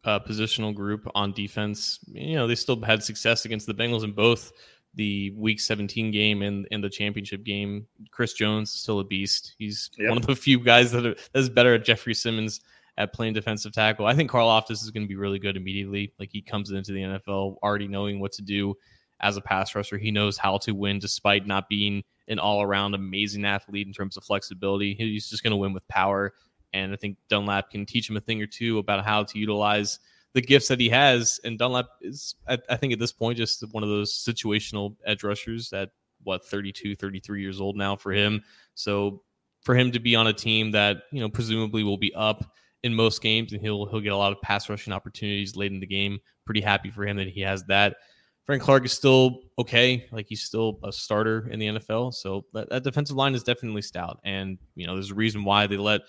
uh, 0.04 0.18
positional 0.20 0.74
group 0.74 1.08
on 1.14 1.32
defense. 1.32 1.98
You 2.06 2.36
know, 2.36 2.46
they 2.46 2.54
still 2.54 2.80
had 2.82 3.02
success 3.02 3.44
against 3.44 3.66
the 3.66 3.74
Bengals 3.74 4.04
in 4.04 4.12
both 4.12 4.52
the 4.94 5.30
Week 5.36 5.60
17 5.60 6.10
game 6.10 6.42
and, 6.42 6.66
in 6.70 6.80
the 6.80 6.90
championship 6.90 7.44
game. 7.44 7.86
Chris 8.10 8.34
Jones 8.34 8.70
is 8.74 8.80
still 8.80 9.00
a 9.00 9.04
beast. 9.04 9.54
He's 9.58 9.90
yep. 9.98 10.10
one 10.10 10.18
of 10.18 10.26
the 10.26 10.36
few 10.36 10.58
guys 10.58 10.92
that 10.92 11.06
are 11.06 11.16
that's 11.32 11.48
better 11.48 11.74
at 11.74 11.84
Jeffrey 11.84 12.14
Simmons 12.14 12.60
at 12.98 13.14
playing 13.14 13.32
defensive 13.32 13.72
tackle. 13.72 14.06
I 14.06 14.14
think 14.14 14.30
Karlaftis 14.30 14.82
is 14.82 14.90
going 14.90 15.04
to 15.04 15.08
be 15.08 15.16
really 15.16 15.38
good 15.38 15.56
immediately. 15.56 16.12
Like 16.18 16.28
he 16.30 16.42
comes 16.42 16.70
into 16.70 16.92
the 16.92 17.00
NFL 17.00 17.56
already 17.62 17.88
knowing 17.88 18.20
what 18.20 18.32
to 18.32 18.42
do 18.42 18.76
as 19.22 19.36
a 19.36 19.40
pass 19.40 19.74
rusher. 19.74 19.98
He 19.98 20.10
knows 20.10 20.36
how 20.36 20.58
to 20.58 20.72
win 20.72 20.98
despite 20.98 21.46
not 21.46 21.68
being 21.68 22.02
an 22.28 22.38
all 22.38 22.62
around 22.62 22.94
amazing 22.94 23.44
athlete 23.44 23.86
in 23.86 23.92
terms 23.92 24.16
of 24.16 24.24
flexibility. 24.24 24.94
He's 24.94 25.30
just 25.30 25.42
going 25.42 25.52
to 25.52 25.56
win 25.56 25.72
with 25.72 25.86
power. 25.88 26.32
And 26.72 26.92
I 26.92 26.96
think 26.96 27.18
Dunlap 27.28 27.70
can 27.70 27.84
teach 27.86 28.08
him 28.08 28.16
a 28.16 28.20
thing 28.20 28.40
or 28.40 28.46
two 28.46 28.78
about 28.78 29.04
how 29.04 29.24
to 29.24 29.38
utilize 29.38 29.98
the 30.32 30.40
gifts 30.40 30.68
that 30.68 30.80
he 30.80 30.88
has. 30.88 31.40
And 31.44 31.58
Dunlap 31.58 31.86
is, 32.00 32.34
I, 32.48 32.58
I, 32.70 32.76
think, 32.76 32.92
at 32.92 32.98
this 32.98 33.12
point, 33.12 33.36
just 33.36 33.62
one 33.72 33.82
of 33.82 33.88
those 33.88 34.12
situational 34.12 34.96
edge 35.04 35.22
rushers 35.22 35.72
at 35.72 35.90
what 36.24 36.46
32, 36.46 36.96
33 36.96 37.42
years 37.42 37.60
old 37.60 37.76
now 37.76 37.96
for 37.96 38.12
him. 38.12 38.42
So 38.74 39.22
for 39.62 39.76
him 39.76 39.92
to 39.92 40.00
be 40.00 40.16
on 40.16 40.26
a 40.26 40.32
team 40.32 40.72
that 40.72 41.04
you 41.10 41.20
know 41.20 41.28
presumably 41.28 41.82
will 41.84 41.98
be 41.98 42.14
up 42.14 42.44
in 42.82 42.94
most 42.94 43.22
games, 43.22 43.52
and 43.52 43.60
he'll 43.60 43.86
he'll 43.86 44.00
get 44.00 44.12
a 44.12 44.16
lot 44.16 44.32
of 44.32 44.40
pass 44.42 44.68
rushing 44.68 44.92
opportunities 44.92 45.56
late 45.56 45.72
in 45.72 45.80
the 45.80 45.86
game. 45.86 46.18
Pretty 46.44 46.60
happy 46.60 46.90
for 46.90 47.06
him 47.06 47.16
that 47.16 47.28
he 47.28 47.40
has 47.40 47.64
that. 47.64 47.96
Frank 48.45 48.62
Clark 48.62 48.84
is 48.84 48.93
still 48.93 49.40
okay, 49.59 50.07
like 50.11 50.26
he's 50.28 50.43
still 50.43 50.78
a 50.82 50.93
starter 50.93 51.49
in 51.51 51.61
the 51.61 51.66
NFL. 51.66 52.12
So 52.14 52.45
that, 52.53 52.70
that 52.70 52.82
defensive 52.82 53.16
line 53.16 53.34
is 53.34 53.43
definitely 53.43 53.82
stout, 53.82 54.20
and 54.24 54.59
you 54.74 54.86
know 54.86 54.95
there's 54.95 55.11
a 55.11 55.14
reason 55.14 55.45
why 55.45 55.66
they 55.66 55.76
let 55.76 56.03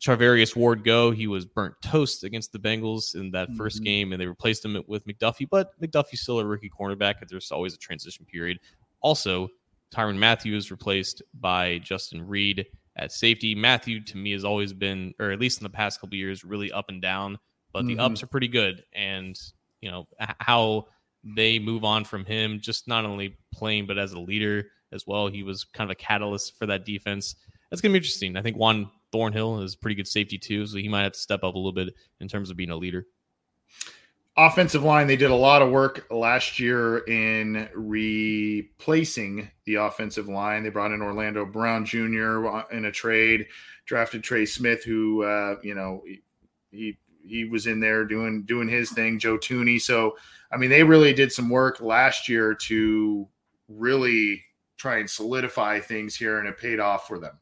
Charvarius 0.00 0.56
Ward 0.56 0.82
go. 0.82 1.10
He 1.10 1.26
was 1.26 1.44
burnt 1.44 1.74
toast 1.82 2.24
against 2.24 2.52
the 2.52 2.58
Bengals 2.58 3.14
in 3.14 3.30
that 3.32 3.50
1st 3.50 3.56
mm-hmm. 3.56 3.84
game, 3.84 4.12
and 4.12 4.20
they 4.20 4.26
replaced 4.26 4.64
him 4.64 4.82
with 4.86 5.06
McDuffie. 5.06 5.48
But 5.48 5.78
McDuffie's 5.80 6.22
still 6.22 6.38
a 6.40 6.44
rookie 6.44 6.70
cornerback, 6.70 7.20
and 7.20 7.28
there's 7.28 7.52
always 7.52 7.74
a 7.74 7.78
transition 7.78 8.24
period. 8.24 8.60
Also, 9.02 9.48
Tyrann 9.94 10.16
Mathieu 10.16 10.56
is 10.56 10.70
replaced 10.70 11.22
by 11.34 11.78
Justin 11.78 12.26
Reid 12.26 12.66
at 12.96 13.12
safety. 13.12 13.54
Mathieu, 13.54 14.00
to 14.00 14.16
me, 14.16 14.32
has 14.32 14.44
always 14.44 14.72
been, 14.72 15.12
or 15.18 15.32
at 15.32 15.40
least 15.40 15.60
in 15.60 15.64
the 15.64 15.70
past 15.70 16.00
couple 16.00 16.16
years, 16.16 16.44
really 16.44 16.72
up 16.72 16.88
and 16.88 17.02
down. 17.02 17.38
But 17.72 17.84
mm-hmm. 17.84 17.96
the 17.96 18.02
ups 18.02 18.22
are 18.22 18.26
pretty 18.26 18.48
good, 18.48 18.84
and 18.94 19.38
you 19.82 19.90
know 19.90 20.08
how 20.38 20.86
they 21.24 21.58
move 21.58 21.84
on 21.84 22.04
from 22.04 22.24
him, 22.24 22.60
just 22.60 22.88
not 22.88 23.04
only 23.04 23.36
playing 23.52 23.86
but 23.86 23.98
as 23.98 24.12
a 24.12 24.20
leader 24.20 24.68
as 24.92 25.06
well. 25.06 25.28
He 25.28 25.42
was 25.42 25.64
kind 25.64 25.90
of 25.90 25.92
a 25.92 25.96
catalyst 25.96 26.58
for 26.58 26.66
that 26.66 26.84
defense. 26.84 27.36
That's 27.70 27.80
gonna 27.80 27.92
be 27.92 27.98
interesting. 27.98 28.36
I 28.36 28.42
think 28.42 28.56
Juan 28.56 28.90
Thornhill 29.12 29.60
is 29.60 29.76
pretty 29.76 29.94
good 29.94 30.08
safety 30.08 30.38
too, 30.38 30.66
so 30.66 30.78
he 30.78 30.88
might 30.88 31.02
have 31.02 31.12
to 31.12 31.18
step 31.18 31.44
up 31.44 31.54
a 31.54 31.58
little 31.58 31.72
bit 31.72 31.94
in 32.20 32.28
terms 32.28 32.50
of 32.50 32.56
being 32.56 32.70
a 32.70 32.76
leader. 32.76 33.06
Offensive 34.36 34.84
line, 34.84 35.06
they 35.06 35.16
did 35.16 35.30
a 35.30 35.36
lot 35.36 35.60
of 35.60 35.70
work 35.70 36.06
last 36.10 36.58
year 36.58 36.98
in 36.98 37.68
replacing 37.74 39.50
the 39.64 39.74
offensive 39.74 40.28
line. 40.28 40.62
They 40.62 40.70
brought 40.70 40.92
in 40.92 41.02
Orlando 41.02 41.44
Brown 41.44 41.84
Jr. 41.84 42.46
in 42.70 42.86
a 42.86 42.92
trade, 42.92 43.46
drafted 43.86 44.22
Trey 44.22 44.46
Smith, 44.46 44.84
who 44.84 45.24
uh, 45.24 45.56
you 45.62 45.74
know 45.74 46.02
he 46.70 46.96
he 47.24 47.44
was 47.44 47.66
in 47.66 47.80
there 47.80 48.04
doing 48.04 48.42
doing 48.42 48.68
his 48.68 48.90
thing. 48.90 49.18
Joe 49.18 49.38
Thuney. 49.38 49.80
So 49.80 50.16
I 50.52 50.56
mean, 50.56 50.70
they 50.70 50.82
really 50.82 51.12
did 51.12 51.32
some 51.32 51.48
work 51.48 51.80
last 51.80 52.28
year 52.28 52.54
to 52.54 53.28
really 53.68 54.42
try 54.76 54.98
and 54.98 55.08
solidify 55.08 55.80
things 55.80 56.16
here, 56.16 56.38
and 56.38 56.48
it 56.48 56.58
paid 56.58 56.80
off 56.80 57.06
for 57.06 57.18
them. 57.18 57.38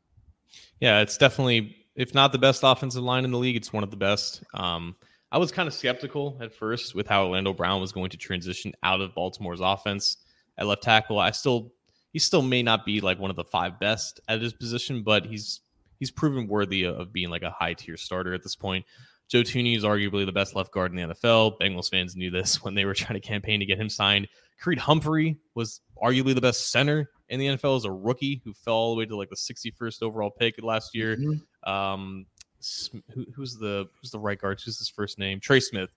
Yeah, 0.80 1.00
it's 1.00 1.16
definitely, 1.16 1.76
if 1.94 2.14
not 2.14 2.32
the 2.32 2.38
best 2.38 2.62
offensive 2.64 3.02
line 3.02 3.24
in 3.24 3.30
the 3.30 3.38
league, 3.38 3.56
it's 3.56 3.72
one 3.72 3.84
of 3.84 3.90
the 3.90 3.96
best. 3.96 4.42
Um, 4.54 4.96
I 5.30 5.38
was 5.38 5.52
kind 5.52 5.66
of 5.66 5.74
skeptical 5.74 6.38
at 6.40 6.52
first 6.52 6.94
with 6.94 7.06
how 7.06 7.24
Orlando 7.24 7.52
Brown 7.52 7.80
was 7.80 7.92
going 7.92 8.10
to 8.10 8.16
transition 8.16 8.72
out 8.82 9.00
of 9.00 9.14
Baltimore's 9.14 9.60
offense 9.60 10.18
at 10.56 10.66
left 10.66 10.82
tackle. 10.82 11.18
I 11.18 11.30
still, 11.30 11.72
he 12.12 12.18
still 12.18 12.42
may 12.42 12.62
not 12.62 12.84
be 12.84 13.00
like 13.00 13.18
one 13.18 13.30
of 13.30 13.36
the 13.36 13.44
five 13.44 13.78
best 13.78 14.20
at 14.28 14.40
his 14.40 14.52
position, 14.52 15.02
but 15.02 15.26
he's 15.26 15.60
he's 15.98 16.10
proven 16.10 16.46
worthy 16.46 16.84
of 16.84 17.12
being 17.12 17.28
like 17.28 17.42
a 17.42 17.50
high 17.50 17.74
tier 17.74 17.96
starter 17.96 18.32
at 18.34 18.42
this 18.42 18.56
point. 18.56 18.84
Joe 19.28 19.42
Thuney 19.42 19.76
is 19.76 19.84
arguably 19.84 20.24
the 20.24 20.32
best 20.32 20.56
left 20.56 20.72
guard 20.72 20.90
in 20.90 20.96
the 20.96 21.14
NFL. 21.14 21.58
Bengals 21.60 21.90
fans 21.90 22.16
knew 22.16 22.30
this 22.30 22.62
when 22.62 22.74
they 22.74 22.84
were 22.84 22.94
trying 22.94 23.20
to 23.20 23.26
campaign 23.26 23.60
to 23.60 23.66
get 23.66 23.78
him 23.78 23.88
signed. 23.88 24.28
Creed 24.58 24.78
Humphrey 24.78 25.36
was 25.54 25.80
arguably 26.02 26.34
the 26.34 26.40
best 26.40 26.70
center 26.70 27.10
in 27.28 27.38
the 27.38 27.46
NFL 27.46 27.76
as 27.76 27.84
a 27.84 27.92
rookie 27.92 28.40
who 28.44 28.52
fell 28.54 28.74
all 28.74 28.94
the 28.94 28.98
way 28.98 29.06
to 29.06 29.16
like 29.16 29.30
the 29.30 29.36
61st 29.36 30.02
overall 30.02 30.30
pick 30.30 30.60
last 30.62 30.94
year. 30.94 31.16
Mm-hmm. 31.16 31.70
Um, 31.70 32.26
who, 33.14 33.24
who's 33.34 33.56
the 33.56 33.88
who's 34.00 34.10
the 34.10 34.18
right 34.18 34.38
guard? 34.38 34.60
Who's 34.64 34.78
his 34.78 34.88
first 34.88 35.18
name? 35.18 35.40
Trey 35.40 35.60
Smith, 35.60 35.90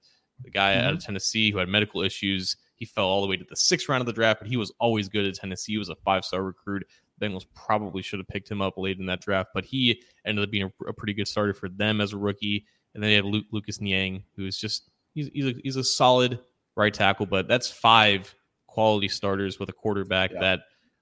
the 0.44 0.52
guy 0.52 0.74
mm-hmm. 0.74 0.86
out 0.86 0.94
of 0.94 1.00
mm-hmm. 1.00 1.06
Tennessee 1.06 1.52
who 1.52 1.58
had 1.58 1.70
medical 1.70 2.02
issues. 2.02 2.56
He 2.76 2.86
fell 2.86 3.06
all 3.06 3.22
the 3.22 3.28
way 3.28 3.38
to 3.38 3.46
the 3.48 3.56
sixth 3.56 3.90
round 3.90 4.02
of 4.02 4.08
the 4.08 4.14
draft, 4.14 4.40
but 4.42 4.50
he 4.50 4.58
was 4.58 4.72
always 4.80 5.08
good 5.08 5.26
at 5.26 5.36
Tennessee. 5.36 5.74
He 5.74 5.78
was 5.78 5.90
a 5.90 5.96
five 5.96 6.26
star 6.26 6.44
recruit. 6.44 6.86
Bengals 7.20 7.46
probably 7.56 8.02
should 8.02 8.20
have 8.20 8.28
picked 8.28 8.50
him 8.50 8.62
up 8.62 8.78
late 8.78 8.98
in 8.98 9.06
that 9.06 9.22
draft, 9.22 9.52
but 9.54 9.64
he 9.64 10.02
ended 10.26 10.44
up 10.44 10.52
being 10.52 10.64
a, 10.64 10.90
a 10.90 10.94
pretty 10.94 11.14
good 11.14 11.28
starter 11.28 11.54
for 11.54 11.70
them 11.70 12.02
as 12.02 12.14
a 12.14 12.18
rookie. 12.18 12.66
And 12.94 13.04
then 13.04 13.12
you 13.12 13.16
have 13.18 13.26
Luke, 13.26 13.46
Lucas 13.52 13.80
Niang, 13.80 14.24
who's 14.36 14.58
just 14.58 14.90
he's 15.14 15.30
he's 15.34 15.46
a, 15.46 15.54
he's 15.64 15.76
a 15.76 15.84
solid 15.84 16.40
right 16.76 16.94
tackle, 16.94 17.26
but 17.26 17.48
that's 17.48 17.70
five 17.70 18.34
quality 18.68 19.08
starters 19.08 19.60
with 19.60 19.70
a 19.70 19.74
quarterback 19.74 20.32
yeah. 20.32 20.40
that 20.40 20.60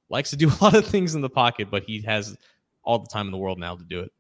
likes 0.10 0.30
to 0.32 0.36
do 0.36 0.50
a 0.62 0.64
lot 0.64 0.76
of 0.76 0.86
things 0.86 1.16
in 1.16 1.22
the 1.22 1.30
pocket, 1.30 1.70
but 1.70 1.84
he 1.84 2.02
has 2.02 2.38
all 2.84 3.00
the 3.00 3.08
time 3.08 3.28
in 3.28 3.32
the 3.32 3.38
world 3.38 3.60
now 3.60 3.76
to 3.76 3.84
do 3.84 4.00
it. 4.02 4.12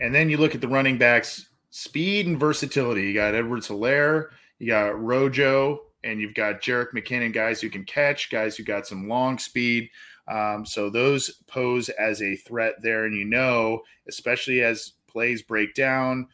And 0.00 0.14
then 0.14 0.28
you 0.28 0.36
look 0.36 0.54
at 0.54 0.60
the 0.60 0.68
running 0.68 0.98
backs 0.98 1.48
speed 1.70 2.26
and 2.26 2.38
versatility. 2.38 3.02
You 3.02 3.14
got 3.14 3.34
Edwards 3.34 3.68
Helaire, 3.68 4.28
you 4.58 4.66
got 4.68 5.00
Rojo, 5.00 5.80
and 6.04 6.20
you've 6.20 6.34
got 6.34 6.62
Jerick 6.62 6.92
McKinnon, 6.92 7.32
guys 7.32 7.60
who 7.60 7.68
can 7.68 7.84
catch, 7.84 8.30
guys 8.30 8.56
who 8.56 8.64
got 8.64 8.86
some 8.86 9.08
long 9.08 9.38
speed. 9.38 9.90
Um, 10.28 10.64
so 10.64 10.90
those 10.90 11.30
pose 11.46 11.88
as 11.88 12.22
a 12.22 12.36
threat 12.36 12.74
there. 12.80 13.04
And 13.04 13.16
you 13.16 13.24
know, 13.24 13.82
especially 14.08 14.62
as 14.62 14.92
plays 15.06 15.42
break 15.42 15.74
down, 15.74 16.28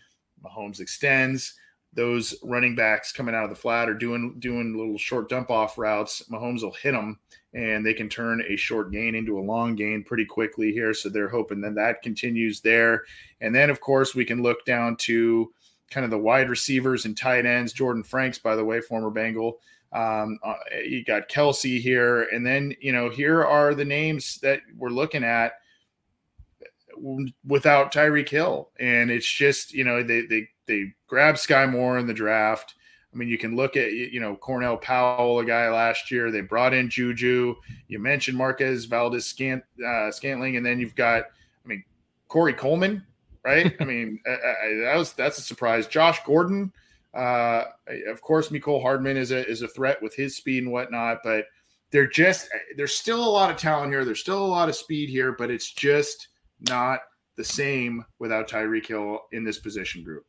Mahomes 0.45 0.80
extends 0.80 1.55
those 1.95 2.34
running 2.43 2.74
backs 2.74 3.12
coming 3.12 3.34
out 3.34 3.45
of 3.45 3.51
the 3.51 3.57
flat 3.57 3.88
or 3.88 3.95
doing 3.95 4.36
doing 4.38 4.76
little 4.76 4.97
short 4.97 5.28
dump 5.28 5.51
off 5.51 5.76
routes, 5.76 6.22
Mahomes 6.30 6.62
will 6.62 6.72
hit 6.72 6.92
them 6.92 7.18
and 7.53 7.84
they 7.84 7.92
can 7.92 8.08
turn 8.08 8.42
a 8.49 8.57
short 8.57 8.91
gain 8.92 9.14
into 9.14 9.38
a 9.38 9.41
long 9.41 9.75
gain 9.75 10.03
pretty 10.03 10.25
quickly 10.25 10.72
here. 10.72 10.95
So 10.95 11.08
they're 11.08 11.29
hoping 11.29 11.61
that 11.61 11.75
that 11.75 12.03
continues 12.03 12.61
there. 12.62 13.04
And 13.42 13.54
then, 13.54 13.68
of 13.68 13.80
course, 13.80 14.14
we 14.14 14.25
can 14.25 14.42
look 14.42 14.64
down 14.64 14.96
to 15.00 15.53
kind 15.91 16.04
of 16.04 16.11
the 16.11 16.18
wide 16.18 16.49
receivers 16.49 17.04
and 17.04 17.17
tight 17.17 17.45
ends. 17.45 17.75
Jordan 17.75 18.03
Franks, 18.03 18.38
by 18.38 18.57
the 18.57 18.64
way, 18.64 18.80
former 18.80 19.11
Bengal. 19.11 19.58
Um, 19.92 20.38
uh, 20.42 20.54
you 20.83 21.04
got 21.04 21.29
Kelce 21.29 21.79
here. 21.79 22.22
And 22.22 22.46
then, 22.46 22.75
you 22.80 22.92
know, 22.92 23.11
here 23.11 23.45
are 23.45 23.75
the 23.75 23.84
names 23.84 24.38
that 24.38 24.61
we're 24.79 24.88
looking 24.88 25.25
at 25.25 25.53
without 27.45 27.93
Tyreek 27.93 28.29
Hill. 28.29 28.71
And 28.79 29.11
it's 29.11 29.31
just, 29.31 29.73
you 29.73 29.85
know, 29.85 30.03
they, 30.03 30.23
they, 30.23 30.49
they 30.67 30.93
grabbed 31.07 31.39
Sky 31.39 31.67
Moore 31.67 31.99
in 31.99 32.07
the 32.07 32.14
draft. 32.14 32.75
I 33.13 33.17
mean, 33.17 33.29
you 33.29 33.37
can 33.37 33.57
look 33.57 33.77
at 33.77 33.93
you 33.93 34.21
know 34.21 34.37
Cornell 34.37 34.79
Powell, 34.79 35.41
a 35.41 35.45
guy 35.45 35.69
last 35.71 36.11
year. 36.11 36.31
They 36.31 36.41
brought 36.41 36.73
in 36.73 36.89
Juju. 36.89 37.55
You 37.89 37.99
mentioned 37.99 38.39
Marquez 38.39 38.87
Valdes 38.87 39.27
Scant, 39.27 39.63
uh, 39.87 40.11
Scantling, 40.11 40.57
and 40.57 40.64
then 40.64 40.81
you've 40.81 40.95
got, 40.95 41.25
I 41.64 41.69
mean, 41.69 41.85
Corey 42.29 42.55
Coleman, 42.55 43.05
right? 43.45 43.75
I 43.81 43.85
mean, 43.85 44.19
I, 44.27 44.31
I, 44.31 44.75
that 44.85 44.97
was 44.97 45.13
that's 45.13 45.39
a 45.39 45.43
surprise. 45.43 45.87
Josh 45.87 46.21
Gordon, 46.25 46.73
uh, 47.13 47.64
of 48.09 48.23
course, 48.23 48.49
Mecole 48.49 48.81
Hardman 48.81 49.19
is 49.19 49.31
a 49.31 49.47
is 49.47 49.61
a 49.61 49.69
threat 49.69 50.01
with 50.01 50.14
his 50.14 50.37
speed 50.37 50.63
and 50.63 50.73
whatnot, 50.73 51.19
but 51.23 51.45
they're 51.91 52.07
just 52.07 52.49
there's 52.79 52.95
still 52.95 53.23
a 53.23 53.29
lot 53.29 53.51
of 53.51 53.59
talent 53.59 53.93
here. 53.93 54.07
There's 54.07 54.21
still 54.21 54.43
a 54.43 54.47
lot 54.47 54.71
of 54.71 54.75
speed 54.75 55.11
here, 55.11 55.33
but 55.33 55.51
it's 55.51 55.71
just 55.71 56.29
not 56.68 57.01
the 57.37 57.45
same 57.45 58.05
without 58.18 58.49
Tyreek 58.49 58.87
Hill 58.87 59.21
in 59.33 59.45
this 59.45 59.59
position 59.59 60.05
group. 60.05 60.25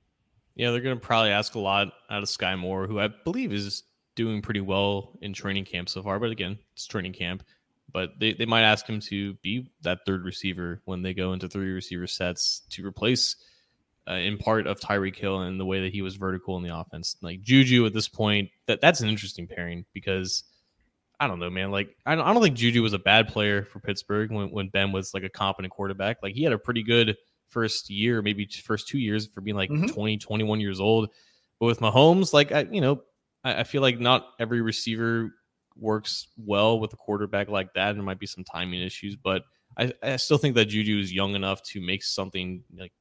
Yeah, 0.55 0.71
they're 0.71 0.81
going 0.81 0.99
to 0.99 1.05
probably 1.05 1.31
ask 1.31 1.55
a 1.55 1.59
lot 1.59 1.93
out 2.09 2.21
of 2.23 2.29
Sky 2.29 2.55
Moore, 2.55 2.87
who 2.87 2.99
I 2.99 3.07
believe 3.07 3.51
is 3.51 3.83
doing 4.15 4.41
pretty 4.41 4.61
well 4.61 5.17
in 5.21 5.33
training 5.33 5.65
camp 5.65 5.89
so 5.89 6.03
far. 6.03 6.19
But 6.19 6.31
again, 6.31 6.59
it's 6.73 6.85
training 6.85 7.13
camp. 7.13 7.43
But 7.91 8.11
they, 8.19 8.33
they 8.33 8.45
might 8.45 8.63
ask 8.63 8.87
him 8.87 8.99
to 9.01 9.33
be 9.35 9.69
that 9.81 9.99
third 10.05 10.25
receiver 10.25 10.81
when 10.85 11.01
they 11.01 11.13
go 11.13 11.33
into 11.33 11.47
three 11.47 11.71
receiver 11.71 12.07
sets 12.07 12.61
to 12.71 12.85
replace, 12.85 13.35
uh, 14.07 14.13
in 14.13 14.37
part, 14.37 14.65
of 14.65 14.79
Tyreek 14.79 15.15
Hill 15.15 15.41
and 15.41 15.59
the 15.59 15.65
way 15.65 15.81
that 15.81 15.93
he 15.93 16.01
was 16.01 16.15
vertical 16.15 16.57
in 16.57 16.63
the 16.63 16.75
offense. 16.75 17.15
Like 17.21 17.41
Juju 17.41 17.85
at 17.85 17.93
this 17.93 18.07
point, 18.07 18.49
that 18.65 18.81
that's 18.81 19.01
an 19.01 19.09
interesting 19.09 19.47
pairing 19.47 19.85
because 19.93 20.43
I 21.23 21.27
don't 21.27 21.39
know, 21.39 21.49
man. 21.49 21.71
Like 21.71 21.95
I 22.05 22.15
don't, 22.15 22.25
I 22.25 22.33
don't 22.33 22.43
think 22.43 22.57
Juju 22.57 22.81
was 22.81 22.93
a 22.93 22.99
bad 22.99 23.29
player 23.29 23.63
for 23.63 23.79
Pittsburgh 23.79 24.31
when, 24.31 24.51
when 24.51 24.67
Ben 24.67 24.91
was 24.91 25.13
like 25.13 25.23
a 25.23 25.29
competent 25.29 25.71
quarterback. 25.71 26.17
Like 26.21 26.35
he 26.35 26.43
had 26.43 26.51
a 26.51 26.57
pretty 26.57 26.83
good 26.83 27.15
first 27.47 27.89
year, 27.89 28.21
maybe 28.21 28.45
first 28.45 28.87
two 28.87 28.97
years 28.99 29.27
for 29.27 29.41
being 29.41 29.55
like 29.55 29.69
mm-hmm. 29.69 29.85
20, 29.85 30.17
21 30.17 30.59
years 30.59 30.79
old. 30.79 31.09
But 31.59 31.67
with 31.67 31.79
Mahomes, 31.79 32.33
like 32.33 32.51
I, 32.51 32.67
you 32.69 32.81
know, 32.81 33.01
I, 33.43 33.61
I 33.61 33.63
feel 33.63 33.81
like 33.81 33.99
not 33.99 34.27
every 34.39 34.61
receiver 34.61 35.31
works 35.77 36.27
well 36.37 36.79
with 36.79 36.91
a 36.93 36.97
quarterback 36.97 37.47
like 37.47 37.73
that. 37.75 37.89
And 37.89 37.99
there 37.99 38.05
might 38.05 38.19
be 38.19 38.27
some 38.27 38.43
timing 38.43 38.81
issues, 38.81 39.15
but 39.15 39.43
I, 39.77 39.93
I 40.03 40.15
still 40.17 40.37
think 40.37 40.55
that 40.55 40.65
Juju 40.65 40.99
is 40.99 41.13
young 41.13 41.35
enough 41.35 41.63
to 41.63 41.81
make 41.81 42.03
something 42.03 42.63
like 42.77 42.91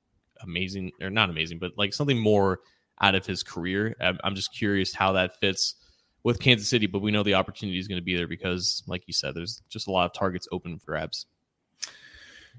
amazing 0.42 0.92
or 1.00 1.10
not 1.10 1.28
amazing, 1.28 1.58
but 1.58 1.72
like 1.76 1.92
something 1.92 2.18
more 2.18 2.60
out 3.00 3.14
of 3.14 3.26
his 3.26 3.42
career. 3.42 3.96
I'm 4.00 4.34
just 4.34 4.54
curious 4.54 4.94
how 4.94 5.12
that 5.12 5.38
fits 5.40 5.74
with 6.24 6.38
Kansas 6.40 6.68
City, 6.68 6.86
but 6.86 7.00
we 7.00 7.10
know 7.10 7.22
the 7.22 7.34
opportunity 7.34 7.78
is 7.78 7.88
going 7.88 8.00
to 8.00 8.04
be 8.04 8.16
there 8.16 8.28
because, 8.28 8.82
like 8.86 9.02
you 9.06 9.12
said, 9.12 9.34
there's 9.34 9.62
just 9.68 9.88
a 9.88 9.90
lot 9.90 10.06
of 10.06 10.12
targets 10.12 10.46
open 10.52 10.78
for 10.78 10.92
grabs. 10.92 11.26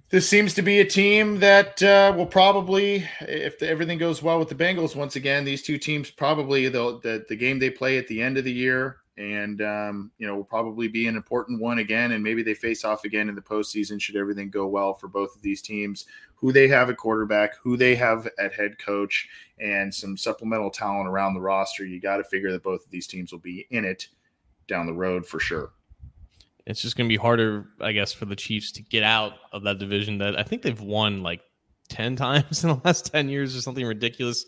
This 0.10 0.28
seems 0.28 0.54
to 0.56 0.62
be 0.62 0.80
a 0.80 0.86
team 0.86 1.40
that 1.40 1.82
uh, 1.82 2.14
will 2.16 2.26
probably, 2.26 3.08
if 3.22 3.60
the, 3.60 3.70
everything 3.70 3.98
goes 3.98 4.22
well 4.22 4.40
with 4.40 4.50
the 4.50 4.56
Bengals, 4.56 4.96
once 4.96 5.16
again, 5.16 5.44
these 5.44 5.64
two 5.64 5.78
teams 5.78 6.10
probably 6.10 6.68
the, 6.68 7.26
the 7.30 7.36
game 7.36 7.60
they 7.60 7.70
play 7.70 7.98
at 7.98 8.08
the 8.08 8.22
end 8.22 8.38
of 8.38 8.44
the 8.44 8.52
year 8.52 8.98
and 9.18 9.62
um, 9.62 10.12
you 10.18 10.26
know 10.26 10.36
will 10.36 10.44
probably 10.44 10.88
be 10.88 11.08
an 11.08 11.16
important 11.16 11.62
one 11.62 11.80
again 11.80 12.14
and 12.14 12.24
maybe 12.24 12.42
they 12.42 12.54
face 12.54 12.84
off 12.84 13.06
again 13.06 13.30
in 13.30 13.36
the 13.36 13.42
postseason 13.42 14.02
should 14.02 14.16
everything 14.16 14.50
go 14.50 14.66
well 14.68 14.94
for 14.94 15.08
both 15.08 15.36
of 15.36 15.42
these 15.42 15.62
teams 15.62 16.06
who 16.36 16.52
they 16.52 16.68
have 16.68 16.90
at 16.90 16.98
quarterback 16.98 17.56
who 17.62 17.78
they 17.78 17.96
have 17.96 18.28
at 18.40 18.54
head 18.54 18.78
coach 18.80 19.28
and 19.64 19.94
some 19.94 20.18
supplemental 20.18 20.70
talent 20.70 21.08
around 21.08 21.34
the 21.34 21.42
roster 21.42 21.86
you 21.86 22.00
got 22.00 22.18
to 22.18 22.24
figure 22.24 22.52
that 22.52 22.64
both 22.64 22.86
of 22.86 22.92
these 22.92 23.08
teams 23.08 23.32
will 23.32 23.40
be 23.40 23.66
in 23.72 23.86
it 23.86 24.08
down 24.68 24.86
the 24.86 24.94
road 24.94 25.26
for 25.26 25.40
sure 25.40 25.72
it's 26.66 26.82
just 26.82 26.96
going 26.96 27.08
to 27.08 27.14
be 27.14 27.18
harder 27.18 27.68
i 27.82 27.92
guess 27.92 28.14
for 28.14 28.26
the 28.26 28.36
chiefs 28.36 28.72
to 28.72 28.84
get 28.84 29.04
out 29.04 29.34
of 29.52 29.64
that 29.64 29.80
division 29.80 30.20
that 30.20 30.38
i 30.38 30.44
think 30.44 30.62
they've 30.62 30.82
won 30.82 31.24
like 31.24 31.42
10 31.90 32.16
times 32.18 32.64
in 32.64 32.70
the 32.70 32.82
last 32.84 33.12
10 33.12 33.30
years 33.30 33.56
or 33.56 33.62
something 33.62 33.86
ridiculous 33.86 34.46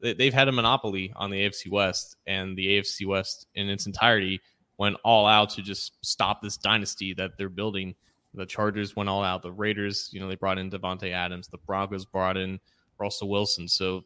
they've 0.00 0.34
had 0.34 0.48
a 0.48 0.52
monopoly 0.52 1.12
on 1.16 1.30
the 1.30 1.38
AFC 1.38 1.70
West, 1.70 2.16
and 2.26 2.56
the 2.56 2.78
AFC 2.78 3.06
West 3.06 3.46
in 3.54 3.68
its 3.68 3.86
entirety 3.86 4.40
went 4.78 4.96
all 5.04 5.26
out 5.26 5.50
to 5.50 5.62
just 5.62 5.92
stop 6.04 6.40
this 6.40 6.56
dynasty 6.56 7.14
that 7.14 7.32
they're 7.36 7.48
building. 7.48 7.94
The 8.34 8.46
Chargers 8.46 8.94
went 8.94 9.08
all 9.08 9.24
out. 9.24 9.42
The 9.42 9.50
Raiders, 9.50 10.10
you 10.12 10.20
know, 10.20 10.28
they 10.28 10.36
brought 10.36 10.58
in 10.58 10.70
Davante 10.70 11.12
Adams. 11.12 11.48
The 11.48 11.58
Broncos 11.58 12.04
brought 12.04 12.36
in 12.36 12.60
Russell 12.98 13.28
Wilson. 13.28 13.66
So 13.66 14.04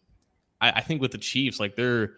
I, 0.63 0.71
I 0.77 0.81
think 0.81 1.03
with 1.03 1.11
the 1.11 1.19
Chiefs, 1.19 1.61
like 1.61 1.77
their 1.77 2.15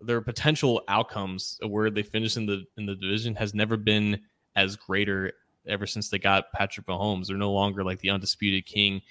their 0.00 0.20
potential 0.20 0.82
outcomes 0.86 1.58
where 1.66 1.90
they 1.90 2.04
finish 2.04 2.36
in 2.36 2.46
the 2.46 2.64
in 2.76 2.86
the 2.86 2.94
division 2.94 3.34
has 3.34 3.54
never 3.54 3.76
been 3.76 4.20
as 4.54 4.76
greater 4.76 5.32
ever 5.66 5.86
since 5.86 6.08
they 6.08 6.18
got 6.18 6.52
Patrick 6.52 6.86
Mahomes. 6.86 7.26
They're 7.26 7.36
no 7.36 7.52
longer 7.52 7.82
like 7.82 7.98
the 7.98 8.10
undisputed 8.10 8.66
king 8.66 9.02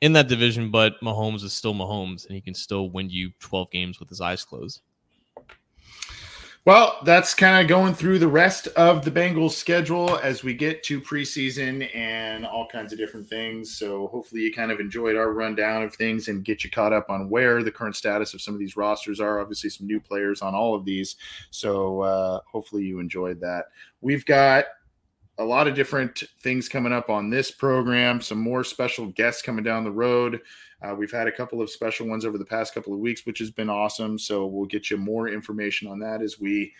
in 0.00 0.12
that 0.14 0.28
division, 0.28 0.70
but 0.70 1.00
Mahomes 1.00 1.44
is 1.44 1.52
still 1.52 1.74
Mahomes, 1.74 2.26
and 2.26 2.34
he 2.34 2.40
can 2.40 2.54
still 2.54 2.90
win 2.90 3.10
you 3.10 3.30
12 3.40 3.70
games 3.70 4.00
with 4.00 4.08
his 4.08 4.20
eyes 4.20 4.44
closed. 4.44 4.80
Well, 6.66 6.98
that's 7.04 7.34
kind 7.34 7.60
of 7.62 7.68
going 7.68 7.92
through 7.92 8.20
the 8.20 8.28
rest 8.28 8.68
of 8.68 9.04
the 9.04 9.10
Bengals 9.10 9.50
schedule 9.50 10.18
as 10.22 10.42
we 10.42 10.54
get 10.54 10.82
to 10.84 10.98
preseason 10.98 11.94
and 11.94 12.46
all 12.46 12.66
kinds 12.66 12.90
of 12.90 12.98
different 12.98 13.28
things. 13.28 13.76
So 13.76 14.06
hopefully 14.06 14.40
you 14.40 14.50
kind 14.50 14.72
of 14.72 14.80
enjoyed 14.80 15.14
our 15.14 15.34
rundown 15.34 15.82
of 15.82 15.94
things 15.94 16.28
and 16.28 16.42
get 16.42 16.64
you 16.64 16.70
caught 16.70 16.94
up 16.94 17.10
on 17.10 17.28
where 17.28 17.62
the 17.62 17.70
current 17.70 17.96
status 17.96 18.32
of 18.32 18.40
some 18.40 18.54
of 18.54 18.60
these 18.60 18.78
rosters 18.78 19.20
are. 19.20 19.40
Obviously, 19.40 19.68
some 19.68 19.86
new 19.86 20.00
players 20.00 20.40
on 20.40 20.54
all 20.54 20.74
of 20.74 20.86
these. 20.86 21.16
So 21.50 22.00
uh, 22.00 22.40
hopefully 22.50 22.84
you 22.84 22.98
enjoyed 22.98 23.40
that. 23.40 23.66
We've 24.00 24.24
got 24.24 24.64
a 25.36 25.44
lot 25.44 25.68
of 25.68 25.74
different 25.74 26.22
things 26.40 26.68
coming 26.68 26.94
up 26.94 27.10
on 27.10 27.28
this 27.28 27.50
program, 27.50 28.22
some 28.22 28.38
more 28.38 28.64
special 28.64 29.08
guests 29.08 29.42
coming 29.42 29.64
down 29.64 29.84
the 29.84 29.90
road. 29.90 30.40
Uh, 30.84 30.94
we've 30.94 31.12
had 31.12 31.26
a 31.26 31.32
couple 31.32 31.62
of 31.62 31.70
special 31.70 32.06
ones 32.06 32.24
over 32.24 32.36
the 32.36 32.44
past 32.44 32.74
couple 32.74 32.92
of 32.92 32.98
weeks, 32.98 33.24
which 33.24 33.38
has 33.38 33.50
been 33.50 33.70
awesome. 33.70 34.18
So 34.18 34.46
we'll 34.46 34.66
get 34.66 34.90
you 34.90 34.96
more 34.96 35.28
information 35.28 35.88
on 35.88 35.98
that 36.00 36.20
as 36.20 36.38
we 36.38 36.72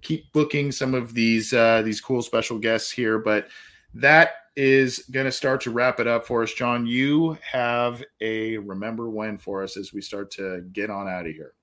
keep 0.00 0.32
booking 0.32 0.70
some 0.70 0.94
of 0.94 1.14
these 1.14 1.52
uh, 1.52 1.82
these 1.82 2.00
cool 2.00 2.22
special 2.22 2.58
guests 2.58 2.90
here. 2.90 3.18
But 3.18 3.48
that 3.94 4.34
is 4.54 4.98
going 5.10 5.26
to 5.26 5.32
start 5.32 5.60
to 5.62 5.70
wrap 5.70 5.98
it 5.98 6.06
up 6.06 6.26
for 6.26 6.42
us. 6.42 6.52
John, 6.52 6.86
you 6.86 7.38
have 7.40 8.04
a 8.20 8.58
remember 8.58 9.08
when 9.10 9.38
for 9.38 9.62
us 9.62 9.76
as 9.76 9.92
we 9.92 10.02
start 10.02 10.30
to 10.32 10.62
get 10.72 10.90
on 10.90 11.08
out 11.08 11.26
of 11.26 11.32
here. 11.32 11.54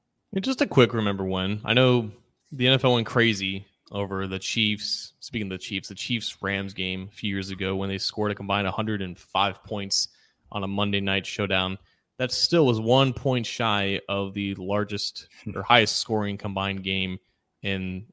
Just 0.41 0.61
a 0.61 0.67
quick 0.67 0.93
remember 0.93 1.23
when. 1.23 1.61
I 1.63 1.73
know 1.73 2.11
the 2.51 2.65
NFL 2.65 2.95
went 2.95 3.07
crazy 3.07 3.65
over 3.91 4.27
the 4.27 4.39
Chiefs. 4.39 5.13
Speaking 5.19 5.47
of 5.47 5.57
the 5.59 5.63
Chiefs, 5.63 5.87
the 5.87 5.95
Chiefs 5.95 6.37
Rams 6.41 6.73
game 6.73 7.09
a 7.11 7.15
few 7.15 7.29
years 7.33 7.51
ago 7.51 7.75
when 7.75 7.89
they 7.89 7.97
scored 7.97 8.31
a 8.31 8.35
combined 8.35 8.65
105 8.65 9.63
points 9.63 10.09
on 10.51 10.63
a 10.63 10.67
Monday 10.67 11.01
night 11.01 11.25
showdown. 11.25 11.77
That 12.17 12.31
still 12.31 12.65
was 12.65 12.79
one 12.79 13.13
point 13.13 13.45
shy 13.45 14.01
of 14.09 14.33
the 14.33 14.55
largest 14.55 15.27
or 15.55 15.63
highest 15.63 15.97
scoring 15.97 16.37
combined 16.37 16.83
game 16.83 17.17
in 17.61 18.05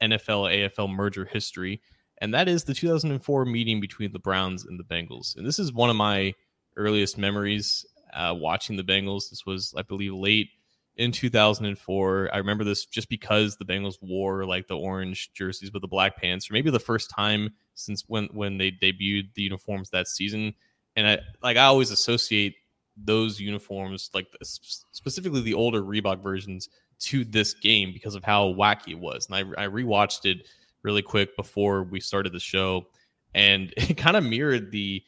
NFL 0.00 0.70
AFL 0.70 0.94
merger 0.94 1.24
history. 1.24 1.80
And 2.18 2.32
that 2.34 2.48
is 2.48 2.64
the 2.64 2.74
2004 2.74 3.44
meeting 3.44 3.80
between 3.80 4.12
the 4.12 4.18
Browns 4.18 4.64
and 4.64 4.78
the 4.78 4.84
Bengals. 4.84 5.36
And 5.36 5.46
this 5.46 5.58
is 5.58 5.72
one 5.72 5.90
of 5.90 5.96
my 5.96 6.32
earliest 6.76 7.18
memories 7.18 7.84
uh, 8.14 8.34
watching 8.36 8.76
the 8.76 8.84
Bengals. 8.84 9.30
This 9.30 9.44
was, 9.44 9.74
I 9.76 9.82
believe, 9.82 10.14
late 10.14 10.48
in 10.96 11.10
2004. 11.10 12.30
I 12.32 12.38
remember 12.38 12.64
this 12.64 12.84
just 12.84 13.08
because 13.08 13.56
the 13.56 13.64
Bengals 13.64 13.96
wore 14.00 14.44
like 14.44 14.68
the 14.68 14.76
orange 14.76 15.32
jerseys 15.32 15.72
with 15.72 15.82
the 15.82 15.88
black 15.88 16.16
pants, 16.16 16.50
or 16.50 16.54
maybe 16.54 16.70
the 16.70 16.78
first 16.78 17.10
time 17.10 17.50
since 17.74 18.04
when 18.06 18.26
when 18.32 18.58
they 18.58 18.70
debuted 18.70 19.34
the 19.34 19.42
uniforms 19.42 19.90
that 19.90 20.08
season. 20.08 20.54
And 20.96 21.06
I 21.06 21.18
like 21.42 21.56
I 21.56 21.64
always 21.64 21.90
associate 21.90 22.54
those 22.96 23.40
uniforms, 23.40 24.10
like 24.12 24.26
specifically 24.42 25.40
the 25.40 25.54
older 25.54 25.82
Reebok 25.82 26.22
versions, 26.22 26.68
to 27.00 27.24
this 27.24 27.54
game 27.54 27.92
because 27.92 28.14
of 28.14 28.22
how 28.22 28.52
wacky 28.52 28.90
it 28.90 28.98
was. 28.98 29.26
And 29.26 29.34
I, 29.34 29.64
I 29.64 29.66
rewatched 29.68 30.24
it 30.24 30.46
really 30.82 31.02
quick 31.02 31.36
before 31.36 31.82
we 31.82 32.00
started 32.00 32.32
the 32.32 32.40
show, 32.40 32.86
and 33.34 33.72
it 33.76 33.96
kind 33.96 34.16
of 34.16 34.24
mirrored 34.24 34.70
the 34.70 35.02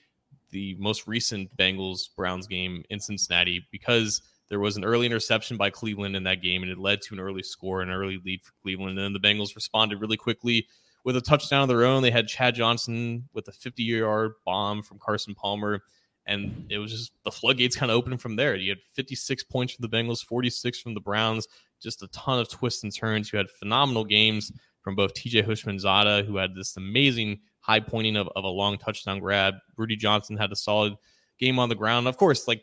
the 0.50 0.76
most 0.78 1.08
recent 1.08 1.54
Bengals 1.56 2.14
Browns 2.16 2.46
game 2.46 2.84
in 2.88 3.00
Cincinnati 3.00 3.66
because 3.72 4.22
there 4.48 4.60
was 4.60 4.76
an 4.76 4.84
early 4.84 5.04
interception 5.04 5.56
by 5.56 5.70
Cleveland 5.70 6.14
in 6.14 6.22
that 6.24 6.42
game, 6.42 6.62
and 6.62 6.70
it 6.70 6.78
led 6.78 7.02
to 7.02 7.14
an 7.14 7.20
early 7.20 7.42
score, 7.42 7.82
an 7.82 7.90
early 7.90 8.20
lead 8.24 8.42
for 8.42 8.52
Cleveland. 8.62 8.90
And 8.90 8.98
then 8.98 9.12
the 9.12 9.18
Bengals 9.18 9.56
responded 9.56 10.00
really 10.00 10.16
quickly 10.16 10.66
with 11.04 11.16
a 11.16 11.20
touchdown 11.20 11.62
of 11.62 11.68
their 11.68 11.84
own. 11.84 12.02
They 12.02 12.10
had 12.10 12.26
Chad 12.26 12.54
Johnson 12.54 13.28
with 13.32 13.46
a 13.48 13.52
50 13.52 13.82
yard 13.82 14.32
bomb 14.44 14.82
from 14.82 14.98
Carson 14.98 15.34
Palmer. 15.34 15.82
And 16.26 16.66
it 16.70 16.78
was 16.78 16.90
just 16.90 17.12
the 17.22 17.30
floodgates 17.30 17.76
kind 17.76 17.92
of 17.92 17.96
opened 17.96 18.20
from 18.20 18.36
there. 18.36 18.56
You 18.56 18.70
had 18.70 18.78
56 18.94 19.44
points 19.44 19.74
from 19.74 19.82
the 19.86 19.94
Bengals, 19.94 20.24
46 20.24 20.80
from 20.80 20.94
the 20.94 21.00
Browns, 21.00 21.46
just 21.82 22.02
a 22.02 22.08
ton 22.08 22.40
of 22.40 22.48
twists 22.48 22.82
and 22.82 22.94
turns. 22.94 23.30
You 23.30 23.36
had 23.36 23.50
phenomenal 23.50 24.04
games 24.04 24.50
from 24.80 24.96
both 24.96 25.12
TJ 25.12 25.46
Houshmandzadeh, 25.46 26.26
who 26.26 26.36
had 26.36 26.54
this 26.54 26.78
amazing 26.78 27.40
high 27.60 27.80
pointing 27.80 28.16
of, 28.16 28.28
of 28.36 28.44
a 28.44 28.48
long 28.48 28.78
touchdown 28.78 29.18
grab. 29.18 29.54
Rudi 29.76 29.96
Johnson 29.96 30.38
had 30.38 30.50
a 30.50 30.56
solid 30.56 30.94
game 31.38 31.58
on 31.58 31.68
the 31.68 31.74
ground. 31.74 32.08
Of 32.08 32.16
course, 32.16 32.48
like 32.48 32.62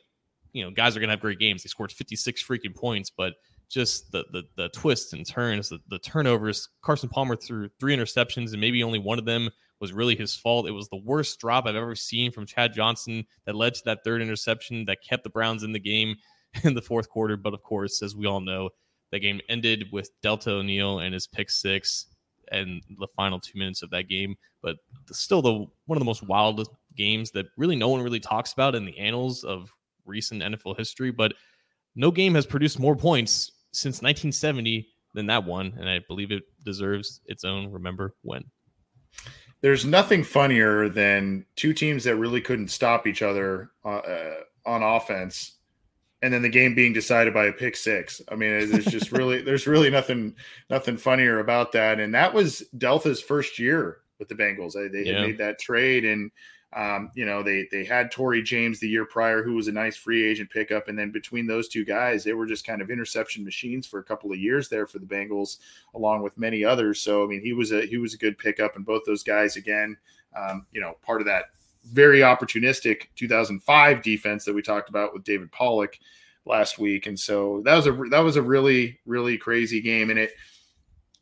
you 0.53 0.63
know, 0.63 0.71
guys 0.71 0.97
are 0.97 0.99
gonna 0.99 1.13
have 1.13 1.19
great 1.19 1.39
games. 1.39 1.63
They 1.63 1.67
scored 1.67 1.91
56 1.91 2.43
freaking 2.43 2.75
points, 2.75 3.11
but 3.11 3.33
just 3.71 4.11
the 4.11 4.25
the, 4.31 4.43
the 4.57 4.69
twists 4.69 5.13
and 5.13 5.25
turns, 5.25 5.69
the, 5.69 5.79
the 5.89 5.99
turnovers. 5.99 6.69
Carson 6.81 7.09
Palmer 7.09 7.35
threw 7.35 7.69
three 7.79 7.95
interceptions, 7.95 8.51
and 8.51 8.61
maybe 8.61 8.83
only 8.83 8.99
one 8.99 9.19
of 9.19 9.25
them 9.25 9.49
was 9.79 9.93
really 9.93 10.15
his 10.15 10.35
fault. 10.35 10.67
It 10.67 10.71
was 10.71 10.89
the 10.89 11.01
worst 11.03 11.39
drop 11.39 11.65
I've 11.65 11.75
ever 11.75 11.95
seen 11.95 12.31
from 12.31 12.45
Chad 12.45 12.73
Johnson 12.73 13.25
that 13.45 13.55
led 13.55 13.73
to 13.73 13.81
that 13.85 14.03
third 14.03 14.21
interception 14.21 14.85
that 14.85 14.99
kept 15.07 15.23
the 15.23 15.29
Browns 15.29 15.63
in 15.63 15.71
the 15.71 15.79
game 15.79 16.15
in 16.63 16.75
the 16.75 16.81
fourth 16.81 17.09
quarter. 17.09 17.35
But 17.35 17.53
of 17.53 17.63
course, 17.63 18.01
as 18.01 18.15
we 18.15 18.27
all 18.27 18.41
know, 18.41 18.69
that 19.11 19.19
game 19.19 19.41
ended 19.49 19.85
with 19.91 20.11
Delta 20.21 20.51
O'Neal 20.51 20.99
and 20.99 21.13
his 21.13 21.27
pick 21.27 21.49
six 21.49 22.05
and 22.51 22.81
the 22.99 23.07
final 23.15 23.39
two 23.39 23.57
minutes 23.57 23.81
of 23.81 23.89
that 23.89 24.07
game. 24.09 24.35
But 24.61 24.77
still, 25.11 25.41
the 25.41 25.65
one 25.85 25.97
of 25.97 25.99
the 25.99 26.05
most 26.05 26.23
wild 26.23 26.67
games 26.95 27.31
that 27.31 27.47
really 27.57 27.75
no 27.75 27.89
one 27.89 28.01
really 28.01 28.19
talks 28.19 28.53
about 28.53 28.75
in 28.75 28.85
the 28.85 28.97
annals 28.97 29.43
of 29.43 29.71
recent 30.05 30.43
NFL 30.43 30.77
history, 30.77 31.11
but 31.11 31.33
no 31.95 32.11
game 32.11 32.35
has 32.35 32.45
produced 32.45 32.79
more 32.79 32.95
points 32.95 33.51
since 33.71 34.01
1970 34.01 34.87
than 35.13 35.27
that 35.27 35.45
one, 35.45 35.73
and 35.77 35.89
I 35.89 35.99
believe 36.07 36.31
it 36.31 36.43
deserves 36.63 37.21
its 37.25 37.43
own 37.43 37.71
remember 37.71 38.15
when. 38.21 38.43
There's 39.61 39.85
nothing 39.85 40.23
funnier 40.23 40.89
than 40.89 41.45
two 41.55 41.73
teams 41.73 42.03
that 42.05 42.15
really 42.15 42.41
couldn't 42.41 42.69
stop 42.69 43.05
each 43.05 43.21
other 43.21 43.71
uh, 43.85 43.97
uh, 43.97 44.33
on 44.65 44.81
offense, 44.81 45.57
and 46.21 46.33
then 46.33 46.41
the 46.41 46.49
game 46.49 46.73
being 46.73 46.93
decided 46.93 47.33
by 47.33 47.45
a 47.45 47.53
pick 47.53 47.75
six. 47.75 48.21
I 48.29 48.35
mean, 48.35 48.51
it's 48.51 48.89
just 48.89 49.11
really 49.11 49.41
there's 49.43 49.67
really 49.67 49.89
nothing 49.89 50.35
nothing 50.69 50.97
funnier 50.97 51.39
about 51.39 51.71
that. 51.73 51.99
And 51.99 52.13
that 52.15 52.33
was 52.33 52.63
Delta's 52.77 53.21
first 53.21 53.59
year 53.59 53.99
with 54.17 54.29
the 54.29 54.35
Bengals. 54.35 54.73
They, 54.73 54.87
they 54.87 55.09
yeah. 55.09 55.19
had 55.19 55.27
made 55.27 55.37
that 55.37 55.59
trade, 55.59 56.05
and 56.05 56.31
Um, 56.73 57.11
you 57.15 57.25
know, 57.25 57.43
they 57.43 57.67
they 57.69 57.83
had 57.83 58.11
Tory 58.11 58.41
James 58.41 58.79
the 58.79 58.87
year 58.87 59.03
prior, 59.03 59.43
who 59.43 59.55
was 59.55 59.67
a 59.67 59.73
nice 59.73 59.97
free 59.97 60.25
agent 60.25 60.49
pickup, 60.49 60.87
and 60.87 60.97
then 60.97 61.11
between 61.11 61.45
those 61.45 61.67
two 61.67 61.83
guys, 61.83 62.23
they 62.23 62.33
were 62.33 62.45
just 62.45 62.65
kind 62.65 62.81
of 62.81 62.89
interception 62.89 63.43
machines 63.43 63.85
for 63.85 63.99
a 63.99 64.03
couple 64.03 64.31
of 64.31 64.39
years 64.39 64.69
there 64.69 64.87
for 64.87 64.99
the 64.99 65.05
Bengals, 65.05 65.57
along 65.95 66.21
with 66.21 66.37
many 66.37 66.63
others. 66.63 67.01
So 67.01 67.25
I 67.25 67.27
mean, 67.27 67.41
he 67.41 67.51
was 67.51 67.73
a 67.73 67.85
he 67.85 67.97
was 67.97 68.13
a 68.13 68.17
good 68.17 68.37
pickup, 68.37 68.77
and 68.77 68.85
both 68.85 69.01
those 69.05 69.23
guys 69.23 69.57
again, 69.57 69.97
um, 70.37 70.65
you 70.71 70.79
know, 70.79 70.97
part 71.01 71.19
of 71.19 71.27
that 71.27 71.45
very 71.91 72.19
opportunistic 72.19 73.07
2005 73.15 74.01
defense 74.01 74.45
that 74.45 74.53
we 74.53 74.61
talked 74.61 74.87
about 74.87 75.13
with 75.13 75.23
David 75.23 75.51
Pollack 75.51 75.99
last 76.45 76.79
week, 76.79 77.05
and 77.05 77.19
so 77.19 77.61
that 77.65 77.75
was 77.75 77.87
a 77.87 77.91
that 78.11 78.19
was 78.19 78.37
a 78.37 78.41
really 78.41 78.97
really 79.05 79.37
crazy 79.37 79.81
game, 79.81 80.09
and 80.09 80.19
it 80.19 80.31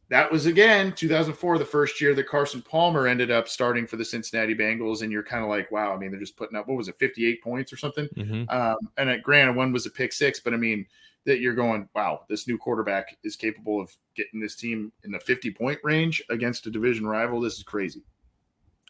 that 0.10 0.32
was 0.32 0.46
again 0.46 0.92
2004, 0.94 1.58
the 1.58 1.66
first 1.66 2.02
year 2.02 2.14
that 2.16 2.28
Carson 2.28 2.62
Palmer 2.62 3.08
ended 3.08 3.32
up 3.32 3.48
starting 3.48 3.86
for 3.86 3.98
the 3.98 4.06
Cincinnati 4.06 4.56
Bengals, 4.56 5.02
and 5.02 5.12
you're 5.12 5.24
kind 5.24 5.44
of 5.44 5.50
like, 5.50 5.72
wow, 5.72 5.94
I 5.94 5.98
mean, 5.98 6.12
they're 6.12 6.20
just 6.20 6.38
putting 6.38 6.58
up 6.58 6.68
what 6.68 6.78
was 6.78 6.88
it, 6.88 6.98
58 6.98 7.44
points 7.44 7.72
or 7.72 7.78
something, 7.78 8.08
mm-hmm. 8.16 8.50
um, 8.50 8.78
and 8.98 9.10
at 9.10 9.24
granted, 9.24 9.56
one 9.56 9.72
was 9.72 9.86
a 9.86 9.92
pick 9.92 10.12
six, 10.12 10.40
but 10.40 10.54
I 10.54 10.58
mean 10.58 10.86
that 11.26 11.42
you're 11.42 11.54
going, 11.54 11.88
wow, 11.94 12.22
this 12.30 12.48
new 12.48 12.58
quarterback 12.58 13.18
is 13.24 13.36
capable 13.36 13.80
of 13.80 13.96
getting 14.16 14.40
this 14.40 14.56
team 14.56 14.92
in 15.04 15.12
the 15.12 15.20
50 15.20 15.52
point 15.52 15.78
range 15.84 16.24
against 16.30 16.66
a 16.66 16.72
division 16.72 17.06
rival. 17.06 17.42
This 17.42 17.58
is 17.58 17.64
crazy. 17.64 18.02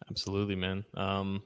Absolutely, 0.10 0.56
man. 0.56 0.86
Um, 0.96 1.44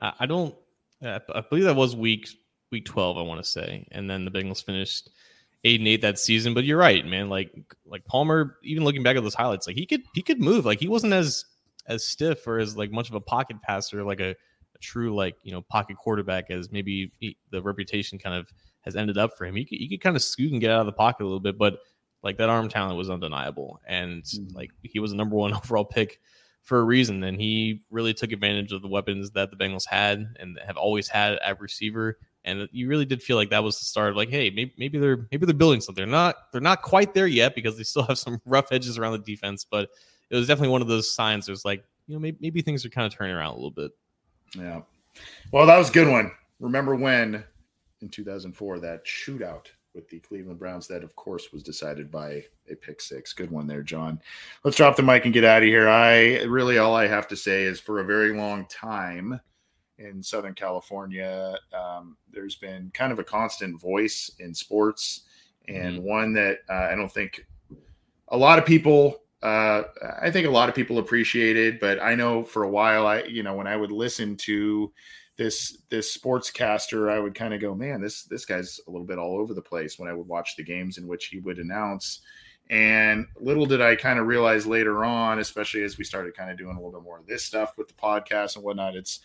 I 0.00 0.26
don't. 0.26 0.54
I 1.02 1.20
believe 1.48 1.64
that 1.64 1.76
was 1.76 1.94
week 1.94 2.28
week 2.72 2.84
twelve. 2.84 3.18
I 3.18 3.22
want 3.22 3.42
to 3.42 3.48
say, 3.48 3.86
and 3.92 4.08
then 4.08 4.24
the 4.24 4.30
Bengals 4.30 4.64
finished 4.64 5.10
eight 5.64 5.80
and 5.80 5.88
eight 5.88 6.02
that 6.02 6.18
season. 6.18 6.54
But 6.54 6.64
you're 6.64 6.78
right, 6.78 7.04
man. 7.04 7.28
Like 7.28 7.52
like 7.86 8.04
Palmer, 8.04 8.56
even 8.62 8.84
looking 8.84 9.02
back 9.02 9.16
at 9.16 9.22
those 9.22 9.34
highlights, 9.34 9.66
like 9.66 9.76
he 9.76 9.86
could 9.86 10.02
he 10.14 10.22
could 10.22 10.40
move. 10.40 10.64
Like 10.64 10.80
he 10.80 10.88
wasn't 10.88 11.12
as 11.12 11.44
as 11.86 12.06
stiff 12.06 12.46
or 12.46 12.58
as 12.58 12.76
like 12.76 12.90
much 12.90 13.08
of 13.08 13.14
a 13.14 13.20
pocket 13.20 13.60
passer, 13.62 14.04
like 14.04 14.20
a, 14.20 14.30
a 14.30 14.78
true 14.80 15.14
like 15.14 15.36
you 15.42 15.52
know 15.52 15.62
pocket 15.62 15.96
quarterback 15.96 16.50
as 16.50 16.70
maybe 16.70 17.12
he, 17.18 17.36
the 17.50 17.62
reputation 17.62 18.18
kind 18.18 18.36
of 18.36 18.52
has 18.82 18.96
ended 18.96 19.18
up 19.18 19.36
for 19.36 19.46
him. 19.46 19.56
He 19.56 19.64
could, 19.64 19.78
he 19.78 19.88
could 19.88 20.00
kind 20.00 20.16
of 20.16 20.22
scoot 20.22 20.52
and 20.52 20.60
get 20.60 20.70
out 20.70 20.80
of 20.80 20.86
the 20.86 20.92
pocket 20.92 21.22
a 21.22 21.26
little 21.26 21.40
bit, 21.40 21.58
but 21.58 21.78
like 22.22 22.38
that 22.38 22.48
arm 22.48 22.68
talent 22.68 22.96
was 22.96 23.10
undeniable, 23.10 23.80
and 23.86 24.22
mm-hmm. 24.22 24.56
like 24.56 24.70
he 24.82 24.98
was 24.98 25.12
a 25.12 25.16
number 25.16 25.36
one 25.36 25.54
overall 25.54 25.84
pick 25.84 26.20
for 26.64 26.80
a 26.80 26.84
reason. 26.84 27.22
And 27.22 27.40
he 27.40 27.82
really 27.90 28.14
took 28.14 28.32
advantage 28.32 28.72
of 28.72 28.82
the 28.82 28.88
weapons 28.88 29.30
that 29.32 29.50
the 29.50 29.56
Bengals 29.56 29.86
had 29.86 30.34
and 30.40 30.58
have 30.66 30.76
always 30.76 31.08
had 31.08 31.34
at 31.34 31.60
receiver. 31.60 32.18
And 32.44 32.68
you 32.72 32.88
really 32.88 33.06
did 33.06 33.22
feel 33.22 33.36
like 33.36 33.50
that 33.50 33.64
was 33.64 33.78
the 33.78 33.84
start 33.84 34.10
of 34.10 34.16
like, 34.16 34.28
hey, 34.28 34.50
maybe, 34.50 34.74
maybe 34.76 34.98
they're 34.98 35.26
maybe 35.30 35.46
they're 35.46 35.54
building 35.54 35.80
something. 35.80 36.02
They're 36.02 36.10
not 36.10 36.36
they're 36.52 36.60
not 36.60 36.82
quite 36.82 37.14
there 37.14 37.26
yet 37.26 37.54
because 37.54 37.76
they 37.76 37.84
still 37.84 38.02
have 38.08 38.18
some 38.18 38.40
rough 38.44 38.70
edges 38.70 38.98
around 38.98 39.12
the 39.12 39.18
defense. 39.18 39.66
But 39.68 39.90
it 40.30 40.36
was 40.36 40.46
definitely 40.46 40.72
one 40.72 40.82
of 40.82 40.88
those 40.88 41.12
signs. 41.12 41.46
There's 41.46 41.64
like, 41.64 41.84
you 42.06 42.14
know, 42.14 42.20
maybe, 42.20 42.38
maybe 42.40 42.62
things 42.62 42.84
are 42.84 42.90
kind 42.90 43.06
of 43.06 43.16
turning 43.16 43.34
around 43.34 43.52
a 43.52 43.56
little 43.56 43.70
bit. 43.70 43.92
Yeah. 44.56 44.82
Well, 45.52 45.66
that 45.66 45.78
was 45.78 45.90
a 45.90 45.92
good 45.92 46.08
one. 46.08 46.30
Remember 46.60 46.94
when 46.96 47.44
in 48.02 48.08
2004 48.08 48.80
that 48.80 49.04
shootout 49.04 49.66
with 49.94 50.08
the 50.08 50.18
Cleveland 50.20 50.58
Browns. 50.58 50.86
That, 50.88 51.04
of 51.04 51.14
course, 51.16 51.52
was 51.52 51.62
decided 51.62 52.10
by 52.10 52.44
a 52.70 52.74
pick 52.74 53.00
six. 53.00 53.32
Good 53.32 53.50
one 53.50 53.66
there, 53.66 53.82
John. 53.82 54.20
Let's 54.64 54.76
drop 54.76 54.96
the 54.96 55.02
mic 55.02 55.24
and 55.24 55.32
get 55.32 55.44
out 55.44 55.62
of 55.62 55.68
here. 55.68 55.88
I 55.88 56.42
really 56.42 56.78
all 56.78 56.94
I 56.94 57.06
have 57.06 57.28
to 57.28 57.36
say 57.36 57.62
is 57.62 57.80
for 57.80 58.00
a 58.00 58.04
very 58.04 58.36
long 58.36 58.66
time 58.66 59.40
in 59.98 60.22
Southern 60.22 60.54
California, 60.54 61.56
um, 61.72 62.16
there's 62.32 62.56
been 62.56 62.90
kind 62.94 63.12
of 63.12 63.18
a 63.18 63.24
constant 63.24 63.80
voice 63.80 64.30
in 64.38 64.54
sports, 64.54 65.22
and 65.68 65.98
mm-hmm. 65.98 66.08
one 66.08 66.32
that 66.34 66.58
uh, 66.68 66.88
I 66.90 66.94
don't 66.94 67.12
think 67.12 67.46
a 68.28 68.36
lot 68.36 68.58
of 68.58 68.66
people. 68.66 69.20
Uh, 69.42 69.82
I 70.22 70.30
think 70.30 70.46
a 70.46 70.50
lot 70.50 70.70
of 70.70 70.74
people 70.74 70.98
appreciated, 70.98 71.78
but 71.78 72.00
I 72.00 72.14
know 72.14 72.42
for 72.42 72.62
a 72.62 72.70
while, 72.70 73.06
I 73.06 73.24
you 73.24 73.42
know 73.42 73.54
when 73.54 73.66
I 73.66 73.76
would 73.76 73.92
listen 73.92 74.36
to 74.38 74.90
this 75.36 75.78
this 75.90 76.16
sportscaster, 76.16 77.10
I 77.10 77.18
would 77.18 77.34
kind 77.34 77.54
of 77.54 77.60
go, 77.60 77.74
man, 77.74 78.00
this 78.00 78.24
this 78.24 78.46
guy's 78.46 78.80
a 78.86 78.90
little 78.90 79.06
bit 79.06 79.18
all 79.18 79.38
over 79.38 79.54
the 79.54 79.62
place 79.62 79.98
when 79.98 80.08
I 80.08 80.14
would 80.14 80.28
watch 80.28 80.56
the 80.56 80.64
games 80.64 80.98
in 80.98 81.06
which 81.06 81.26
he 81.26 81.40
would 81.40 81.58
announce. 81.58 82.20
And 82.70 83.26
little 83.38 83.66
did 83.66 83.82
I 83.82 83.94
kind 83.94 84.18
of 84.18 84.26
realize 84.26 84.66
later 84.66 85.04
on, 85.04 85.38
especially 85.38 85.82
as 85.82 85.98
we 85.98 86.04
started 86.04 86.34
kind 86.34 86.50
of 86.50 86.56
doing 86.56 86.76
a 86.76 86.80
little 86.80 86.98
bit 86.98 87.04
more 87.04 87.18
of 87.18 87.26
this 87.26 87.44
stuff 87.44 87.76
with 87.76 87.88
the 87.88 87.94
podcast 87.94 88.56
and 88.56 88.64
whatnot, 88.64 88.96
it's 88.96 89.20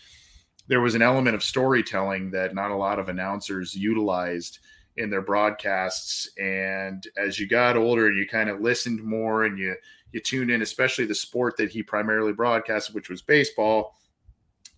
there 0.70 0.80
was 0.80 0.94
an 0.94 1.02
element 1.02 1.34
of 1.34 1.42
storytelling 1.42 2.30
that 2.30 2.54
not 2.54 2.70
a 2.70 2.76
lot 2.76 3.00
of 3.00 3.08
announcers 3.08 3.74
utilized 3.74 4.60
in 4.98 5.10
their 5.10 5.20
broadcasts. 5.20 6.30
And 6.38 7.04
as 7.16 7.40
you 7.40 7.48
got 7.48 7.76
older 7.76 8.06
and 8.06 8.16
you 8.16 8.24
kind 8.28 8.48
of 8.48 8.60
listened 8.60 9.02
more 9.02 9.44
and 9.44 9.58
you 9.58 9.74
you 10.12 10.20
tuned 10.20 10.50
in, 10.50 10.62
especially 10.62 11.06
the 11.06 11.14
sport 11.14 11.56
that 11.56 11.72
he 11.72 11.82
primarily 11.82 12.32
broadcasted, 12.32 12.94
which 12.94 13.10
was 13.10 13.20
baseball 13.20 13.96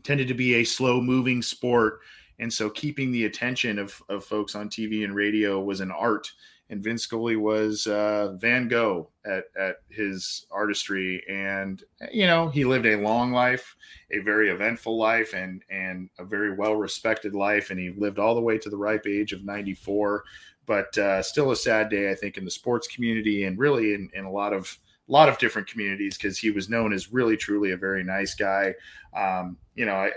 tended 0.03 0.29
to 0.29 0.35
be 0.35 0.55
a 0.55 0.65
slow 0.65 0.99
moving 0.99 1.43
sport. 1.43 2.01
And 2.39 2.51
so 2.51 2.71
keeping 2.71 3.13
the 3.13 3.27
attention 3.27 3.79
of, 3.79 4.03
of 4.09 4.25
folks 4.25 4.55
on 4.55 4.71
TV 4.71 5.05
and 5.05 5.15
radio 5.15 5.61
was 5.61 5.81
an 5.81 5.91
art. 5.91 6.31
And 6.71 6.83
Vince 6.83 7.03
Scully 7.03 7.37
was 7.37 7.87
uh, 7.87 8.35
Van 8.41 8.67
Gogh 8.67 9.11
at, 9.27 9.45
at 9.59 9.77
his 9.91 10.47
artistry. 10.51 11.23
And, 11.29 11.83
you 12.11 12.27
know, 12.27 12.49
he 12.49 12.65
lived 12.65 12.87
a 12.87 12.97
long 12.97 13.33
life, 13.33 13.77
a 14.11 14.21
very 14.21 14.49
eventful 14.49 14.97
life, 14.97 15.35
and, 15.35 15.63
and 15.71 16.09
a 16.19 16.25
very 16.25 16.55
well 16.55 16.77
respected 16.77 17.35
life. 17.35 17.71
And 17.71 17.79
he 17.79 17.91
lived 17.91 18.19
all 18.19 18.35
the 18.35 18.41
way 18.41 18.57
to 18.59 18.71
the 18.71 18.77
ripe 18.77 19.07
age 19.07 19.33
of 19.33 19.45
94. 19.45 20.25
But 20.65 20.97
uh, 20.97 21.23
still 21.23 21.51
a 21.51 21.57
sad 21.57 21.91
day, 21.91 22.11
I 22.11 22.15
think, 22.15 22.39
in 22.39 22.45
the 22.45 22.51
sports 22.51 22.89
community 22.89 23.45
and 23.45 23.59
really 23.59 23.95
in, 23.95 24.09
in 24.15 24.25
a 24.25 24.31
lot 24.31 24.53
of 24.53 24.79
a 25.09 25.13
lot 25.13 25.29
of 25.29 25.37
different 25.39 25.69
communities 25.69 26.17
because 26.17 26.39
he 26.39 26.51
was 26.51 26.69
known 26.69 26.93
as 26.93 27.13
really 27.13 27.37
truly 27.37 27.73
a 27.73 27.77
very 27.77 28.05
nice 28.05 28.35
guy. 28.35 28.73
Um, 29.15 29.57
you 29.75 29.85
know, 29.85 29.95
I, 29.95 30.11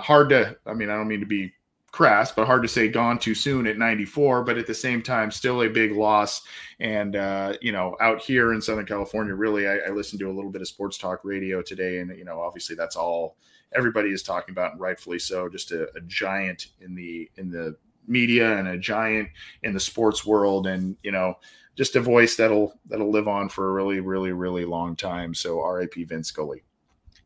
hard 0.00 0.28
to. 0.30 0.56
I 0.66 0.74
mean, 0.74 0.90
I 0.90 0.96
don't 0.96 1.08
mean 1.08 1.20
to 1.20 1.26
be 1.26 1.52
crass, 1.94 2.32
but 2.32 2.44
hard 2.44 2.60
to 2.62 2.68
say 2.68 2.88
gone 2.88 3.20
too 3.20 3.36
soon 3.36 3.68
at 3.68 3.78
94. 3.78 4.42
But 4.42 4.58
at 4.58 4.66
the 4.66 4.74
same 4.74 5.00
time, 5.00 5.30
still 5.30 5.62
a 5.62 5.68
big 5.68 5.92
loss. 5.92 6.42
And 6.80 7.14
uh, 7.14 7.54
you 7.60 7.70
know, 7.70 7.96
out 8.00 8.20
here 8.20 8.52
in 8.52 8.60
Southern 8.60 8.84
California, 8.84 9.32
really, 9.32 9.68
I, 9.68 9.76
I 9.76 9.90
listened 9.90 10.18
to 10.18 10.28
a 10.28 10.34
little 10.34 10.50
bit 10.50 10.60
of 10.60 10.66
sports 10.66 10.98
talk 10.98 11.20
radio 11.22 11.62
today, 11.62 12.00
and 12.00 12.16
you 12.18 12.24
know, 12.24 12.40
obviously 12.40 12.74
that's 12.74 12.96
all 12.96 13.36
everybody 13.72 14.10
is 14.10 14.24
talking 14.24 14.52
about, 14.52 14.72
and 14.72 14.80
rightfully 14.80 15.20
so. 15.20 15.48
Just 15.48 15.70
a, 15.70 15.84
a 15.94 16.00
giant 16.08 16.66
in 16.80 16.96
the 16.96 17.30
in 17.36 17.48
the 17.48 17.76
media 18.08 18.58
and 18.58 18.66
a 18.66 18.76
giant 18.76 19.28
in 19.62 19.72
the 19.72 19.80
sports 19.80 20.26
world, 20.26 20.66
and 20.66 20.96
you 21.04 21.12
know 21.12 21.36
just 21.76 21.94
a 21.94 22.00
voice 22.00 22.36
that'll 22.36 22.74
that'll 22.86 23.10
live 23.10 23.28
on 23.28 23.48
for 23.48 23.68
a 23.68 23.72
really 23.72 24.00
really 24.00 24.32
really 24.32 24.64
long 24.64 24.94
time 24.94 25.34
so 25.34 25.60
rip 25.72 25.92
vince 26.06 26.28
scully 26.28 26.62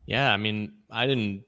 yeah 0.07 0.33
i 0.33 0.37
mean 0.37 0.73
i 0.89 1.05
didn't 1.05 1.43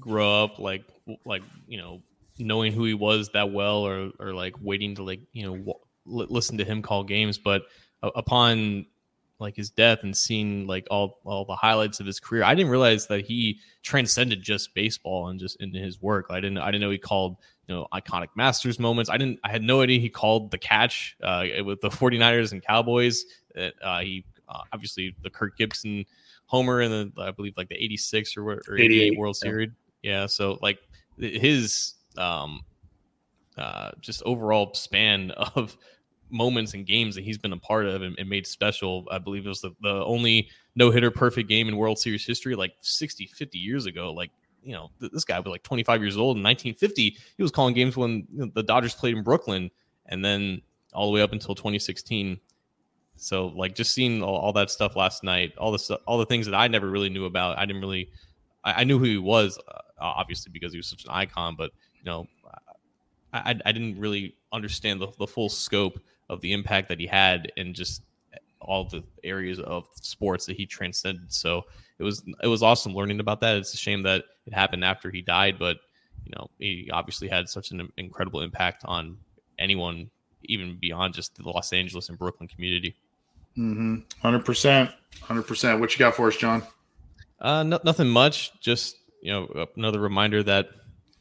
grow 0.00 0.42
up 0.42 0.58
like 0.58 0.82
like 1.24 1.44
you 1.68 1.78
know 1.78 2.02
knowing 2.38 2.72
who 2.72 2.84
he 2.84 2.94
was 2.94 3.30
that 3.30 3.52
well 3.52 3.78
or 3.78 4.10
or 4.18 4.32
like 4.32 4.54
waiting 4.60 4.94
to 4.94 5.02
like 5.02 5.20
you 5.32 5.44
know 5.44 5.56
w- 5.56 6.28
listen 6.30 6.58
to 6.58 6.64
him 6.64 6.82
call 6.82 7.04
games 7.04 7.38
but 7.38 7.62
uh, 8.02 8.10
upon 8.16 8.86
like 9.38 9.56
his 9.56 9.70
death 9.70 10.00
and 10.02 10.16
seeing 10.16 10.66
like 10.66 10.86
all 10.90 11.20
all 11.24 11.44
the 11.44 11.56
highlights 11.56 12.00
of 12.00 12.06
his 12.06 12.20
career 12.20 12.42
i 12.44 12.54
didn't 12.54 12.70
realize 12.70 13.06
that 13.06 13.24
he 13.24 13.58
transcended 13.84 14.42
just 14.42 14.74
baseball 14.74 15.28
and 15.28 15.38
just 15.38 15.60
into 15.60 15.78
his 15.78 16.00
work. 16.00 16.26
I 16.30 16.40
didn't 16.40 16.58
i 16.58 16.66
didn't 16.66 16.80
know 16.80 16.90
he 16.90 16.98
called 16.98 17.36
you 17.68 17.74
know 17.74 17.86
iconic 17.92 18.28
masters 18.34 18.78
moments. 18.80 19.10
I 19.10 19.18
didn't 19.18 19.38
i 19.44 19.50
had 19.50 19.62
no 19.62 19.82
idea 19.82 20.00
he 20.00 20.08
called 20.08 20.50
the 20.50 20.58
catch 20.58 21.16
uh, 21.22 21.44
with 21.64 21.80
the 21.82 21.88
49ers 21.90 22.52
and 22.52 22.62
cowboys. 22.62 23.24
Uh, 23.56 24.00
he 24.00 24.24
uh, 24.48 24.62
obviously 24.72 25.14
the 25.22 25.30
kirk 25.30 25.56
gibson 25.56 26.04
homer 26.46 26.80
in 26.80 26.90
the 26.90 27.22
i 27.22 27.30
believe 27.30 27.54
like 27.56 27.68
the 27.68 27.76
86 27.76 28.36
or, 28.36 28.50
or 28.68 28.78
88 28.78 29.18
world 29.18 29.36
yeah. 29.38 29.48
series. 29.48 29.70
Yeah 30.02 30.26
so 30.26 30.58
like 30.62 30.78
his 31.18 31.94
um 32.18 32.60
uh 33.56 33.90
just 34.00 34.22
overall 34.24 34.72
span 34.74 35.30
of 35.54 35.76
moments 36.30 36.74
and 36.74 36.86
games 36.86 37.14
that 37.14 37.22
he's 37.22 37.38
been 37.38 37.52
a 37.52 37.58
part 37.58 37.86
of 37.86 38.02
and, 38.02 38.18
and 38.18 38.28
made 38.28 38.46
special 38.46 39.06
i 39.10 39.18
believe 39.18 39.44
it 39.46 39.48
was 39.48 39.60
the, 39.60 39.70
the 39.82 40.04
only 40.04 40.48
no 40.74 40.90
hitter 40.90 41.10
perfect 41.10 41.48
game 41.48 41.68
in 41.68 41.76
world 41.76 41.98
series 41.98 42.26
history 42.26 42.56
like 42.56 42.72
60 42.80 43.26
50 43.26 43.58
years 43.58 43.86
ago 43.86 44.12
like 44.12 44.30
you 44.64 44.72
know, 44.72 44.90
this 44.98 45.24
guy 45.24 45.38
was 45.38 45.46
like 45.46 45.62
25 45.62 46.00
years 46.00 46.16
old 46.16 46.36
in 46.36 46.42
1950. 46.42 47.16
He 47.36 47.42
was 47.42 47.52
calling 47.52 47.74
games 47.74 47.96
when 47.96 48.26
you 48.32 48.46
know, 48.46 48.50
the 48.54 48.62
Dodgers 48.62 48.94
played 48.94 49.16
in 49.16 49.22
Brooklyn, 49.22 49.70
and 50.06 50.24
then 50.24 50.62
all 50.92 51.06
the 51.06 51.12
way 51.12 51.22
up 51.22 51.32
until 51.32 51.54
2016. 51.54 52.40
So, 53.16 53.48
like, 53.48 53.74
just 53.74 53.94
seeing 53.94 54.22
all, 54.22 54.36
all 54.36 54.52
that 54.54 54.70
stuff 54.70 54.96
last 54.96 55.22
night, 55.22 55.52
all 55.56 55.70
the 55.70 56.00
all 56.06 56.18
the 56.18 56.26
things 56.26 56.46
that 56.46 56.54
I 56.54 56.66
never 56.68 56.90
really 56.90 57.10
knew 57.10 57.26
about. 57.26 57.58
I 57.58 57.66
didn't 57.66 57.82
really, 57.82 58.10
I, 58.64 58.80
I 58.80 58.84
knew 58.84 58.98
who 58.98 59.04
he 59.04 59.18
was, 59.18 59.58
uh, 59.68 59.80
obviously 60.00 60.50
because 60.50 60.72
he 60.72 60.78
was 60.78 60.88
such 60.88 61.04
an 61.04 61.10
icon, 61.10 61.54
but 61.56 61.70
you 62.04 62.10
know, 62.10 62.28
I, 63.32 63.58
I 63.64 63.72
didn't 63.72 63.98
really 63.98 64.34
understand 64.52 65.00
the, 65.00 65.08
the 65.18 65.26
full 65.26 65.48
scope 65.48 65.98
of 66.28 66.40
the 66.40 66.52
impact 66.52 66.88
that 66.88 67.00
he 67.00 67.06
had 67.06 67.50
and 67.56 67.74
just 67.74 68.02
all 68.60 68.84
the 68.84 69.02
areas 69.22 69.58
of 69.60 69.86
sports 69.94 70.46
that 70.46 70.56
he 70.56 70.66
transcended. 70.66 71.32
So 71.32 71.64
it 71.98 72.04
was 72.04 72.22
it 72.42 72.46
was 72.46 72.62
awesome 72.62 72.94
learning 72.94 73.20
about 73.20 73.40
that. 73.40 73.56
It's 73.56 73.74
a 73.74 73.78
shame 73.78 74.02
that 74.04 74.24
it 74.46 74.54
happened 74.54 74.84
after 74.84 75.10
he 75.10 75.22
died, 75.22 75.58
but 75.58 75.78
you 76.24 76.32
know 76.36 76.48
he 76.58 76.90
obviously 76.92 77.28
had 77.28 77.48
such 77.48 77.70
an 77.70 77.88
incredible 77.96 78.40
impact 78.40 78.82
on 78.84 79.16
anyone, 79.58 80.10
even 80.44 80.76
beyond 80.80 81.14
just 81.14 81.34
the 81.36 81.42
Los 81.48 81.72
Angeles 81.72 82.08
and 82.08 82.18
Brooklyn 82.18 82.48
community. 82.48 82.96
Mm-hmm. 83.56 83.96
Hundred 84.20 84.44
percent, 84.44 84.90
hundred 85.22 85.46
percent. 85.46 85.80
What 85.80 85.92
you 85.92 85.98
got 85.98 86.14
for 86.14 86.28
us, 86.28 86.36
John? 86.36 86.62
Uh, 87.40 87.62
no, 87.62 87.78
nothing 87.84 88.08
much. 88.08 88.58
Just 88.60 88.96
you 89.20 89.32
know, 89.32 89.66
another 89.76 90.00
reminder 90.00 90.42
that 90.42 90.68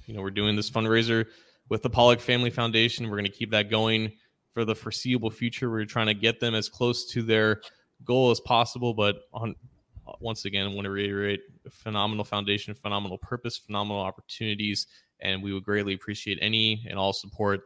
you 0.05 0.13
know 0.13 0.21
we're 0.21 0.31
doing 0.31 0.55
this 0.55 0.69
fundraiser 0.69 1.25
with 1.69 1.81
the 1.81 1.89
Pollack 1.89 2.19
Family 2.19 2.49
Foundation. 2.49 3.05
We're 3.09 3.17
going 3.17 3.25
to 3.25 3.31
keep 3.31 3.51
that 3.51 3.69
going 3.69 4.11
for 4.53 4.65
the 4.65 4.75
foreseeable 4.75 5.29
future. 5.29 5.69
We're 5.69 5.85
trying 5.85 6.07
to 6.07 6.13
get 6.13 6.39
them 6.39 6.55
as 6.55 6.69
close 6.69 7.05
to 7.11 7.21
their 7.21 7.61
goal 8.03 8.31
as 8.31 8.39
possible, 8.39 8.93
but 8.93 9.21
on 9.33 9.55
uh, 10.07 10.13
once 10.19 10.45
again, 10.45 10.65
I 10.65 10.73
want 10.73 10.85
to 10.85 10.91
reiterate 10.91 11.41
phenomenal 11.69 12.25
foundation, 12.25 12.73
phenomenal 12.73 13.17
purpose, 13.17 13.57
phenomenal 13.57 14.01
opportunities, 14.01 14.87
and 15.21 15.41
we 15.41 15.53
would 15.53 15.63
greatly 15.63 15.93
appreciate 15.93 16.37
any 16.41 16.85
and 16.89 16.99
all 16.99 17.13
support 17.13 17.61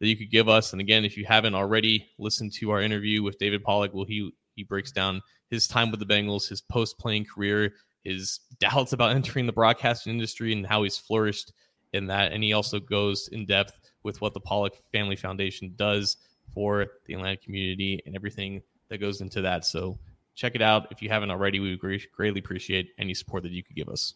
that 0.00 0.08
you 0.08 0.16
could 0.16 0.30
give 0.30 0.48
us. 0.48 0.72
And 0.72 0.80
again, 0.80 1.04
if 1.04 1.16
you 1.16 1.24
haven't 1.26 1.54
already 1.54 2.08
listened 2.18 2.52
to 2.54 2.70
our 2.70 2.80
interview 2.80 3.22
with 3.22 3.38
David 3.38 3.62
Pollack, 3.62 3.92
well, 3.94 4.06
he 4.06 4.32
he 4.56 4.64
breaks 4.64 4.92
down 4.92 5.22
his 5.50 5.66
time 5.66 5.90
with 5.90 6.00
the 6.00 6.06
Bengals, 6.06 6.48
his 6.48 6.60
post 6.60 6.98
playing 6.98 7.26
career, 7.26 7.74
his 8.04 8.40
doubts 8.58 8.92
about 8.92 9.14
entering 9.14 9.46
the 9.46 9.52
broadcasting 9.52 10.12
industry, 10.12 10.52
and 10.52 10.66
how 10.66 10.82
he's 10.82 10.98
flourished 10.98 11.52
in 11.92 12.06
that. 12.06 12.32
And 12.32 12.42
he 12.42 12.52
also 12.52 12.80
goes 12.80 13.28
in 13.28 13.46
depth 13.46 13.78
with 14.02 14.20
what 14.20 14.34
the 14.34 14.40
Pollack 14.40 14.82
Family 14.92 15.16
Foundation 15.16 15.72
does 15.76 16.16
for 16.52 16.86
the 17.06 17.14
Atlanta 17.14 17.36
community 17.36 18.02
and 18.06 18.14
everything 18.14 18.62
that 18.88 18.98
goes 18.98 19.20
into 19.20 19.40
that. 19.42 19.64
So 19.64 19.98
check 20.34 20.54
it 20.54 20.62
out. 20.62 20.88
If 20.90 21.02
you 21.02 21.08
haven't 21.08 21.30
already, 21.30 21.60
we 21.60 21.70
would 21.70 22.02
greatly 22.12 22.40
appreciate 22.40 22.90
any 22.98 23.14
support 23.14 23.42
that 23.44 23.52
you 23.52 23.62
could 23.62 23.76
give 23.76 23.88
us. 23.88 24.14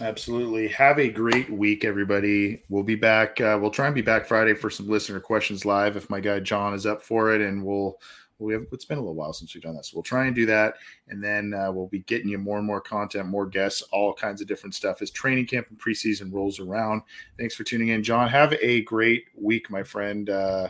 Absolutely. 0.00 0.66
Have 0.68 0.98
a 0.98 1.08
great 1.08 1.48
week, 1.50 1.84
everybody. 1.84 2.62
We'll 2.68 2.82
be 2.82 2.96
back. 2.96 3.40
Uh, 3.40 3.58
we'll 3.60 3.70
try 3.70 3.86
and 3.86 3.94
be 3.94 4.02
back 4.02 4.26
Friday 4.26 4.54
for 4.54 4.68
some 4.68 4.88
listener 4.88 5.20
questions 5.20 5.64
live 5.64 5.96
if 5.96 6.10
my 6.10 6.18
guy 6.18 6.40
John 6.40 6.74
is 6.74 6.84
up 6.84 7.00
for 7.00 7.32
it, 7.32 7.40
and 7.40 7.64
we'll 7.64 8.00
we 8.38 8.52
have 8.52 8.66
it's 8.72 8.84
been 8.84 8.98
a 8.98 9.00
little 9.00 9.14
while 9.14 9.32
since 9.32 9.54
we've 9.54 9.62
done 9.62 9.74
that 9.76 9.86
So 9.86 9.96
we'll 9.96 10.02
try 10.02 10.26
and 10.26 10.34
do 10.34 10.46
that, 10.46 10.74
and 11.08 11.22
then 11.22 11.54
uh, 11.54 11.70
we'll 11.72 11.86
be 11.86 12.00
getting 12.00 12.28
you 12.28 12.38
more 12.38 12.58
and 12.58 12.66
more 12.66 12.80
content, 12.80 13.28
more 13.28 13.46
guests, 13.46 13.82
all 13.92 14.12
kinds 14.12 14.40
of 14.40 14.48
different 14.48 14.74
stuff 14.74 15.02
as 15.02 15.10
training 15.10 15.46
camp 15.46 15.66
and 15.70 15.78
preseason 15.78 16.32
rolls 16.32 16.60
around. 16.60 17.02
Thanks 17.38 17.54
for 17.54 17.64
tuning 17.64 17.88
in, 17.88 18.02
John. 18.02 18.28
Have 18.28 18.54
a 18.60 18.82
great 18.82 19.24
week, 19.36 19.70
my 19.70 19.82
friend. 19.82 20.28
Uh, 20.28 20.68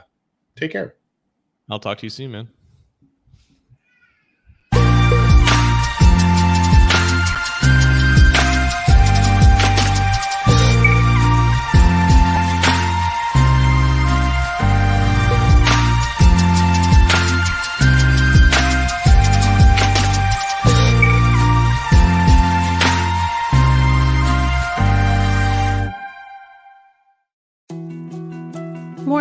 take 0.57 0.73
care. 0.73 0.97
I'll 1.71 1.79
talk 1.79 1.99
to 1.99 2.07
you 2.07 2.11
soon, 2.11 2.33
man. 2.33 2.49